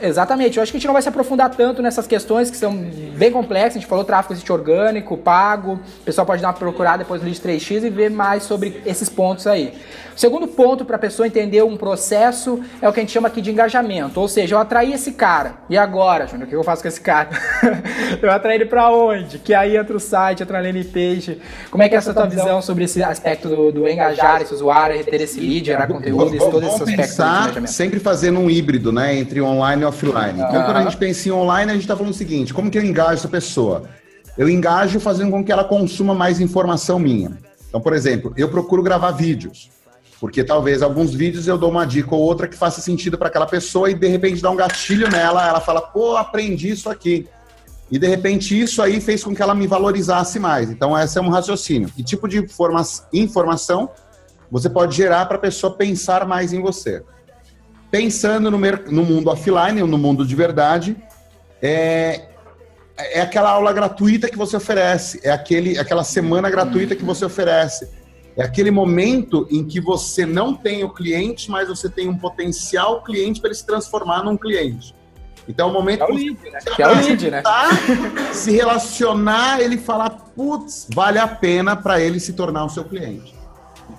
Exatamente. 0.04 0.58
Eu 0.58 0.64
acho 0.64 0.72
que 0.72 0.78
a 0.78 0.80
gente 0.80 0.88
não 0.88 0.94
vai 0.94 1.02
se 1.02 1.08
aprofundar 1.08 1.50
tanto 1.50 1.82
nessas 1.82 2.06
questões 2.06 2.52
que 2.52 2.58
são 2.58 2.76
bem 3.16 3.32
complexas. 3.32 3.78
A 3.78 3.80
gente 3.80 3.88
falou 3.88 4.04
tráfego 4.04 4.34
existe 4.34 4.52
orgânico, 4.52 5.18
pago. 5.18 5.80
O 6.02 6.04
pessoal 6.04 6.28
pode 6.28 6.42
dar 6.42 6.50
uma 6.50 6.54
procurada 6.54 7.00
depois 7.00 7.22
no 7.22 7.28
Lead 7.28 7.40
3x 7.40 7.84
e 7.84 7.90
ver 7.90 8.12
mais 8.12 8.44
sobre 8.44 8.82
esses 8.86 9.08
pontos 9.08 9.48
aí. 9.48 9.74
O 10.16 10.20
segundo 10.20 10.48
ponto 10.48 10.86
para 10.86 10.98
a 10.98 11.00
pessoa 11.00 11.26
entender 11.26 11.64
um 11.64 11.76
processo 11.76 12.62
é 12.82 12.88
o 12.88 12.94
que 12.94 13.00
a 13.00 13.04
gente 13.04 13.12
chama 13.12 13.28
aqui 13.28 13.42
de 13.42 13.50
engajamento. 13.50 14.20
Ou 14.20 14.28
seja, 14.28 14.56
eu 14.56 14.60
atraí 14.60 14.94
esse 14.94 15.14
cara. 15.14 15.54
E 15.70 15.78
agora, 15.78 16.28
Júnior, 16.28 16.46
o 16.46 16.50
que 16.50 16.56
eu 16.56 16.64
faço 16.64 16.82
com 16.82 16.88
esse 16.88 17.02
cara? 17.02 17.30
eu 18.22 18.32
atraí 18.32 18.56
ele 18.56 18.66
para 18.66 18.92
onde? 18.92 19.40
Que 19.40 19.54
aí 19.54 19.76
entra 19.76 19.96
o 19.96 20.00
site, 20.00 20.44
entra 20.44 20.60
a 20.60 20.62
landing 20.62 20.84
page. 20.84 21.42
Como 21.72 21.82
é 21.82 21.90
que 21.90 21.96
é 21.96 21.98
essa 21.98 22.14
tua 22.14 22.28
visão 22.28 22.62
sobre 22.62 22.84
esse 22.84 23.02
aspecto 23.02 23.48
do, 23.50 23.72
do 23.72 23.88
engajar 23.88 24.42
esse 24.42 24.54
usuário, 24.54 24.96
reter 24.96 25.22
esse 25.22 25.40
lead, 25.40 25.66
gerar 25.66 25.88
conteúdo, 25.88 26.36
esse, 26.36 26.52
todo 26.52 26.66
esse 26.66 26.84
aspecto 26.84 27.18
do 27.18 27.24
engajamento? 27.24 27.72
sempre 27.72 28.00
fazendo 28.00 28.40
um 28.40 28.50
híbrido, 28.50 28.92
né, 28.92 29.16
entre 29.16 29.42
online 29.42 29.82
e 29.82 29.86
offline. 29.94 30.42
Então, 30.42 30.64
quando 30.64 30.78
a 30.78 30.84
gente 30.84 30.98
pensa 30.98 31.30
em 31.30 31.32
online, 31.32 31.72
a 31.72 31.74
gente 31.74 31.84
está 31.84 31.96
falando 31.96 32.12
o 32.12 32.18
seguinte, 32.18 32.54
como 32.54 32.70
que 32.70 32.78
eu 32.78 32.84
engajo 32.84 33.14
essa 33.14 33.28
pessoa? 33.28 33.84
Eu 34.38 34.50
engajo 34.50 35.00
fazendo 35.00 35.32
com 35.32 35.44
que 35.44 35.52
ela 35.52 35.64
consuma 35.64 36.14
mais 36.14 36.40
informação 36.40 36.98
minha. 36.98 37.38
Então, 37.70 37.80
por 37.80 37.94
exemplo, 37.94 38.34
eu 38.36 38.50
procuro 38.50 38.82
gravar 38.82 39.12
vídeos. 39.12 39.70
Porque 40.20 40.44
talvez 40.44 40.82
alguns 40.82 41.14
vídeos 41.14 41.48
eu 41.48 41.58
dou 41.58 41.70
uma 41.70 41.86
dica 41.86 42.16
ou 42.16 42.22
outra 42.22 42.48
que 42.48 42.56
faça 42.56 42.80
sentido 42.80 43.18
para 43.18 43.28
aquela 43.28 43.46
pessoa 43.46 43.92
e 43.92 43.94
de 43.94 44.08
repente 44.08 44.42
dá 44.42 44.50
um 44.50 44.56
gatilho 44.56 45.10
nela, 45.10 45.46
ela 45.46 45.60
fala, 45.60 45.82
pô, 45.82 46.16
aprendi 46.16 46.70
isso 46.70 46.90
aqui. 46.90 47.28
E 47.92 48.00
de 48.00 48.08
repente 48.08 48.60
isso 48.60 48.82
aí 48.82 49.02
fez 49.02 49.24
com 49.24 49.36
que 49.36 49.42
ela 49.42 49.54
me 49.54 49.68
valorizasse 49.68 50.40
mais. 50.40 50.70
Então, 50.70 50.98
esse 50.98 51.18
é 51.18 51.22
um 51.22 51.30
raciocínio. 51.30 51.90
Que 51.90 52.04
tipo 52.04 52.28
de 52.28 52.44
informação 53.12 53.90
você 54.50 54.70
pode 54.70 54.96
gerar 54.96 55.26
para 55.26 55.38
a 55.38 55.40
pessoa 55.40 55.76
pensar 55.76 56.26
mais 56.26 56.54
em 56.54 56.62
você? 56.62 57.04
Pensando 57.94 58.50
no, 58.50 58.58
no 58.58 59.06
mundo 59.06 59.30
offline, 59.30 59.84
no 59.84 60.00
mundo 60.00 60.26
de 60.26 60.36
verdade, 60.36 60.98
é, 61.62 62.28
é 62.98 63.22
aquela 63.22 63.52
aula 63.52 63.72
gratuita 63.72 64.28
que 64.28 64.36
você 64.36 64.58
oferece, 64.58 65.20
é 65.24 65.30
aquele, 65.30 65.78
aquela 65.78 66.04
semana 66.04 66.50
gratuita 66.50 66.96
que 66.96 67.06
você 67.06 67.24
oferece 67.24 67.88
é 68.36 68.44
aquele 68.44 68.72
momento 68.72 69.48
em 69.52 69.64
que 69.64 69.80
você 69.80 70.26
não 70.26 70.56
tem 70.56 70.84
o 70.84 70.90
cliente, 70.90 71.52
mas 71.52 71.68
você 71.68 71.88
tem 71.88 72.10
um 72.10 72.18
potencial 72.18 73.04
cliente 73.04 73.40
para 73.40 73.50
ele 73.50 73.56
se 73.56 73.64
transformar 73.64 74.24
num 74.24 74.36
cliente. 74.36 74.96
Então, 75.48 75.68
é 75.68 75.70
o 75.70 75.74
momento 75.74 76.02
é 76.02 76.06
o 76.06 76.16
lead, 76.16 76.50
né? 76.50 76.60
Que 76.76 76.82
é 76.82 76.88
o 76.88 76.96
lead, 76.96 77.30
né? 77.30 77.44
se 78.34 78.50
relacionar, 78.54 79.62
ele 79.62 79.78
falar, 79.78 80.10
putz, 80.36 80.88
vale 80.92 81.20
a 81.20 81.28
pena 81.28 81.76
para 81.76 82.02
ele 82.02 82.20
se 82.20 82.34
tornar 82.34 82.66
o 82.66 82.70
seu 82.70 82.86
cliente. 82.86 83.36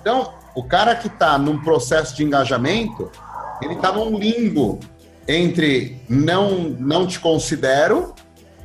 Então, 0.01 0.33
o 0.53 0.63
cara 0.63 0.93
que 0.95 1.07
está 1.07 1.37
num 1.37 1.61
processo 1.61 2.13
de 2.13 2.25
engajamento, 2.25 3.09
ele 3.61 3.73
está 3.73 3.91
num 3.91 4.17
limbo 4.17 4.79
entre 5.27 6.01
não, 6.07 6.69
não 6.79 7.07
te 7.07 7.19
considero 7.19 8.13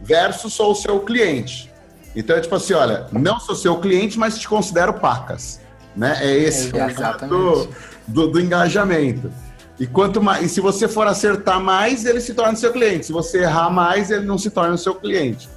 versus 0.03 0.53
sou 0.53 0.73
o 0.73 0.75
seu 0.75 1.01
cliente. 1.01 1.71
Então 2.15 2.37
é 2.37 2.41
tipo 2.41 2.55
assim, 2.55 2.75
olha, 2.75 3.07
não 3.13 3.39
sou 3.39 3.55
seu 3.55 3.79
cliente, 3.79 4.19
mas 4.19 4.39
te 4.39 4.49
considero 4.49 4.95
pacas. 4.95 5.61
Né? 5.97 6.19
É 6.21 6.37
esse 6.37 6.77
é, 6.77 7.27
do, 7.27 7.69
do, 8.07 8.27
do, 8.29 8.41
engajamento. 8.41 9.31
E 9.79 9.87
quanto 9.87 10.23
mais, 10.23 10.45
e 10.45 10.49
se 10.49 10.61
você 10.61 10.87
for 10.87 11.07
acertar 11.07 11.61
mais, 11.61 12.05
ele 12.05 12.21
se 12.21 12.35
torna 12.35 12.55
seu 12.57 12.73
cliente. 12.73 13.07
Se 13.07 13.13
você 13.13 13.43
errar 13.43 13.71
mais, 13.71 14.11
ele 14.11 14.27
não 14.27 14.39
se 14.39 14.51
torna 14.51 14.77
seu 14.77 14.95
cliente. 14.95 15.49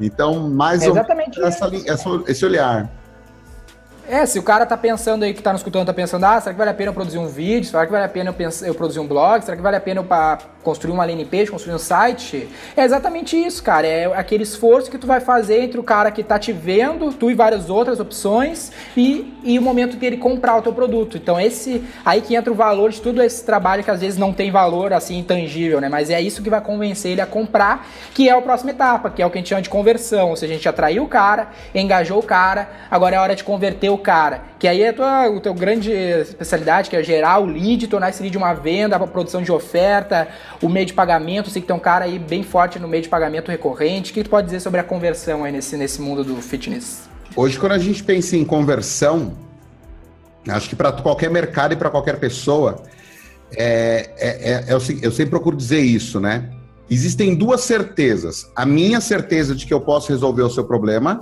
Então, 0.00 0.48
mais 0.48 0.82
é 0.82 0.88
ou 0.88 0.94
menos 0.94 1.38
essa, 1.38 1.70
essa, 1.86 2.08
esse 2.26 2.44
olhar. 2.44 2.90
É, 4.08 4.26
se 4.26 4.36
o 4.36 4.42
cara 4.42 4.66
tá 4.66 4.76
pensando 4.76 5.22
aí, 5.22 5.32
que 5.32 5.40
tá 5.40 5.52
nos 5.52 5.60
escutando, 5.60 5.86
tá 5.86 5.94
pensando, 5.94 6.24
ah, 6.24 6.40
será 6.40 6.52
que 6.52 6.58
vale 6.58 6.70
a 6.70 6.74
pena 6.74 6.90
eu 6.90 6.94
produzir 6.94 7.18
um 7.18 7.28
vídeo? 7.28 7.70
Será 7.70 7.86
que 7.86 7.92
vale 7.92 8.04
a 8.04 8.08
pena 8.08 8.34
eu, 8.36 8.66
eu 8.66 8.74
produzir 8.74 8.98
um 8.98 9.06
blog? 9.06 9.44
Será 9.44 9.56
que 9.56 9.62
vale 9.62 9.76
a 9.76 9.80
pena 9.80 10.00
eu 10.00 10.06
construir 10.62 10.92
uma 10.92 11.04
landing 11.04 11.24
page, 11.24 11.52
construir 11.52 11.74
um 11.74 11.78
site? 11.78 12.48
É 12.76 12.82
exatamente 12.82 13.36
isso, 13.36 13.62
cara. 13.62 13.86
É 13.86 14.06
aquele 14.06 14.42
esforço 14.42 14.90
que 14.90 14.98
tu 14.98 15.06
vai 15.06 15.20
fazer 15.20 15.62
entre 15.62 15.78
o 15.78 15.84
cara 15.84 16.10
que 16.10 16.24
tá 16.24 16.36
te 16.36 16.52
vendo, 16.52 17.12
tu 17.12 17.30
e 17.30 17.34
várias 17.34 17.70
outras 17.70 18.00
opções, 18.00 18.72
e, 18.96 19.32
e 19.44 19.56
o 19.56 19.62
momento 19.62 19.96
dele 19.96 20.16
comprar 20.16 20.56
o 20.56 20.62
teu 20.62 20.72
produto. 20.72 21.16
Então, 21.16 21.40
esse 21.40 21.84
aí 22.04 22.20
que 22.20 22.34
entra 22.34 22.52
o 22.52 22.56
valor 22.56 22.90
de 22.90 23.00
tudo 23.00 23.22
esse 23.22 23.44
trabalho 23.44 23.84
que 23.84 23.90
às 23.90 24.00
vezes 24.00 24.18
não 24.18 24.32
tem 24.32 24.50
valor 24.50 24.92
assim 24.92 25.16
intangível, 25.18 25.80
né? 25.80 25.88
Mas 25.88 26.10
é 26.10 26.20
isso 26.20 26.42
que 26.42 26.50
vai 26.50 26.60
convencer 26.60 27.12
ele 27.12 27.20
a 27.20 27.26
comprar, 27.26 27.86
que 28.12 28.28
é 28.28 28.32
a 28.32 28.42
próxima 28.42 28.72
etapa, 28.72 29.10
que 29.10 29.22
é 29.22 29.26
o 29.26 29.30
que 29.30 29.38
a 29.38 29.40
gente 29.40 29.48
chama 29.48 29.62
de 29.62 29.70
conversão. 29.70 30.30
Ou 30.30 30.36
seja, 30.36 30.52
a 30.52 30.56
gente 30.56 30.68
atraiu 30.68 31.04
o 31.04 31.08
cara, 31.08 31.50
engajou 31.72 32.18
o 32.18 32.22
cara, 32.22 32.68
agora 32.90 33.14
é 33.14 33.18
hora 33.20 33.36
de 33.36 33.44
converter 33.44 33.91
o 33.94 33.98
cara. 33.98 34.42
Que 34.58 34.66
aí 34.66 34.82
é 34.82 34.88
a 34.88 34.92
tua, 34.92 35.26
a 35.26 35.40
tua 35.40 35.54
grande 35.54 35.90
especialidade, 35.90 36.90
que 36.90 36.96
é 36.96 37.02
gerar 37.02 37.38
o 37.38 37.46
lead, 37.46 37.86
tornar 37.88 38.10
esse 38.10 38.22
lead 38.22 38.36
uma 38.36 38.52
venda, 38.54 38.96
a 38.96 39.06
produção 39.06 39.42
de 39.42 39.52
oferta, 39.52 40.28
o 40.60 40.68
meio 40.68 40.86
de 40.86 40.92
pagamento. 40.92 41.50
Sei 41.50 41.60
que 41.60 41.68
tem 41.68 41.76
um 41.76 41.80
cara 41.80 42.04
aí 42.04 42.18
bem 42.18 42.42
forte 42.42 42.78
no 42.78 42.88
meio 42.88 43.02
de 43.02 43.08
pagamento 43.08 43.50
recorrente. 43.50 44.10
O 44.10 44.14
que 44.14 44.24
tu 44.24 44.30
pode 44.30 44.46
dizer 44.46 44.60
sobre 44.60 44.80
a 44.80 44.84
conversão 44.84 45.44
aí 45.44 45.52
nesse, 45.52 45.76
nesse 45.76 46.00
mundo 46.00 46.24
do 46.24 46.36
fitness? 46.36 47.08
Hoje, 47.34 47.58
quando 47.58 47.72
a 47.72 47.78
gente 47.78 48.04
pensa 48.04 48.36
em 48.36 48.44
conversão, 48.44 49.32
acho 50.48 50.68
que 50.68 50.76
para 50.76 50.92
qualquer 50.92 51.30
mercado 51.30 51.72
e 51.72 51.76
para 51.76 51.90
qualquer 51.90 52.18
pessoa, 52.18 52.82
é, 53.56 54.10
é, 54.18 54.52
é, 54.52 54.64
eu, 54.68 54.78
eu 55.02 55.10
sempre 55.10 55.30
procuro 55.30 55.56
dizer 55.56 55.80
isso, 55.80 56.20
né? 56.20 56.50
Existem 56.90 57.34
duas 57.34 57.62
certezas. 57.62 58.50
A 58.54 58.66
minha 58.66 59.00
certeza 59.00 59.54
de 59.54 59.66
que 59.66 59.72
eu 59.72 59.80
posso 59.80 60.10
resolver 60.10 60.42
o 60.42 60.50
seu 60.50 60.64
problema 60.64 61.20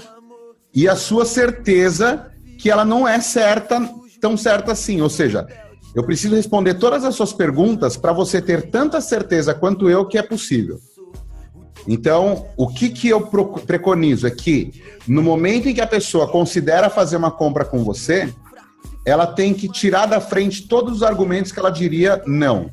e 0.75 0.89
a 0.89 0.97
sua 0.97 1.25
certeza 1.25 2.31
que 2.61 2.71
ela 2.71 2.85
não 2.85 3.09
é 3.09 3.21
certa 3.21 3.81
tão 4.21 4.37
certa 4.37 4.73
assim. 4.73 5.01
Ou 5.01 5.09
seja, 5.09 5.47
eu 5.95 6.05
preciso 6.05 6.37
responder 6.37 6.75
todas 6.75 7.05
as 7.05 7.15
suas 7.15 7.33
perguntas 7.33 7.97
para 7.97 8.13
você 8.13 8.41
ter 8.41 8.71
tanta 8.71 9.01
certeza 9.01 9.55
quanto 9.55 9.89
eu 9.89 10.07
que 10.07 10.19
é 10.19 10.23
possível. 10.23 10.79
Então, 11.89 12.47
o 12.57 12.69
que, 12.69 12.91
que 12.91 13.09
eu 13.09 13.23
preconizo 13.67 14.27
é 14.27 14.31
que, 14.31 14.83
no 15.09 15.23
momento 15.23 15.69
em 15.69 15.75
que 15.75 15.81
a 15.81 15.87
pessoa 15.87 16.29
considera 16.29 16.91
fazer 16.91 17.17
uma 17.17 17.31
compra 17.31 17.65
com 17.65 17.83
você, 17.83 18.33
ela 19.05 19.27
tem 19.27 19.55
que 19.55 19.67
tirar 19.67 20.05
da 20.05 20.21
frente 20.21 20.69
todos 20.69 20.97
os 20.97 21.03
argumentos 21.03 21.51
que 21.51 21.59
ela 21.59 21.71
diria 21.71 22.23
não. 22.27 22.71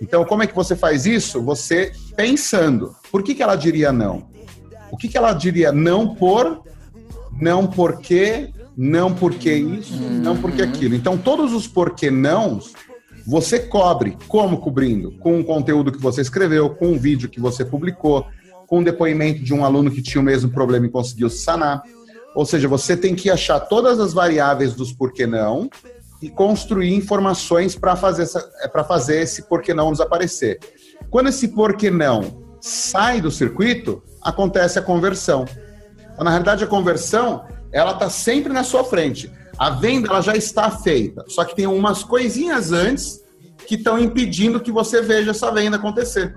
Então, 0.00 0.24
como 0.24 0.44
é 0.44 0.46
que 0.46 0.54
você 0.54 0.76
faz 0.76 1.06
isso? 1.06 1.42
Você 1.42 1.92
pensando. 2.16 2.94
Por 3.10 3.22
que, 3.22 3.34
que 3.34 3.42
ela 3.42 3.56
diria 3.56 3.92
não? 3.92 4.30
O 4.92 4.96
que, 4.96 5.08
que 5.08 5.18
ela 5.18 5.32
diria 5.32 5.72
não 5.72 6.14
por, 6.14 6.62
não 7.32 7.66
porque, 7.66 8.50
não 8.76 9.14
porque 9.14 9.52
isso, 9.52 9.94
não 9.94 10.36
porque 10.36 10.62
aquilo. 10.62 10.94
Então, 10.94 11.18
todos 11.18 11.52
os 11.52 11.66
porquê 11.66 12.10
não, 12.10 12.60
você 13.26 13.58
cobre. 13.58 14.16
Como 14.28 14.58
cobrindo? 14.58 15.12
Com 15.12 15.40
o 15.40 15.44
conteúdo 15.44 15.92
que 15.92 16.00
você 16.00 16.20
escreveu, 16.20 16.70
com 16.70 16.88
um 16.88 16.98
vídeo 16.98 17.28
que 17.28 17.40
você 17.40 17.64
publicou, 17.64 18.26
com 18.66 18.78
um 18.78 18.82
depoimento 18.82 19.42
de 19.42 19.52
um 19.52 19.64
aluno 19.64 19.90
que 19.90 20.02
tinha 20.02 20.20
o 20.20 20.24
mesmo 20.24 20.50
problema 20.50 20.86
e 20.86 20.90
conseguiu 20.90 21.28
sanar. 21.28 21.82
Ou 22.34 22.46
seja, 22.46 22.68
você 22.68 22.96
tem 22.96 23.14
que 23.14 23.28
achar 23.28 23.60
todas 23.60 23.98
as 23.98 24.12
variáveis 24.12 24.74
dos 24.74 24.92
porquê 24.92 25.26
não 25.26 25.68
e 26.22 26.28
construir 26.28 26.94
informações 26.94 27.74
para 27.74 27.96
fazer, 27.96 28.22
essa, 28.22 28.50
fazer 28.86 29.22
esse 29.22 29.42
porquê 29.42 29.74
não 29.74 29.90
desaparecer. 29.90 30.58
Quando 31.10 31.28
esse 31.28 31.48
porquê 31.48 31.90
não 31.90 32.44
sai 32.60 33.20
do 33.20 33.30
circuito, 33.30 34.02
acontece 34.22 34.78
a 34.78 34.82
conversão. 34.82 35.44
Então, 36.12 36.24
na 36.24 36.30
realidade, 36.30 36.62
a 36.62 36.66
conversão 36.66 37.44
ela 37.72 37.92
está 37.92 38.10
sempre 38.10 38.52
na 38.52 38.64
sua 38.64 38.84
frente. 38.84 39.30
A 39.58 39.70
venda 39.70 40.08
ela 40.08 40.20
já 40.20 40.36
está 40.36 40.70
feita, 40.70 41.24
só 41.28 41.44
que 41.44 41.54
tem 41.54 41.66
umas 41.66 42.02
coisinhas 42.02 42.72
antes 42.72 43.20
que 43.66 43.74
estão 43.74 43.98
impedindo 43.98 44.60
que 44.60 44.72
você 44.72 45.02
veja 45.02 45.32
essa 45.32 45.50
venda 45.50 45.76
acontecer. 45.76 46.34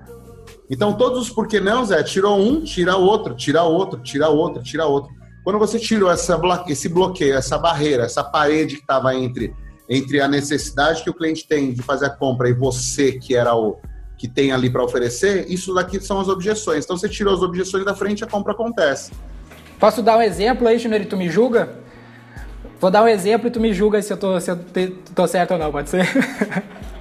Então, 0.70 0.94
todos 0.94 1.22
os 1.22 1.30
porquê 1.30 1.60
não, 1.60 1.84
Zé, 1.84 2.02
tirou 2.02 2.38
um, 2.38 2.62
tira 2.62 2.96
outro, 2.96 3.34
tira 3.34 3.62
outro, 3.62 4.00
tira 4.00 4.28
outro, 4.28 4.62
tira 4.62 4.86
outro. 4.86 5.10
Quando 5.42 5.58
você 5.58 5.78
tirou 5.78 6.10
essa, 6.10 6.40
esse 6.68 6.88
bloqueio, 6.88 7.34
essa 7.34 7.58
barreira, 7.58 8.04
essa 8.04 8.24
parede 8.24 8.76
que 8.76 8.82
estava 8.82 9.14
entre 9.14 9.54
entre 9.88 10.20
a 10.20 10.28
necessidade 10.28 11.02
que 11.02 11.10
o 11.10 11.14
cliente 11.14 11.46
tem 11.46 11.72
de 11.72 11.82
fazer 11.82 12.06
a 12.06 12.10
compra 12.10 12.48
e 12.48 12.52
você 12.52 13.12
que 13.12 13.34
era 13.34 13.54
o 13.54 13.76
que 14.16 14.28
tem 14.28 14.52
ali 14.52 14.70
para 14.70 14.82
oferecer, 14.82 15.50
isso 15.50 15.74
daqui 15.74 16.00
são 16.00 16.20
as 16.20 16.28
objeções. 16.28 16.84
Então 16.84 16.96
você 16.96 17.08
tirou 17.08 17.34
as 17.34 17.42
objeções 17.42 17.84
da 17.84 17.94
frente, 17.94 18.24
a 18.24 18.26
compra 18.26 18.52
acontece. 18.52 19.12
Posso 19.84 20.00
dar 20.00 20.16
um 20.16 20.22
exemplo 20.22 20.66
aí, 20.66 20.78
Júnior, 20.78 21.02
e 21.02 21.04
tu 21.04 21.14
me 21.14 21.28
julga? 21.28 21.68
Vou 22.80 22.90
dar 22.90 23.02
um 23.02 23.06
exemplo 23.06 23.48
e 23.48 23.50
tu 23.50 23.60
me 23.60 23.70
julga 23.74 24.00
se 24.00 24.10
eu 24.10 24.16
tô, 24.16 24.40
se 24.40 24.50
eu 24.50 24.58
tô 25.14 25.26
certo 25.26 25.50
ou 25.50 25.58
não, 25.58 25.70
pode 25.70 25.90
ser? 25.90 26.08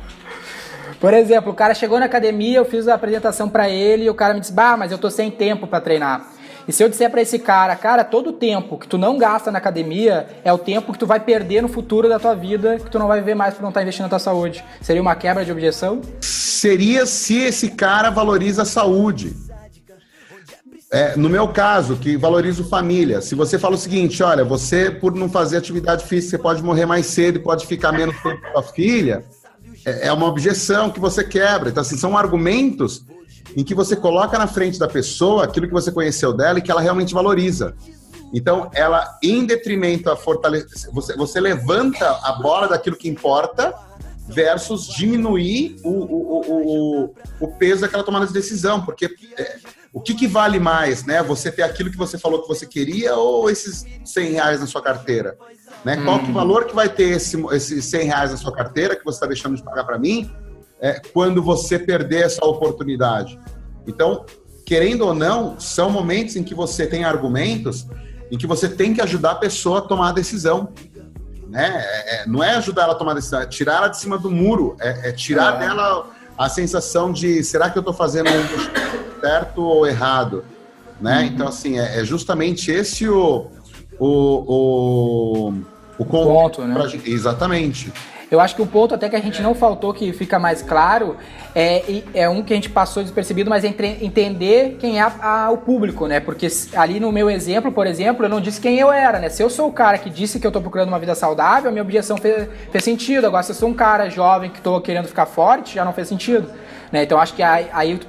Por 1.00 1.14
exemplo, 1.14 1.54
o 1.54 1.56
cara 1.56 1.74
chegou 1.74 1.98
na 1.98 2.08
academia, 2.08 2.58
eu 2.58 2.66
fiz 2.66 2.90
a 2.90 2.96
apresentação 2.96 3.48
para 3.48 3.70
ele 3.70 4.04
e 4.04 4.10
o 4.10 4.14
cara 4.14 4.34
me 4.34 4.42
disse: 4.42 4.52
"Bah, 4.52 4.76
mas 4.76 4.92
eu 4.92 4.98
tô 4.98 5.10
sem 5.10 5.32
tempo 5.32 5.66
para 5.66 5.80
treinar". 5.80 6.28
E 6.68 6.74
se 6.74 6.84
eu 6.84 6.90
disser 6.90 7.10
para 7.10 7.22
esse 7.22 7.40
cara, 7.40 7.74
cara, 7.78 8.04
todo 8.04 8.32
o 8.32 8.34
tempo 8.34 8.78
que 8.78 8.86
tu 8.86 8.98
não 8.98 9.18
gasta 9.18 9.50
na 9.50 9.60
academia 9.60 10.28
é 10.44 10.52
o 10.52 10.58
tempo 10.58 10.92
que 10.92 11.00
tu 11.00 11.08
vai 11.08 11.22
perder 11.22 11.62
no 11.62 11.70
futuro 11.70 12.10
da 12.10 12.20
tua 12.20 12.36
vida, 12.36 12.80
que 12.80 12.92
tu 12.92 13.00
não 13.00 13.08
vai 13.08 13.22
viver 13.22 13.34
mais 13.34 13.54
por 13.54 13.62
não 13.62 13.70
estar 13.70 13.80
tá 13.80 13.84
investindo 13.84 14.04
na 14.04 14.10
tua 14.10 14.20
saúde. 14.20 14.62
Seria 14.82 15.02
uma 15.02 15.16
quebra 15.16 15.46
de 15.46 15.54
objeção? 15.54 16.02
Seria 16.20 17.06
se 17.06 17.44
esse 17.44 17.70
cara 17.70 18.10
valoriza 18.10 18.64
a 18.64 18.66
saúde. 18.66 19.53
É, 20.94 21.18
no 21.18 21.28
meu 21.28 21.48
caso, 21.48 21.96
que 21.96 22.16
valorizo 22.16 22.64
família, 22.64 23.20
se 23.20 23.34
você 23.34 23.58
fala 23.58 23.74
o 23.74 23.78
seguinte, 23.80 24.22
olha, 24.22 24.46
você 24.46 24.92
por 24.92 25.16
não 25.16 25.28
fazer 25.28 25.58
atividade 25.58 26.06
física, 26.06 26.38
você 26.38 26.38
pode 26.38 26.62
morrer 26.62 26.86
mais 26.86 27.08
cedo, 27.08 27.40
pode 27.40 27.66
ficar 27.66 27.92
menos 27.92 28.16
tempo 28.22 28.40
com 28.52 28.60
a 28.60 28.62
filha, 28.62 29.26
é, 29.84 30.10
é 30.10 30.14
uma 30.14 30.28
objeção 30.28 30.92
que 30.92 31.00
você 31.00 31.24
quebra. 31.24 31.72
Então, 31.72 31.82
assim, 31.82 31.98
são 31.98 32.16
argumentos 32.16 33.04
em 33.58 33.64
que 33.64 33.74
você 33.74 33.96
coloca 33.96 34.38
na 34.38 34.46
frente 34.46 34.78
da 34.78 34.88
pessoa 34.88 35.46
aquilo 35.46 35.66
que 35.66 35.74
você 35.74 35.92
conheceu 35.92 36.32
dela 36.32 36.60
e 36.60 36.62
que 36.62 36.70
ela 36.70 36.80
realmente 36.80 37.12
valoriza. 37.12 37.74
Então, 38.32 38.70
ela, 38.72 39.18
em 39.24 39.48
detrimento 39.48 40.12
a 40.12 40.16
fortalecer, 40.16 40.92
você, 40.92 41.16
você 41.16 41.42
levanta 41.42 42.08
a 42.22 42.34
bola 42.34 42.68
daquilo 42.68 42.96
que 42.96 43.10
importa 43.10 43.74
versus 44.28 44.88
diminuir 44.90 45.76
o, 45.84 45.90
o, 45.90 46.42
o, 46.52 47.16
o, 47.40 47.48
peso 47.58 47.82
daquela 47.82 48.04
tomada 48.04 48.28
de 48.28 48.34
decisão, 48.34 48.86
porque 48.86 49.10
é, 49.38 49.58
o 49.94 50.02
que, 50.02 50.16
que, 50.16 50.28
vale 50.28 50.60
mais, 50.60 51.06
né? 51.06 51.22
Você 51.22 51.52
ter 51.52 51.62
aquilo 51.62 51.92
que 51.92 51.98
você 51.98 52.18
falou 52.18 52.42
que 52.42 52.48
você 52.48 52.66
queria 52.66 53.16
ou 53.16 53.50
esses 53.50 53.86
100 54.04 54.32
reais 54.32 54.60
na 54.60 54.66
sua 54.66 54.82
carteira? 54.82 55.38
Né? 55.86 55.98
Hum. 55.98 56.04
Qual 56.04 56.20
que 56.20 56.32
o 56.32 56.34
valor 56.34 56.66
que 56.66 56.74
vai 56.74 56.90
ter 56.90 57.12
esse, 57.12 57.40
esses 57.52 57.86
100 57.86 58.06
reais 58.06 58.32
na 58.32 58.38
sua 58.38 58.52
carteira 58.52 58.96
que 58.96 59.06
você 59.06 59.18
está 59.18 59.28
deixando 59.28 59.56
de 59.56 59.64
pagar 59.64 59.84
para 59.84 60.00
mim 60.00 60.30
é, 60.82 61.00
quando 61.14 61.42
você 61.42 61.80
perder 61.80 62.26
essa 62.26 62.44
oportunidade. 62.44 63.40
Então, 63.88 64.26
querendo 64.66 65.06
ou 65.06 65.14
não, 65.14 65.58
são 65.58 65.90
momentos 65.90 66.36
em 66.36 66.44
que 66.44 66.54
você 66.54 66.86
tem 66.86 67.06
argumentos 67.06 67.88
em 68.30 68.38
que 68.38 68.48
você 68.48 68.68
tem 68.68 68.94
que 68.94 69.02
ajudar 69.02 69.32
a 69.32 69.36
pessoa 69.36 69.78
a 69.78 69.82
tomar 69.82 70.10
a 70.10 70.12
decisão. 70.12 70.74
Né? 71.48 71.72
É, 71.72 72.16
é 72.24 72.28
não 72.28 72.44
é 72.44 72.56
ajudar 72.56 72.84
ela 72.84 72.94
a 72.94 72.96
tomar 72.96 73.12
a 73.12 73.16
decisão, 73.16 73.40
é 73.40 73.46
tirar 73.46 73.76
ela 73.76 73.88
de 73.90 73.98
cima 73.98 74.18
do 74.18 74.32
muro, 74.32 74.76
é, 74.82 75.10
é 75.10 75.12
tirar 75.12 75.56
é. 75.56 75.68
dela 75.68 76.08
a 76.38 76.50
sensação 76.50 77.12
de 77.12 77.44
será 77.44 77.70
que 77.70 77.78
eu 77.78 77.82
estou 77.82 77.94
fazendo 77.94 78.30
certo 79.22 79.62
ou 79.62 79.88
errado? 79.88 80.44
Né? 81.00 81.20
Uhum. 81.20 81.26
Então, 81.26 81.48
assim, 81.48 81.80
é, 81.80 82.00
é, 82.00 82.06
justamente 82.06 82.72
esse 82.72 83.08
o, 83.08 83.48
o, 84.00 84.08
o, 84.08 85.50
o, 85.50 86.04
o 86.04 86.06
ponto. 86.06 86.62
Né? 86.62 86.76
Exatamente. 87.06 87.92
Eu 88.34 88.40
acho 88.40 88.56
que 88.56 88.62
o 88.62 88.66
ponto 88.66 88.96
até 88.96 89.10
que 89.10 89.16
a 89.16 89.22
gente 89.22 89.42
não 89.42 89.54
faltou, 89.54 89.94
que 89.94 90.12
fica 90.12 90.40
mais 90.40 90.62
claro, 90.62 91.18
é, 91.56 92.02
é 92.14 92.28
um 92.28 92.42
que 92.42 92.52
a 92.52 92.56
gente 92.56 92.70
passou 92.70 93.04
despercebido, 93.04 93.50
mas 93.50 93.64
é 93.64 93.68
entender 94.02 94.78
quem 94.80 95.00
é 95.00 95.02
a, 95.02 95.14
a, 95.22 95.52
o 95.52 95.58
público, 95.58 96.08
né? 96.08 96.20
Porque 96.20 96.48
ali 96.76 97.00
no 97.00 97.12
meu 97.12 97.30
exemplo, 97.30 97.72
por 97.72 97.86
exemplo, 97.86 98.26
eu 98.26 98.30
não 98.30 98.42
disse 98.42 98.60
quem 98.60 98.80
eu 98.80 98.92
era, 98.92 99.20
né? 99.20 99.30
Se 99.30 99.44
eu 99.44 99.50
sou 99.50 99.70
o 99.70 99.72
cara 99.72 99.98
que 99.98 100.10
disse 100.10 100.40
que 100.40 100.48
eu 100.48 100.52
tô 100.52 100.60
procurando 100.60 100.88
uma 100.88 101.00
vida 101.00 101.14
saudável, 101.14 101.70
a 101.70 101.72
minha 101.72 101.84
objeção 101.84 102.18
fez, 102.18 102.48
fez 102.72 102.84
sentido. 102.84 103.28
Agora, 103.28 103.44
se 103.44 103.52
eu 103.52 103.56
sou 103.56 103.70
um 103.70 103.74
cara 103.74 104.10
jovem 104.10 104.50
que 104.50 104.62
tô 104.62 104.82
querendo 104.82 105.08
ficar 105.08 105.26
forte, 105.26 105.76
já 105.76 105.86
não 105.86 105.94
fez 105.94 106.08
sentido. 106.08 106.50
Né? 106.94 107.02
Então 107.02 107.20
acho 107.20 107.34
que 107.34 107.42
aí 107.42 108.00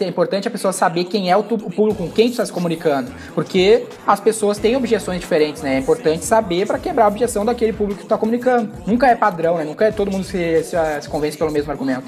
é 0.00 0.06
importante 0.06 0.46
a 0.46 0.50
pessoa 0.50 0.70
saber 0.70 1.04
quem 1.04 1.30
é 1.30 1.36
o, 1.36 1.42
público 1.42 1.94
com 1.94 2.10
quem 2.10 2.26
tu 2.28 2.32
está 2.32 2.44
se 2.44 2.52
comunicando. 2.52 3.10
Porque 3.34 3.86
as 4.06 4.20
pessoas 4.20 4.58
têm 4.58 4.76
objeções 4.76 5.18
diferentes, 5.18 5.62
né? 5.62 5.76
É 5.76 5.78
importante 5.78 6.26
saber 6.26 6.66
para 6.66 6.78
quebrar 6.78 7.06
a 7.06 7.08
objeção 7.08 7.42
daquele 7.42 7.72
público 7.72 8.00
que 8.00 8.02
tu 8.02 8.06
está 8.06 8.18
comunicando. 8.18 8.70
Nunca 8.86 9.06
é 9.06 9.16
padrão, 9.16 9.56
né? 9.56 9.64
Nunca 9.64 9.86
é 9.86 9.90
todo 9.90 10.10
mundo 10.10 10.24
se, 10.24 10.62
se, 10.62 10.76
se 11.00 11.08
convence 11.08 11.38
pelo 11.38 11.50
mesmo 11.50 11.72
argumento. 11.72 12.04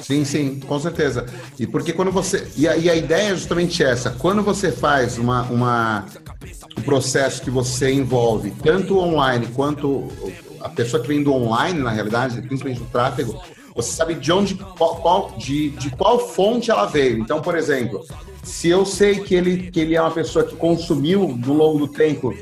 Sim, 0.00 0.24
sim, 0.24 0.58
com 0.66 0.80
certeza. 0.80 1.24
E 1.56 1.64
porque 1.64 1.92
quando 1.92 2.10
você. 2.10 2.48
E 2.56 2.66
a, 2.66 2.76
e 2.76 2.90
a, 2.90 2.96
ideia 2.96 3.28
é 3.28 3.36
justamente 3.36 3.84
essa. 3.84 4.10
Quando 4.10 4.42
você 4.42 4.72
faz 4.72 5.16
uma, 5.16 5.42
uma, 5.42 6.06
um 6.76 6.82
processo 6.82 7.40
que 7.40 7.50
você 7.50 7.92
envolve 7.92 8.50
tanto 8.64 8.98
online 8.98 9.46
quanto 9.54 10.08
a 10.60 10.68
pessoa 10.68 11.00
que 11.00 11.06
vem 11.06 11.22
do 11.22 11.32
online, 11.32 11.78
na 11.78 11.90
realidade, 11.90 12.42
principalmente 12.42 12.80
do 12.80 12.86
tráfego, 12.86 13.40
você 13.74 13.92
sabe 13.92 14.14
de 14.14 14.32
onde, 14.32 14.54
qual, 14.54 15.32
de, 15.36 15.70
de 15.70 15.90
qual 15.90 16.18
fonte 16.18 16.70
ela 16.70 16.86
veio. 16.86 17.18
Então, 17.18 17.40
por 17.40 17.56
exemplo, 17.56 18.04
se 18.42 18.68
eu 18.68 18.84
sei 18.84 19.20
que 19.20 19.34
ele, 19.34 19.70
que 19.70 19.80
ele 19.80 19.94
é 19.94 20.00
uma 20.00 20.10
pessoa 20.10 20.44
que 20.44 20.56
consumiu 20.56 21.28
no 21.28 21.52
longo 21.52 21.78
do 21.78 21.88
tempo 21.88 22.34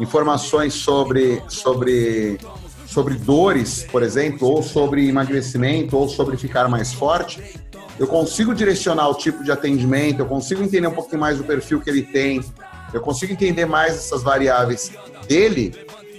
informações 0.00 0.74
sobre, 0.74 1.42
sobre, 1.48 2.38
sobre 2.86 3.14
dores, 3.14 3.86
por 3.90 4.02
exemplo, 4.02 4.48
ou 4.48 4.62
sobre 4.62 5.08
emagrecimento, 5.08 5.96
ou 5.96 6.08
sobre 6.08 6.36
ficar 6.36 6.68
mais 6.68 6.92
forte, 6.92 7.40
eu 7.98 8.06
consigo 8.06 8.54
direcionar 8.54 9.08
o 9.08 9.14
tipo 9.14 9.44
de 9.44 9.52
atendimento, 9.52 10.20
eu 10.20 10.26
consigo 10.26 10.62
entender 10.62 10.86
um 10.86 10.94
pouquinho 10.94 11.20
mais 11.20 11.38
do 11.38 11.44
perfil 11.44 11.80
que 11.80 11.90
ele 11.90 12.02
tem, 12.02 12.42
eu 12.92 13.00
consigo 13.00 13.32
entender 13.32 13.66
mais 13.66 13.94
essas 13.94 14.22
variáveis 14.22 14.90
dele 15.28 15.72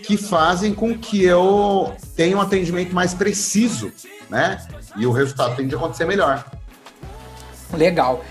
que 0.04 0.18
fazem 0.18 0.74
com 0.74 0.98
que 0.98 1.24
eu 1.24 1.94
tenha 2.16 2.38
um 2.38 2.42
atendimento 2.42 2.94
mais 2.94 3.14
preciso 3.14 3.92
né? 4.30 4.60
E 4.96 5.06
o 5.06 5.12
resultado 5.12 5.56
tende 5.56 5.74
a 5.74 5.78
acontecer 5.78 6.06
melhor. 6.06 6.46
Legal. 7.74 8.24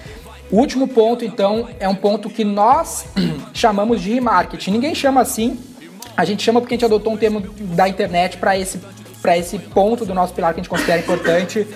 O 0.50 0.56
último 0.56 0.86
ponto, 0.86 1.24
então, 1.24 1.68
é 1.80 1.88
um 1.88 1.94
ponto 1.94 2.28
que 2.28 2.44
nós 2.44 3.06
chamamos 3.54 4.00
de 4.00 4.12
remarketing. 4.12 4.70
Ninguém 4.70 4.94
chama 4.94 5.20
assim, 5.20 5.58
a 6.16 6.24
gente 6.24 6.42
chama 6.42 6.60
porque 6.60 6.74
a 6.74 6.76
gente 6.76 6.84
adotou 6.84 7.12
um 7.12 7.16
termo 7.16 7.40
da 7.40 7.88
internet 7.88 8.36
para 8.36 8.58
esse, 8.58 8.80
esse 9.36 9.58
ponto 9.58 10.04
do 10.04 10.12
nosso 10.14 10.34
pilar 10.34 10.52
que 10.52 10.60
a 10.60 10.62
gente 10.62 10.70
considera 10.70 11.00
importante 11.00 11.66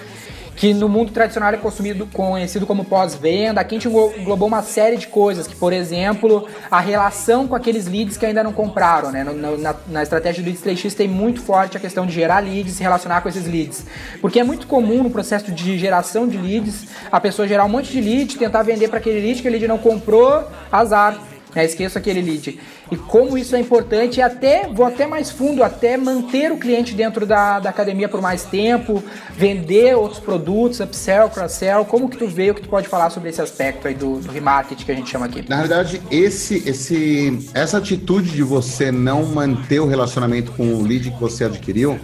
que 0.56 0.72
no 0.72 0.88
mundo 0.88 1.12
tradicional 1.12 1.52
é 1.52 1.58
consumido, 1.58 2.06
conhecido 2.06 2.66
como 2.66 2.84
pós-venda. 2.84 3.60
Aqui 3.60 3.76
a 3.76 3.78
gente 3.78 3.88
englobou 3.88 4.48
uma 4.48 4.62
série 4.62 4.96
de 4.96 5.06
coisas, 5.06 5.46
que, 5.46 5.54
por 5.54 5.70
exemplo, 5.70 6.48
a 6.70 6.80
relação 6.80 7.46
com 7.46 7.54
aqueles 7.54 7.86
leads 7.86 8.16
que 8.16 8.24
ainda 8.24 8.42
não 8.42 8.54
compraram. 8.54 9.12
Né? 9.12 9.22
No, 9.22 9.58
na, 9.58 9.74
na, 9.86 10.02
estratégia 10.02 10.42
do 10.42 10.46
Leads 10.46 10.64
3x 10.64 10.94
tem 10.94 11.06
muito 11.06 11.42
forte 11.42 11.76
a 11.76 11.80
questão 11.80 12.06
de 12.06 12.12
gerar 12.12 12.40
leads 12.40 12.74
se 12.74 12.82
relacionar 12.82 13.20
com 13.20 13.28
esses 13.28 13.46
leads. 13.46 13.84
Porque 14.20 14.40
é 14.40 14.44
muito 14.44 14.66
comum 14.66 15.02
no 15.02 15.10
processo 15.10 15.52
de 15.52 15.78
geração 15.78 16.26
de 16.26 16.38
leads 16.38 16.86
a 17.12 17.20
pessoa 17.20 17.46
gerar 17.46 17.66
um 17.66 17.68
monte 17.68 17.92
de 17.92 18.00
lead, 18.00 18.38
tentar 18.38 18.62
vender 18.62 18.88
para 18.88 18.98
aquele 18.98 19.20
lead 19.20 19.42
que 19.42 19.50
lead 19.50 19.68
não 19.68 19.78
comprou, 19.78 20.42
azar. 20.72 21.20
né? 21.54 21.66
Esqueço 21.66 21.98
aquele 21.98 22.22
lead. 22.22 22.58
E 22.90 22.96
como 22.96 23.36
isso 23.36 23.56
é 23.56 23.60
importante, 23.60 24.18
e 24.18 24.22
até, 24.22 24.68
vou 24.68 24.86
até 24.86 25.06
mais 25.06 25.30
fundo, 25.30 25.64
até 25.64 25.96
manter 25.96 26.52
o 26.52 26.56
cliente 26.56 26.94
dentro 26.94 27.26
da, 27.26 27.58
da 27.58 27.70
academia 27.70 28.08
por 28.08 28.22
mais 28.22 28.44
tempo, 28.44 29.02
vender 29.36 29.96
outros 29.96 30.20
produtos, 30.20 30.78
upsell, 30.78 31.28
cross-sell. 31.28 31.84
Como 31.84 32.08
que 32.08 32.16
tu 32.16 32.28
vê 32.28 32.50
o 32.50 32.54
que 32.54 32.62
tu 32.62 32.68
pode 32.68 32.86
falar 32.88 33.10
sobre 33.10 33.30
esse 33.30 33.42
aspecto 33.42 33.88
aí 33.88 33.94
do, 33.94 34.20
do 34.20 34.30
remarketing 34.30 34.84
que 34.84 34.92
a 34.92 34.94
gente 34.94 35.10
chama 35.10 35.26
aqui? 35.26 35.44
Na 35.48 35.56
realidade, 35.56 36.00
esse, 36.10 36.62
esse, 36.68 37.50
essa 37.52 37.78
atitude 37.78 38.30
de 38.30 38.42
você 38.44 38.92
não 38.92 39.26
manter 39.26 39.80
o 39.80 39.86
relacionamento 39.86 40.52
com 40.52 40.74
o 40.74 40.82
lead 40.82 41.10
que 41.10 41.20
você 41.20 41.44
adquiriu, 41.44 41.98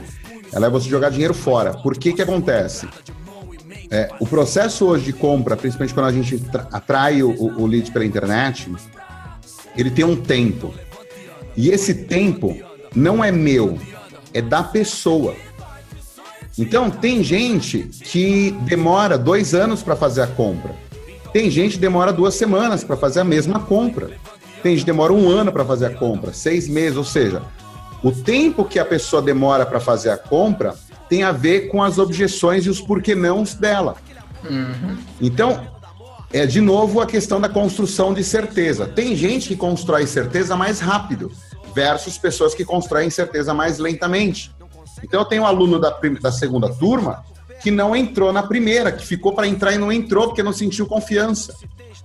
ela 0.53 0.67
é 0.67 0.71
você 0.71 0.89
jogar 0.89 1.11
dinheiro 1.11 1.33
fora. 1.33 1.75
Por 1.75 1.97
que 1.97 2.13
que 2.13 2.23
acontece? 2.23 2.89
É, 3.89 4.09
o 4.19 4.27
processo 4.27 4.87
hoje 4.87 5.05
de 5.05 5.13
compra, 5.13 5.57
principalmente 5.57 5.95
quando 5.95 6.07
a 6.07 6.13
gente 6.13 6.43
atrai 6.73 7.23
o, 7.23 7.61
o 7.61 7.67
lead 7.67 7.91
pela 7.93 8.05
internet, 8.05 8.71
ele 9.77 9.91
tem 9.91 10.05
um 10.05 10.17
tempo. 10.17 10.75
E 11.57 11.71
esse 11.71 11.95
tempo 11.95 12.57
não 12.95 13.23
é 13.23 13.31
meu, 13.31 13.79
é 14.33 14.41
da 14.41 14.63
pessoa. 14.63 15.35
Então, 16.59 16.91
tem 16.91 17.23
gente 17.23 17.79
que 18.05 18.51
demora 18.63 19.17
dois 19.17 19.55
anos 19.55 19.83
para 19.83 19.97
fazer 19.97 20.23
a 20.23 20.27
compra. 20.27 20.75
Tem 21.33 21.51
gente 21.51 21.73
que 21.73 21.81
demora 21.81 22.13
duas 22.13 22.35
semanas 22.35 22.85
para 22.85 22.97
fazer 22.97 23.21
a 23.21 23.25
mesma 23.25 23.61
compra. 23.61 24.11
Tem 24.63 24.73
gente 24.73 24.85
que 24.85 24.91
demora 24.91 25.13
um 25.13 25.29
ano 25.29 25.51
para 25.51 25.65
fazer 25.65 25.87
a 25.87 25.91
compra, 25.91 26.33
seis 26.33 26.69
meses. 26.69 26.99
Ou 26.99 27.05
seja, 27.05 27.43
o 28.03 28.13
tempo 28.13 28.65
que 28.65 28.79
a 28.79 28.85
pessoa 28.85 29.23
demora 29.23 29.65
para 29.65 29.81
fazer 29.81 30.11
a 30.11 30.17
compra 30.17 30.75
tem 31.09 31.23
a 31.23 31.33
ver 31.33 31.69
com 31.69 31.83
as 31.83 31.99
objeções 31.99 32.67
e 32.67 32.71
os 32.71 32.81
porquênãos 32.81 33.55
dela. 33.55 33.97
Uhum. 34.45 34.97
Então, 35.21 35.72
é 36.33 36.47
de 36.47 36.61
novo 36.61 37.01
a 37.01 37.07
questão 37.07 37.41
da 37.41 37.49
construção 37.49 38.15
de 38.15 38.25
certeza. 38.25 38.87
Tem 38.87 39.15
gente 39.15 39.49
que 39.49 39.57
constrói 39.57 40.07
certeza 40.07 40.57
mais 40.57 40.81
rápido, 40.81 41.31
versus 41.75 42.19
pessoas 42.19 42.55
que 42.55 42.65
constroem 42.65 43.11
certeza 43.11 43.53
mais 43.53 43.79
lentamente. 43.79 44.55
Então, 45.03 45.21
eu 45.21 45.25
tenho 45.25 45.43
um 45.43 45.47
aluno 45.47 45.79
da, 45.79 45.91
da 46.21 46.33
segunda 46.33 46.69
turma 46.69 47.25
que 47.63 47.71
não 47.71 47.95
entrou 47.95 48.33
na 48.33 48.43
primeira, 48.43 48.93
que 48.93 49.07
ficou 49.07 49.33
para 49.33 49.47
entrar 49.47 49.73
e 49.73 49.79
não 49.79 49.93
entrou 49.93 50.27
porque 50.27 50.43
não 50.43 50.53
sentiu 50.53 50.87
confiança. 50.87 51.55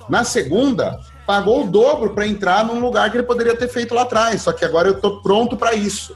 Na 0.07 0.23
segunda, 0.23 0.99
pagou 1.25 1.65
o 1.65 1.67
dobro 1.67 2.11
para 2.11 2.27
entrar 2.27 2.65
num 2.65 2.79
lugar 2.79 3.09
que 3.11 3.17
ele 3.17 3.25
poderia 3.25 3.55
ter 3.55 3.67
feito 3.67 3.93
lá 3.93 4.03
atrás, 4.03 4.43
só 4.43 4.53
que 4.53 4.63
agora 4.63 4.87
eu 4.87 4.93
estou 4.93 5.21
pronto 5.21 5.57
para 5.57 5.73
isso. 5.73 6.15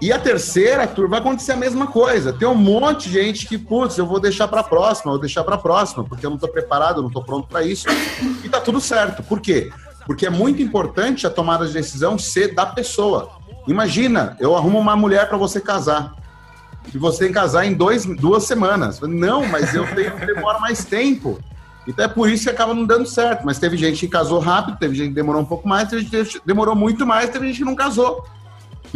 E 0.00 0.12
a 0.12 0.18
terceira 0.18 0.86
turma 0.86 1.12
vai 1.12 1.20
acontecer 1.20 1.52
a 1.52 1.56
mesma 1.56 1.86
coisa. 1.86 2.32
Tem 2.32 2.46
um 2.46 2.54
monte 2.54 3.08
de 3.08 3.14
gente 3.14 3.46
que, 3.46 3.56
putz, 3.56 3.96
eu 3.96 4.06
vou 4.06 4.20
deixar 4.20 4.46
para 4.46 4.62
próxima, 4.62 5.12
vou 5.12 5.20
deixar 5.20 5.42
para 5.42 5.56
próxima, 5.56 6.04
porque 6.04 6.26
eu 6.26 6.30
não 6.30 6.36
estou 6.36 6.50
preparado, 6.50 6.98
eu 6.98 7.02
não 7.02 7.08
estou 7.08 7.24
pronto 7.24 7.48
para 7.48 7.62
isso. 7.62 7.86
E 8.44 8.48
tá 8.48 8.60
tudo 8.60 8.78
certo. 8.80 9.22
Por 9.22 9.40
quê? 9.40 9.70
Porque 10.04 10.26
é 10.26 10.30
muito 10.30 10.60
importante 10.62 11.26
a 11.26 11.30
tomada 11.30 11.66
de 11.66 11.72
decisão 11.72 12.18
ser 12.18 12.54
da 12.54 12.66
pessoa. 12.66 13.30
Imagina, 13.66 14.36
eu 14.38 14.54
arrumo 14.54 14.78
uma 14.78 14.94
mulher 14.94 15.28
para 15.28 15.38
você 15.38 15.60
casar. 15.60 16.14
E 16.94 16.98
você 16.98 17.20
tem 17.20 17.28
que 17.28 17.34
casar 17.34 17.64
em 17.64 17.72
dois, 17.72 18.04
duas 18.04 18.44
semanas. 18.44 19.00
Não, 19.00 19.46
mas 19.46 19.74
eu 19.74 19.86
tenho, 19.94 20.14
demora 20.24 20.58
mais 20.60 20.84
tempo. 20.84 21.40
Então 21.88 22.04
é 22.04 22.08
por 22.08 22.28
isso 22.28 22.44
que 22.44 22.50
acaba 22.50 22.74
não 22.74 22.84
dando 22.84 23.06
certo. 23.06 23.44
Mas 23.46 23.58
teve 23.58 23.78
gente 23.78 24.00
que 24.00 24.08
casou 24.08 24.40
rápido, 24.40 24.78
teve 24.78 24.94
gente 24.94 25.08
que 25.08 25.14
demorou 25.14 25.40
um 25.40 25.46
pouco 25.46 25.66
mais, 25.66 25.88
teve 25.88 26.02
gente 26.02 26.38
que 26.38 26.46
demorou 26.46 26.76
muito 26.76 27.06
mais, 27.06 27.30
teve 27.30 27.46
gente 27.46 27.58
que 27.58 27.64
não 27.64 27.74
casou. 27.74 28.24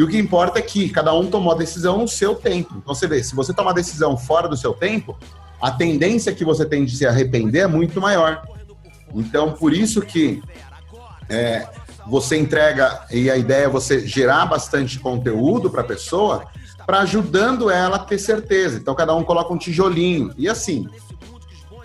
E 0.01 0.02
o 0.02 0.09
que 0.09 0.16
importa 0.16 0.59
é 0.59 0.62
que 0.62 0.89
cada 0.89 1.12
um 1.12 1.27
tomou 1.27 1.52
a 1.52 1.55
decisão 1.55 1.98
no 1.98 2.09
seu 2.09 2.35
tempo. 2.35 2.74
Então 2.78 2.94
você 2.94 3.06
vê, 3.06 3.22
se 3.22 3.35
você 3.35 3.52
tomar 3.52 3.72
a 3.72 3.74
decisão 3.74 4.16
fora 4.16 4.48
do 4.48 4.56
seu 4.56 4.72
tempo, 4.72 5.14
a 5.60 5.70
tendência 5.70 6.32
que 6.32 6.43
você 6.43 6.64
tem 6.64 6.86
de 6.86 6.97
se 6.97 7.06
arrepender 7.06 7.64
é 7.64 7.66
muito 7.66 8.01
maior. 8.01 8.43
Então, 9.14 9.52
por 9.52 9.74
isso 9.74 10.01
que 10.01 10.43
é, 11.28 11.68
você 12.06 12.39
entrega, 12.39 13.02
e 13.10 13.31
a 13.31 13.36
ideia 13.36 13.64
é 13.64 13.68
você 13.68 14.06
gerar 14.06 14.47
bastante 14.47 14.98
conteúdo 14.98 15.68
para 15.68 15.82
a 15.82 15.85
pessoa, 15.85 16.47
para 16.86 17.01
ajudando 17.01 17.68
ela 17.68 17.97
a 17.97 17.98
ter 17.98 18.16
certeza. 18.16 18.78
Então, 18.78 18.94
cada 18.94 19.14
um 19.14 19.22
coloca 19.22 19.52
um 19.52 19.59
tijolinho. 19.59 20.32
E 20.39 20.48
assim, 20.48 20.89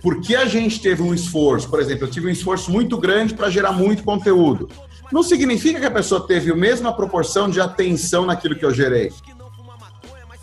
porque 0.01 0.37
a 0.37 0.45
gente 0.45 0.79
teve 0.79 1.03
um 1.03 1.13
esforço, 1.13 1.69
por 1.69 1.81
exemplo, 1.81 2.05
eu 2.07 2.11
tive 2.11 2.27
um 2.27 2.31
esforço 2.31 2.71
muito 2.71 2.97
grande 2.97 3.33
para 3.33 3.49
gerar 3.49 3.73
muito 3.73 4.05
conteúdo 4.05 4.69
não 5.11 5.23
significa 5.23 5.79
que 5.79 5.85
a 5.85 5.91
pessoa 5.91 6.25
teve 6.25 6.51
a 6.51 6.55
mesma 6.55 6.93
proporção 6.93 7.49
de 7.49 7.61
atenção 7.61 8.25
naquilo 8.25 8.55
que 8.55 8.65
eu 8.65 8.73
gerei. 8.73 9.11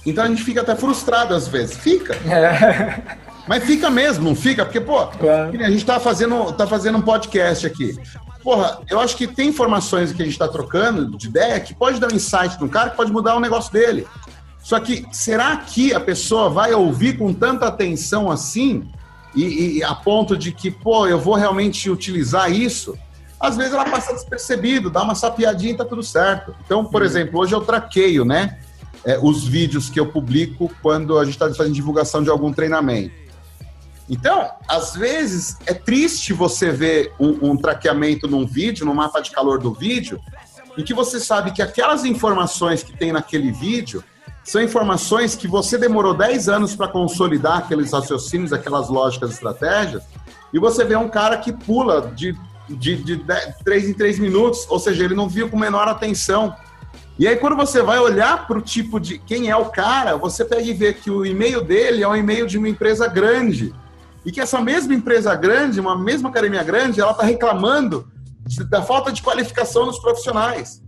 Então 0.04 0.24
a 0.24 0.28
gente 0.28 0.42
fica 0.42 0.60
até 0.60 0.74
frustrado 0.74 1.34
às 1.34 1.46
vezes. 1.46 1.76
Fica. 1.76 2.14
É. 2.14 3.18
Mas 3.46 3.64
fica 3.64 3.90
mesmo, 3.90 4.24
não 4.24 4.36
fica? 4.36 4.64
Porque, 4.64 4.80
pô, 4.80 5.06
claro. 5.06 5.50
a 5.64 5.70
gente 5.70 5.84
tá 5.84 5.98
fazendo, 5.98 6.52
tá 6.52 6.66
fazendo 6.66 6.98
um 6.98 7.02
podcast 7.02 7.66
aqui. 7.66 7.98
Porra, 8.42 8.80
eu 8.88 9.00
acho 9.00 9.16
que 9.16 9.26
tem 9.26 9.48
informações 9.48 10.12
que 10.12 10.22
a 10.22 10.24
gente 10.24 10.34
está 10.34 10.48
trocando 10.48 11.16
de 11.16 11.28
ideia 11.28 11.60
que 11.60 11.74
pode 11.74 12.00
dar 12.00 12.12
um 12.12 12.14
insight 12.14 12.60
no 12.60 12.68
cara 12.68 12.90
que 12.90 12.96
pode 12.96 13.12
mudar 13.12 13.36
o 13.36 13.40
negócio 13.40 13.72
dele. 13.72 14.06
Só 14.62 14.78
que 14.78 15.04
será 15.12 15.56
que 15.56 15.92
a 15.92 16.00
pessoa 16.00 16.48
vai 16.48 16.72
ouvir 16.72 17.18
com 17.18 17.32
tanta 17.32 17.66
atenção 17.66 18.30
assim 18.30 18.88
e, 19.34 19.78
e 19.78 19.84
a 19.84 19.94
ponto 19.94 20.36
de 20.36 20.52
que, 20.52 20.70
pô, 20.70 21.06
eu 21.06 21.18
vou 21.18 21.34
realmente 21.34 21.90
utilizar 21.90 22.50
isso? 22.50 22.96
Às 23.42 23.56
vezes 23.56 23.72
ela 23.72 23.84
passa 23.84 24.12
despercebido, 24.12 24.88
dá 24.88 25.02
uma 25.02 25.16
sapiadinha 25.16 25.72
e 25.72 25.76
tá 25.76 25.84
tudo 25.84 26.00
certo. 26.00 26.54
Então, 26.64 26.84
por 26.84 27.02
exemplo, 27.02 27.40
hoje 27.40 27.52
eu 27.52 27.60
traqueio, 27.60 28.24
né? 28.24 28.60
É, 29.04 29.18
os 29.20 29.44
vídeos 29.44 29.90
que 29.90 29.98
eu 29.98 30.06
publico 30.06 30.70
quando 30.80 31.18
a 31.18 31.24
gente 31.24 31.34
está 31.34 31.52
fazendo 31.52 31.74
divulgação 31.74 32.22
de 32.22 32.30
algum 32.30 32.52
treinamento. 32.52 33.12
Então, 34.08 34.48
às 34.68 34.94
vezes, 34.94 35.56
é 35.66 35.74
triste 35.74 36.32
você 36.32 36.70
ver 36.70 37.12
um, 37.18 37.50
um 37.50 37.56
traqueamento 37.56 38.28
num 38.28 38.46
vídeo, 38.46 38.86
no 38.86 38.94
mapa 38.94 39.20
de 39.20 39.32
calor 39.32 39.58
do 39.58 39.74
vídeo, 39.74 40.20
em 40.78 40.84
que 40.84 40.94
você 40.94 41.18
sabe 41.18 41.50
que 41.50 41.60
aquelas 41.60 42.04
informações 42.04 42.84
que 42.84 42.96
tem 42.96 43.10
naquele 43.10 43.50
vídeo 43.50 44.04
são 44.44 44.62
informações 44.62 45.34
que 45.34 45.48
você 45.48 45.76
demorou 45.76 46.14
10 46.14 46.48
anos 46.48 46.76
para 46.76 46.86
consolidar 46.86 47.58
aqueles 47.58 47.92
raciocínios, 47.92 48.52
aquelas 48.52 48.88
lógicas, 48.88 49.32
estratégias, 49.32 50.04
e 50.52 50.60
você 50.60 50.84
vê 50.84 50.94
um 50.94 51.08
cara 51.08 51.38
que 51.38 51.52
pula 51.52 52.12
de 52.14 52.36
de, 52.68 52.96
de, 52.96 53.16
de 53.16 53.24
três 53.64 53.88
em 53.88 53.92
três 53.92 54.18
minutos, 54.18 54.66
ou 54.68 54.78
seja, 54.78 55.04
ele 55.04 55.14
não 55.14 55.28
viu 55.28 55.48
com 55.48 55.58
menor 55.58 55.88
atenção. 55.88 56.54
E 57.18 57.26
aí, 57.28 57.36
quando 57.36 57.56
você 57.56 57.82
vai 57.82 57.98
olhar 57.98 58.46
para 58.46 58.58
o 58.58 58.62
tipo 58.62 58.98
de 58.98 59.18
quem 59.18 59.50
é 59.50 59.56
o 59.56 59.66
cara, 59.66 60.16
você 60.16 60.44
pega 60.44 60.62
e 60.62 60.72
vê 60.72 60.92
que 60.92 61.10
o 61.10 61.24
e-mail 61.26 61.62
dele 61.62 62.02
é 62.02 62.08
um 62.08 62.16
e-mail 62.16 62.46
de 62.46 62.58
uma 62.58 62.68
empresa 62.68 63.06
grande. 63.06 63.72
E 64.24 64.32
que 64.32 64.40
essa 64.40 64.60
mesma 64.60 64.94
empresa 64.94 65.34
grande, 65.34 65.80
uma 65.80 65.96
mesma 65.98 66.28
academia 66.28 66.62
grande, 66.62 67.00
ela 67.00 67.12
está 67.12 67.24
reclamando 67.24 68.08
da 68.68 68.82
falta 68.82 69.12
de 69.12 69.22
qualificação 69.22 69.86
dos 69.86 69.98
profissionais. 69.98 70.82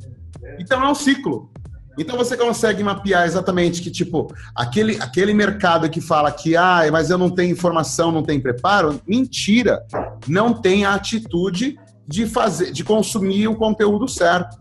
Então 0.59 0.83
é 0.83 0.91
um 0.91 0.95
ciclo. 0.95 1.51
Então 1.99 2.17
você 2.17 2.37
consegue 2.37 2.83
mapear 2.83 3.25
exatamente 3.25 3.81
que, 3.81 3.91
tipo, 3.91 4.35
aquele, 4.55 4.97
aquele 5.01 5.33
mercado 5.33 5.89
que 5.89 6.01
fala 6.01 6.31
que, 6.33 6.57
ah, 6.57 6.81
mas 6.91 7.11
eu 7.11 7.19
não 7.19 7.31
tenho 7.31 7.53
informação, 7.53 8.11
não 8.11 8.23
tenho 8.23 8.43
preparo, 8.43 9.01
mentira. 9.07 9.85
Não 10.27 10.53
tem 10.53 10.85
a 10.85 10.95
atitude 10.95 11.79
de 12.07 12.27
fazer, 12.27 12.73
de 12.73 12.85
consumir 12.85 13.49
o 13.49 13.57
conteúdo 13.57 14.09
certo. 14.09 14.57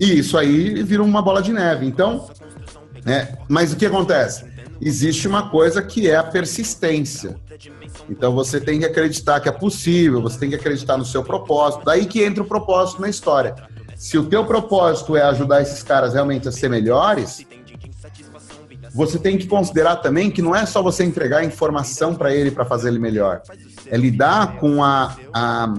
E 0.00 0.18
isso 0.18 0.36
aí 0.38 0.82
vira 0.82 1.02
uma 1.02 1.22
bola 1.22 1.42
de 1.42 1.52
neve. 1.52 1.86
Então, 1.86 2.28
é, 3.06 3.36
mas 3.48 3.72
o 3.72 3.76
que 3.76 3.86
acontece? 3.86 4.46
Existe 4.80 5.26
uma 5.26 5.50
coisa 5.50 5.82
que 5.82 6.08
é 6.08 6.16
a 6.16 6.22
persistência. 6.22 7.36
Então 8.08 8.32
você 8.32 8.60
tem 8.60 8.78
que 8.78 8.84
acreditar 8.84 9.40
que 9.40 9.48
é 9.48 9.52
possível, 9.52 10.22
você 10.22 10.38
tem 10.38 10.50
que 10.50 10.54
acreditar 10.54 10.96
no 10.96 11.04
seu 11.04 11.24
propósito. 11.24 11.84
Daí 11.84 12.06
que 12.06 12.22
entra 12.22 12.42
o 12.42 12.46
propósito 12.46 13.00
na 13.00 13.08
história 13.08 13.54
se 13.98 14.16
o 14.16 14.24
teu 14.24 14.44
propósito 14.44 15.16
é 15.16 15.22
ajudar 15.22 15.60
esses 15.60 15.82
caras 15.82 16.14
realmente 16.14 16.46
a 16.46 16.52
ser 16.52 16.70
melhores, 16.70 17.44
você 18.94 19.18
tem 19.18 19.36
que 19.36 19.48
considerar 19.48 19.96
também 19.96 20.30
que 20.30 20.40
não 20.40 20.54
é 20.54 20.64
só 20.64 20.80
você 20.80 21.04
entregar 21.04 21.44
informação 21.44 22.14
para 22.14 22.32
ele 22.32 22.52
para 22.52 22.64
fazer 22.64 22.88
ele 22.88 23.00
melhor. 23.00 23.42
É 23.90 23.96
lidar 23.96 24.56
com 24.56 24.82
a, 24.82 25.16
a 25.32 25.74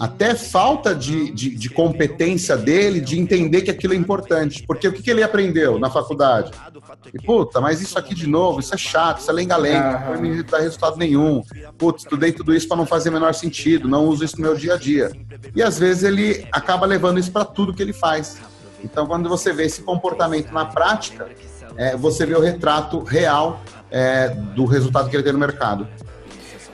até 0.00 0.34
falta 0.34 0.94
de, 0.94 1.30
de, 1.30 1.54
de, 1.54 1.68
competência 1.68 2.56
dele 2.56 3.02
de 3.02 3.20
entender 3.20 3.60
que 3.60 3.70
aquilo 3.70 3.92
é 3.92 3.96
importante. 3.96 4.64
Porque 4.66 4.88
o 4.88 4.92
que, 4.92 5.02
que 5.02 5.10
ele 5.10 5.22
aprendeu 5.22 5.78
na 5.78 5.90
faculdade? 5.90 6.52
E, 7.12 7.18
puta, 7.22 7.60
mas 7.60 7.82
isso 7.82 7.98
aqui 7.98 8.14
de 8.14 8.26
novo, 8.26 8.60
isso 8.60 8.74
é 8.74 8.78
chato, 8.78 9.20
isso 9.20 9.30
é 9.30 9.34
lenga-lenga, 9.34 10.14
não 10.14 10.22
me 10.22 10.42
dar 10.42 10.60
resultado 10.60 10.96
nenhum. 10.96 11.42
Putz, 11.76 12.04
estudei 12.04 12.32
tudo 12.32 12.54
isso 12.54 12.66
para 12.66 12.78
não 12.78 12.86
fazer 12.86 13.10
o 13.10 13.12
menor 13.12 13.34
sentido, 13.34 13.88
não 13.88 14.06
uso 14.06 14.24
isso 14.24 14.36
no 14.36 14.42
meu 14.42 14.56
dia 14.56 14.72
a 14.72 14.76
dia. 14.78 15.10
E 15.54 15.62
às 15.62 15.78
vezes 15.78 16.02
ele 16.02 16.46
acaba 16.50 16.86
levando 16.86 17.18
isso 17.18 17.30
para 17.30 17.44
tudo 17.44 17.74
que 17.74 17.82
ele 17.82 17.92
faz. 17.92 18.38
Então, 18.82 19.06
quando 19.06 19.28
você 19.28 19.52
vê 19.52 19.64
esse 19.64 19.82
comportamento 19.82 20.50
na 20.50 20.64
prática, 20.64 21.28
é, 21.76 21.94
você 21.94 22.24
vê 22.24 22.34
o 22.34 22.40
retrato 22.40 23.02
real 23.02 23.60
é, 23.90 24.30
do 24.30 24.64
resultado 24.64 25.10
que 25.10 25.16
ele 25.16 25.22
tem 25.22 25.32
no 25.32 25.38
mercado. 25.38 25.86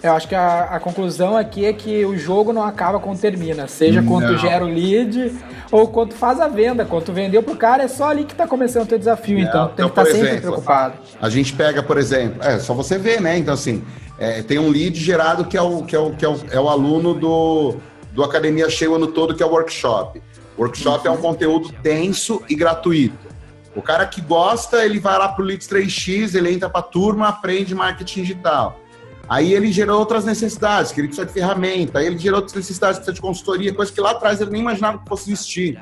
Eu 0.06 0.12
acho 0.12 0.28
que 0.28 0.34
a, 0.34 0.64
a, 0.64 0.80
conclusão 0.80 1.36
aqui 1.36 1.64
é 1.64 1.72
que 1.72 2.04
o 2.04 2.16
jogo 2.16 2.52
não 2.52 2.62
acaba 2.62 3.00
quando 3.00 3.18
termina. 3.18 3.66
Seja 3.66 4.02
quando 4.02 4.28
tu 4.28 4.38
gera 4.38 4.64
o 4.64 4.68
lead 4.68 5.34
ou 5.70 5.88
quando 5.88 6.14
faz 6.14 6.40
a 6.40 6.46
venda. 6.46 6.84
Quando 6.84 7.04
tu 7.04 7.12
vendeu 7.12 7.42
pro 7.42 7.56
cara, 7.56 7.82
é 7.82 7.88
só 7.88 8.10
ali 8.10 8.24
que 8.24 8.34
tá 8.34 8.46
começando 8.46 8.84
o 8.84 8.86
teu 8.86 8.98
desafio. 8.98 9.38
Então, 9.38 9.70
então 9.72 9.74
tem 9.74 9.84
que 9.86 9.90
estar 9.90 10.04
tá 10.04 10.10
sempre 10.10 10.40
preocupado. 10.40 10.94
A 11.20 11.28
gente 11.28 11.52
pega, 11.52 11.82
por 11.82 11.98
exemplo, 11.98 12.42
é 12.42 12.58
só 12.58 12.72
você 12.72 12.98
ver, 12.98 13.20
né? 13.20 13.36
Então, 13.36 13.54
assim, 13.54 13.84
é, 14.18 14.42
tem 14.42 14.58
um 14.58 14.68
lead 14.68 14.98
gerado 14.98 15.44
que 15.44 15.56
é 15.56 15.62
o, 15.62 15.82
que 15.82 15.96
é 15.96 15.98
o, 15.98 16.12
que 16.12 16.24
é 16.24 16.28
o, 16.28 16.36
é 16.52 16.60
o 16.60 16.68
aluno 16.68 17.12
do, 17.12 17.76
do 18.12 18.22
Academia 18.22 18.70
Cheia 18.70 18.90
o 18.90 18.94
ano 18.94 19.08
todo, 19.08 19.34
que 19.34 19.42
é 19.42 19.46
o 19.46 19.50
workshop. 19.50 20.22
Workshop 20.58 21.06
é 21.06 21.10
um 21.10 21.18
conteúdo 21.18 21.74
denso 21.82 22.42
e 22.48 22.54
gratuito. 22.54 23.26
O 23.74 23.82
cara 23.82 24.06
que 24.06 24.22
gosta, 24.22 24.84
ele 24.84 24.98
vai 24.98 25.18
lá 25.18 25.28
para 25.28 25.42
o 25.42 25.46
Leads 25.46 25.68
3x, 25.68 26.34
ele 26.34 26.50
entra 26.50 26.70
para 26.70 26.80
turma, 26.80 27.28
aprende 27.28 27.74
marketing 27.74 28.22
digital. 28.22 28.80
Aí 29.28 29.52
ele 29.52 29.72
gerou 29.72 29.98
outras 29.98 30.24
necessidades, 30.24 30.92
que 30.92 31.00
ele 31.00 31.08
precisa 31.08 31.26
de 31.26 31.32
ferramenta, 31.32 31.98
aí 31.98 32.06
ele 32.06 32.18
gerou 32.18 32.38
outras 32.38 32.54
necessidades, 32.54 32.98
precisa 32.98 33.14
de 33.14 33.20
consultoria, 33.20 33.74
coisa 33.74 33.92
que 33.92 34.00
lá 34.00 34.12
atrás 34.12 34.40
ele 34.40 34.50
nem 34.50 34.60
imaginava 34.60 34.98
que 34.98 35.08
fosse 35.08 35.32
existir. 35.32 35.80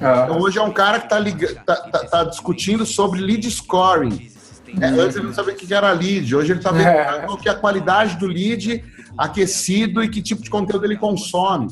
Ah. 0.00 0.24
Então 0.24 0.40
hoje 0.40 0.58
é 0.58 0.62
um 0.62 0.72
cara 0.72 1.00
que 1.00 1.06
está 1.06 1.54
tá, 1.64 1.76
tá, 1.76 1.98
tá 2.06 2.24
discutindo 2.24 2.84
sobre 2.84 3.20
lead 3.20 3.50
scoring. 3.50 4.30
É, 4.80 4.86
antes 4.86 5.16
ele 5.16 5.26
não 5.26 5.34
sabia 5.34 5.52
o 5.52 5.56
que 5.56 5.72
era 5.72 5.92
lead, 5.92 6.34
hoje 6.34 6.52
ele 6.52 6.58
está 6.58 6.70
vendo 6.70 6.86
é. 6.86 7.20
qual 7.20 7.36
que 7.36 7.48
é 7.48 7.52
a 7.52 7.54
qualidade 7.54 8.16
do 8.16 8.26
lead 8.26 8.82
aquecido 9.16 10.02
e 10.02 10.08
que 10.08 10.22
tipo 10.22 10.42
de 10.42 10.50
conteúdo 10.50 10.84
ele 10.84 10.96
consome. 10.96 11.68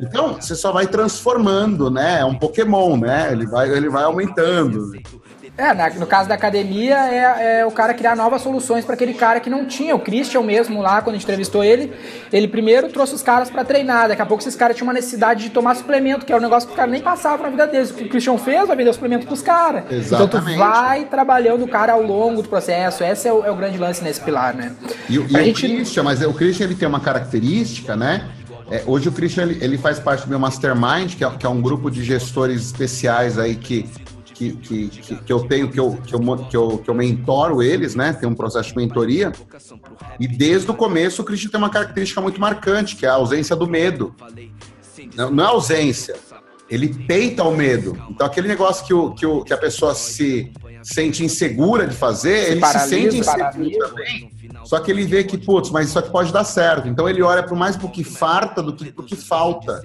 Então, 0.00 0.34
você 0.34 0.54
só 0.54 0.72
vai 0.72 0.86
transformando, 0.86 1.90
né? 1.90 2.20
É 2.20 2.24
um 2.24 2.34
Pokémon, 2.34 2.96
né? 2.96 3.32
Ele 3.32 3.46
vai, 3.46 3.70
ele 3.70 3.88
vai 3.88 4.04
aumentando. 4.04 4.92
É, 5.58 5.98
no 5.98 6.06
caso 6.06 6.28
da 6.28 6.36
academia, 6.36 6.94
é, 7.10 7.58
é 7.58 7.66
o 7.66 7.70
cara 7.72 7.92
criar 7.92 8.14
novas 8.14 8.42
soluções 8.42 8.84
para 8.84 8.94
aquele 8.94 9.12
cara 9.12 9.40
que 9.40 9.50
não 9.50 9.66
tinha. 9.66 9.92
O 9.92 9.98
Christian 9.98 10.40
mesmo 10.40 10.80
lá, 10.80 11.02
quando 11.02 11.16
a 11.16 11.18
gente 11.18 11.24
entrevistou 11.24 11.64
ele, 11.64 11.92
ele 12.32 12.46
primeiro 12.46 12.88
trouxe 12.88 13.16
os 13.16 13.22
caras 13.22 13.50
para 13.50 13.64
treinar. 13.64 14.06
Daqui 14.06 14.22
a 14.22 14.26
pouco 14.26 14.40
esses 14.40 14.54
caras 14.54 14.76
tinham 14.76 14.86
uma 14.86 14.92
necessidade 14.92 15.42
de 15.42 15.50
tomar 15.50 15.74
suplemento, 15.74 16.24
que 16.24 16.32
é 16.32 16.36
um 16.36 16.40
negócio 16.40 16.68
que 16.68 16.74
o 16.74 16.76
cara 16.76 16.88
nem 16.88 17.00
passava 17.00 17.42
na 17.42 17.50
vida 17.50 17.66
deles. 17.66 17.90
O 17.90 17.94
que 17.94 18.04
o 18.04 18.08
Christian 18.08 18.38
fez 18.38 18.68
vai 18.68 18.76
vender 18.76 18.92
suplemento 18.92 19.26
pros 19.26 19.42
caras. 19.42 19.82
Então 19.90 20.28
tu 20.28 20.40
vai 20.56 21.06
trabalhando 21.06 21.64
o 21.64 21.68
cara 21.68 21.92
ao 21.92 22.02
longo 22.02 22.40
do 22.40 22.48
processo. 22.48 23.02
Esse 23.02 23.26
é 23.26 23.32
o, 23.32 23.44
é 23.44 23.50
o 23.50 23.56
grande 23.56 23.78
lance 23.78 24.04
nesse 24.04 24.20
pilar, 24.20 24.54
né? 24.54 24.76
E, 25.10 25.14
e 25.14 25.18
o 25.18 25.28
gente... 25.28 25.66
Christian, 25.66 26.04
mas 26.04 26.22
o 26.22 26.32
Christian 26.32 26.66
ele 26.66 26.76
tem 26.76 26.86
uma 26.86 27.00
característica, 27.00 27.96
né? 27.96 28.28
É, 28.70 28.84
hoje 28.86 29.08
o 29.08 29.12
Christian 29.12 29.44
ele, 29.44 29.58
ele, 29.60 29.78
faz 29.78 29.98
parte 29.98 30.22
do 30.22 30.28
meu 30.28 30.38
mastermind, 30.38 31.16
que 31.16 31.24
é, 31.24 31.30
que 31.30 31.46
é 31.46 31.48
um 31.48 31.60
grupo 31.60 31.90
de 31.90 32.04
gestores 32.04 32.66
especiais 32.66 33.38
aí 33.38 33.56
que 33.56 33.88
que, 34.38 34.88
que, 34.88 35.16
que, 35.16 35.32
eu 35.32 35.40
tenho, 35.40 35.68
que 35.68 35.80
eu, 35.80 35.98
que, 36.06 36.14
eu, 36.14 36.20
que, 36.48 36.56
eu, 36.56 36.78
que 36.78 36.88
eu 36.88 36.94
mentoro 36.94 37.60
eles, 37.60 37.96
né? 37.96 38.12
Tem 38.12 38.28
um 38.28 38.34
processo 38.34 38.68
de 38.68 38.76
mentoria. 38.76 39.32
E 40.20 40.28
desde 40.28 40.70
o 40.70 40.74
começo 40.74 41.22
o 41.22 41.24
Cristian 41.24 41.50
tem 41.50 41.58
uma 41.58 41.70
característica 41.70 42.20
muito 42.20 42.40
marcante, 42.40 42.94
que 42.94 43.04
é 43.04 43.08
a 43.08 43.14
ausência 43.14 43.56
do 43.56 43.66
medo. 43.66 44.14
Não, 45.16 45.30
não 45.30 45.44
é 45.44 45.46
ausência, 45.48 46.14
ele 46.70 46.88
peita 46.88 47.42
o 47.42 47.56
medo. 47.56 48.00
Então 48.10 48.26
aquele 48.26 48.46
negócio 48.46 48.86
que, 48.86 48.94
o, 48.94 49.12
que, 49.12 49.26
o, 49.26 49.42
que 49.42 49.52
a 49.52 49.58
pessoa 49.58 49.94
se 49.94 50.52
sente 50.82 51.24
insegura 51.24 51.86
de 51.86 51.96
fazer, 51.96 52.44
se 52.44 52.50
ele 52.52 52.60
paralisa, 52.60 52.88
se 52.88 53.02
sente 53.02 53.18
inseguro 53.18 53.88
também. 53.88 54.30
Só 54.68 54.78
que 54.78 54.90
ele 54.90 55.06
vê 55.06 55.24
que, 55.24 55.38
putz, 55.38 55.70
mas 55.70 55.88
isso 55.88 55.98
aqui 55.98 56.10
pode 56.10 56.30
dar 56.30 56.44
certo. 56.44 56.88
Então 56.88 57.08
ele 57.08 57.22
olha 57.22 57.42
para 57.42 57.56
mais 57.56 57.74
pro 57.74 57.88
que 57.88 58.04
farta 58.04 58.62
do 58.62 58.74
que 58.74 58.92
pro 58.92 59.02
que 59.02 59.16
falta. 59.16 59.80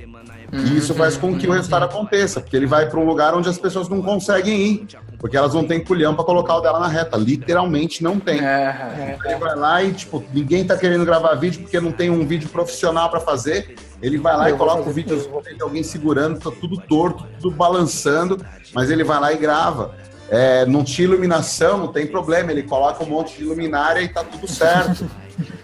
E 0.51 0.77
isso 0.77 0.93
faz 0.93 1.15
com 1.15 1.37
que 1.37 1.47
o 1.47 1.53
resultado 1.53 1.83
aconteça, 1.85 2.41
porque 2.41 2.53
ele 2.57 2.65
vai 2.65 2.89
para 2.89 2.99
um 2.99 3.05
lugar 3.05 3.33
onde 3.33 3.47
as 3.47 3.57
pessoas 3.57 3.87
não 3.87 4.01
conseguem 4.01 4.61
ir, 4.61 4.87
porque 5.19 5.37
elas 5.37 5.53
não 5.53 5.63
têm 5.63 5.81
culhão 5.81 6.13
para 6.13 6.25
colocar 6.25 6.57
o 6.57 6.59
dela 6.59 6.81
na 6.81 6.89
reta. 6.89 7.15
Literalmente 7.15 8.03
não 8.03 8.19
tem. 8.19 8.41
É, 8.41 9.17
é, 9.23 9.29
ele 9.31 9.35
vai 9.37 9.55
lá 9.55 9.81
e, 9.81 9.93
tipo, 9.93 10.21
ninguém 10.33 10.65
tá 10.65 10.75
querendo 10.75 11.05
gravar 11.05 11.33
vídeo 11.35 11.61
porque 11.61 11.79
não 11.79 11.93
tem 11.93 12.09
um 12.09 12.27
vídeo 12.27 12.49
profissional 12.49 13.09
para 13.09 13.21
fazer. 13.21 13.75
Ele 14.01 14.17
vai 14.17 14.35
lá 14.35 14.49
e 14.49 14.53
coloca 14.53 14.89
o 14.89 14.91
vídeo 14.91 15.17
de 15.17 15.61
alguém 15.61 15.81
segurando, 15.81 16.41
tá 16.41 16.51
tudo 16.59 16.75
torto, 16.75 17.25
tudo 17.39 17.55
balançando, 17.55 18.45
mas 18.75 18.91
ele 18.91 19.05
vai 19.05 19.17
lá 19.17 19.31
e 19.31 19.37
grava. 19.37 19.95
É, 20.35 20.65
não 20.65 20.83
tinha 20.83 21.07
iluminação, 21.07 21.77
não 21.77 21.89
tem 21.89 22.07
problema, 22.07 22.51
ele 22.51 22.63
coloca 22.63 23.03
um 23.03 23.07
monte 23.07 23.37
de 23.37 23.43
luminária 23.43 24.01
e 24.01 24.07
tá 24.07 24.23
tudo 24.23 24.47
certo. 24.47 25.07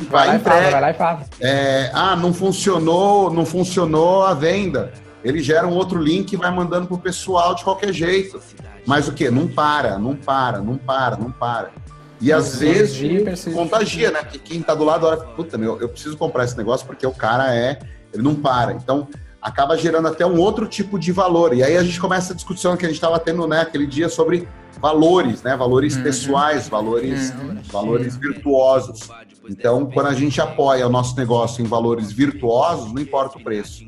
Vai, 0.02 0.38
vai, 0.38 0.38
lá, 0.38 0.40
fala, 0.40 0.70
vai 0.70 0.82
lá 0.82 0.90
e 0.92 0.94
fala. 0.94 1.22
É, 1.42 1.92
ah, 1.92 2.16
não 2.16 2.32
funcionou, 2.32 3.32
não 3.32 3.48
funcionou 3.48 4.28
a 4.28 4.36
venda. 4.36 4.94
Ele 5.24 5.42
gera 5.42 5.66
um 5.66 5.74
outro 5.74 6.00
link 6.00 6.32
e 6.32 6.38
vai 6.38 6.52
mandando 6.54 6.86
pro 6.86 7.00
pessoal 7.00 7.56
de 7.56 7.64
qualquer 7.64 7.92
jeito. 7.92 8.40
Mas 8.86 9.08
o 9.08 9.12
que? 9.12 9.32
Não 9.32 9.48
para, 9.48 9.98
não 9.98 10.16
para, 10.16 10.60
não 10.60 10.78
para, 10.78 11.18
não 11.18 11.32
para. 11.32 11.72
E 12.22 12.32
às 12.32 12.60
vezes 12.60 13.46
contagia, 13.52 14.12
né? 14.12 14.20
Porque 14.22 14.38
quem 14.38 14.62
tá 14.62 14.76
do 14.76 14.84
lado 14.84 15.08
olha, 15.08 15.18
puta, 15.18 15.58
meu, 15.58 15.82
eu 15.82 15.90
preciso 15.90 16.16
comprar 16.16 16.44
esse 16.44 16.56
negócio 16.56 16.86
porque 16.86 17.08
o 17.08 17.12
cara 17.12 17.56
é, 17.56 17.80
ele 18.14 18.22
não 18.22 18.36
para. 18.36 18.74
Então, 18.74 19.08
acaba 19.42 19.78
gerando 19.78 20.08
até 20.08 20.26
um 20.26 20.38
outro 20.40 20.68
tipo 20.68 21.00
de 21.00 21.12
valor. 21.12 21.54
E 21.54 21.64
aí 21.64 21.78
a 21.78 21.84
gente 21.84 22.00
começa 22.00 22.34
a 22.34 22.36
discussão 22.36 22.76
que 22.76 22.86
a 22.86 22.88
gente 22.88 22.98
estava 22.98 23.20
tendo, 23.20 23.48
né, 23.48 23.62
aquele 23.62 23.88
dia 23.88 24.10
sobre 24.10 24.48
valores, 24.80 25.42
né, 25.44 25.56
valores 25.56 25.96
uhum. 25.96 26.04
pessoais, 26.04 26.68
valores, 26.68 27.32
uhum. 27.32 27.58
valores 27.72 28.16
virtuosos. 28.16 29.10
Então, 29.50 29.90
quando 29.92 30.08
a 30.08 30.14
gente 30.14 30.40
apoia 30.40 30.86
o 30.86 30.90
nosso 30.90 31.16
negócio 31.18 31.64
em 31.64 31.68
valores 31.68 32.12
virtuosos, 32.12 32.94
não 32.94 33.02
importa 33.02 33.38
o 33.38 33.44
preço. 33.44 33.88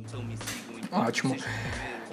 Ótimo. 0.92 1.36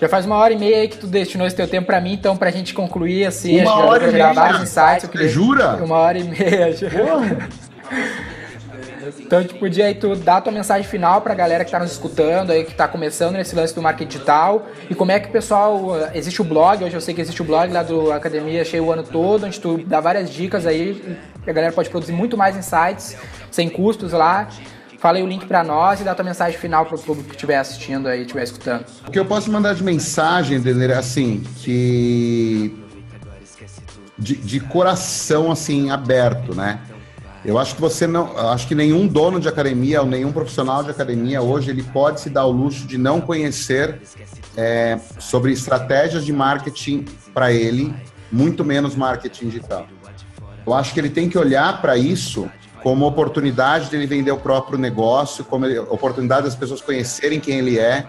Já 0.00 0.08
faz 0.08 0.26
uma 0.26 0.36
hora 0.36 0.54
e 0.54 0.58
meia 0.58 0.76
aí 0.78 0.88
que 0.88 0.98
tu 0.98 1.08
destinou 1.08 1.46
esse 1.46 1.56
teu 1.56 1.66
tempo 1.66 1.86
para 1.86 2.00
mim, 2.00 2.12
então 2.12 2.36
pra 2.36 2.50
gente 2.50 2.72
concluir 2.72 3.26
assim, 3.26 3.60
uma 3.60 3.78
hora 3.78 4.08
e 4.08 4.12
meia, 4.12 4.32
vários 4.32 4.62
insights. 4.62 5.04
Eu 5.04 5.08
queria... 5.08 5.28
Jura? 5.28 5.76
Uma 5.82 5.96
hora 5.96 6.18
e 6.18 6.24
meia. 6.24 6.68
Então, 9.18 9.42
tu 9.44 9.54
podia 9.56 9.86
aí 9.86 9.94
tu 9.94 10.14
dar 10.16 10.40
tua 10.40 10.52
mensagem 10.52 10.86
final 10.86 11.20
pra 11.20 11.34
galera 11.34 11.64
que 11.64 11.70
tá 11.70 11.78
nos 11.78 11.92
escutando 11.92 12.50
aí, 12.50 12.64
que 12.64 12.74
tá 12.74 12.88
começando 12.88 13.34
nesse 13.34 13.54
lance 13.54 13.74
do 13.74 13.82
marketing 13.82 14.08
digital. 14.08 14.66
E 14.88 14.94
como 14.94 15.10
é 15.10 15.18
que 15.18 15.28
o 15.28 15.32
pessoal. 15.32 15.96
Existe 16.14 16.40
o 16.40 16.44
blog, 16.44 16.84
hoje 16.84 16.94
eu 16.94 17.00
sei 17.00 17.14
que 17.14 17.20
existe 17.20 17.40
o 17.42 17.44
blog 17.44 17.72
lá 17.72 17.82
do 17.82 18.12
Academia 18.12 18.64
Cheio 18.64 18.84
o 18.84 18.92
ano 18.92 19.02
todo, 19.02 19.46
onde 19.46 19.60
tu 19.60 19.78
dá 19.78 20.00
várias 20.00 20.30
dicas 20.30 20.66
aí, 20.66 21.18
a 21.46 21.52
galera 21.52 21.72
pode 21.72 21.88
produzir 21.90 22.12
muito 22.12 22.36
mais 22.36 22.56
insights, 22.56 23.16
sem 23.50 23.68
custos 23.68 24.12
lá. 24.12 24.48
Fala 24.98 25.18
aí 25.18 25.22
o 25.22 25.26
link 25.26 25.46
para 25.46 25.62
nós 25.62 26.00
e 26.00 26.04
dá 26.04 26.14
tua 26.14 26.24
mensagem 26.24 26.58
final 26.58 26.84
para 26.84 26.98
público 26.98 27.28
que 27.28 27.36
estiver 27.36 27.56
assistindo 27.56 28.08
aí, 28.08 28.22
estiver 28.22 28.42
escutando. 28.42 28.84
O 29.06 29.10
que 29.10 29.18
eu 29.18 29.24
posso 29.24 29.50
mandar 29.50 29.74
de 29.74 29.82
mensagem, 29.84 30.60
Denner, 30.60 30.90
é 30.90 30.94
assim, 30.94 31.44
que 31.58 32.76
de, 34.18 34.34
de 34.34 34.58
coração 34.58 35.52
assim 35.52 35.90
aberto, 35.90 36.54
né? 36.54 36.80
Eu 37.44 37.56
acho 37.56 37.74
que 37.74 37.80
você 37.80 38.06
não, 38.06 38.36
acho 38.50 38.66
que 38.66 38.74
nenhum 38.74 39.06
dono 39.06 39.38
de 39.38 39.48
academia 39.48 40.00
ou 40.02 40.06
nenhum 40.06 40.32
profissional 40.32 40.82
de 40.82 40.90
academia 40.90 41.40
hoje 41.40 41.70
ele 41.70 41.82
pode 41.82 42.20
se 42.20 42.28
dar 42.28 42.44
o 42.44 42.50
luxo 42.50 42.86
de 42.86 42.98
não 42.98 43.20
conhecer 43.20 44.00
é, 44.56 44.98
sobre 45.18 45.52
estratégias 45.52 46.24
de 46.24 46.32
marketing 46.32 47.04
para 47.32 47.52
ele, 47.52 47.94
muito 48.30 48.64
menos 48.64 48.96
marketing 48.96 49.48
digital. 49.48 49.86
Eu 50.66 50.74
acho 50.74 50.92
que 50.92 51.00
ele 51.00 51.10
tem 51.10 51.28
que 51.28 51.38
olhar 51.38 51.80
para 51.80 51.96
isso 51.96 52.50
como 52.82 53.06
oportunidade 53.06 53.88
de 53.88 53.96
ele 53.96 54.06
vender 54.06 54.32
o 54.32 54.36
próprio 54.36 54.78
negócio, 54.78 55.44
como 55.44 55.66
oportunidade 55.90 56.42
das 56.42 56.54
pessoas 56.54 56.80
conhecerem 56.80 57.40
quem 57.40 57.58
ele 57.58 57.78
é, 57.78 58.06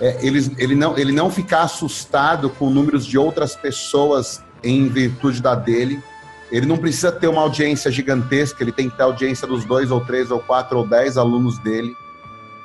é 0.00 0.18
ele, 0.20 0.54
ele, 0.58 0.74
não, 0.74 0.98
ele 0.98 1.12
não 1.12 1.30
ficar 1.30 1.62
assustado 1.62 2.50
com 2.50 2.70
números 2.70 3.06
de 3.06 3.16
outras 3.16 3.54
pessoas 3.54 4.42
em 4.62 4.88
virtude 4.88 5.40
da 5.40 5.54
dele 5.54 6.02
ele 6.50 6.66
não 6.66 6.78
precisa 6.78 7.12
ter 7.12 7.28
uma 7.28 7.42
audiência 7.42 7.90
gigantesca, 7.90 8.62
ele 8.62 8.72
tem 8.72 8.88
que 8.88 8.96
ter 8.96 9.02
audiência 9.02 9.46
dos 9.46 9.64
dois 9.64 9.90
ou 9.90 10.00
três 10.00 10.30
ou 10.30 10.40
quatro 10.40 10.78
ou 10.78 10.86
dez 10.86 11.16
alunos 11.16 11.58
dele. 11.58 11.94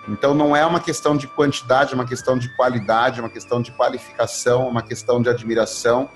Então 0.07 0.34
não 0.34 0.55
é 0.55 0.65
uma 0.65 0.80
questão 0.80 1.15
de 1.15 1.27
quantidade, 1.27 1.91
é 1.91 1.95
uma 1.95 2.05
questão 2.05 2.38
de 2.38 2.49
qualidade, 2.55 3.19
é 3.19 3.23
uma 3.23 3.30
questão 3.30 3.61
de 3.61 3.72
qualificação, 3.72 4.64
é 4.64 4.69
uma 4.69 4.81
questão 4.81 5.22
de 5.22 5.30
admiração. 5.30 6.10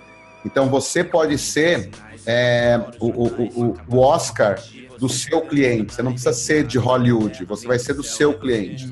Então 0.46 0.68
você 0.68 1.04
pode 1.04 1.38
ser 1.38 1.90
é, 2.28 2.78
o, 3.00 3.08
o, 3.08 3.78
o, 3.88 4.00
Oscar 4.00 4.62
do 5.00 5.08
seu 5.08 5.42
cliente. 5.42 5.94
Você 5.94 6.04
não 6.04 6.12
precisa 6.12 6.34
ser 6.34 6.66
de 6.66 6.78
Hollywood, 6.78 7.46
você 7.46 7.66
vai 7.66 7.80
ser 7.80 7.94
do 7.94 8.04
seu 8.04 8.38
cliente. 8.38 8.92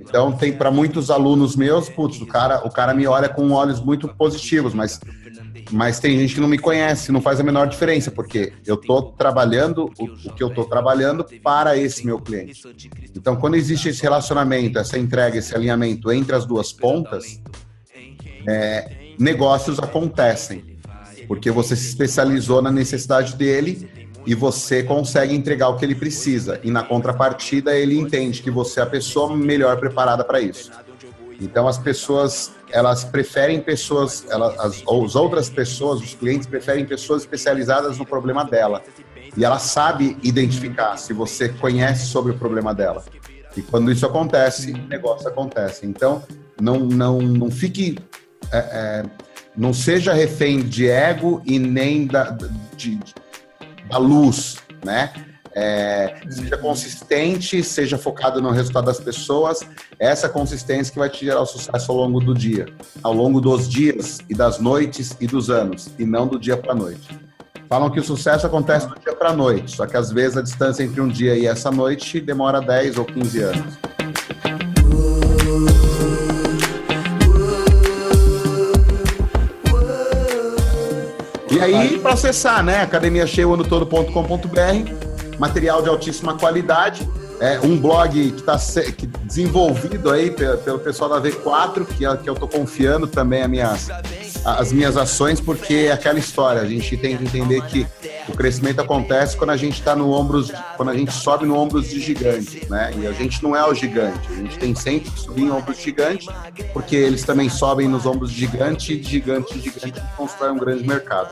Então 0.00 0.32
tem 0.32 0.52
para 0.52 0.70
muitos 0.70 1.10
alunos 1.10 1.54
meus, 1.54 1.88
putz, 1.88 2.20
o 2.20 2.26
cara, 2.26 2.66
o 2.66 2.70
cara 2.70 2.92
me 2.92 3.06
olha 3.06 3.28
com 3.28 3.52
olhos 3.52 3.80
muito 3.80 4.08
positivos, 4.08 4.74
mas 4.74 4.98
mas 5.70 6.00
tem 6.00 6.18
gente 6.18 6.34
que 6.34 6.40
não 6.40 6.48
me 6.48 6.58
conhece, 6.58 7.12
não 7.12 7.20
faz 7.20 7.38
a 7.38 7.42
menor 7.42 7.66
diferença, 7.66 8.10
porque 8.10 8.52
eu 8.66 8.74
estou 8.74 9.12
trabalhando 9.12 9.90
o, 9.98 10.04
o, 10.04 10.34
que 10.34 10.42
eu 10.42 10.48
estou 10.48 10.64
trabalhando 10.64 11.24
para 11.42 11.76
esse 11.76 12.04
meu 12.04 12.18
cliente. 12.18 12.62
Então, 13.16 13.36
quando 13.36 13.54
existe 13.54 13.88
esse 13.88 14.02
relacionamento, 14.02 14.78
essa 14.78 14.98
entrega, 14.98 15.38
esse 15.38 15.54
alinhamento 15.54 16.10
entre 16.10 16.34
as 16.34 16.44
duas 16.44 16.72
pontas, 16.72 17.40
é, 18.46 19.14
negócios 19.18 19.78
acontecem, 19.78 20.71
porque 21.32 21.50
você 21.50 21.74
se 21.74 21.88
especializou 21.88 22.60
na 22.60 22.70
necessidade 22.70 23.36
dele 23.36 23.88
e 24.26 24.34
você 24.34 24.82
consegue 24.82 25.34
entregar 25.34 25.70
o 25.70 25.78
que 25.78 25.84
ele 25.86 25.94
precisa. 25.94 26.60
E 26.62 26.70
na 26.70 26.82
contrapartida, 26.82 27.74
ele 27.74 27.98
entende 27.98 28.42
que 28.42 28.50
você 28.50 28.80
é 28.80 28.82
a 28.82 28.86
pessoa 28.86 29.34
melhor 29.34 29.78
preparada 29.78 30.22
para 30.22 30.42
isso. 30.42 30.70
Então, 31.40 31.66
as 31.66 31.78
pessoas 31.78 32.52
elas 32.70 33.02
preferem 33.02 33.62
pessoas, 33.62 34.26
elas, 34.28 34.60
as, 34.60 34.84
as 34.86 35.16
outras 35.16 35.48
pessoas, 35.48 36.02
os 36.02 36.12
clientes 36.12 36.46
preferem 36.46 36.84
pessoas 36.84 37.22
especializadas 37.22 37.96
no 37.96 38.04
problema 38.04 38.44
dela. 38.44 38.82
E 39.34 39.42
ela 39.42 39.58
sabe 39.58 40.18
identificar 40.22 40.98
se 40.98 41.14
você 41.14 41.48
conhece 41.48 42.08
sobre 42.08 42.32
o 42.32 42.38
problema 42.38 42.74
dela. 42.74 43.02
E 43.56 43.62
quando 43.62 43.90
isso 43.90 44.04
acontece, 44.04 44.72
o 44.72 44.86
negócio 44.86 45.26
acontece. 45.26 45.86
Então, 45.86 46.22
não, 46.60 46.80
não, 46.80 47.22
não 47.22 47.50
fique. 47.50 47.98
É, 48.52 48.58
é, 48.58 49.04
não 49.56 49.72
seja 49.72 50.12
refém 50.12 50.60
de 50.60 50.88
ego 50.88 51.42
e 51.44 51.58
nem 51.58 52.06
da, 52.06 52.36
de, 52.76 52.98
da 53.88 53.98
luz, 53.98 54.56
né? 54.84 55.12
É, 55.54 56.22
seja 56.30 56.56
consistente, 56.56 57.62
seja 57.62 57.98
focado 57.98 58.40
no 58.40 58.50
resultado 58.50 58.86
das 58.86 58.98
pessoas. 58.98 59.60
Essa 59.98 60.28
consistência 60.28 60.90
que 60.90 60.98
vai 60.98 61.10
te 61.10 61.26
gerar 61.26 61.42
o 61.42 61.46
sucesso 61.46 61.92
ao 61.92 61.98
longo 61.98 62.20
do 62.20 62.32
dia, 62.32 62.66
ao 63.02 63.12
longo 63.12 63.38
dos 63.38 63.68
dias 63.68 64.20
e 64.30 64.34
das 64.34 64.58
noites 64.58 65.14
e 65.20 65.26
dos 65.26 65.50
anos, 65.50 65.90
e 65.98 66.06
não 66.06 66.26
do 66.26 66.38
dia 66.38 66.56
para 66.56 66.74
noite. 66.74 67.20
Falam 67.68 67.90
que 67.90 68.00
o 68.00 68.04
sucesso 68.04 68.46
acontece 68.46 68.86
do 68.86 68.98
dia 68.98 69.14
para 69.14 69.32
noite, 69.32 69.76
só 69.76 69.86
que 69.86 69.96
às 69.96 70.10
vezes 70.10 70.36
a 70.36 70.42
distância 70.42 70.82
entre 70.82 71.00
um 71.00 71.08
dia 71.08 71.36
e 71.36 71.46
essa 71.46 71.70
noite 71.70 72.20
demora 72.20 72.60
10 72.60 72.98
ou 72.98 73.04
15 73.04 73.42
anos. 73.42 73.78
Aí, 81.62 81.98
para 81.98 82.12
acessar, 82.12 82.62
né? 82.62 82.82
academiacheioanotodo.com.br, 82.82 85.38
material 85.38 85.82
de 85.82 85.88
altíssima 85.88 86.36
qualidade, 86.36 87.08
é 87.40 87.58
um 87.60 87.76
blog 87.76 88.12
que 88.12 88.40
está 88.40 88.56
desenvolvido 89.24 90.10
aí 90.10 90.30
pelo 90.30 90.78
pessoal 90.78 91.10
da 91.10 91.20
V4, 91.20 91.86
que, 91.86 92.06
é, 92.06 92.16
que 92.16 92.28
eu 92.28 92.34
estou 92.34 92.48
confiando 92.48 93.06
também 93.06 93.42
as 93.42 93.50
minhas, 93.50 93.88
as 94.44 94.72
minhas 94.72 94.96
ações, 94.96 95.40
porque 95.40 95.74
é 95.74 95.92
aquela 95.92 96.18
história, 96.18 96.60
a 96.62 96.66
gente 96.66 96.96
tem 96.96 97.16
que 97.16 97.24
entender 97.24 97.62
que 97.66 97.86
o 98.28 98.32
crescimento 98.32 98.80
acontece 98.80 99.36
quando 99.36 99.50
a 99.50 99.56
gente 99.56 99.78
está 99.78 99.94
no 99.96 100.10
ombros, 100.10 100.50
quando 100.76 100.90
a 100.90 100.96
gente 100.96 101.12
sobe 101.12 101.46
no 101.46 101.56
ombros 101.56 101.88
de 101.88 102.00
gigantes, 102.00 102.68
né? 102.68 102.92
E 102.96 103.06
a 103.06 103.12
gente 103.12 103.42
não 103.42 103.54
é 103.56 103.64
o 103.64 103.74
gigante, 103.74 104.20
a 104.30 104.34
gente 104.34 104.58
tem 104.58 104.74
sempre 104.74 105.10
que 105.10 105.18
subir 105.18 105.42
em 105.42 105.50
ombros 105.50 105.76
de 105.78 105.84
gigante, 105.84 106.28
porque 106.72 106.96
eles 106.96 107.22
também 107.22 107.48
sobem 107.48 107.88
nos 107.88 108.06
ombros 108.06 108.30
de 108.30 108.40
gigante, 108.40 108.96
de 108.96 109.10
gigante, 109.10 109.54
de 109.54 109.60
gigante, 109.60 109.98
e 109.98 110.16
constrói 110.16 110.50
um 110.50 110.58
grande 110.58 110.86
mercado. 110.86 111.30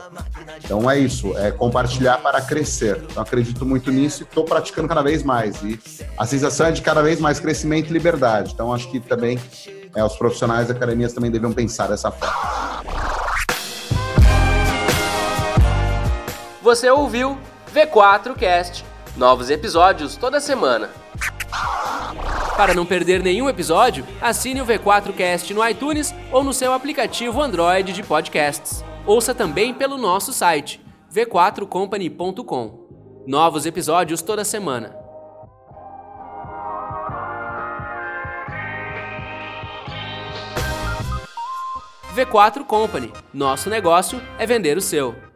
Então 0.63 0.89
é 0.89 0.99
isso, 0.99 1.37
é 1.37 1.51
compartilhar 1.51 2.17
para 2.17 2.41
crescer. 2.41 3.01
Então 3.09 3.23
acredito 3.23 3.65
muito 3.65 3.91
nisso 3.91 4.23
e 4.23 4.25
estou 4.25 4.43
praticando 4.43 4.87
cada 4.87 5.01
vez 5.01 5.23
mais. 5.23 5.61
E 5.63 5.79
a 6.17 6.25
sensação 6.25 6.67
é 6.67 6.71
de 6.71 6.81
cada 6.81 7.01
vez 7.01 7.19
mais 7.19 7.39
crescimento 7.39 7.89
e 7.89 7.93
liberdade. 7.93 8.51
Então 8.53 8.73
acho 8.73 8.89
que 8.89 8.99
também 8.99 9.39
é, 9.95 10.03
os 10.03 10.15
profissionais 10.15 10.67
da 10.67 10.73
academias 10.73 11.13
também 11.13 11.31
devem 11.31 11.51
pensar 11.51 11.87
dessa 11.87 12.11
forma. 12.11 12.81
Você 16.61 16.89
ouviu 16.89 17.37
V4Cast. 17.73 18.83
Novos 19.17 19.49
episódios 19.49 20.15
toda 20.15 20.39
semana. 20.39 20.89
Para 22.55 22.73
não 22.73 22.85
perder 22.85 23.23
nenhum 23.23 23.49
episódio, 23.49 24.05
assine 24.21 24.61
o 24.61 24.65
V4Cast 24.65 25.51
no 25.51 25.67
iTunes 25.67 26.13
ou 26.31 26.43
no 26.43 26.53
seu 26.53 26.73
aplicativo 26.73 27.41
Android 27.41 27.91
de 27.91 28.03
podcasts. 28.03 28.85
Ouça 29.05 29.33
também 29.33 29.73
pelo 29.73 29.97
nosso 29.97 30.31
site 30.31 30.79
v4company.com. 31.13 32.81
Novos 33.27 33.65
episódios 33.65 34.21
toda 34.21 34.45
semana. 34.45 35.00
V4 42.11 42.65
Company. 42.65 43.11
Nosso 43.33 43.69
negócio 43.69 44.21
é 44.37 44.45
vender 44.45 44.77
o 44.77 44.81
seu. 44.81 45.30